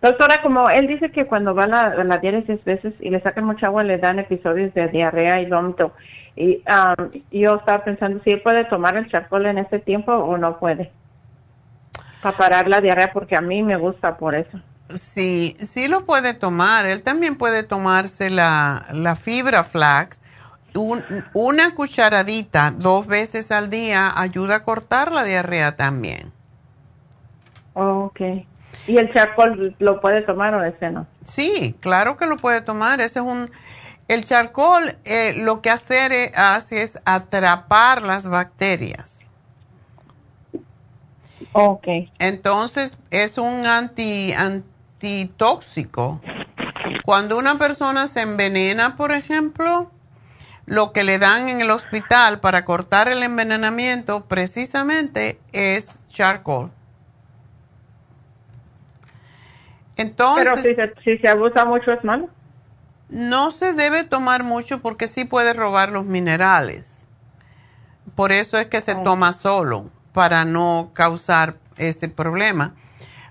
doctora, 0.00 0.42
como 0.42 0.70
él 0.70 0.86
dice 0.86 1.10
que 1.10 1.26
cuando 1.26 1.54
va 1.54 1.64
a 1.64 1.66
la, 1.66 2.04
la 2.04 2.18
diálisis 2.18 2.62
veces 2.64 2.94
y 3.00 3.10
le 3.10 3.20
sacan 3.20 3.44
mucha 3.44 3.66
agua, 3.66 3.82
le 3.82 3.98
dan 3.98 4.18
episodios 4.18 4.72
de 4.74 4.88
diarrea 4.88 5.40
y 5.40 5.46
vómito. 5.46 5.92
Y 6.36 6.62
um, 6.68 7.10
yo 7.30 7.56
estaba 7.56 7.84
pensando 7.84 8.22
si 8.22 8.30
él 8.30 8.40
puede 8.42 8.64
tomar 8.64 8.96
el 8.96 9.10
charcoal 9.10 9.46
en 9.46 9.58
este 9.58 9.80
tiempo 9.80 10.12
o 10.12 10.38
no 10.38 10.58
puede. 10.58 10.90
Para 12.22 12.36
parar 12.36 12.68
la 12.68 12.80
diarrea, 12.80 13.12
porque 13.12 13.36
a 13.36 13.40
mí 13.40 13.62
me 13.62 13.76
gusta 13.76 14.16
por 14.16 14.36
eso. 14.36 14.60
Sí, 14.94 15.56
sí 15.58 15.88
lo 15.88 16.06
puede 16.06 16.32
tomar. 16.32 16.86
Él 16.86 17.02
también 17.02 17.36
puede 17.36 17.64
tomarse 17.64 18.30
la, 18.30 18.86
la 18.92 19.16
fibra 19.16 19.64
flax 19.64 20.21
una 20.74 21.74
cucharadita 21.74 22.70
dos 22.70 23.06
veces 23.06 23.52
al 23.52 23.70
día 23.70 24.12
ayuda 24.14 24.56
a 24.56 24.62
cortar 24.62 25.12
la 25.12 25.24
diarrea 25.24 25.76
también. 25.76 26.32
ok. 27.74 28.20
¿Y 28.86 28.96
el 28.96 29.12
charcoal 29.12 29.76
lo 29.78 30.00
puede 30.00 30.22
tomar 30.22 30.54
o 30.54 30.64
ese 30.64 30.90
no? 30.90 31.06
Sí, 31.24 31.76
claro 31.80 32.16
que 32.16 32.26
lo 32.26 32.36
puede 32.36 32.60
tomar. 32.62 33.00
Ese 33.00 33.20
es 33.20 33.24
un... 33.24 33.50
El 34.08 34.24
charcoal 34.24 34.98
eh, 35.04 35.34
lo 35.36 35.62
que 35.62 35.70
hace, 35.70 36.32
hace 36.34 36.82
es 36.82 37.00
atrapar 37.04 38.02
las 38.02 38.26
bacterias. 38.26 39.26
Ok. 41.52 41.86
Entonces 42.18 42.98
es 43.10 43.38
un 43.38 43.66
anti, 43.66 44.32
antitóxico. 44.32 46.20
Cuando 47.04 47.38
una 47.38 47.58
persona 47.58 48.08
se 48.08 48.22
envenena, 48.22 48.96
por 48.96 49.12
ejemplo, 49.12 49.91
lo 50.72 50.92
que 50.92 51.04
le 51.04 51.18
dan 51.18 51.50
en 51.50 51.60
el 51.60 51.70
hospital 51.70 52.40
para 52.40 52.64
cortar 52.64 53.06
el 53.08 53.22
envenenamiento 53.22 54.24
precisamente 54.24 55.38
es 55.52 56.00
charcoal. 56.08 56.70
Entonces, 59.98 60.48
Pero 60.74 60.94
si 61.04 61.18
se, 61.18 61.28
abusa 61.28 61.66
mucho 61.66 61.92
es 61.92 62.02
malo. 62.04 62.30
No 63.10 63.50
se 63.50 63.74
debe 63.74 64.04
tomar 64.04 64.44
mucho 64.44 64.80
porque 64.80 65.08
sí 65.08 65.26
puede 65.26 65.52
robar 65.52 65.92
los 65.92 66.06
minerales. 66.06 67.06
Por 68.14 68.32
eso 68.32 68.56
es 68.56 68.68
que 68.68 68.80
se 68.80 68.92
oh. 68.92 69.02
toma 69.02 69.34
solo, 69.34 69.90
para 70.14 70.46
no 70.46 70.92
causar 70.94 71.56
ese 71.76 72.08
problema. 72.08 72.74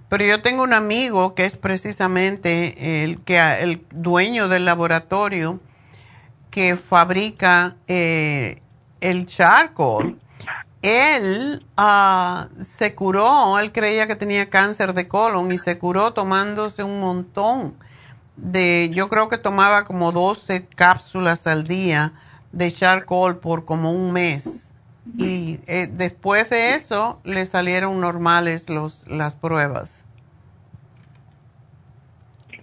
Pero 0.09 0.25
yo 0.25 0.43
tengo 0.43 0.61
un 0.61 0.73
amigo 0.73 1.33
que 1.33 1.45
es 1.45 1.57
precisamente 1.57 3.03
el, 3.03 3.19
que, 3.23 3.39
el 3.63 3.83
dueño 3.89 4.47
del 4.47 4.65
laboratorio 4.65 5.59
que 6.51 6.75
fabrica 6.75 7.75
eh, 7.87 8.61
el 8.99 9.25
charcoal, 9.25 10.19
él 10.81 11.65
ah, 11.77 12.49
se 12.61 12.93
curó, 12.93 13.57
él 13.57 13.71
creía 13.71 14.07
que 14.07 14.15
tenía 14.15 14.49
cáncer 14.49 14.93
de 14.93 15.07
colon 15.07 15.51
y 15.51 15.57
se 15.57 15.77
curó 15.79 16.13
tomándose 16.13 16.83
un 16.83 16.99
montón 16.99 17.75
de, 18.35 18.91
yo 18.93 19.07
creo 19.09 19.29
que 19.29 19.37
tomaba 19.37 19.85
como 19.85 20.11
12 20.11 20.67
cápsulas 20.67 21.47
al 21.47 21.67
día 21.67 22.13
de 22.51 22.71
charcoal 22.71 23.37
por 23.37 23.65
como 23.65 23.91
un 23.91 24.11
mes. 24.11 24.67
Y 25.17 25.59
eh, 25.67 25.89
después 25.91 26.49
de 26.49 26.75
eso 26.75 27.19
le 27.23 27.45
salieron 27.45 27.99
normales 27.99 28.69
los, 28.69 29.07
las 29.07 29.35
pruebas. 29.35 30.00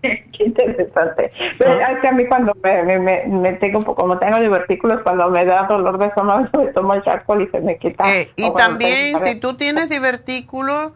Qué 0.36 0.44
interesante. 0.44 1.30
Pero 1.58 1.70
Ah. 1.72 1.92
es 1.92 2.00
que 2.00 2.08
a 2.08 2.12
mí 2.12 2.26
cuando 2.26 2.52
me, 2.62 2.82
me, 2.82 2.98
me, 2.98 3.26
me 3.26 3.52
tengo, 3.54 3.84
como 3.94 4.18
tengo 4.18 4.38
divertículos, 4.40 5.02
cuando 5.02 5.28
me 5.30 5.44
da 5.44 5.66
dolor 5.66 5.98
de 5.98 6.06
estómago, 6.06 6.46
me 6.58 6.72
tomo 6.72 6.94
el 6.94 7.02
charcoal 7.02 7.42
y 7.42 7.48
se 7.48 7.60
me 7.60 7.78
quita. 7.78 8.04
Eh, 8.14 8.30
y 8.36 8.52
también, 8.54 9.14
tengo- 9.14 9.26
si 9.26 9.34
tú 9.36 9.56
tienes 9.56 9.88
divertículos, 9.90 10.92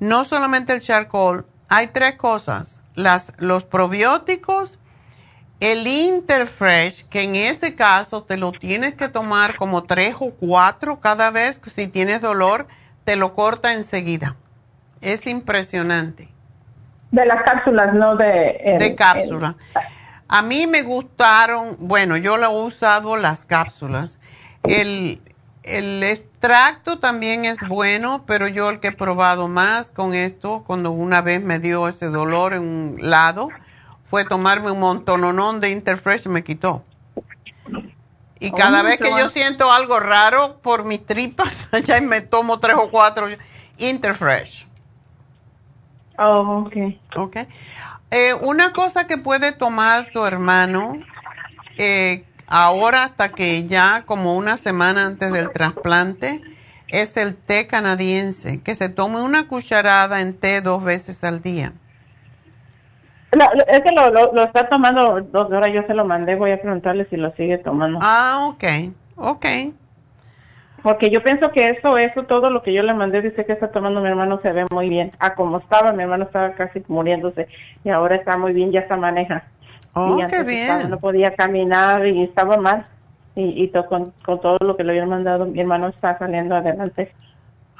no 0.00 0.24
solamente 0.24 0.72
el 0.72 0.80
charcoal, 0.80 1.44
hay 1.68 1.88
tres 1.88 2.14
cosas. 2.16 2.80
Las, 2.94 3.32
los 3.38 3.64
probióticos, 3.64 4.78
el 5.60 5.86
Interfresh, 5.86 7.06
que 7.08 7.22
en 7.22 7.36
ese 7.36 7.74
caso 7.76 8.24
te 8.24 8.36
lo 8.36 8.52
tienes 8.52 8.94
que 8.94 9.08
tomar 9.08 9.56
como 9.56 9.84
tres 9.84 10.14
o 10.18 10.30
cuatro 10.32 11.00
cada 11.00 11.30
vez, 11.30 11.60
si 11.74 11.86
tienes 11.86 12.20
dolor, 12.20 12.66
te 13.04 13.16
lo 13.16 13.32
corta 13.34 13.72
enseguida. 13.72 14.36
Es 15.00 15.26
impresionante. 15.26 16.28
De 17.12 17.24
las 17.26 17.42
cápsulas, 17.44 17.94
no 17.94 18.16
de... 18.16 18.50
el- 18.64 18.78
de 18.78 18.94
cápsula. 18.96 19.54
A 20.28 20.42
mí 20.42 20.66
me 20.66 20.82
gustaron, 20.82 21.76
bueno, 21.78 22.16
yo 22.16 22.36
lo 22.38 22.44
he 22.46 22.62
usado 22.66 23.16
las 23.16 23.44
cápsulas. 23.44 24.18
El, 24.64 25.20
el 25.62 26.02
extracto 26.02 26.98
también 26.98 27.44
es 27.44 27.58
bueno, 27.68 28.24
pero 28.26 28.48
yo 28.48 28.70
el 28.70 28.80
que 28.80 28.88
he 28.88 28.92
probado 28.92 29.48
más 29.48 29.90
con 29.90 30.14
esto, 30.14 30.64
cuando 30.66 30.90
una 30.90 31.20
vez 31.20 31.42
me 31.42 31.58
dio 31.58 31.86
ese 31.86 32.06
dolor 32.06 32.54
en 32.54 32.62
un 32.62 32.96
lado, 32.98 33.50
fue 34.04 34.24
tomarme 34.24 34.70
un 34.70 34.80
montononón 34.80 35.60
de 35.60 35.70
Interfresh 35.70 36.22
y 36.26 36.28
me 36.30 36.42
quitó. 36.42 36.82
Y 38.40 38.50
Oh, 38.50 38.56
cada 38.56 38.82
vez 38.82 38.96
que 38.98 39.10
yo 39.10 39.28
siento 39.28 39.70
algo 39.70 40.00
raro 40.00 40.58
por 40.62 40.84
mis 40.84 41.04
tripas, 41.06 41.68
ya 41.84 42.00
me 42.00 42.22
tomo 42.22 42.58
tres 42.58 42.76
o 42.76 42.90
cuatro 42.90 43.28
Interfresh. 43.78 44.66
Oh, 46.22 46.64
ok. 46.66 46.76
Ok. 47.16 47.36
Eh, 48.10 48.34
una 48.42 48.72
cosa 48.72 49.06
que 49.06 49.18
puede 49.18 49.52
tomar 49.52 50.10
tu 50.12 50.24
hermano 50.24 50.94
eh, 51.78 52.24
ahora 52.46 53.04
hasta 53.04 53.30
que 53.30 53.66
ya 53.66 54.04
como 54.06 54.36
una 54.36 54.56
semana 54.56 55.06
antes 55.06 55.32
del 55.32 55.50
trasplante 55.50 56.42
es 56.88 57.16
el 57.16 57.34
té 57.34 57.66
canadiense, 57.66 58.62
que 58.62 58.74
se 58.74 58.90
tome 58.90 59.22
una 59.22 59.48
cucharada 59.48 60.20
en 60.20 60.34
té 60.34 60.60
dos 60.60 60.84
veces 60.84 61.24
al 61.24 61.40
día. 61.40 61.72
No, 63.34 63.48
ese 63.66 63.92
lo, 63.92 64.10
lo, 64.10 64.32
lo 64.34 64.42
está 64.44 64.68
tomando 64.68 65.22
dos 65.22 65.50
horas, 65.50 65.70
yo 65.72 65.82
se 65.86 65.94
lo 65.94 66.04
mandé, 66.04 66.34
voy 66.34 66.50
a 66.50 66.60
preguntarle 66.60 67.06
si 67.08 67.16
lo 67.16 67.32
sigue 67.32 67.56
tomando. 67.58 67.98
Ah, 68.02 68.46
ok, 68.50 68.64
ok. 69.16 69.46
Porque 70.82 71.10
yo 71.10 71.22
pienso 71.22 71.50
que 71.52 71.70
eso, 71.70 71.96
eso, 71.96 72.24
todo 72.24 72.50
lo 72.50 72.62
que 72.62 72.72
yo 72.72 72.82
le 72.82 72.92
mandé, 72.94 73.22
dice 73.22 73.44
que 73.44 73.52
está 73.52 73.70
tomando 73.70 74.00
mi 74.00 74.08
hermano 74.08 74.40
se 74.40 74.52
ve 74.52 74.66
muy 74.70 74.88
bien. 74.88 75.12
Ah, 75.20 75.34
como 75.34 75.58
estaba, 75.58 75.92
mi 75.92 76.02
hermano 76.02 76.24
estaba 76.24 76.52
casi 76.54 76.82
muriéndose 76.88 77.48
y 77.84 77.90
ahora 77.90 78.16
está 78.16 78.36
muy 78.36 78.52
bien, 78.52 78.72
ya 78.72 78.80
está 78.80 78.96
maneja. 78.96 79.44
Oh, 79.94 80.18
Y 80.18 80.26
qué 80.26 80.42
bien. 80.42 80.62
estaba- 80.62 80.88
no 80.88 80.98
podía 80.98 81.34
caminar 81.34 82.06
y 82.06 82.22
estaba 82.24 82.56
mal. 82.56 82.84
Y, 83.34 83.62
y 83.62 83.68
to- 83.68 83.84
con, 83.86 84.12
con 84.24 84.40
todo 84.40 84.58
lo 84.60 84.76
que 84.76 84.84
le 84.84 84.90
habían 84.92 85.08
mandado, 85.08 85.46
mi 85.46 85.60
hermano 85.60 85.88
está 85.88 86.18
saliendo 86.18 86.54
adelante. 86.56 87.14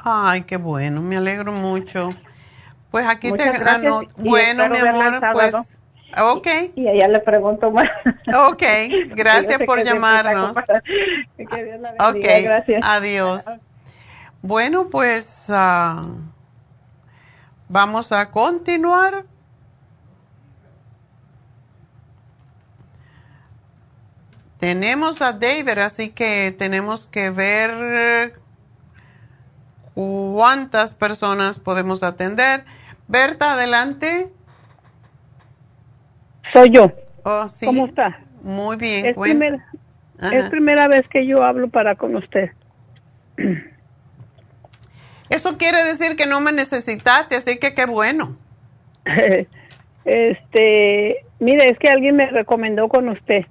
Ay, 0.04 0.42
qué 0.42 0.56
bueno, 0.56 1.02
me 1.02 1.16
alegro 1.16 1.52
mucho. 1.52 2.08
Pues 2.90 3.06
aquí 3.06 3.32
te 3.32 3.44
gracias 3.50 3.92
Bueno, 4.16 4.68
mi 4.68 4.78
amor, 4.78 5.22
pues. 5.32 5.78
Ok. 6.18 6.47
Y 6.74 6.89
allá 6.89 7.09
le 7.09 7.20
pregunto 7.20 7.70
más. 7.70 7.89
Ok, 8.48 8.62
gracias 9.14 9.60
por 9.64 9.82
llamarnos. 9.82 10.56
Que 11.36 11.64
Dios 11.64 11.80
la 11.80 11.93
Ok, 12.09 12.14
bendiga, 12.14 12.40
gracias. 12.40 12.80
adiós. 12.84 13.44
Bueno, 14.43 14.89
pues 14.90 15.47
ah, 15.51 16.05
vamos 17.68 18.12
a 18.12 18.30
continuar. 18.30 19.24
Tenemos 24.59 25.22
a 25.22 25.32
David, 25.32 25.78
así 25.78 26.10
que 26.10 26.55
tenemos 26.56 27.09
que 27.09 27.30
ver 27.30 28.40
cuántas 29.94 30.94
personas 30.94 31.59
podemos 31.59 32.02
atender. 32.02 32.64
Berta, 33.09 33.55
adelante. 33.55 34.32
Soy 36.52 36.70
yo. 36.70 36.92
Oh, 37.24 37.48
sí. 37.48 37.66
¿Cómo 37.66 37.86
está? 37.86 38.18
Muy 38.42 38.76
bien, 38.76 39.06
Es, 39.06 39.16
primer- 39.16 39.60
es 40.20 40.50
primera 40.50 40.88
vez 40.88 41.06
que 41.08 41.26
yo 41.26 41.42
hablo 41.42 41.68
para 41.68 41.94
con 41.96 42.14
usted. 42.16 42.50
Eso 45.28 45.56
quiere 45.56 45.82
decir 45.84 46.16
que 46.16 46.26
no 46.26 46.40
me 46.40 46.52
necesitaste, 46.52 47.36
así 47.36 47.58
que 47.58 47.74
qué 47.74 47.86
bueno. 47.86 48.36
este, 50.04 51.24
mire, 51.38 51.70
es 51.70 51.78
que 51.78 51.88
alguien 51.88 52.16
me 52.16 52.26
recomendó 52.26 52.88
con 52.88 53.08
usted. 53.08 53.46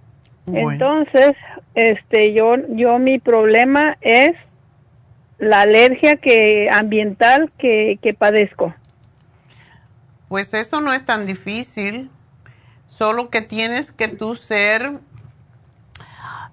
Bueno. 0.45 0.71
Entonces, 0.71 1.35
este, 1.73 2.33
yo, 2.33 2.55
yo 2.69 2.99
mi 2.99 3.17
problema 3.17 3.97
es 4.01 4.35
la 5.39 5.61
alergia 5.61 6.17
que 6.17 6.69
ambiental 6.71 7.51
que, 7.57 7.97
que 8.01 8.13
padezco. 8.13 8.75
Pues 10.27 10.53
eso 10.53 10.81
no 10.81 10.93
es 10.93 11.03
tan 11.03 11.25
difícil, 11.25 12.11
solo 12.97 13.29
que 13.29 13.41
tienes 13.41 13.91
que 13.91 14.07
tú 14.07 14.35
ser, 14.35 14.99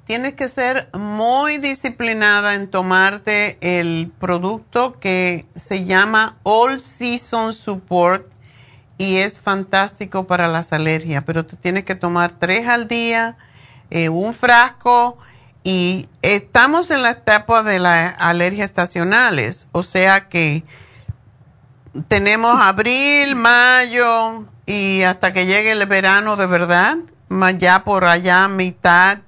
tienes 0.06 0.35
que 0.35 0.48
ser 0.48 0.89
muy 0.94 1.59
disciplinada 1.59 2.55
en 2.55 2.69
tomarte 2.70 3.59
el 3.60 4.12
producto 4.19 4.98
que 4.98 5.47
se 5.56 5.85
llama 5.85 6.36
All 6.44 6.78
Season 6.78 7.52
Support 7.52 8.27
y 8.98 9.16
es 9.16 9.39
fantástico 9.39 10.27
para 10.27 10.48
las 10.48 10.73
alergias, 10.73 11.23
pero 11.27 11.44
tú 11.44 11.56
tienes 11.56 11.85
que 11.85 11.94
tomar 11.94 12.32
tres 12.32 12.66
al 12.69 12.89
día, 12.89 13.36
eh, 13.90 14.09
un 14.09 14.32
frasco 14.32 15.19
y 15.65 16.09
estamos 16.23 16.90
en 16.90 17.02
la 17.02 17.10
etapa 17.10 17.62
de 17.62 17.78
las 17.78 18.15
alergias 18.19 18.70
estacionales, 18.70 19.69
o 19.73 19.82
sea 19.82 20.28
que 20.28 20.65
tenemos 22.06 22.60
abril, 22.60 23.34
mayo 23.36 24.46
y 24.66 25.02
hasta 25.02 25.32
que 25.32 25.46
llegue 25.46 25.72
el 25.72 25.84
verano 25.86 26.36
de 26.36 26.46
verdad, 26.46 26.98
ya 27.56 27.84
por 27.84 28.04
allá 28.04 28.48
mitad 28.48 29.18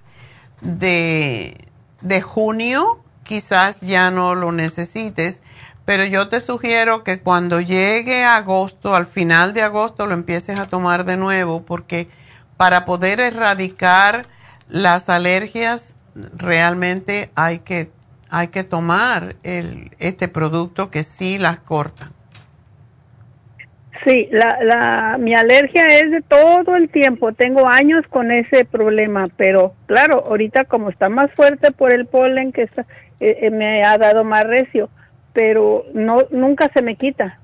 de, 0.61 1.57
de 2.01 2.23
junio, 2.23 3.03
quizás 3.25 3.81
ya 3.81 4.11
no 4.11 4.35
lo 4.35 4.53
necesites, 4.53 5.43
pero 5.85 6.05
yo 6.05 6.29
te 6.29 6.41
sugiero 6.41 7.03
que 7.03 7.21
cuando 7.21 7.61
llegue 7.61 8.25
agosto, 8.25 8.95
al 8.95 9.07
final 9.07 9.55
de 9.55 9.63
agosto, 9.63 10.07
lo 10.07 10.15
empieces 10.15 10.59
a 10.59 10.67
tomar 10.67 11.05
de 11.05 11.17
nuevo, 11.17 11.63
porque 11.63 12.09
para 12.57 12.85
poder 12.85 13.21
erradicar 13.21 14.27
las 14.69 15.09
alergias, 15.09 15.95
realmente 16.15 17.31
hay 17.35 17.61
que, 17.61 17.91
hay 18.29 18.49
que 18.49 18.63
tomar 18.63 19.37
este 19.43 20.29
producto 20.29 20.91
que 20.91 21.03
sí 21.03 21.39
las 21.39 21.59
corta. 21.61 22.13
Sí, 24.05 24.29
la, 24.33 24.59
la, 24.63 25.17
mi 25.19 25.35
alergia 25.35 25.87
es 26.01 26.11
de 26.11 26.23
todo 26.23 26.75
el 26.77 26.89
tiempo. 26.89 27.33
Tengo 27.35 27.69
años 27.69 28.05
con 28.09 28.31
ese 28.33 28.65
problema, 28.65 29.29
pero 29.37 29.75
claro, 29.87 30.25
ahorita 30.27 30.65
como 30.65 30.89
está 30.89 31.09
más 31.11 31.31
fuerte 31.33 31.71
por 31.71 31.93
el 31.93 32.07
polen 32.07 32.53
que 32.53 32.63
está, 32.63 32.83
eh, 33.21 33.39
eh, 33.43 33.51
me 33.51 33.85
ha 33.85 33.99
dado 33.99 34.25
más 34.25 34.45
recio, 34.47 34.89
pero 35.35 35.85
no 35.93 36.23
nunca 36.31 36.71
se 36.73 36.81
me 36.81 36.97
quita. 36.97 37.39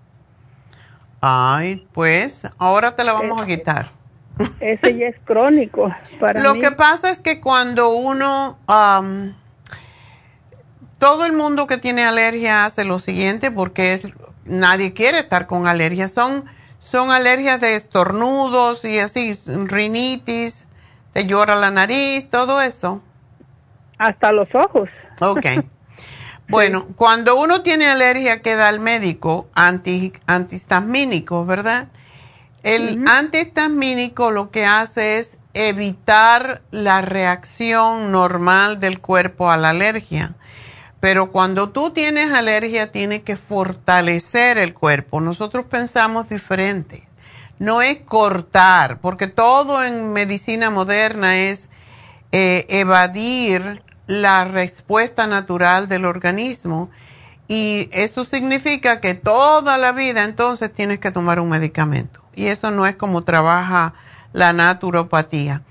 Ay, 1.20 1.86
pues 1.92 2.48
ahora 2.58 2.96
te 2.96 3.04
la 3.04 3.12
vamos 3.12 3.42
a 3.42 3.46
quitar. 3.46 3.90
Ese 4.60 4.96
ya 4.96 5.08
es 5.08 5.16
crónico 5.24 5.94
para 6.20 6.42
Lo 6.42 6.54
mí. 6.54 6.60
que 6.60 6.70
pasa 6.70 7.10
es 7.10 7.18
que 7.18 7.40
cuando 7.40 7.90
uno, 7.90 8.58
todo 10.98 11.24
el 11.26 11.32
mundo 11.32 11.66
que 11.66 11.78
tiene 11.78 12.04
alergia 12.04 12.64
hace 12.64 12.84
lo 12.84 12.98
siguiente 12.98 13.50
porque 13.50 13.94
es- 13.94 14.06
nadie 14.46 14.92
quiere 14.92 15.20
estar 15.20 15.46
con 15.46 15.66
alergias. 15.66 16.12
Son, 16.12 16.44
son 16.78 17.10
alergias 17.10 17.60
de 17.60 17.76
estornudos 17.76 18.84
y 18.84 18.98
así, 18.98 19.32
rinitis, 19.66 20.66
te 21.12 21.26
llora 21.26 21.56
la 21.56 21.70
nariz, 21.70 22.28
todo 22.30 22.60
eso. 22.60 23.02
Hasta 23.98 24.32
los 24.32 24.48
ojos. 24.54 24.88
Ok. 25.20 25.46
Bueno, 26.48 26.86
cuando 26.94 27.36
uno 27.36 27.62
tiene 27.62 27.88
alergia 27.88 28.40
queda 28.40 28.68
al 28.68 28.78
médico 28.78 29.48
anti, 29.54 30.12
antihistamínico, 30.26 31.44
¿verdad? 31.44 31.88
El 32.62 33.04
antihistamínico 33.08 34.30
lo 34.30 34.50
que 34.50 34.64
hace 34.64 35.18
es 35.18 35.38
evitar 35.54 36.62
la 36.70 37.00
reacción 37.00 38.12
normal 38.12 38.78
del 38.78 39.00
cuerpo 39.00 39.50
a 39.50 39.56
la 39.56 39.70
alergia. 39.70 40.34
Pero 41.00 41.30
cuando 41.30 41.70
tú 41.70 41.90
tienes 41.90 42.32
alergia, 42.32 42.90
tiene 42.90 43.22
que 43.22 43.36
fortalecer 43.36 44.58
el 44.58 44.74
cuerpo. 44.74 45.20
Nosotros 45.20 45.66
pensamos 45.66 46.28
diferente. 46.28 47.06
No 47.58 47.82
es 47.82 48.00
cortar, 48.00 48.98
porque 49.00 49.26
todo 49.26 49.82
en 49.84 50.12
medicina 50.12 50.70
moderna 50.70 51.36
es 51.36 51.68
eh, 52.32 52.66
evadir 52.68 53.82
la 54.06 54.44
respuesta 54.44 55.26
natural 55.26 55.88
del 55.88 56.04
organismo. 56.04 56.90
Y 57.48 57.88
eso 57.92 58.24
significa 58.24 59.00
que 59.00 59.14
toda 59.14 59.78
la 59.78 59.92
vida 59.92 60.24
entonces 60.24 60.72
tienes 60.72 60.98
que 60.98 61.10
tomar 61.10 61.40
un 61.40 61.48
medicamento. 61.48 62.20
y 62.34 62.48
eso 62.48 62.70
no 62.70 62.86
es 62.86 62.94
como 62.96 63.24
trabaja 63.24 63.94
la 64.34 64.52
naturopatía. 64.52 65.62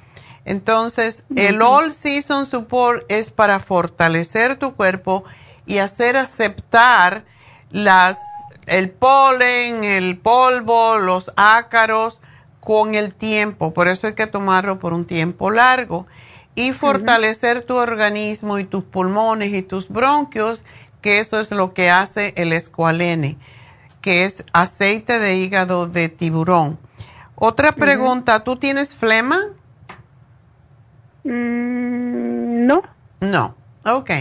Entonces, 0.45 1.23
el 1.35 1.61
All 1.63 1.91
Season 1.91 2.45
Support 2.45 3.05
es 3.09 3.31
para 3.31 3.59
fortalecer 3.59 4.55
tu 4.57 4.75
cuerpo 4.75 5.23
y 5.65 5.79
hacer 5.79 6.17
aceptar 6.17 7.25
las, 7.71 8.19
el 8.67 8.91
polen, 8.91 9.83
el 9.83 10.19
polvo, 10.19 10.99
los 10.99 11.31
ácaros 11.35 12.21
con 12.59 12.93
el 12.93 13.15
tiempo. 13.15 13.73
Por 13.73 13.87
eso 13.87 14.05
hay 14.05 14.13
que 14.13 14.27
tomarlo 14.27 14.77
por 14.77 14.93
un 14.93 15.05
tiempo 15.05 15.49
largo. 15.49 16.05
Y 16.53 16.71
fortalecer 16.71 17.63
tu 17.63 17.75
organismo 17.75 18.59
y 18.59 18.63
tus 18.63 18.83
pulmones 18.83 19.51
y 19.51 19.61
tus 19.61 19.89
bronquios, 19.89 20.63
que 21.01 21.19
eso 21.19 21.39
es 21.39 21.51
lo 21.51 21.73
que 21.73 21.89
hace 21.89 22.33
el 22.37 22.53
escualene, 22.53 23.37
que 23.99 24.23
es 24.23 24.45
aceite 24.53 25.19
de 25.19 25.35
hígado 25.35 25.87
de 25.87 26.07
tiburón. 26.07 26.79
Otra 27.35 27.73
pregunta, 27.73 28.45
¿tú 28.45 28.55
tienes 28.55 28.95
flema? 28.95 29.37
Mm, 31.25 32.65
no. 32.67 32.83
No, 33.19 33.55
ok. 33.83 34.11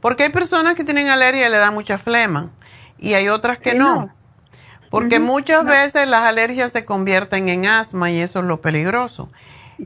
Porque 0.00 0.24
hay 0.24 0.28
personas 0.30 0.74
que 0.74 0.84
tienen 0.84 1.08
alergia 1.08 1.46
y 1.46 1.50
le 1.50 1.56
da 1.56 1.70
mucha 1.70 1.98
flema 1.98 2.52
y 2.98 3.14
hay 3.14 3.28
otras 3.28 3.58
que 3.58 3.74
no. 3.74 4.12
Porque 4.90 5.18
muchas 5.18 5.64
veces 5.64 6.08
las 6.08 6.22
alergias 6.22 6.70
se 6.70 6.84
convierten 6.84 7.48
en 7.48 7.66
asma 7.66 8.10
y 8.10 8.18
eso 8.18 8.40
es 8.40 8.44
lo 8.44 8.60
peligroso. 8.60 9.28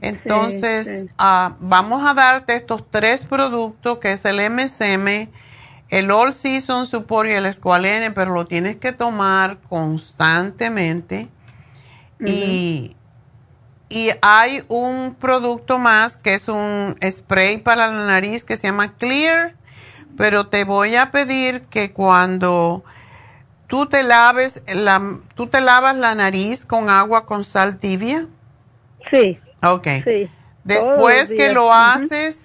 Entonces, 0.02 1.06
ah, 1.16 1.56
vamos 1.60 2.06
a 2.06 2.12
darte 2.12 2.54
estos 2.54 2.84
tres 2.90 3.24
productos 3.24 3.98
que 3.98 4.12
es 4.12 4.24
el 4.26 4.38
MSM, 4.38 5.30
el 5.88 6.10
All 6.10 6.34
Season 6.34 6.84
Support 6.84 7.30
y 7.30 7.32
el 7.32 7.46
Esqualene, 7.46 8.10
pero 8.10 8.34
lo 8.34 8.46
tienes 8.46 8.76
que 8.76 8.92
tomar 8.92 9.58
constantemente. 9.68 11.28
Y 12.26 12.96
y 13.89 14.10
hay 14.20 14.65
un 14.69 15.15
producto 15.15 15.78
más 15.78 16.16
que 16.16 16.35
es 16.35 16.48
un 16.48 16.94
spray 17.02 17.59
para 17.59 17.89
la 17.89 18.06
nariz 18.06 18.44
que 18.44 18.56
se 18.56 18.66
llama 18.66 18.94
Clear, 18.94 19.55
pero 20.16 20.48
te 20.48 20.65
voy 20.65 20.97
a 20.97 21.10
pedir 21.10 21.62
que 21.62 21.93
cuando 21.93 22.85
tú 23.66 23.86
te 23.86 24.02
laves 24.02 24.62
la, 24.66 25.19
tú 25.35 25.47
te 25.47 25.60
lavas 25.60 25.97
la 25.97 26.15
nariz 26.15 26.66
con 26.66 26.90
agua 26.90 27.24
con 27.24 27.44
sal 27.44 27.78
tibia. 27.78 28.27
Sí. 29.10 29.39
Ok. 29.62 29.86
Sí. 30.05 30.31
Después 30.65 31.31
que 31.31 31.52
lo 31.52 31.73
haces 31.73 32.40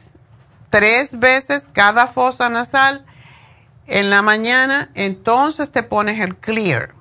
tres 0.70 1.20
veces 1.20 1.68
cada 1.68 2.08
fosa 2.08 2.48
nasal 2.48 3.06
en 3.86 4.10
la 4.10 4.22
mañana, 4.22 4.90
entonces 4.94 5.70
te 5.70 5.84
pones 5.84 6.20
el 6.20 6.38
Clear. 6.38 6.94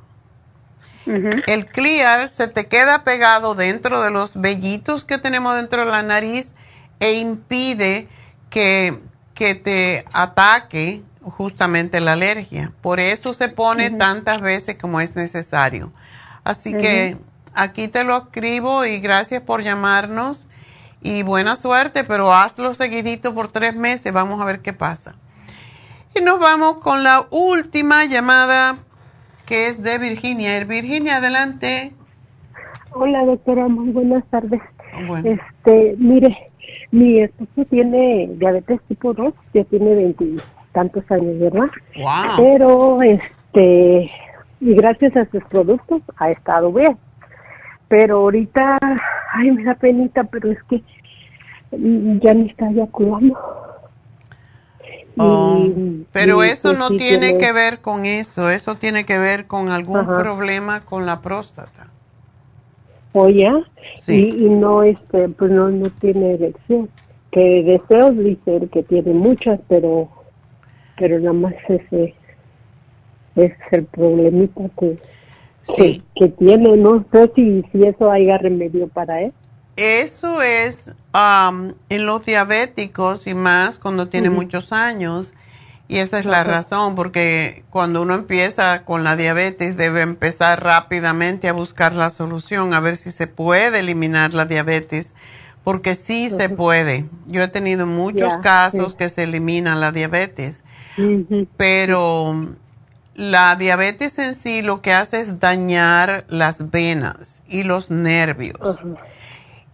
El 1.07 1.67
clear 1.67 2.29
se 2.29 2.49
te 2.49 2.67
queda 2.67 3.05
pegado 3.05 3.55
dentro 3.55 4.03
de 4.03 4.11
los 4.11 4.41
vellitos 4.41 5.05
que 5.05 5.19
tenemos 5.19 5.57
dentro 5.57 5.85
de 5.85 5.91
la 5.91 6.03
nariz 6.03 6.55
e 7.01 7.15
impide 7.15 8.09
que, 8.51 9.01
que 9.35 9.55
te 9.55 10.05
ataque 10.13 11.03
justamente 11.23 12.01
la 12.01 12.13
alergia. 12.13 12.73
Por 12.83 13.01
eso 13.01 13.33
se 13.33 13.49
pone 13.49 13.91
tantas 13.91 14.41
veces 14.41 14.77
como 14.81 15.01
es 15.01 15.17
necesario. 15.17 15.93
Así 16.45 16.73
que 16.73 17.17
aquí 17.55 17.89
te 17.89 18.05
lo 18.05 18.19
escribo 18.19 18.85
y 18.85 19.01
gracias 19.01 19.43
por 19.43 19.63
llamarnos 19.63 20.49
y 21.03 21.23
buena 21.23 21.57
suerte, 21.57 22.05
pero 22.05 22.33
hazlo 22.33 22.75
seguidito 22.75 23.35
por 23.35 23.49
tres 23.49 23.75
meses, 23.75 24.13
vamos 24.13 24.41
a 24.41 24.45
ver 24.45 24.61
qué 24.61 24.73
pasa. 24.73 25.17
Y 26.15 26.21
nos 26.21 26.39
vamos 26.39 26.79
con 26.79 27.03
la 27.03 27.27
última 27.31 28.05
llamada 28.05 28.79
que 29.47 29.67
es 29.69 29.83
de 29.83 29.99
Virginia. 29.99 30.65
Virginia, 30.65 31.17
adelante. 31.17 31.93
Hola, 32.93 33.25
doctora, 33.25 33.69
muy 33.69 33.91
buenas 33.91 34.25
tardes. 34.27 34.61
Este, 35.25 35.95
mire, 35.99 36.51
mi 36.91 37.21
esposo 37.21 37.65
tiene 37.71 38.31
diabetes 38.35 38.81
tipo 38.89 39.15
2, 39.15 39.33
ya 39.55 39.65
tiene 39.65 39.95
veintitantos 39.95 41.11
años, 41.11 41.39
¿verdad? 41.39 41.71
Wow. 41.97 42.37
Pero, 42.37 43.03
este, 43.03 44.11
y 44.61 44.75
gracias 44.75 45.17
a 45.17 45.25
sus 45.31 45.43
productos 45.45 46.03
ha 46.19 46.31
estado 46.31 46.73
bien. 46.73 46.97
Pero 47.89 48.19
ahorita, 48.19 48.79
ay, 49.33 49.51
me 49.51 49.65
da 49.65 49.75
penita, 49.75 50.25
pero 50.25 50.51
es 50.51 50.63
que 50.65 50.83
ya 51.71 52.35
me 52.35 52.47
está 52.47 52.71
eyaculando. 52.71 53.39
Oh, 55.19 55.69
pero 56.13 56.43
eso 56.43 56.73
no 56.73 56.89
tiene, 56.89 57.37
que 57.37 57.53
ver 57.53 57.81
con 57.81 58.07
eso, 58.07 58.49
eso 58.51 58.77
tiene 58.77 59.05
que 59.05 59.19
ver 59.19 59.47
con 59.47 59.71
algún 59.71 60.07
problema 60.07 60.85
con 60.85 61.07
la 61.07 61.21
próstata. 61.21 61.89
¿O 63.13 63.29
ya? 63.29 63.53
Sí. 63.97 64.35
Y, 64.39 64.49
no, 64.49 64.83
este, 64.83 65.29
pues 65.29 65.51
no, 65.51 65.69
no 65.69 65.91
tiene 66.01 66.35
erección. 66.35 66.89
Que 67.31 67.63
deseos 67.63 68.17
dice 68.19 68.69
que 68.73 68.83
tiene 68.83 69.13
muchas, 69.13 69.61
pero, 69.69 70.09
pero 70.97 71.19
nada 71.19 71.33
más 71.35 71.55
ese 71.69 72.15
es 73.37 73.53
el 73.71 73.85
problemita 73.85 74.63
que, 74.79 74.99
que, 75.77 76.03
que, 76.15 76.29
tiene. 76.29 76.77
No 76.77 77.05
sé 77.13 77.31
si, 77.35 77.63
si 77.71 77.83
eso 77.83 78.11
haya 78.11 78.39
remedio 78.39 78.89
para 78.89 79.23
él. 79.23 79.33
Eso 79.77 80.43
es 80.43 80.93
en 81.15 82.07
los 82.07 82.25
diabéticos 82.25 83.27
y 83.27 83.35
más 83.35 83.79
cuando 83.79 84.09
tiene 84.09 84.31
muchos 84.31 84.73
años. 84.73 85.35
Y 85.89 85.99
esa 85.99 86.19
es 86.19 86.25
la 86.25 86.43
razón, 86.43 86.95
porque 86.95 87.65
cuando 87.69 88.01
uno 88.01 88.15
empieza 88.15 88.85
con 88.85 89.05
la 89.05 89.15
diabetes 89.15 89.77
debe 89.77 90.01
empezar 90.01 90.63
rápidamente 90.63 91.49
a 91.49 91.53
buscar 91.53 91.93
la 91.95 92.09
solución, 92.09 92.73
a 92.73 92.81
ver 92.81 92.97
si 92.97 93.11
se 93.11 93.27
puede 93.27 93.81
eliminar 93.81 94.33
la 94.33 94.47
diabetes, 94.47 95.15
porque 95.65 95.95
sí 95.95 96.31
se 96.31 96.49
puede. 96.49 97.05
Yo 97.27 97.43
he 97.43 97.49
tenido 97.49 97.87
muchos 97.87 98.39
casos 98.39 98.95
que 98.95 99.11
se 99.11 99.25
elimina 99.25 99.75
la 99.75 99.93
diabetes, 99.93 100.65
pero 101.59 102.49
la 103.15 103.57
diabetes 103.57 104.19
en 104.19 104.35
sí 104.35 104.63
lo 104.63 104.81
que 104.81 104.95
hace 104.95 105.21
es 105.21 105.41
dañar 105.41 106.25
las 106.29 106.71
venas 106.71 107.43
y 107.49 107.65
los 107.65 107.91
nervios. 107.91 108.83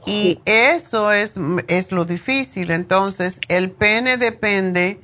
Y 0.09 0.41
eso 0.47 1.13
es, 1.13 1.35
es 1.67 1.93
lo 1.93 2.07
difícil. 2.07 2.71
Entonces, 2.71 3.43
el 3.49 3.71
pene 3.71 4.17
depende 4.17 5.03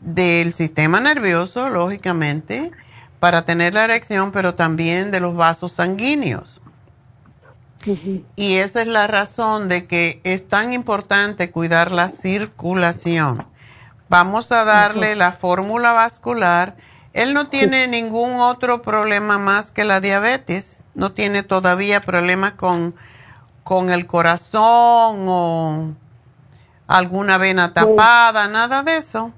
del 0.00 0.52
sistema 0.52 1.00
nervioso, 1.00 1.70
lógicamente, 1.70 2.70
para 3.18 3.44
tener 3.44 3.74
la 3.74 3.82
erección, 3.82 4.30
pero 4.30 4.54
también 4.54 5.10
de 5.10 5.18
los 5.18 5.34
vasos 5.34 5.72
sanguíneos. 5.72 6.60
Y 8.36 8.54
esa 8.54 8.82
es 8.82 8.86
la 8.86 9.08
razón 9.08 9.68
de 9.68 9.86
que 9.86 10.20
es 10.22 10.46
tan 10.46 10.72
importante 10.72 11.50
cuidar 11.50 11.90
la 11.90 12.08
circulación. 12.08 13.44
Vamos 14.08 14.52
a 14.52 14.62
darle 14.64 15.16
la 15.16 15.32
fórmula 15.32 15.92
vascular. 15.92 16.76
Él 17.12 17.34
no 17.34 17.48
tiene 17.48 17.88
ningún 17.88 18.38
otro 18.38 18.82
problema 18.82 19.38
más 19.38 19.72
que 19.72 19.82
la 19.82 20.00
diabetes. 20.00 20.84
No 20.94 21.10
tiene 21.10 21.42
todavía 21.42 22.02
problemas 22.02 22.52
con 22.52 22.94
con 23.64 23.90
el 23.90 24.06
corazón 24.06 25.26
o 25.26 25.94
alguna 26.86 27.38
vena 27.38 27.72
pues 27.72 27.86
tapada, 27.86 28.46
nada 28.46 28.82
de 28.82 28.98
eso? 28.98 29.32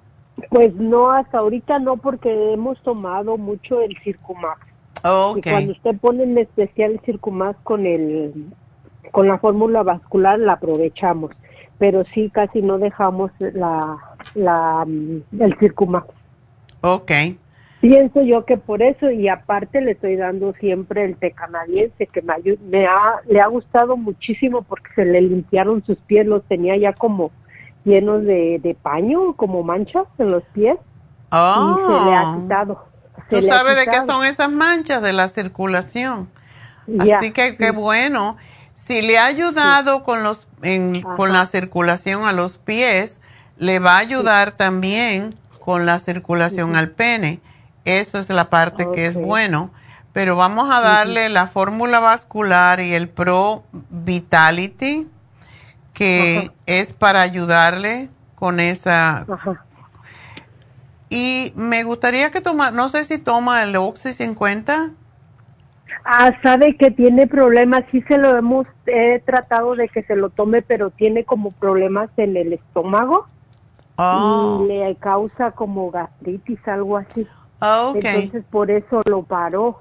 Pues 0.50 0.74
no, 0.74 1.12
hasta 1.12 1.38
ahorita 1.38 1.78
no, 1.78 1.96
porque 1.96 2.52
hemos 2.52 2.78
tomado 2.82 3.38
mucho 3.38 3.80
el 3.80 3.96
Circumax. 4.02 4.60
Okay. 5.02 5.40
Y 5.40 5.50
cuando 5.50 5.72
usted 5.72 5.96
pone 5.98 6.24
en 6.24 6.36
especial 6.38 6.92
el 6.92 7.00
Circumax 7.00 7.58
con 7.62 7.86
el 7.86 8.52
con 9.12 9.28
la 9.28 9.38
fórmula 9.38 9.82
vascular 9.82 10.38
la 10.38 10.54
aprovechamos, 10.54 11.30
pero 11.78 12.04
sí 12.12 12.28
casi 12.28 12.60
no 12.60 12.78
dejamos 12.78 13.30
la 13.38 13.96
la 14.34 14.84
el 14.86 15.56
Circumax. 15.58 16.08
Okay. 16.82 17.38
Pienso 17.80 18.22
yo 18.22 18.44
que 18.44 18.56
por 18.56 18.82
eso 18.82 19.10
y 19.10 19.28
aparte 19.28 19.80
le 19.80 19.92
estoy 19.92 20.16
dando 20.16 20.54
siempre 20.54 21.04
el 21.04 21.16
té 21.16 21.32
canadiense 21.32 22.06
que 22.06 22.22
me, 22.22 22.34
me 22.68 22.86
ha, 22.86 23.20
le 23.28 23.40
ha 23.40 23.46
gustado 23.46 23.96
muchísimo 23.96 24.62
porque 24.62 24.88
se 24.94 25.04
le 25.04 25.20
limpiaron 25.20 25.84
sus 25.84 25.98
pies, 25.98 26.26
los 26.26 26.42
tenía 26.44 26.76
ya 26.76 26.92
como 26.92 27.30
llenos 27.84 28.24
de, 28.24 28.76
paño, 28.82 29.34
como 29.36 29.62
manchas 29.62 30.06
en 30.18 30.30
los 30.30 30.42
pies 30.52 30.76
y 30.76 31.28
se 31.28 32.04
le 32.04 32.14
ha 32.14 32.22
ah. 32.22 32.38
quitado. 32.40 32.84
¿Tú 33.30 33.42
sabes 33.42 33.76
de 33.76 33.86
qué 33.86 34.00
son 34.02 34.24
esas 34.24 34.50
manchas? 34.50 35.02
De 35.02 35.12
la 35.12 35.28
circulación. 35.28 36.28
Así 36.98 37.32
que 37.32 37.56
qué 37.56 37.70
bueno. 37.70 38.36
Si 38.72 39.02
le 39.02 39.18
ha 39.18 39.26
ayudado 39.26 40.04
con, 40.04 40.22
los, 40.22 40.46
con 41.16 41.32
la 41.32 41.46
circulación 41.46 42.24
a 42.24 42.32
los 42.32 42.56
pies, 42.56 43.20
le 43.56 43.78
va 43.78 43.96
a 43.96 43.98
ayudar 43.98 44.52
también 44.52 45.34
con 45.60 45.86
la 45.86 45.98
circulación 45.98 46.76
al 46.76 46.90
pene. 46.90 47.40
Eso 47.86 48.18
es 48.18 48.28
la 48.28 48.50
parte 48.50 48.86
que 48.92 49.06
es 49.06 49.14
bueno. 49.14 49.70
Pero 50.12 50.36
vamos 50.36 50.70
a 50.70 50.80
darle 50.80 51.28
la 51.28 51.46
fórmula 51.46 52.00
vascular 52.00 52.80
y 52.80 52.94
el 52.94 53.08
Pro 53.08 53.64
Vitality, 53.90 55.06
que 55.92 56.50
es 56.66 56.92
para 56.92 57.20
ayudarle 57.20 58.08
con 58.34 58.60
esa. 58.60 59.26
Y 61.08 61.52
me 61.54 61.84
gustaría 61.84 62.30
que 62.30 62.40
toma, 62.40 62.70
no 62.70 62.88
sé 62.88 63.04
si 63.04 63.18
toma 63.18 63.62
el 63.62 63.76
Oxy 63.76 64.12
50. 64.12 64.90
Ah, 66.04 66.32
sabe 66.42 66.76
que 66.76 66.90
tiene 66.90 67.26
problemas, 67.26 67.84
sí 67.90 68.02
se 68.02 68.16
lo 68.16 68.36
hemos 68.36 68.66
he 68.86 69.18
tratado 69.20 69.74
de 69.74 69.88
que 69.88 70.02
se 70.04 70.16
lo 70.16 70.30
tome, 70.30 70.62
pero 70.62 70.90
tiene 70.90 71.24
como 71.24 71.50
problemas 71.50 72.10
en 72.16 72.36
el 72.36 72.52
estómago 72.52 73.26
Oh. 73.98 74.62
y 74.62 74.68
le 74.68 74.94
causa 74.96 75.52
como 75.52 75.90
gastritis, 75.90 76.58
algo 76.68 76.98
así. 76.98 77.26
Ah, 77.60 77.86
ok. 77.88 78.04
Entonces 78.04 78.44
por 78.50 78.70
eso 78.70 79.02
lo 79.04 79.22
paró. 79.22 79.80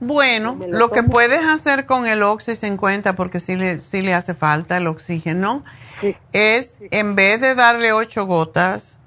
Bueno, 0.00 0.56
lo 0.58 0.78
lo 0.78 0.90
que 0.90 1.02
puedes 1.02 1.44
hacer 1.44 1.84
con 1.84 2.06
el 2.06 2.22
Oxy 2.22 2.56
50, 2.56 3.16
porque 3.16 3.38
sí 3.38 3.56
le, 3.56 3.78
sí 3.80 4.00
le 4.00 4.14
hace 4.14 4.32
falta 4.32 4.78
el 4.78 4.86
oxígeno, 4.86 5.62
es 6.32 6.78
en 6.90 7.14
vez 7.14 7.42
de 7.42 7.54
darle 7.54 7.92
ocho 7.92 8.24
gotas, 8.24 8.98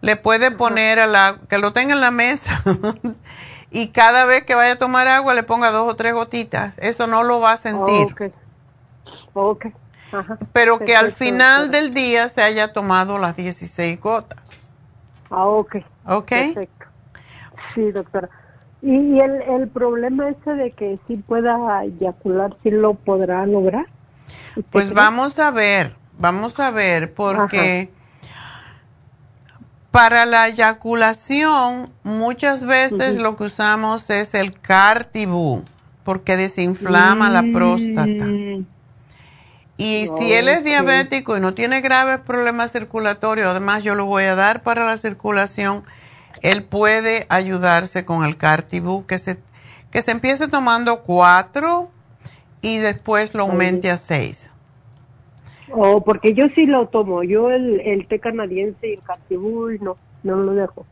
le 0.00 0.16
puede 0.16 0.50
poner 0.50 0.98
a 0.98 1.06
la, 1.06 1.38
que 1.48 1.58
lo 1.58 1.72
tenga 1.72 1.92
en 1.92 2.00
la 2.00 2.10
mesa 2.10 2.62
y 3.70 3.88
cada 3.88 4.24
vez 4.24 4.42
que 4.44 4.56
vaya 4.56 4.72
a 4.72 4.78
tomar 4.78 5.06
agua 5.06 5.34
le 5.34 5.44
ponga 5.44 5.70
dos 5.70 5.88
o 5.88 5.94
tres 5.94 6.14
gotitas. 6.14 6.76
Eso 6.78 7.06
no 7.06 7.22
lo 7.22 7.38
va 7.38 7.52
a 7.52 7.56
sentir. 7.56 8.06
Ok. 8.06 8.22
Ok. 9.34 9.66
Ajá. 10.12 10.38
Pero 10.52 10.80
que 10.80 10.96
al 10.96 11.12
final 11.12 11.66
doctora. 11.66 11.80
del 11.80 11.94
día 11.94 12.28
se 12.28 12.42
haya 12.42 12.72
tomado 12.72 13.18
las 13.18 13.36
16 13.36 14.00
gotas. 14.00 14.40
Ah, 15.30 15.46
ok. 15.46 15.76
¿Ok? 16.06 16.28
Perfecto. 16.28 16.79
Sí, 17.74 17.90
doctora. 17.92 18.28
Y, 18.82 19.16
y 19.16 19.20
el, 19.20 19.42
el 19.42 19.70
problema 19.70 20.28
ese 20.28 20.52
de 20.54 20.72
que 20.72 20.98
sí 21.06 21.16
pueda 21.18 21.84
eyacular, 21.84 22.56
¿sí 22.62 22.70
lo 22.70 22.94
podrá 22.94 23.46
lograr? 23.46 23.86
¿Usted 24.56 24.70
Pues 24.70 24.88
cree? 24.88 25.10
vamos 25.10 25.38
a 25.38 25.50
ver, 25.50 25.96
vamos 26.18 26.58
a 26.60 26.70
ver, 26.70 27.12
porque 27.14 27.90
para 29.90 30.24
la 30.26 30.48
eyaculación 30.48 31.92
muchas 32.04 32.64
veces 32.64 33.16
lo 33.16 33.36
que 33.36 33.44
usamos 33.44 34.08
es 34.10 34.34
el 34.34 34.58
Cartibú, 34.60 35.64
porque 36.04 36.36
desinflama 36.36 37.28
la 37.30 37.50
próstata. 37.50 38.38
Mm, 38.56 38.66
Y 39.76 40.08
si 40.08 40.32
él 40.34 40.48
es 40.48 40.62
diabético 40.62 41.36
y 41.36 41.40
no 41.40 41.54
tiene 41.54 41.80
graves 41.80 42.20
problemas 42.20 42.72
circulatorios, 42.72 43.48
además 43.48 43.82
yo 43.82 43.94
lo 43.94 44.04
voy 44.04 44.24
a 44.24 44.34
dar 44.34 44.62
para 44.62 44.86
la 44.86 44.98
circulación, 44.98 45.84
él 46.42 46.64
puede 46.64 47.26
ayudarse 47.28 48.04
con 48.04 48.24
el 48.24 48.36
Cartibú, 48.36 49.06
que 49.06 49.18
se, 49.18 49.38
que 49.90 50.02
se 50.02 50.10
empiece 50.10 50.48
tomando 50.48 51.02
cuatro 51.02 51.90
y 52.62 52.78
después 52.78 53.34
lo 53.34 53.44
aumente 53.44 53.90
a 53.90 53.96
seis. 53.96 54.50
Oh, 55.72 56.02
porque 56.02 56.34
yo 56.34 56.44
sí 56.54 56.66
lo 56.66 56.88
tomo. 56.88 57.22
Yo 57.22 57.50
el, 57.50 57.80
el 57.80 58.06
té 58.06 58.18
canadiense 58.18 58.88
y 58.88 58.92
el 58.94 59.02
Cartibú 59.02 59.70
no, 59.80 59.96
no 60.22 60.36
lo 60.36 60.54
dejo. 60.54 60.86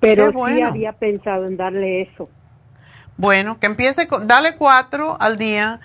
Pero 0.00 0.32
sí 0.46 0.60
había 0.60 0.92
pensado 0.92 1.46
en 1.46 1.56
darle 1.56 2.02
eso. 2.02 2.28
Bueno, 3.16 3.58
que 3.60 3.66
empiece 3.66 4.08
con, 4.08 4.26
dale 4.26 4.56
cuatro 4.56 5.16
al 5.20 5.36
día 5.36 5.80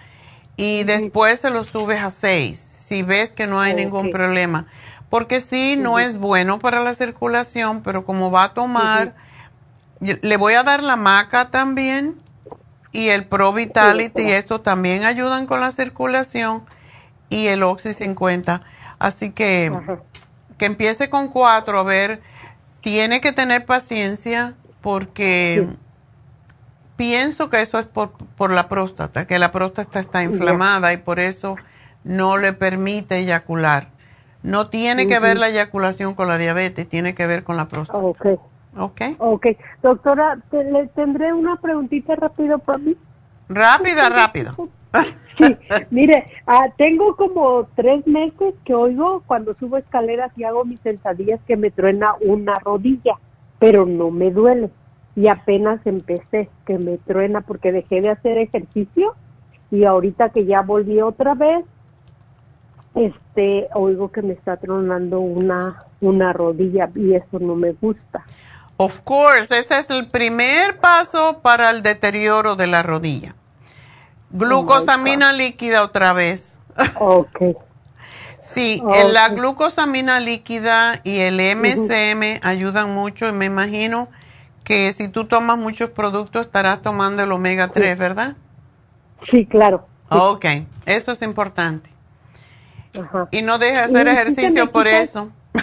y 0.55 0.83
después 0.85 1.39
se 1.39 1.51
lo 1.51 1.63
subes 1.63 2.01
a 2.01 2.09
seis, 2.09 2.57
si 2.57 3.03
ves 3.03 3.33
que 3.33 3.45
no 3.45 3.59
hay 3.59 3.75
ningún 3.75 4.09
problema. 4.09 4.65
Porque 5.09 5.39
sí, 5.39 5.75
no 5.77 5.99
es 5.99 6.17
bueno 6.17 6.59
para 6.59 6.81
la 6.81 6.93
circulación, 6.93 7.81
pero 7.81 8.03
como 8.03 8.29
va 8.29 8.45
a 8.45 8.53
tomar, 8.53 9.15
le 9.99 10.37
voy 10.37 10.53
a 10.53 10.63
dar 10.63 10.83
la 10.83 10.95
maca 10.95 11.49
también 11.49 12.15
y 12.91 13.09
el 13.09 13.25
Pro 13.25 13.53
Vitality, 13.53 14.23
Sí, 14.23 14.31
esto 14.31 14.61
también 14.61 15.05
ayudan 15.05 15.45
con 15.45 15.61
la 15.61 15.71
circulación 15.71 16.65
y 17.29 17.47
el 17.47 17.63
Oxy 17.63 17.93
50. 17.93 18.61
Así 18.99 19.31
que 19.31 19.71
que 20.57 20.65
empiece 20.65 21.09
con 21.09 21.27
cuatro, 21.27 21.79
a 21.79 21.83
ver, 21.83 22.21
tiene 22.81 23.21
que 23.21 23.31
tener 23.31 23.65
paciencia 23.65 24.55
porque 24.81 25.67
pienso 26.95 27.49
que 27.49 27.61
eso 27.61 27.79
es 27.79 27.85
por, 27.85 28.11
por 28.11 28.51
la 28.51 28.67
próstata, 28.67 29.27
que 29.27 29.39
la 29.39 29.51
próstata 29.51 29.99
está 29.99 30.23
inflamada 30.23 30.93
y 30.93 30.97
por 30.97 31.19
eso 31.19 31.55
no 32.03 32.37
le 32.37 32.53
permite 32.53 33.17
eyacular. 33.17 33.89
No 34.43 34.69
tiene 34.69 35.07
que 35.07 35.19
ver 35.19 35.37
la 35.37 35.49
eyaculación 35.49 36.13
con 36.13 36.27
la 36.27 36.37
diabetes, 36.37 36.87
tiene 36.87 37.13
que 37.15 37.27
ver 37.27 37.43
con 37.43 37.57
la 37.57 37.67
próstata. 37.67 37.99
Ok. 37.99 38.25
¿Ok? 38.77 39.01
Ok. 39.19 39.47
Doctora, 39.81 40.37
te- 40.51 40.63
le 40.63 40.87
tendré 40.87 41.33
una 41.33 41.55
preguntita 41.57 42.15
rápido 42.15 42.59
para 42.59 42.77
mí. 42.77 42.95
Rápida, 43.49 44.09
rápido. 44.09 44.51
Sí, 45.37 45.55
mire, 45.91 46.27
ah, 46.47 46.67
tengo 46.77 47.15
como 47.15 47.67
tres 47.75 48.05
meses 48.07 48.55
que 48.65 48.73
oigo 48.73 49.23
cuando 49.27 49.53
subo 49.59 49.77
escaleras 49.77 50.31
y 50.35 50.43
hago 50.43 50.65
mis 50.65 50.81
sentadillas 50.81 51.39
que 51.45 51.55
me 51.57 51.69
truena 51.69 52.15
una 52.21 52.55
rodilla, 52.55 53.15
pero 53.59 53.85
no 53.85 54.09
me 54.09 54.31
duele. 54.31 54.71
Y 55.15 55.27
apenas 55.27 55.79
empecé 55.85 56.49
que 56.65 56.77
me 56.79 56.97
truena 56.97 57.41
porque 57.41 57.71
dejé 57.71 58.01
de 58.01 58.09
hacer 58.09 58.37
ejercicio 58.39 59.15
y 59.69 59.83
ahorita 59.83 60.29
que 60.29 60.45
ya 60.45 60.61
volví 60.61 61.01
otra 61.01 61.35
vez, 61.35 61.65
este, 62.97 63.67
oigo 63.73 64.11
que 64.11 64.21
me 64.21 64.33
está 64.33 64.57
tronando 64.57 65.19
una, 65.19 65.79
una 66.01 66.33
rodilla 66.33 66.89
y 66.95 67.13
eso 67.13 67.39
no 67.39 67.55
me 67.55 67.73
gusta. 67.73 68.25
Of 68.77 69.01
course, 69.01 69.57
ese 69.57 69.79
es 69.79 69.89
el 69.89 70.07
primer 70.07 70.79
paso 70.79 71.39
para 71.41 71.69
el 71.71 71.81
deterioro 71.81 72.55
de 72.55 72.67
la 72.67 72.83
rodilla. 72.83 73.35
Glucosamina 74.31 75.33
líquida 75.33 75.83
otra 75.83 76.13
vez. 76.13 76.57
Ok. 76.99 77.41
Sí, 78.39 78.81
la 79.11 79.27
glucosamina 79.27 80.21
líquida 80.21 81.01
y 81.03 81.19
el 81.19 81.35
MSM 81.35 82.39
ayudan 82.43 82.93
mucho 82.93 83.27
y 83.27 83.33
me 83.33 83.43
imagino 83.43 84.07
que 84.63 84.93
si 84.93 85.09
tú 85.09 85.25
tomas 85.25 85.57
muchos 85.57 85.89
productos 85.89 86.45
estarás 86.45 86.81
tomando 86.81 87.23
el 87.23 87.31
omega 87.33 87.67
3, 87.67 87.97
¿verdad? 87.97 88.37
Sí, 89.29 89.45
claro. 89.45 89.85
Ok, 90.09 90.45
eso 90.85 91.11
es 91.11 91.21
importante. 91.23 91.89
Ajá. 92.99 93.27
Y 93.31 93.41
no 93.41 93.57
dejes 93.59 93.91
de 93.93 93.99
hacer 93.99 94.07
ejercicio 94.07 94.71
por 94.71 94.85
quita- 94.85 95.01
eso. 95.01 95.31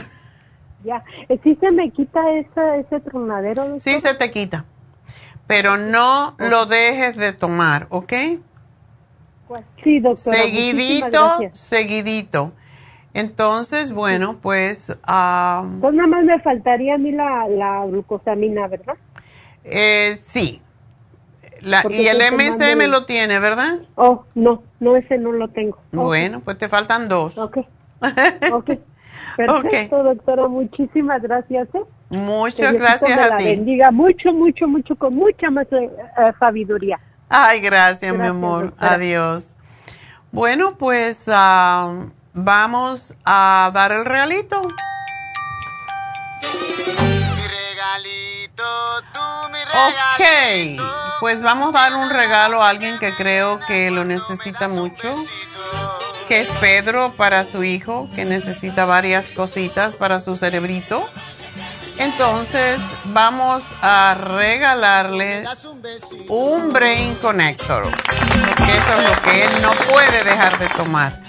Ya, 0.85 1.03
¿sí 1.43 1.57
se 1.59 1.71
me 1.71 1.91
quita 1.91 2.21
ese, 2.33 2.81
ese 2.81 3.01
tronadero? 3.01 3.81
Sí 3.81 3.99
se 3.99 4.13
te 4.15 4.31
quita, 4.31 4.67
pero 5.47 5.79
no 5.79 6.35
lo 6.39 6.67
dejes 6.67 7.17
de 7.17 7.33
tomar, 7.33 7.87
¿ok? 7.89 8.13
Sí, 9.83 10.01
doctora. 10.01 10.37
Seguidito, 10.37 11.39
seguidito. 11.53 12.53
Entonces, 13.15 13.93
bueno, 13.93 14.39
pues 14.43 14.95
ah, 15.05 15.65
Pues 15.81 15.95
nada 15.95 16.09
más 16.09 16.25
me 16.25 16.41
faltaría 16.41 16.97
a 16.97 16.99
mí 16.99 17.13
la, 17.13 17.47
la 17.49 17.87
glucosamina, 17.87 18.67
¿verdad? 18.67 18.95
eh, 19.65 20.19
sí. 20.23 20.61
La- 21.65 21.83
y 21.89 22.07
el 22.07 22.21
MSM 22.21 22.87
lo 22.91 23.07
tiene, 23.07 23.39
¿verdad? 23.39 23.79
Oh, 23.97 24.25
no, 24.35 24.63
no, 24.81 24.97
ese 24.97 25.19
no 25.19 25.33
lo 25.33 25.49
tengo. 25.49 25.79
Bueno, 25.93 26.41
pues 26.41 26.59
te 26.59 26.69
faltan 26.69 27.09
dos. 27.09 27.37
Ok. 27.39 27.59
Ok. 28.53 28.71
Perfecto, 29.37 30.03
doctora. 30.03 30.47
Muchísimas 30.47 31.23
gracias. 31.23 31.69
¿eh? 31.75 31.81
Muchas 32.11 32.75
gracias 32.75 33.19
a 33.19 33.29
la 33.29 33.37
ti. 33.39 33.45
bendiga 33.45 33.91
mucho, 33.91 34.33
mucho, 34.33 34.69
mucho, 34.69 34.95
con 34.97 35.15
mucha 35.15 35.51
más 35.51 35.67
eh, 35.73 35.91
eh, 36.19 36.33
sabiduría. 36.39 37.01
Ay, 37.29 37.61
gracias, 37.61 38.15
mi 38.15 38.27
amor. 38.27 38.67
doctora. 38.67 38.93
Adiós. 38.93 39.55
Bueno, 40.31 40.77
pues 40.77 41.25
ah, 41.33 42.07
vamos 42.33 43.15
a 43.25 43.71
dar 43.73 43.93
el 43.93 44.05
regalito. 44.05 44.69
Ok, 48.57 50.25
pues 51.19 51.43
vamos 51.43 51.75
a 51.75 51.91
dar 51.91 51.95
un 51.95 52.11
regalo 52.11 52.63
a 52.63 52.69
alguien 52.69 52.99
que 52.99 53.15
creo 53.15 53.59
que 53.67 53.91
lo 53.91 54.05
necesita 54.05 54.69
mucho, 54.69 55.13
que 56.29 56.43
es 56.43 56.49
Pedro 56.61 57.13
para 57.17 57.43
su 57.43 57.65
hijo, 57.65 58.09
que 58.15 58.25
necesita 58.25 58.85
varias 58.85 59.27
cositas 59.27 59.97
para 59.97 60.21
su 60.21 60.37
cerebrito. 60.37 61.05
Entonces 61.99 62.81
vamos 63.07 63.65
a 63.83 64.15
regalarle 64.15 65.45
un 66.29 66.73
Brain 66.73 67.17
Connector, 67.17 67.83
porque 67.83 68.77
eso 68.77 68.95
es 68.95 69.03
lo 69.03 69.23
que 69.23 69.45
él 69.45 69.63
no 69.63 69.73
puede 69.93 70.23
dejar 70.23 70.59
de 70.59 70.69
tomar. 70.69 71.21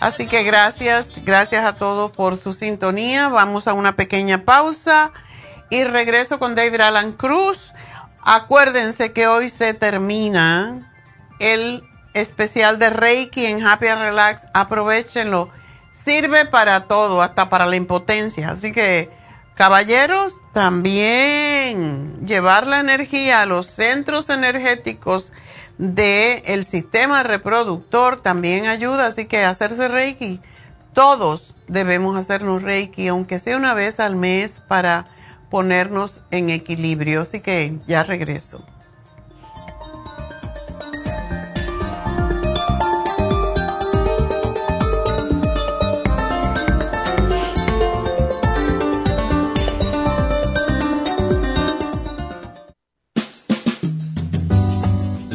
Así 0.00 0.26
que 0.26 0.42
gracias, 0.42 1.22
gracias 1.24 1.64
a 1.64 1.76
todos 1.76 2.10
por 2.10 2.36
su 2.36 2.52
sintonía. 2.52 3.28
Vamos 3.28 3.68
a 3.68 3.74
una 3.74 3.94
pequeña 3.94 4.38
pausa 4.44 5.12
y 5.72 5.84
regreso 5.84 6.38
con 6.38 6.54
David 6.54 6.82
Alan 6.82 7.12
Cruz. 7.12 7.72
Acuérdense 8.20 9.14
que 9.14 9.26
hoy 9.26 9.48
se 9.48 9.72
termina 9.72 10.92
el 11.40 11.82
especial 12.12 12.78
de 12.78 12.90
Reiki 12.90 13.46
en 13.46 13.66
Happy 13.66 13.86
and 13.86 14.02
Relax. 14.02 14.48
Aprovechenlo. 14.52 15.48
Sirve 15.90 16.44
para 16.44 16.88
todo, 16.88 17.22
hasta 17.22 17.48
para 17.48 17.64
la 17.64 17.76
impotencia. 17.76 18.50
Así 18.50 18.70
que, 18.70 19.08
caballeros, 19.54 20.34
también 20.52 22.26
llevar 22.26 22.66
la 22.66 22.80
energía 22.80 23.40
a 23.40 23.46
los 23.46 23.64
centros 23.64 24.28
energéticos 24.28 25.32
del 25.78 26.64
sistema 26.64 27.22
reproductor 27.22 28.20
también 28.20 28.66
ayuda. 28.66 29.06
Así 29.06 29.24
que 29.24 29.42
hacerse 29.42 29.88
Reiki. 29.88 30.38
Todos 30.92 31.54
debemos 31.66 32.14
hacernos 32.14 32.60
Reiki, 32.60 33.08
aunque 33.08 33.38
sea 33.38 33.56
una 33.56 33.72
vez 33.72 34.00
al 34.00 34.16
mes, 34.16 34.60
para 34.68 35.06
ponernos 35.52 36.22
en 36.30 36.48
equilibrio. 36.48 37.20
Así 37.20 37.40
que 37.40 37.78
ya 37.86 38.02
regreso. 38.04 38.64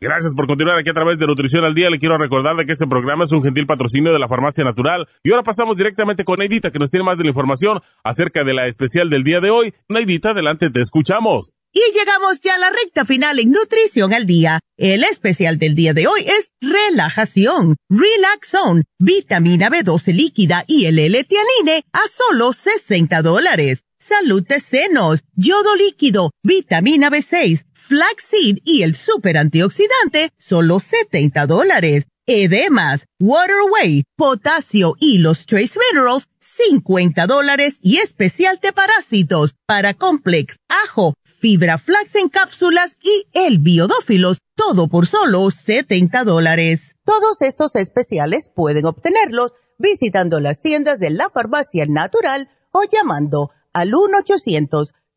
Gracias 0.00 0.32
por 0.36 0.46
continuar 0.46 0.78
aquí 0.78 0.90
a 0.90 0.94
través 0.94 1.18
de 1.18 1.26
Nutrición 1.26 1.64
al 1.64 1.74
Día. 1.74 1.90
Le 1.90 1.98
quiero 1.98 2.16
recordar 2.18 2.54
de 2.54 2.64
que 2.64 2.70
este 2.70 2.86
programa 2.86 3.24
es 3.24 3.32
un 3.32 3.42
gentil 3.42 3.66
patrocinio 3.66 4.12
de 4.12 4.20
la 4.20 4.28
Farmacia 4.28 4.62
Natural. 4.62 5.08
Y 5.24 5.32
ahora 5.32 5.42
pasamos 5.42 5.76
directamente 5.76 6.24
con 6.24 6.38
Neidita, 6.38 6.70
que 6.70 6.78
nos 6.78 6.92
tiene 6.92 7.04
más 7.04 7.18
de 7.18 7.24
la 7.24 7.30
información 7.30 7.80
acerca 8.04 8.44
de 8.44 8.54
la 8.54 8.68
especial 8.68 9.10
del 9.10 9.24
día 9.24 9.40
de 9.40 9.50
hoy. 9.50 9.74
Neidita, 9.88 10.30
adelante, 10.30 10.70
te 10.70 10.80
escuchamos. 10.80 11.50
Y 11.72 11.80
llegamos 11.92 12.40
ya 12.40 12.54
a 12.54 12.58
la 12.58 12.70
recta 12.70 13.04
final 13.04 13.40
en 13.40 13.50
Nutrición 13.50 14.14
al 14.14 14.24
Día. 14.24 14.60
El 14.76 15.02
especial 15.02 15.58
del 15.58 15.74
día 15.74 15.94
de 15.94 16.06
hoy 16.06 16.20
es 16.20 16.52
relajación, 16.60 17.74
Relax 17.90 18.50
Zone, 18.50 18.84
vitamina 19.00 19.68
B12 19.68 20.14
líquida 20.14 20.64
y 20.68 20.86
el 20.86 21.00
L-tianine 21.00 21.82
a 21.92 22.02
solo 22.08 22.52
60 22.52 23.20
dólares. 23.22 23.82
Salud 24.00 24.46
de 24.46 24.60
senos, 24.60 25.24
yodo 25.34 25.74
líquido, 25.74 26.30
vitamina 26.44 27.10
B6, 27.10 27.64
flaxseed 27.88 28.58
y 28.64 28.82
el 28.82 28.94
super 28.94 29.38
antioxidante, 29.38 30.30
solo 30.38 30.78
70 30.78 31.46
dólares. 31.46 32.06
Edemas, 32.26 33.06
Waterway, 33.18 34.04
potasio 34.14 34.94
y 35.00 35.18
los 35.18 35.46
trace 35.46 35.78
minerals, 35.90 36.28
50 36.40 37.26
dólares 37.26 37.78
y 37.80 37.96
especial 37.96 38.58
de 38.62 38.74
parásitos 38.74 39.54
para 39.64 39.94
complex, 39.94 40.58
ajo, 40.68 41.14
fibra 41.40 41.78
flax 41.78 42.14
en 42.16 42.28
cápsulas 42.28 42.98
y 43.02 43.26
el 43.32 43.58
biodófilos, 43.58 44.38
todo 44.54 44.88
por 44.88 45.06
solo 45.06 45.50
70 45.50 46.24
dólares. 46.24 46.96
Todos 47.04 47.40
estos 47.40 47.74
especiales 47.76 48.50
pueden 48.54 48.84
obtenerlos 48.84 49.52
visitando 49.78 50.40
las 50.40 50.60
tiendas 50.60 50.98
de 50.98 51.08
la 51.08 51.30
farmacia 51.30 51.86
natural 51.88 52.50
o 52.72 52.82
llamando 52.84 53.50
al 53.72 53.94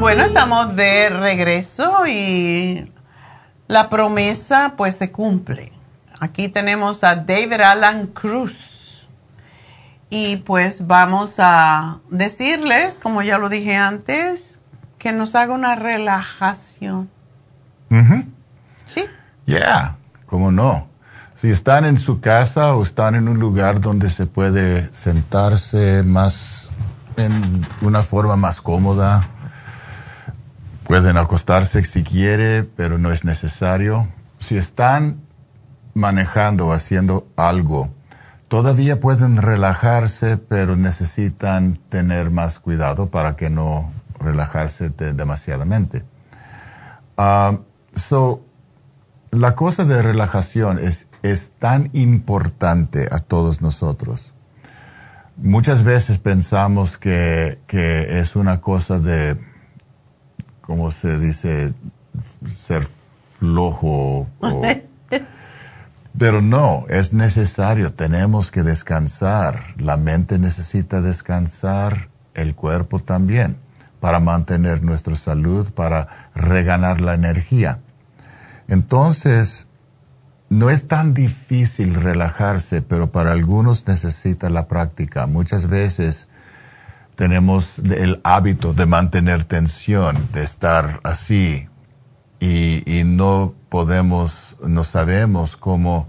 Bueno, 0.00 0.24
estamos 0.24 0.76
de 0.76 1.10
regreso 1.10 2.06
y 2.06 2.90
la 3.68 3.90
promesa 3.90 4.72
pues 4.78 4.96
se 4.96 5.12
cumple. 5.12 5.72
Aquí 6.20 6.48
tenemos 6.48 7.04
a 7.04 7.16
David 7.16 7.60
Alan 7.60 8.06
Cruz. 8.06 9.10
Y 10.08 10.38
pues 10.38 10.86
vamos 10.86 11.34
a 11.36 11.98
decirles, 12.08 12.98
como 13.00 13.20
ya 13.20 13.36
lo 13.36 13.50
dije 13.50 13.76
antes, 13.76 14.58
que 14.96 15.12
nos 15.12 15.34
haga 15.34 15.52
una 15.52 15.76
relajación. 15.76 17.10
Sí. 18.86 19.04
Yeah, 19.44 19.98
cómo 20.24 20.50
no. 20.50 20.88
Si 21.36 21.50
están 21.50 21.84
en 21.84 21.98
su 21.98 22.20
casa 22.20 22.74
o 22.74 22.82
están 22.82 23.16
en 23.16 23.28
un 23.28 23.38
lugar 23.38 23.82
donde 23.82 24.08
se 24.08 24.24
puede 24.24 24.88
sentarse 24.94 26.02
más 26.04 26.70
en 27.18 27.66
una 27.82 28.02
forma 28.02 28.36
más 28.36 28.62
cómoda, 28.62 29.28
Pueden 30.90 31.18
acostarse 31.18 31.84
si 31.84 32.02
quiere, 32.02 32.64
pero 32.64 32.98
no 32.98 33.12
es 33.12 33.24
necesario. 33.24 34.08
Si 34.40 34.56
están 34.56 35.20
manejando 35.94 36.66
o 36.66 36.72
haciendo 36.72 37.28
algo, 37.36 37.94
todavía 38.48 38.98
pueden 38.98 39.36
relajarse, 39.36 40.36
pero 40.36 40.74
necesitan 40.74 41.78
tener 41.90 42.32
más 42.32 42.58
cuidado 42.58 43.08
para 43.08 43.36
que 43.36 43.50
no 43.50 43.92
relajarse 44.18 44.90
demasiadamente. 44.90 46.02
Ah, 47.16 47.60
so, 47.94 48.44
la 49.30 49.54
cosa 49.54 49.84
de 49.84 50.02
relajación 50.02 50.80
es, 50.80 51.06
es 51.22 51.52
tan 51.52 51.90
importante 51.92 53.06
a 53.12 53.20
todos 53.20 53.62
nosotros. 53.62 54.34
Muchas 55.36 55.84
veces 55.84 56.18
pensamos 56.18 56.98
que, 56.98 57.60
que 57.68 58.18
es 58.18 58.34
una 58.34 58.60
cosa 58.60 58.98
de 58.98 59.49
¿cómo 60.70 60.92
se 60.92 61.18
dice? 61.18 61.74
Ser 62.48 62.84
flojo. 62.84 64.28
Pero 66.16 66.40
no, 66.42 66.84
es 66.88 67.12
necesario, 67.12 67.92
tenemos 67.92 68.52
que 68.52 68.62
descansar. 68.62 69.74
La 69.78 69.96
mente 69.96 70.38
necesita 70.38 71.00
descansar, 71.00 72.08
el 72.34 72.54
cuerpo 72.54 73.00
también, 73.00 73.56
para 73.98 74.20
mantener 74.20 74.84
nuestra 74.84 75.16
salud, 75.16 75.72
para 75.72 76.30
reganar 76.36 77.00
la 77.00 77.14
energía. 77.14 77.80
Entonces, 78.68 79.66
no 80.50 80.70
es 80.70 80.86
tan 80.86 81.14
difícil 81.14 81.96
relajarse, 81.96 82.80
pero 82.80 83.10
para 83.10 83.32
algunos 83.32 83.88
necesita 83.88 84.48
la 84.50 84.68
práctica. 84.68 85.26
Muchas 85.26 85.66
veces 85.66 86.28
tenemos 87.20 87.78
el 87.80 88.18
hábito 88.24 88.72
de 88.72 88.86
mantener 88.86 89.44
tensión, 89.44 90.30
de 90.32 90.42
estar 90.42 91.00
así 91.02 91.68
y, 92.40 93.02
no 93.04 93.52
podemos, 93.68 94.56
no 94.66 94.84
sabemos 94.84 95.58
cómo 95.58 96.08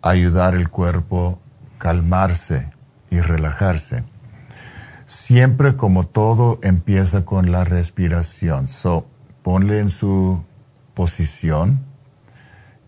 ayudar 0.00 0.54
el 0.54 0.68
cuerpo 0.68 1.40
a 1.74 1.78
calmarse 1.80 2.70
y 3.10 3.18
relajarse. 3.18 4.04
Siempre 5.06 5.76
como 5.76 6.06
todo 6.06 6.60
empieza 6.62 7.24
con 7.24 7.50
la 7.50 7.64
respiración. 7.64 8.68
So, 8.68 9.08
ponle 9.42 9.80
en 9.80 9.88
su 9.88 10.44
posición 10.94 11.84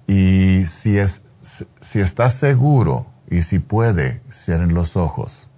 Y 0.07 0.67
si, 0.67 0.99
es, 0.99 1.23
si 1.81 1.99
está 1.99 2.31
seguro 2.31 3.09
y 3.29 3.43
si 3.43 3.59
puede, 3.59 4.23
cierren 4.31 4.73
los 4.73 4.97
ojos. 4.97 5.49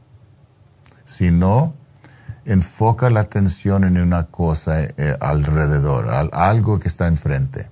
Si 1.07 1.31
no, 1.31 1.75
enfoca 2.45 3.09
la 3.11 3.21
atención 3.21 3.85
en 3.85 3.97
una 3.97 4.27
cosa 4.27 4.83
eh, 4.83 5.17
alrededor, 5.21 6.11
algo 6.33 6.79
que 6.79 6.89
está 6.89 7.07
enfrente. 7.07 7.71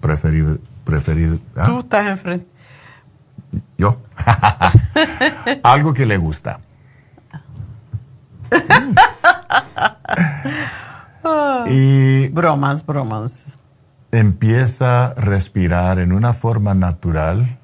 preferido, 0.00 0.58
preferido. 0.84 1.38
¿ah? 1.56 1.64
Tú 1.66 1.80
estás 1.80 2.06
enfrente. 2.06 2.46
Yo. 3.78 4.00
algo 5.62 5.94
que 5.94 6.06
le 6.06 6.16
gusta. 6.16 6.60
y 11.66 12.28
bromas, 12.28 12.84
bromas. 12.84 13.58
Empieza 14.10 15.08
a 15.08 15.14
respirar 15.14 15.98
en 15.98 16.12
una 16.12 16.32
forma 16.32 16.74
natural, 16.74 17.58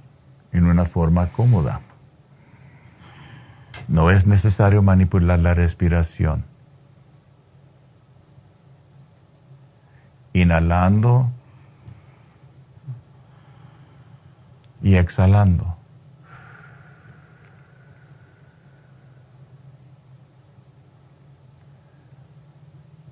en 0.53 0.67
una 0.67 0.85
forma 0.85 1.29
cómoda. 1.29 1.81
No 3.91 4.09
es 4.13 4.25
necesario 4.25 4.83
manipular 4.83 5.41
la 5.41 5.53
respiración. 5.53 6.45
Inhalando 10.33 11.33
y 14.81 14.95
exhalando. 14.95 15.77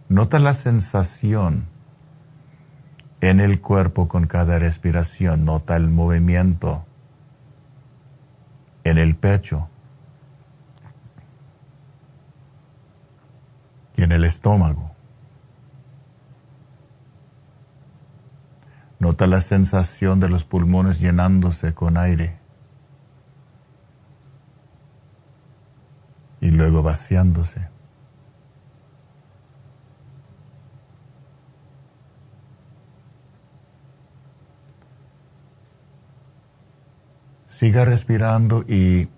Nota 0.08 0.38
la 0.38 0.54
sensación 0.54 1.66
en 3.20 3.40
el 3.40 3.60
cuerpo 3.60 4.06
con 4.06 4.28
cada 4.28 4.60
respiración. 4.60 5.44
Nota 5.44 5.74
el 5.74 5.88
movimiento 5.88 6.86
en 8.84 8.96
el 8.98 9.16
pecho 9.16 9.68
y 13.98 14.04
en 14.04 14.12
el 14.12 14.24
estómago. 14.24 14.92
Nota 19.00 19.26
la 19.26 19.40
sensación 19.40 20.20
de 20.20 20.28
los 20.28 20.44
pulmones 20.44 21.00
llenándose 21.00 21.74
con 21.74 21.96
aire 21.96 22.38
y 26.40 26.50
luego 26.52 26.84
vaciándose. 26.84 27.68
Siga 37.48 37.84
respirando 37.84 38.64
y 38.68 39.08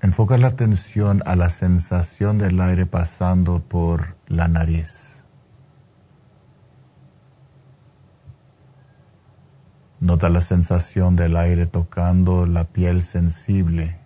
enfoca 0.00 0.38
la 0.38 0.48
atención 0.48 1.22
a 1.26 1.36
la 1.36 1.48
sensación 1.48 2.38
del 2.38 2.60
aire 2.60 2.86
pasando 2.86 3.60
por 3.60 4.16
la 4.26 4.48
nariz. 4.48 5.24
Nota 10.00 10.28
la 10.28 10.40
sensación 10.40 11.16
del 11.16 11.36
aire 11.36 11.66
tocando 11.66 12.46
la 12.46 12.64
piel 12.64 13.02
sensible 13.02 13.98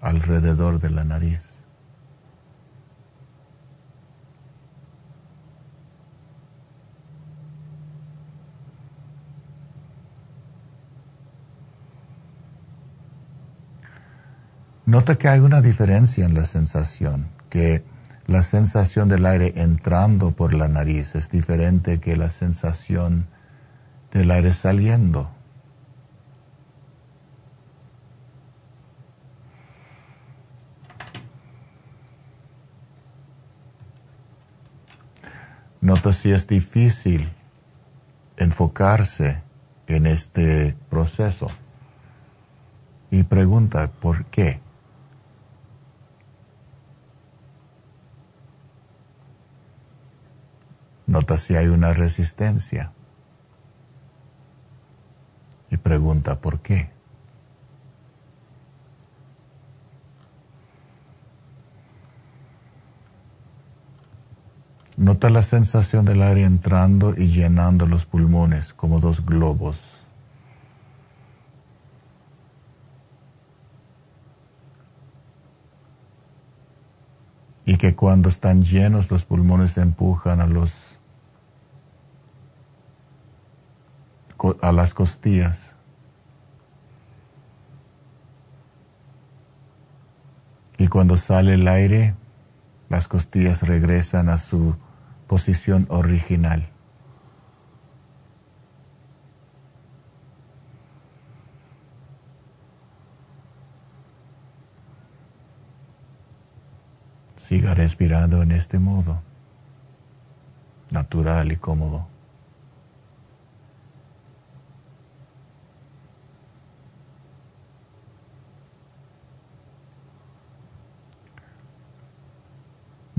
alrededor 0.00 0.78
de 0.78 0.90
la 0.90 1.04
nariz. 1.04 1.49
Nota 14.90 15.16
que 15.16 15.28
hay 15.28 15.38
una 15.38 15.62
diferencia 15.62 16.26
en 16.26 16.34
la 16.34 16.44
sensación, 16.44 17.28
que 17.48 17.84
la 18.26 18.42
sensación 18.42 19.08
del 19.08 19.24
aire 19.24 19.52
entrando 19.54 20.32
por 20.32 20.52
la 20.52 20.66
nariz 20.66 21.14
es 21.14 21.30
diferente 21.30 22.00
que 22.00 22.16
la 22.16 22.28
sensación 22.28 23.28
del 24.10 24.32
aire 24.32 24.52
saliendo. 24.52 25.30
Nota 35.80 36.12
si 36.12 36.32
es 36.32 36.48
difícil 36.48 37.32
enfocarse 38.36 39.40
en 39.86 40.06
este 40.06 40.76
proceso 40.88 41.46
y 43.12 43.22
pregunta 43.22 43.92
por 43.92 44.24
qué. 44.24 44.60
Nota 51.10 51.36
si 51.36 51.56
hay 51.56 51.66
una 51.66 51.92
resistencia 51.92 52.92
y 55.68 55.76
pregunta 55.76 56.40
por 56.40 56.60
qué. 56.60 56.88
Nota 64.96 65.30
la 65.30 65.42
sensación 65.42 66.04
del 66.04 66.22
aire 66.22 66.44
entrando 66.44 67.14
y 67.16 67.26
llenando 67.26 67.88
los 67.88 68.06
pulmones 68.06 68.72
como 68.72 69.00
dos 69.00 69.26
globos. 69.26 70.04
Y 77.66 77.78
que 77.78 77.96
cuando 77.96 78.28
están 78.28 78.62
llenos 78.62 79.10
los 79.10 79.24
pulmones 79.24 79.76
empujan 79.76 80.40
a 80.40 80.46
los 80.46 80.89
a 84.62 84.72
las 84.72 84.94
costillas. 84.94 85.76
Y 90.78 90.88
cuando 90.88 91.16
sale 91.16 91.54
el 91.54 91.68
aire, 91.68 92.14
las 92.88 93.06
costillas 93.06 93.62
regresan 93.62 94.28
a 94.28 94.38
su 94.38 94.74
posición 95.26 95.86
original. 95.90 96.68
Siga 107.36 107.74
respirando 107.74 108.42
en 108.42 108.52
este 108.52 108.78
modo, 108.78 109.22
natural 110.90 111.52
y 111.52 111.56
cómodo. 111.56 112.09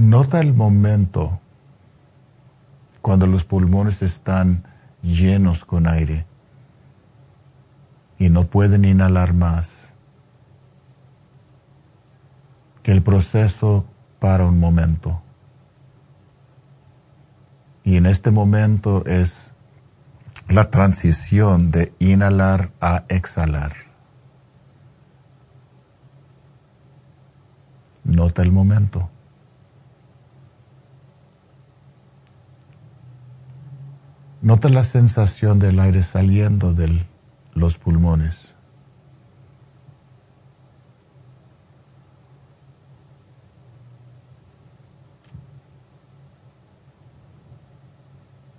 Nota 0.01 0.39
el 0.39 0.55
momento 0.55 1.39
cuando 3.03 3.27
los 3.27 3.43
pulmones 3.43 4.01
están 4.01 4.63
llenos 5.03 5.63
con 5.63 5.87
aire 5.87 6.25
y 8.17 8.29
no 8.29 8.47
pueden 8.47 8.83
inhalar 8.83 9.35
más. 9.35 9.93
Que 12.81 12.91
el 12.91 13.03
proceso 13.03 13.85
para 14.17 14.47
un 14.47 14.57
momento. 14.57 15.21
Y 17.83 17.97
en 17.97 18.07
este 18.07 18.31
momento 18.31 19.05
es 19.05 19.53
la 20.49 20.71
transición 20.71 21.69
de 21.69 21.93
inhalar 21.99 22.71
a 22.81 23.03
exhalar. 23.07 23.73
Nota 28.03 28.41
el 28.41 28.51
momento. 28.51 29.10
Nota 34.41 34.69
la 34.69 34.83
sensación 34.83 35.59
del 35.59 35.79
aire 35.79 36.01
saliendo 36.01 36.73
de 36.73 37.05
los 37.53 37.77
pulmones. 37.77 38.55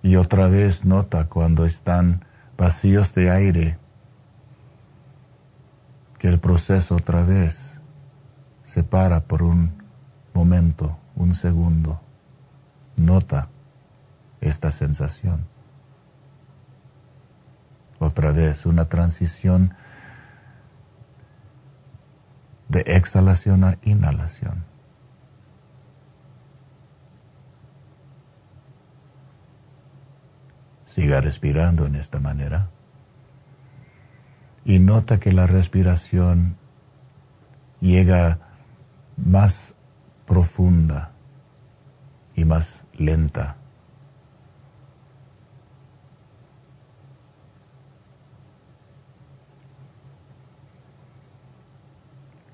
Y 0.05 0.15
otra 0.15 0.47
vez 0.47 0.85
nota 0.85 1.29
cuando 1.29 1.65
están 1.65 2.25
vacíos 2.57 3.13
de 3.15 3.31
aire 3.31 3.79
que 6.21 6.29
el 6.29 6.39
proceso 6.39 6.95
otra 6.95 7.25
vez 7.25 7.81
se 8.63 8.85
para 8.85 9.25
por 9.25 9.43
un 9.43 9.83
momento, 10.33 10.97
un 11.17 11.35
segundo. 11.35 12.01
Nota 12.97 13.49
esta 14.41 14.71
sensación. 14.71 15.52
Otra 18.03 18.33
vez, 18.33 18.67
una 18.67 18.89
transición 18.89 19.75
de 22.69 22.81
exhalación 22.87 23.65
a 23.65 23.79
inhalación. 23.83 24.65
Siga 30.85 31.21
respirando 31.21 31.87
en 31.87 31.95
esta 31.95 32.21
manera 32.21 32.69
y 34.65 34.79
nota 34.79 35.19
que 35.19 35.33
la 35.33 35.47
respiración 35.47 36.57
llega 37.81 38.41
más 39.17 39.75
profunda 40.27 41.13
y 42.35 42.45
más 42.45 42.85
lenta. 42.95 43.62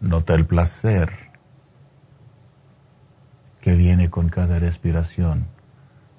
Nota 0.00 0.34
el 0.34 0.46
placer 0.46 1.10
que 3.60 3.74
viene 3.74 4.10
con 4.10 4.28
cada 4.28 4.60
respiración 4.60 5.48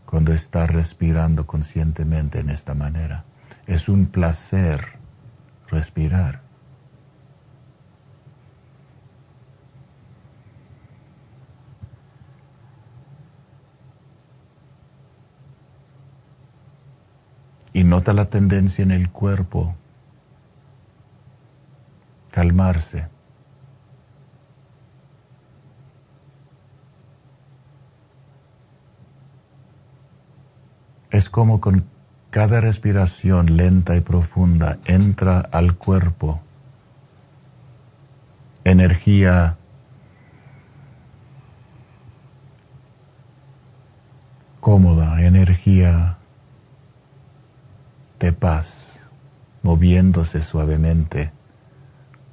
cuando 0.06 0.34
está 0.34 0.68
respirando 0.68 1.46
conscientemente 1.46 2.40
en 2.40 2.50
esta 2.50 2.74
manera. 2.74 3.26
Es 3.68 3.88
un 3.88 4.08
placer 4.08 5.00
respirar. 5.68 6.42
Y 17.72 17.84
nota 17.84 18.14
la 18.14 18.26
tendencia 18.26 18.84
en 18.84 18.92
el 18.92 19.10
cuerpo, 19.10 19.76
calmarse. 22.32 23.19
Es 31.10 31.30
como 31.30 31.60
con 31.60 31.86
cada 32.30 32.62
respiración 32.62 33.58
lenta 33.58 33.96
y 33.96 34.02
profunda 34.02 34.78
entra 34.86 35.40
al 35.40 35.76
cuerpo 35.76 36.42
energía 38.64 39.58
cómoda, 44.60 45.24
energía 45.24 46.18
de 48.20 48.34
paz, 48.34 49.10
moviéndose 49.64 50.44
suavemente, 50.44 51.32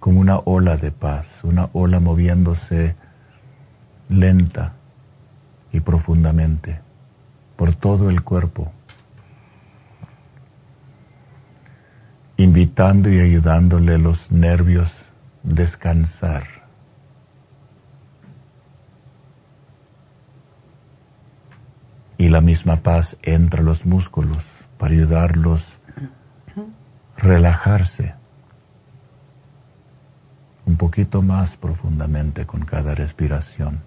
como 0.00 0.20
una 0.20 0.38
ola 0.38 0.76
de 0.76 0.92
paz, 0.92 1.44
una 1.44 1.70
ola 1.72 2.00
moviéndose 2.00 2.96
lenta 4.10 4.74
y 5.72 5.80
profundamente 5.80 6.85
por 7.56 7.74
todo 7.74 8.10
el 8.10 8.22
cuerpo. 8.22 8.72
invitando 12.36 13.10
y 13.10 13.20
ayudándole 13.20 13.98
los 13.98 14.30
nervios 14.30 15.06
descansar. 15.42 16.44
Y 22.18 22.28
la 22.28 22.40
misma 22.40 22.76
paz 22.76 23.16
entre 23.22 23.62
los 23.62 23.84
músculos 23.84 24.66
para 24.78 24.94
ayudarlos 24.94 25.80
a 27.16 27.22
relajarse 27.22 28.14
un 30.64 30.76
poquito 30.76 31.22
más 31.22 31.56
profundamente 31.56 32.46
con 32.46 32.64
cada 32.64 32.94
respiración. 32.94 33.82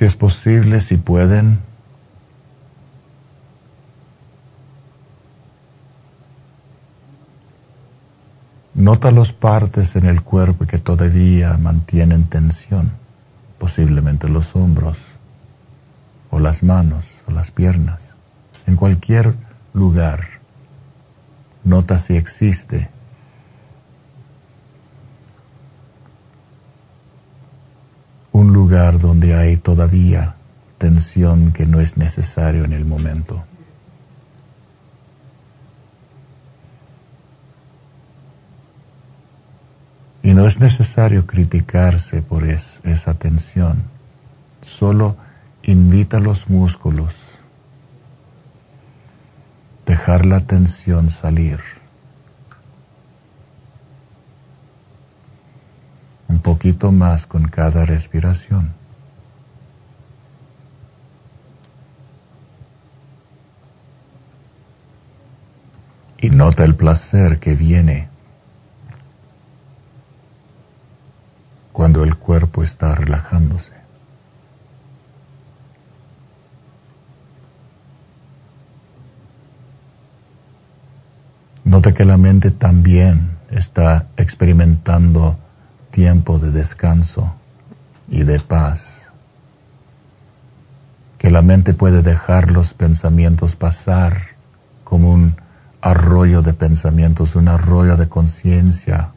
Si 0.00 0.06
es 0.06 0.16
posible, 0.16 0.80
si 0.80 0.96
pueden, 0.96 1.58
Nota 8.72 9.10
las 9.10 9.34
partes 9.34 9.94
en 9.96 10.06
el 10.06 10.22
cuerpo 10.22 10.64
que 10.64 10.78
todavía 10.78 11.58
mantienen 11.58 12.24
tensión, 12.24 12.92
posiblemente 13.58 14.26
los 14.26 14.56
hombros, 14.56 14.96
o 16.30 16.38
las 16.38 16.62
manos, 16.62 17.22
o 17.28 17.32
las 17.32 17.50
piernas, 17.50 18.16
en 18.66 18.76
cualquier 18.76 19.34
lugar. 19.74 20.26
Nota 21.62 21.98
si 21.98 22.16
existe 22.16 22.88
un 28.32 28.52
lugar 28.52 28.98
donde 28.98 29.34
hay 29.34 29.56
todavía 29.56 30.36
tensión 30.78 31.52
que 31.52 31.66
no 31.66 31.80
es 31.80 31.96
necesario 31.96 32.64
en 32.64 32.72
el 32.72 32.84
momento. 32.84 33.44
Y 40.22 40.34
no 40.34 40.46
es 40.46 40.60
necesario 40.60 41.26
criticarse 41.26 42.22
por 42.22 42.44
esa 42.44 43.14
tensión, 43.14 43.84
solo 44.62 45.16
invita 45.62 46.18
a 46.18 46.20
los 46.20 46.48
músculos, 46.48 47.38
dejar 49.86 50.26
la 50.26 50.40
tensión 50.40 51.10
salir. 51.10 51.79
Un 56.30 56.38
poquito 56.38 56.92
más 56.92 57.26
con 57.26 57.48
cada 57.48 57.84
respiración. 57.84 58.72
Y 66.20 66.30
nota 66.30 66.64
el 66.64 66.76
placer 66.76 67.40
que 67.40 67.56
viene 67.56 68.08
cuando 71.72 72.04
el 72.04 72.16
cuerpo 72.16 72.62
está 72.62 72.94
relajándose. 72.94 73.72
Nota 81.64 81.92
que 81.92 82.04
la 82.04 82.16
mente 82.16 82.52
también 82.52 83.36
está 83.50 84.06
experimentando 84.16 85.36
tiempo 85.90 86.38
de 86.38 86.50
descanso 86.50 87.34
y 88.08 88.24
de 88.24 88.40
paz, 88.40 89.12
que 91.18 91.30
la 91.30 91.42
mente 91.42 91.74
puede 91.74 92.02
dejar 92.02 92.50
los 92.50 92.74
pensamientos 92.74 93.56
pasar 93.56 94.36
como 94.84 95.12
un 95.12 95.36
arroyo 95.80 96.42
de 96.42 96.54
pensamientos, 96.54 97.36
un 97.36 97.48
arroyo 97.48 97.96
de 97.96 98.08
conciencia 98.08 99.12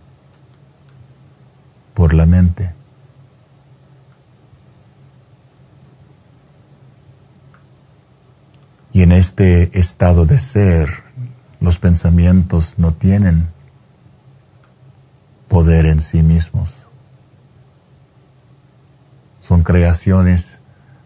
por 1.93 2.13
la 2.13 2.25
mente. 2.25 2.73
Y 8.91 9.01
en 9.01 9.11
este 9.11 9.77
estado 9.77 10.25
de 10.25 10.37
ser, 10.37 10.89
los 11.59 11.79
pensamientos 11.79 12.75
no 12.77 12.93
tienen 12.93 13.52
poder 15.53 15.85
en 15.85 15.99
sí 15.99 16.23
mismos. 16.23 16.87
Son 19.39 19.61
creaciones 19.61 20.61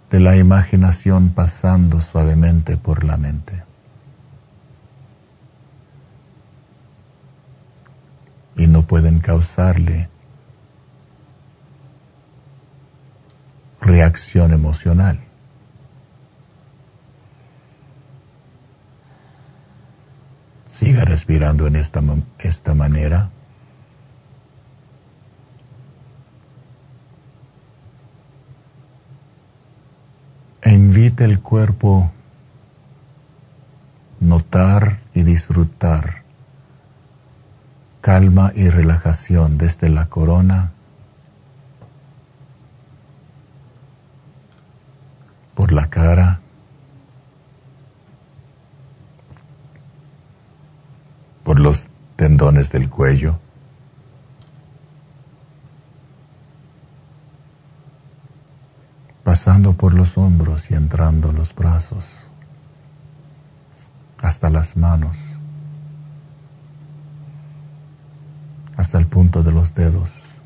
de 0.10 0.22
la 0.22 0.38
imaginación 0.38 1.32
pasando 1.32 2.00
suavemente 2.00 2.78
por 2.78 3.04
la 3.04 3.18
mente. 3.18 3.66
Y 8.56 8.68
no 8.68 8.84
pueden 8.84 9.20
causarle 9.20 10.10
reacción 13.82 14.54
emocional. 14.54 15.20
Siga 20.68 21.04
respirando 21.04 21.68
en 21.68 21.76
esta, 21.76 22.02
esta 22.40 22.74
manera. 22.74 23.30
E 30.62 30.74
invite 30.74 31.24
el 31.24 31.40
cuerpo 31.40 32.12
notar 34.20 35.00
y 35.14 35.24
disfrutar 35.24 36.24
calma 38.02 38.52
y 38.56 38.70
relajación 38.70 39.58
desde 39.58 39.90
la 39.90 40.08
corona 40.08 40.72
por 45.54 45.72
la 45.72 45.90
cara, 45.90 46.40
por 51.44 51.60
los 51.60 51.90
tendones 52.16 52.72
del 52.72 52.90
cuello. 52.90 53.40
Pasando 59.28 59.74
por 59.74 59.94
los 59.94 60.18
hombros 60.18 60.72
y 60.72 60.74
entrando 60.74 61.34
los 61.34 61.54
brazos, 61.54 62.30
hasta 64.22 64.50
las 64.50 64.78
manos, 64.78 65.18
hasta 68.78 68.98
el 68.98 69.06
punto 69.06 69.44
de 69.44 69.52
los 69.52 69.74
dedos. 69.74 70.40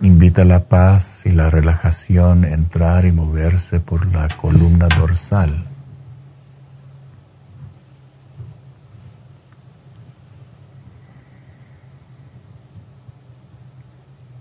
Invita 0.00 0.44
la 0.44 0.64
paz 0.64 1.26
y 1.26 1.30
la 1.30 1.48
relajación 1.48 2.42
a 2.42 2.48
entrar 2.48 3.04
y 3.04 3.12
moverse 3.12 3.78
por 3.78 4.04
la 4.06 4.26
columna 4.36 4.88
dorsal. 4.88 5.64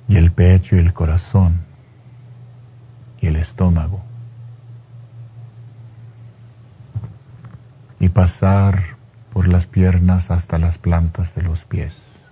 Y 0.09 0.17
el 0.17 0.31
pecho 0.31 0.75
y 0.75 0.79
el 0.79 0.91
corazón 0.91 1.61
y 3.21 3.27
el 3.27 3.35
estómago. 3.35 4.01
Y 7.99 8.09
pasar 8.09 8.97
por 9.31 9.47
las 9.47 9.67
piernas 9.67 10.31
hasta 10.31 10.57
las 10.57 10.79
plantas 10.79 11.35
de 11.35 11.43
los 11.43 11.63
pies. 11.63 12.25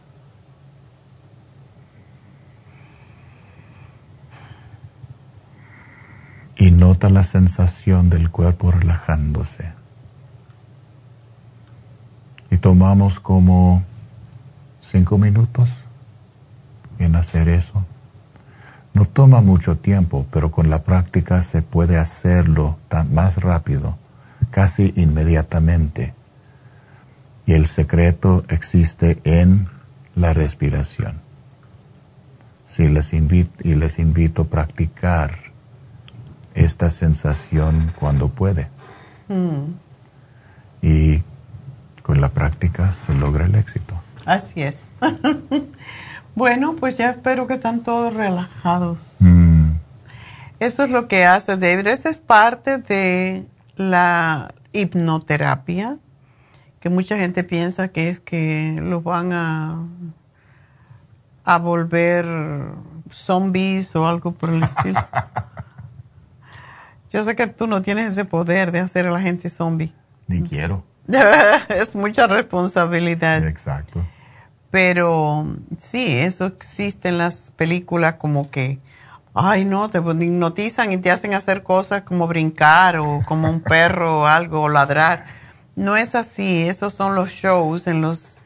Y 6.56 6.72
nota 6.72 7.12
la 7.12 7.24
sensación 7.24 8.10
del 8.10 8.32
cuerpo 8.32 8.72
relajándose. 8.72 9.72
Y 12.50 12.58
tomamos 12.58 13.20
como 13.20 13.84
cinco 14.80 15.20
minutos 15.20 15.87
en 17.00 17.16
hacer 17.16 17.50
eso. 17.50 17.86
No 18.94 19.06
toma 19.06 19.42
mucho 19.42 19.78
tiempo, 19.78 20.26
pero 20.32 20.52
con 20.52 20.70
la 20.70 20.84
práctica 20.84 21.42
se 21.42 21.62
puede 21.62 21.98
hacerlo 21.98 22.78
tan 22.88 23.14
más 23.14 23.38
rápido, 23.38 23.98
casi 24.50 24.94
inmediatamente. 24.96 26.14
Y 27.46 27.54
el 27.54 27.68
secreto 27.68 28.44
existe 28.50 29.20
en 29.24 29.68
la 30.16 30.34
respiración. 30.34 31.22
Si 32.66 32.88
les 32.88 33.14
invito, 33.14 33.52
y 33.64 33.76
les 33.76 34.00
invito 34.00 34.42
a 34.42 34.46
practicar 34.46 35.32
esta 36.56 36.90
sensación 36.90 37.94
cuando 38.00 38.30
puede. 38.30 38.68
Mm. 39.28 39.76
Y 40.82 41.24
con 42.02 42.20
la 42.20 42.30
práctica 42.30 42.92
se 42.92 43.14
logra 43.14 43.46
el 43.46 43.56
éxito. 43.56 43.94
Así 44.26 44.62
es. 44.64 44.88
Bueno, 46.38 46.76
pues 46.76 46.98
ya 46.98 47.10
espero 47.10 47.48
que 47.48 47.56
están 47.56 47.82
todos 47.82 48.14
relajados. 48.14 49.00
Mm. 49.22 49.72
Eso 50.60 50.84
es 50.84 50.92
lo 50.92 51.08
que 51.08 51.26
hace 51.26 51.58
David. 51.58 51.88
Esta 51.88 52.10
es 52.12 52.20
parte 52.20 52.78
de 52.78 53.48
la 53.76 54.54
hipnoterapia, 54.72 55.98
que 56.80 56.92
mucha 56.92 57.18
gente 57.18 57.44
piensa 57.44 57.88
que 57.88 58.10
es 58.10 58.20
que 58.20 58.78
los 58.80 59.04
van 59.04 59.34
a, 59.34 59.84
a 61.44 61.58
volver 61.58 62.28
zombies 63.10 63.96
o 63.96 64.08
algo 64.08 64.32
por 64.32 64.52
el 64.52 64.62
estilo. 64.62 65.04
Yo 67.12 67.24
sé 67.24 67.36
que 67.36 67.48
tú 67.48 67.66
no 67.66 67.82
tienes 67.82 68.12
ese 68.12 68.26
poder 68.26 68.72
de 68.72 68.82
hacer 68.82 69.08
a 69.08 69.12
la 69.12 69.22
gente 69.22 69.50
zombie. 69.50 69.92
Ni 70.28 70.44
quiero. 70.44 70.84
es 71.70 71.96
mucha 71.96 72.28
responsabilidad. 72.28 73.44
Exacto. 73.44 74.06
Pero 74.72 75.48
sí, 75.78 76.18
eso 76.18 76.46
existe 76.46 77.10
en 77.10 77.18
las 77.18 77.52
películas 77.56 78.16
como 78.16 78.50
que, 78.50 78.80
ay 79.34 79.66
no, 79.66 79.90
te 79.90 80.00
hipnotizan 80.00 80.92
y 80.92 80.98
te 80.98 81.10
hacen 81.10 81.34
hacer 81.34 81.64
cosas 81.64 82.02
como 82.02 82.28
brincar 82.28 82.98
o 82.98 83.22
como 83.26 83.50
un 83.50 83.62
perro 83.62 84.22
o 84.22 84.26
algo, 84.26 84.64
o 84.64 84.70
ladrar. 84.70 85.26
No 85.76 85.96
es 85.96 86.16
así, 86.16 86.64
esos 86.68 86.94
son 86.94 87.16
los 87.16 87.30
shows 87.30 87.88
en 87.88 88.02
los 88.02 88.40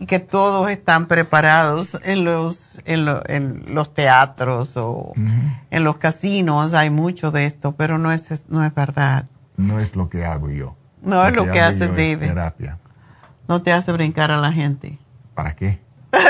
y 0.00 0.06
que 0.06 0.18
todos 0.18 0.70
están 0.70 1.06
preparados 1.08 1.98
en 2.04 2.24
los, 2.24 2.80
en, 2.86 3.06
en 3.26 3.74
los 3.74 3.92
teatros 3.92 4.74
o 4.78 5.12
en 5.70 5.84
los 5.84 5.98
casinos, 5.98 6.72
hay 6.72 6.88
mucho 6.88 7.30
de 7.30 7.44
esto, 7.44 7.72
pero 7.72 7.98
no 7.98 8.10
es, 8.10 8.44
no 8.48 8.64
es 8.64 8.74
verdad. 8.74 9.26
No 9.58 9.78
es 9.78 9.96
lo 9.96 10.08
que 10.08 10.24
hago 10.24 10.48
yo. 10.48 10.74
No 11.02 11.26
es 11.26 11.36
lo 11.36 11.44
que, 11.44 11.60
hace 11.60 11.88
David. 11.88 12.18
terapia. 12.18 12.78
No 13.46 13.60
te 13.60 13.74
hace 13.74 13.92
brincar 13.92 14.30
a 14.30 14.38
la 14.38 14.52
gente. 14.52 14.98
¿Para 15.40 15.56
qué? 15.56 15.80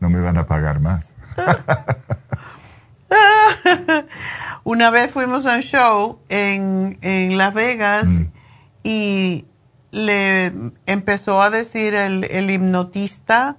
no 0.00 0.10
me 0.10 0.20
van 0.20 0.36
a 0.36 0.44
pagar 0.44 0.80
más. 0.80 1.14
Una 4.64 4.90
vez 4.90 5.10
fuimos 5.10 5.46
a 5.46 5.54
un 5.54 5.62
show 5.62 6.20
en, 6.28 6.98
Las 7.38 7.54
Vegas 7.54 8.08
mm. 8.08 8.26
y 8.82 9.46
le 9.92 10.52
empezó 10.84 11.40
a 11.40 11.48
decir 11.48 11.94
el, 11.94 12.50
hipnotista 12.50 13.56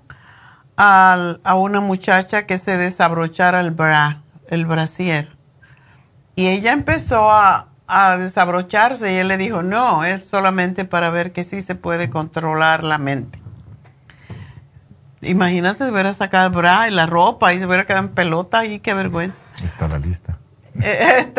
a 0.78 1.56
una 1.56 1.82
muchacha 1.82 2.46
que 2.46 2.60
se 2.60 2.78
desabrochara 2.78 3.62
el 3.62 3.72
bra, 3.72 4.22
el 4.50 4.68
brasier. 4.68 5.36
Y 6.36 6.50
ella 6.50 6.74
empezó 6.74 7.32
a, 7.32 7.69
a 7.90 8.18
desabrocharse 8.18 9.12
y 9.12 9.18
él 9.18 9.28
le 9.28 9.38
dijo, 9.38 9.64
no, 9.64 10.04
es 10.04 10.24
solamente 10.24 10.86
para 10.86 11.10
ver 11.10 11.34
que 11.34 11.44
sí 11.44 11.62
se 11.62 11.76
puede 11.76 12.10
controlar 12.10 12.84
la 12.84 13.00
mente. 13.00 13.40
Imagínate, 15.22 15.80
se 15.80 15.92
hubiera 15.92 16.14
sacado 16.14 16.48
el 16.48 16.54
bra 16.54 16.88
y 16.88 16.92
la 16.92 17.08
ropa 17.08 17.54
y 17.54 17.60
se 17.60 17.66
hubiera 17.66 17.86
quedado 17.86 18.06
en 18.06 18.14
pelota 18.14 18.66
y 18.66 18.80
qué 18.80 18.94
vergüenza. 18.94 19.44
Está 19.64 19.88
la 19.88 20.00
lista. 20.00 20.38
Eh, 20.82 21.34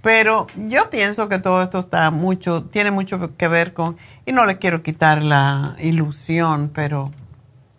pero 0.00 0.46
yo 0.56 0.88
pienso 0.88 1.28
que 1.28 1.38
todo 1.38 1.62
esto 1.62 1.78
está 1.78 2.10
mucho, 2.10 2.64
tiene 2.64 2.90
mucho 2.90 3.36
que 3.36 3.46
ver 3.46 3.72
con, 3.72 3.98
y 4.24 4.32
no 4.32 4.46
le 4.46 4.58
quiero 4.58 4.82
quitar 4.82 5.22
la 5.22 5.76
ilusión, 5.78 6.70
pero 6.74 7.12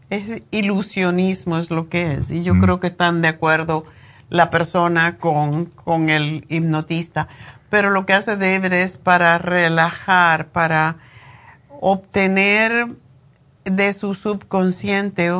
es 0.09 0.43
ilusionismo 0.51 1.57
es 1.57 1.71
lo 1.71 1.89
que 1.89 2.13
es. 2.13 2.31
Y 2.31 2.43
yo 2.43 2.53
mm. 2.53 2.61
creo 2.61 2.79
que 2.79 2.87
están 2.87 3.21
de 3.21 3.29
acuerdo 3.29 3.83
la 4.29 4.49
persona 4.49 5.17
con, 5.17 5.65
con 5.65 6.09
el 6.09 6.45
hipnotista. 6.49 7.27
Pero 7.69 7.89
lo 7.89 8.05
que 8.05 8.13
hace 8.13 8.37
David 8.37 8.73
es 8.73 8.95
para 8.97 9.37
relajar, 9.37 10.47
para 10.47 10.97
obtener 11.79 12.95
de 13.65 13.93
su 13.93 14.13
subconsciente 14.13 15.31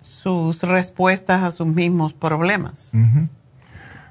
sus 0.00 0.62
respuestas 0.62 1.42
a 1.42 1.50
sus 1.50 1.66
mismos 1.66 2.12
problemas. 2.12 2.90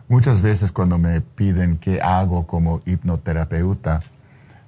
Muchas 0.07 0.41
veces 0.41 0.71
cuando 0.71 0.97
me 0.97 1.21
piden 1.21 1.77
qué 1.77 2.01
hago 2.01 2.47
como 2.47 2.81
hipnoterapeuta, 2.85 4.01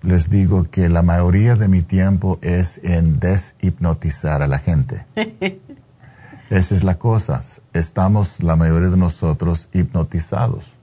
les 0.01 0.29
digo 0.29 0.69
que 0.69 0.89
la 0.89 1.03
mayoría 1.03 1.55
de 1.55 1.67
mi 1.67 1.81
tiempo 1.81 2.39
es 2.41 2.79
en 2.83 3.19
deshipnotizar 3.19 4.41
a 4.41 4.47
la 4.47 4.59
gente. 4.59 5.05
Esa 6.49 6.75
es 6.75 6.83
la 6.83 6.97
cosa. 6.97 7.41
Estamos, 7.77 8.41
la 8.43 8.55
mayoría 8.55 8.89
de 8.89 8.97
nosotros, 8.97 9.69
hipnotizados 9.73 10.79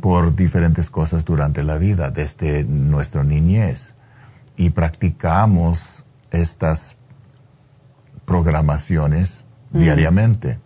por 0.00 0.34
diferentes 0.34 0.90
cosas 0.90 1.24
durante 1.24 1.62
la 1.62 1.78
vida, 1.78 2.10
desde 2.10 2.64
nuestra 2.64 3.22
niñez. 3.22 3.94
Y 4.56 4.70
practicamos 4.70 6.04
estas 6.30 6.96
programaciones 8.24 9.44
mm. 9.70 9.78
diariamente. 9.78 10.58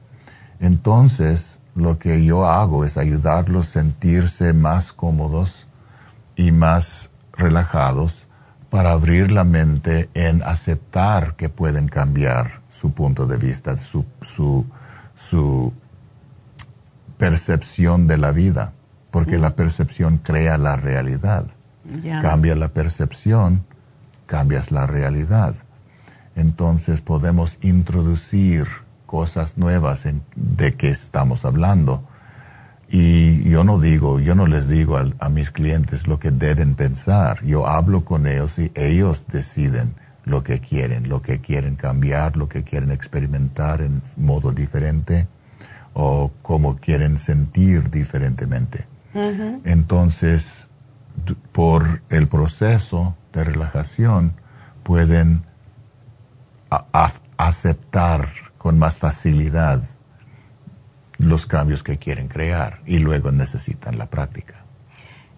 Entonces, 0.60 1.60
lo 1.74 1.98
que 1.98 2.24
yo 2.24 2.46
hago 2.46 2.84
es 2.84 2.96
ayudarlos 2.96 3.68
a 3.68 3.80
sentirse 3.80 4.52
más 4.52 4.92
cómodos 4.92 5.66
y 6.36 6.52
más 6.52 7.10
relajados 7.32 8.26
para 8.70 8.92
abrir 8.92 9.32
la 9.32 9.44
mente 9.44 10.08
en 10.14 10.42
aceptar 10.42 11.36
que 11.36 11.48
pueden 11.48 11.88
cambiar 11.88 12.62
su 12.68 12.92
punto 12.92 13.26
de 13.26 13.36
vista, 13.36 13.76
su, 13.76 14.04
su, 14.22 14.64
percepción 17.18 18.06
de 18.06 18.18
la 18.18 18.32
vida, 18.32 18.72
porque 19.10 19.38
la 19.38 19.54
percepción 19.54 20.18
crea 20.18 20.58
la 20.58 20.76
realidad. 20.76 21.46
Cambia 22.20 22.56
la 22.56 22.68
percepción, 22.68 23.64
cambias 24.26 24.70
la 24.70 24.86
realidad. 24.86 25.54
Entonces 26.34 27.00
podemos 27.00 27.58
introducir 27.60 28.66
cosas 29.06 29.58
nuevas 29.58 30.06
en, 30.06 30.22
de 30.34 30.74
que 30.74 30.88
estamos 30.88 31.44
hablando. 31.44 32.02
Y 32.88 33.44
yo 33.48 33.64
no 33.64 33.78
digo, 33.78 34.20
yo 34.20 34.34
no 34.34 34.46
les 34.46 34.68
digo 34.68 34.98
a, 34.98 35.28
mis 35.28 35.50
clientes 35.50 36.06
lo 36.06 36.18
que 36.18 36.30
deben 36.30 36.74
pensar. 36.74 37.44
Yo 37.44 37.66
hablo 37.66 38.04
con 38.04 38.26
ellos 38.26 38.58
y 38.58 38.70
ellos 38.74 39.26
deciden 39.28 39.94
lo 40.24 40.42
que 40.42 40.60
quieren, 40.60 41.08
lo 41.08 41.22
que 41.22 41.40
quieren 41.40 41.76
cambiar, 41.76 42.36
lo 42.36 42.48
que 42.48 42.62
quieren 42.62 42.90
experimentar 42.90 43.82
en 43.82 44.02
modo 44.16 44.52
diferente 44.52 45.28
o 45.94 46.30
cómo 46.42 46.76
quieren 46.76 47.18
sentir 47.18 47.90
diferentemente. 47.90 48.86
Entonces, 49.64 50.68
por 51.52 52.02
el 52.08 52.28
proceso 52.28 53.16
de 53.32 53.44
relajación, 53.44 54.34
pueden 54.82 55.44
aceptar 57.36 58.28
con 58.56 58.78
más 58.78 58.96
facilidad 58.96 59.82
los 61.18 61.46
cambios 61.46 61.82
que 61.82 61.98
quieren 61.98 62.28
crear 62.28 62.80
y 62.86 62.98
luego 62.98 63.30
necesitan 63.30 63.98
la 63.98 64.06
práctica. 64.06 64.64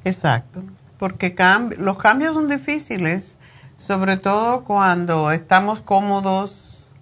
Exacto, 0.05 0.63
porque 0.99 1.35
los 1.79 1.99
cambios 1.99 2.35
son 2.35 2.49
difíciles, 2.49 3.37
sobre 3.77 4.17
todo 4.17 4.65
cuando 4.65 5.31
estamos 5.31 5.81
cómodos 5.81 6.95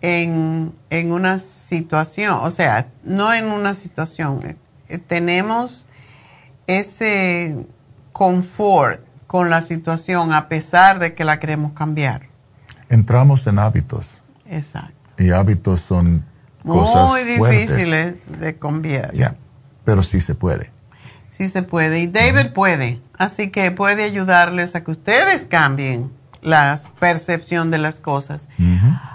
en, 0.00 0.74
en 0.90 1.12
una 1.12 1.38
situación, 1.38 2.38
o 2.42 2.50
sea, 2.50 2.88
no 3.04 3.32
en 3.32 3.46
una 3.46 3.74
situación, 3.74 4.56
eh, 4.88 4.98
tenemos 4.98 5.86
ese 6.66 7.66
confort 8.12 9.00
con 9.26 9.50
la 9.50 9.60
situación 9.60 10.32
a 10.32 10.48
pesar 10.48 10.98
de 10.98 11.14
que 11.14 11.24
la 11.24 11.38
queremos 11.38 11.72
cambiar. 11.72 12.28
Entramos 12.88 13.46
en 13.46 13.58
hábitos. 13.58 14.06
Exacto. 14.46 15.22
Y 15.22 15.30
hábitos 15.30 15.80
son 15.80 16.24
cosas 16.66 17.08
muy 17.08 17.22
difíciles 17.22 18.40
de 18.40 18.56
cambiar. 18.56 19.36
Pero 19.84 20.02
sí 20.02 20.20
se 20.20 20.34
puede. 20.34 20.70
Sí 21.40 21.48
se 21.48 21.62
puede. 21.62 22.00
Y 22.00 22.06
David 22.06 22.52
puede. 22.52 23.00
Así 23.16 23.48
que 23.48 23.70
puede 23.70 24.04
ayudarles 24.04 24.74
a 24.74 24.84
que 24.84 24.90
ustedes 24.90 25.44
cambien 25.44 26.12
la 26.42 26.78
percepción 26.98 27.70
de 27.70 27.78
las 27.78 27.98
cosas. 27.98 28.46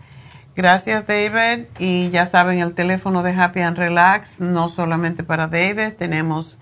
gracias 0.55 1.05
David. 1.05 1.65
Y 1.77 2.09
ya 2.09 2.25
saben 2.25 2.57
el 2.57 2.73
teléfono 2.73 3.21
de 3.21 3.39
Happy 3.39 3.59
and 3.59 3.77
Relax, 3.77 4.39
no 4.39 4.67
solamente 4.67 5.23
para 5.23 5.45
David, 5.45 5.93
tenemos 5.99 6.57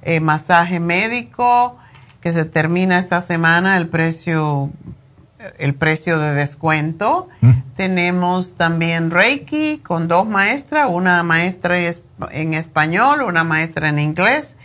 eh, 0.00 0.20
masaje 0.20 0.80
médico 0.80 1.76
que 2.22 2.32
se 2.32 2.46
termina 2.46 2.98
esta 2.98 3.20
semana, 3.20 3.76
el 3.76 3.88
precio 3.90 4.70
el 5.58 5.74
precio 5.74 6.18
de 6.18 6.32
descuento. 6.32 7.28
Mm. 7.42 7.50
Tenemos 7.76 8.54
también 8.56 9.10
Reiki 9.10 9.76
con 9.76 10.08
dos 10.08 10.26
maestras, 10.26 10.88
una 10.90 11.22
maestra 11.22 11.76
en 12.30 12.54
español, 12.54 13.20
una 13.20 13.44
maestra 13.44 13.90
en 13.90 13.98
inglés 13.98 14.56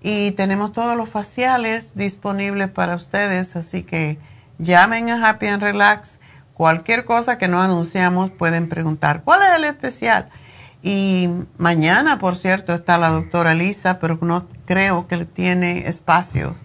y 0.00 0.32
tenemos 0.32 0.72
todos 0.72 0.96
los 0.96 1.08
faciales 1.08 1.92
disponibles 1.94 2.70
para 2.70 2.96
ustedes, 2.96 3.56
así 3.56 3.82
que 3.82 4.18
llamen 4.58 5.10
a 5.10 5.28
Happy 5.28 5.46
and 5.46 5.62
Relax. 5.62 6.18
Cualquier 6.54 7.04
cosa 7.04 7.38
que 7.38 7.48
no 7.48 7.62
anunciamos 7.62 8.30
pueden 8.30 8.68
preguntar, 8.68 9.22
¿cuál 9.22 9.42
es 9.42 9.56
el 9.56 9.64
especial? 9.64 10.28
Y 10.82 11.28
mañana, 11.56 12.18
por 12.18 12.36
cierto, 12.36 12.74
está 12.74 12.98
la 12.98 13.10
doctora 13.10 13.54
Lisa, 13.54 13.98
pero 13.98 14.18
no 14.20 14.46
creo 14.64 15.06
que 15.08 15.24
tiene 15.24 15.88
espacios. 15.88 16.62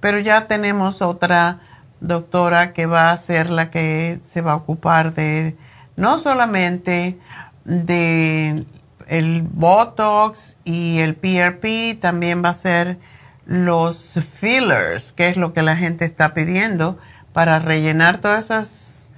Pero 0.00 0.20
ya 0.20 0.46
tenemos 0.46 1.02
otra 1.02 1.60
doctora 2.00 2.72
que 2.72 2.86
va 2.86 3.10
a 3.10 3.16
ser 3.16 3.50
la 3.50 3.70
que 3.70 4.20
se 4.22 4.40
va 4.40 4.52
a 4.52 4.56
ocupar 4.56 5.14
de 5.14 5.56
no 5.96 6.18
solamente 6.18 7.18
de 7.64 8.64
el 9.08 9.42
Botox 9.42 10.58
y 10.64 11.00
el 11.00 11.14
PRP 11.14 11.98
también 12.00 12.44
va 12.44 12.50
a 12.50 12.54
ser 12.54 12.98
los 13.46 14.18
fillers, 14.40 15.12
que 15.12 15.28
es 15.28 15.36
lo 15.36 15.52
que 15.52 15.62
la 15.62 15.76
gente 15.76 16.04
está 16.04 16.34
pidiendo 16.34 16.98
para 17.32 17.58
rellenar 17.58 18.18
todos 18.18 18.44
esos 18.44 19.08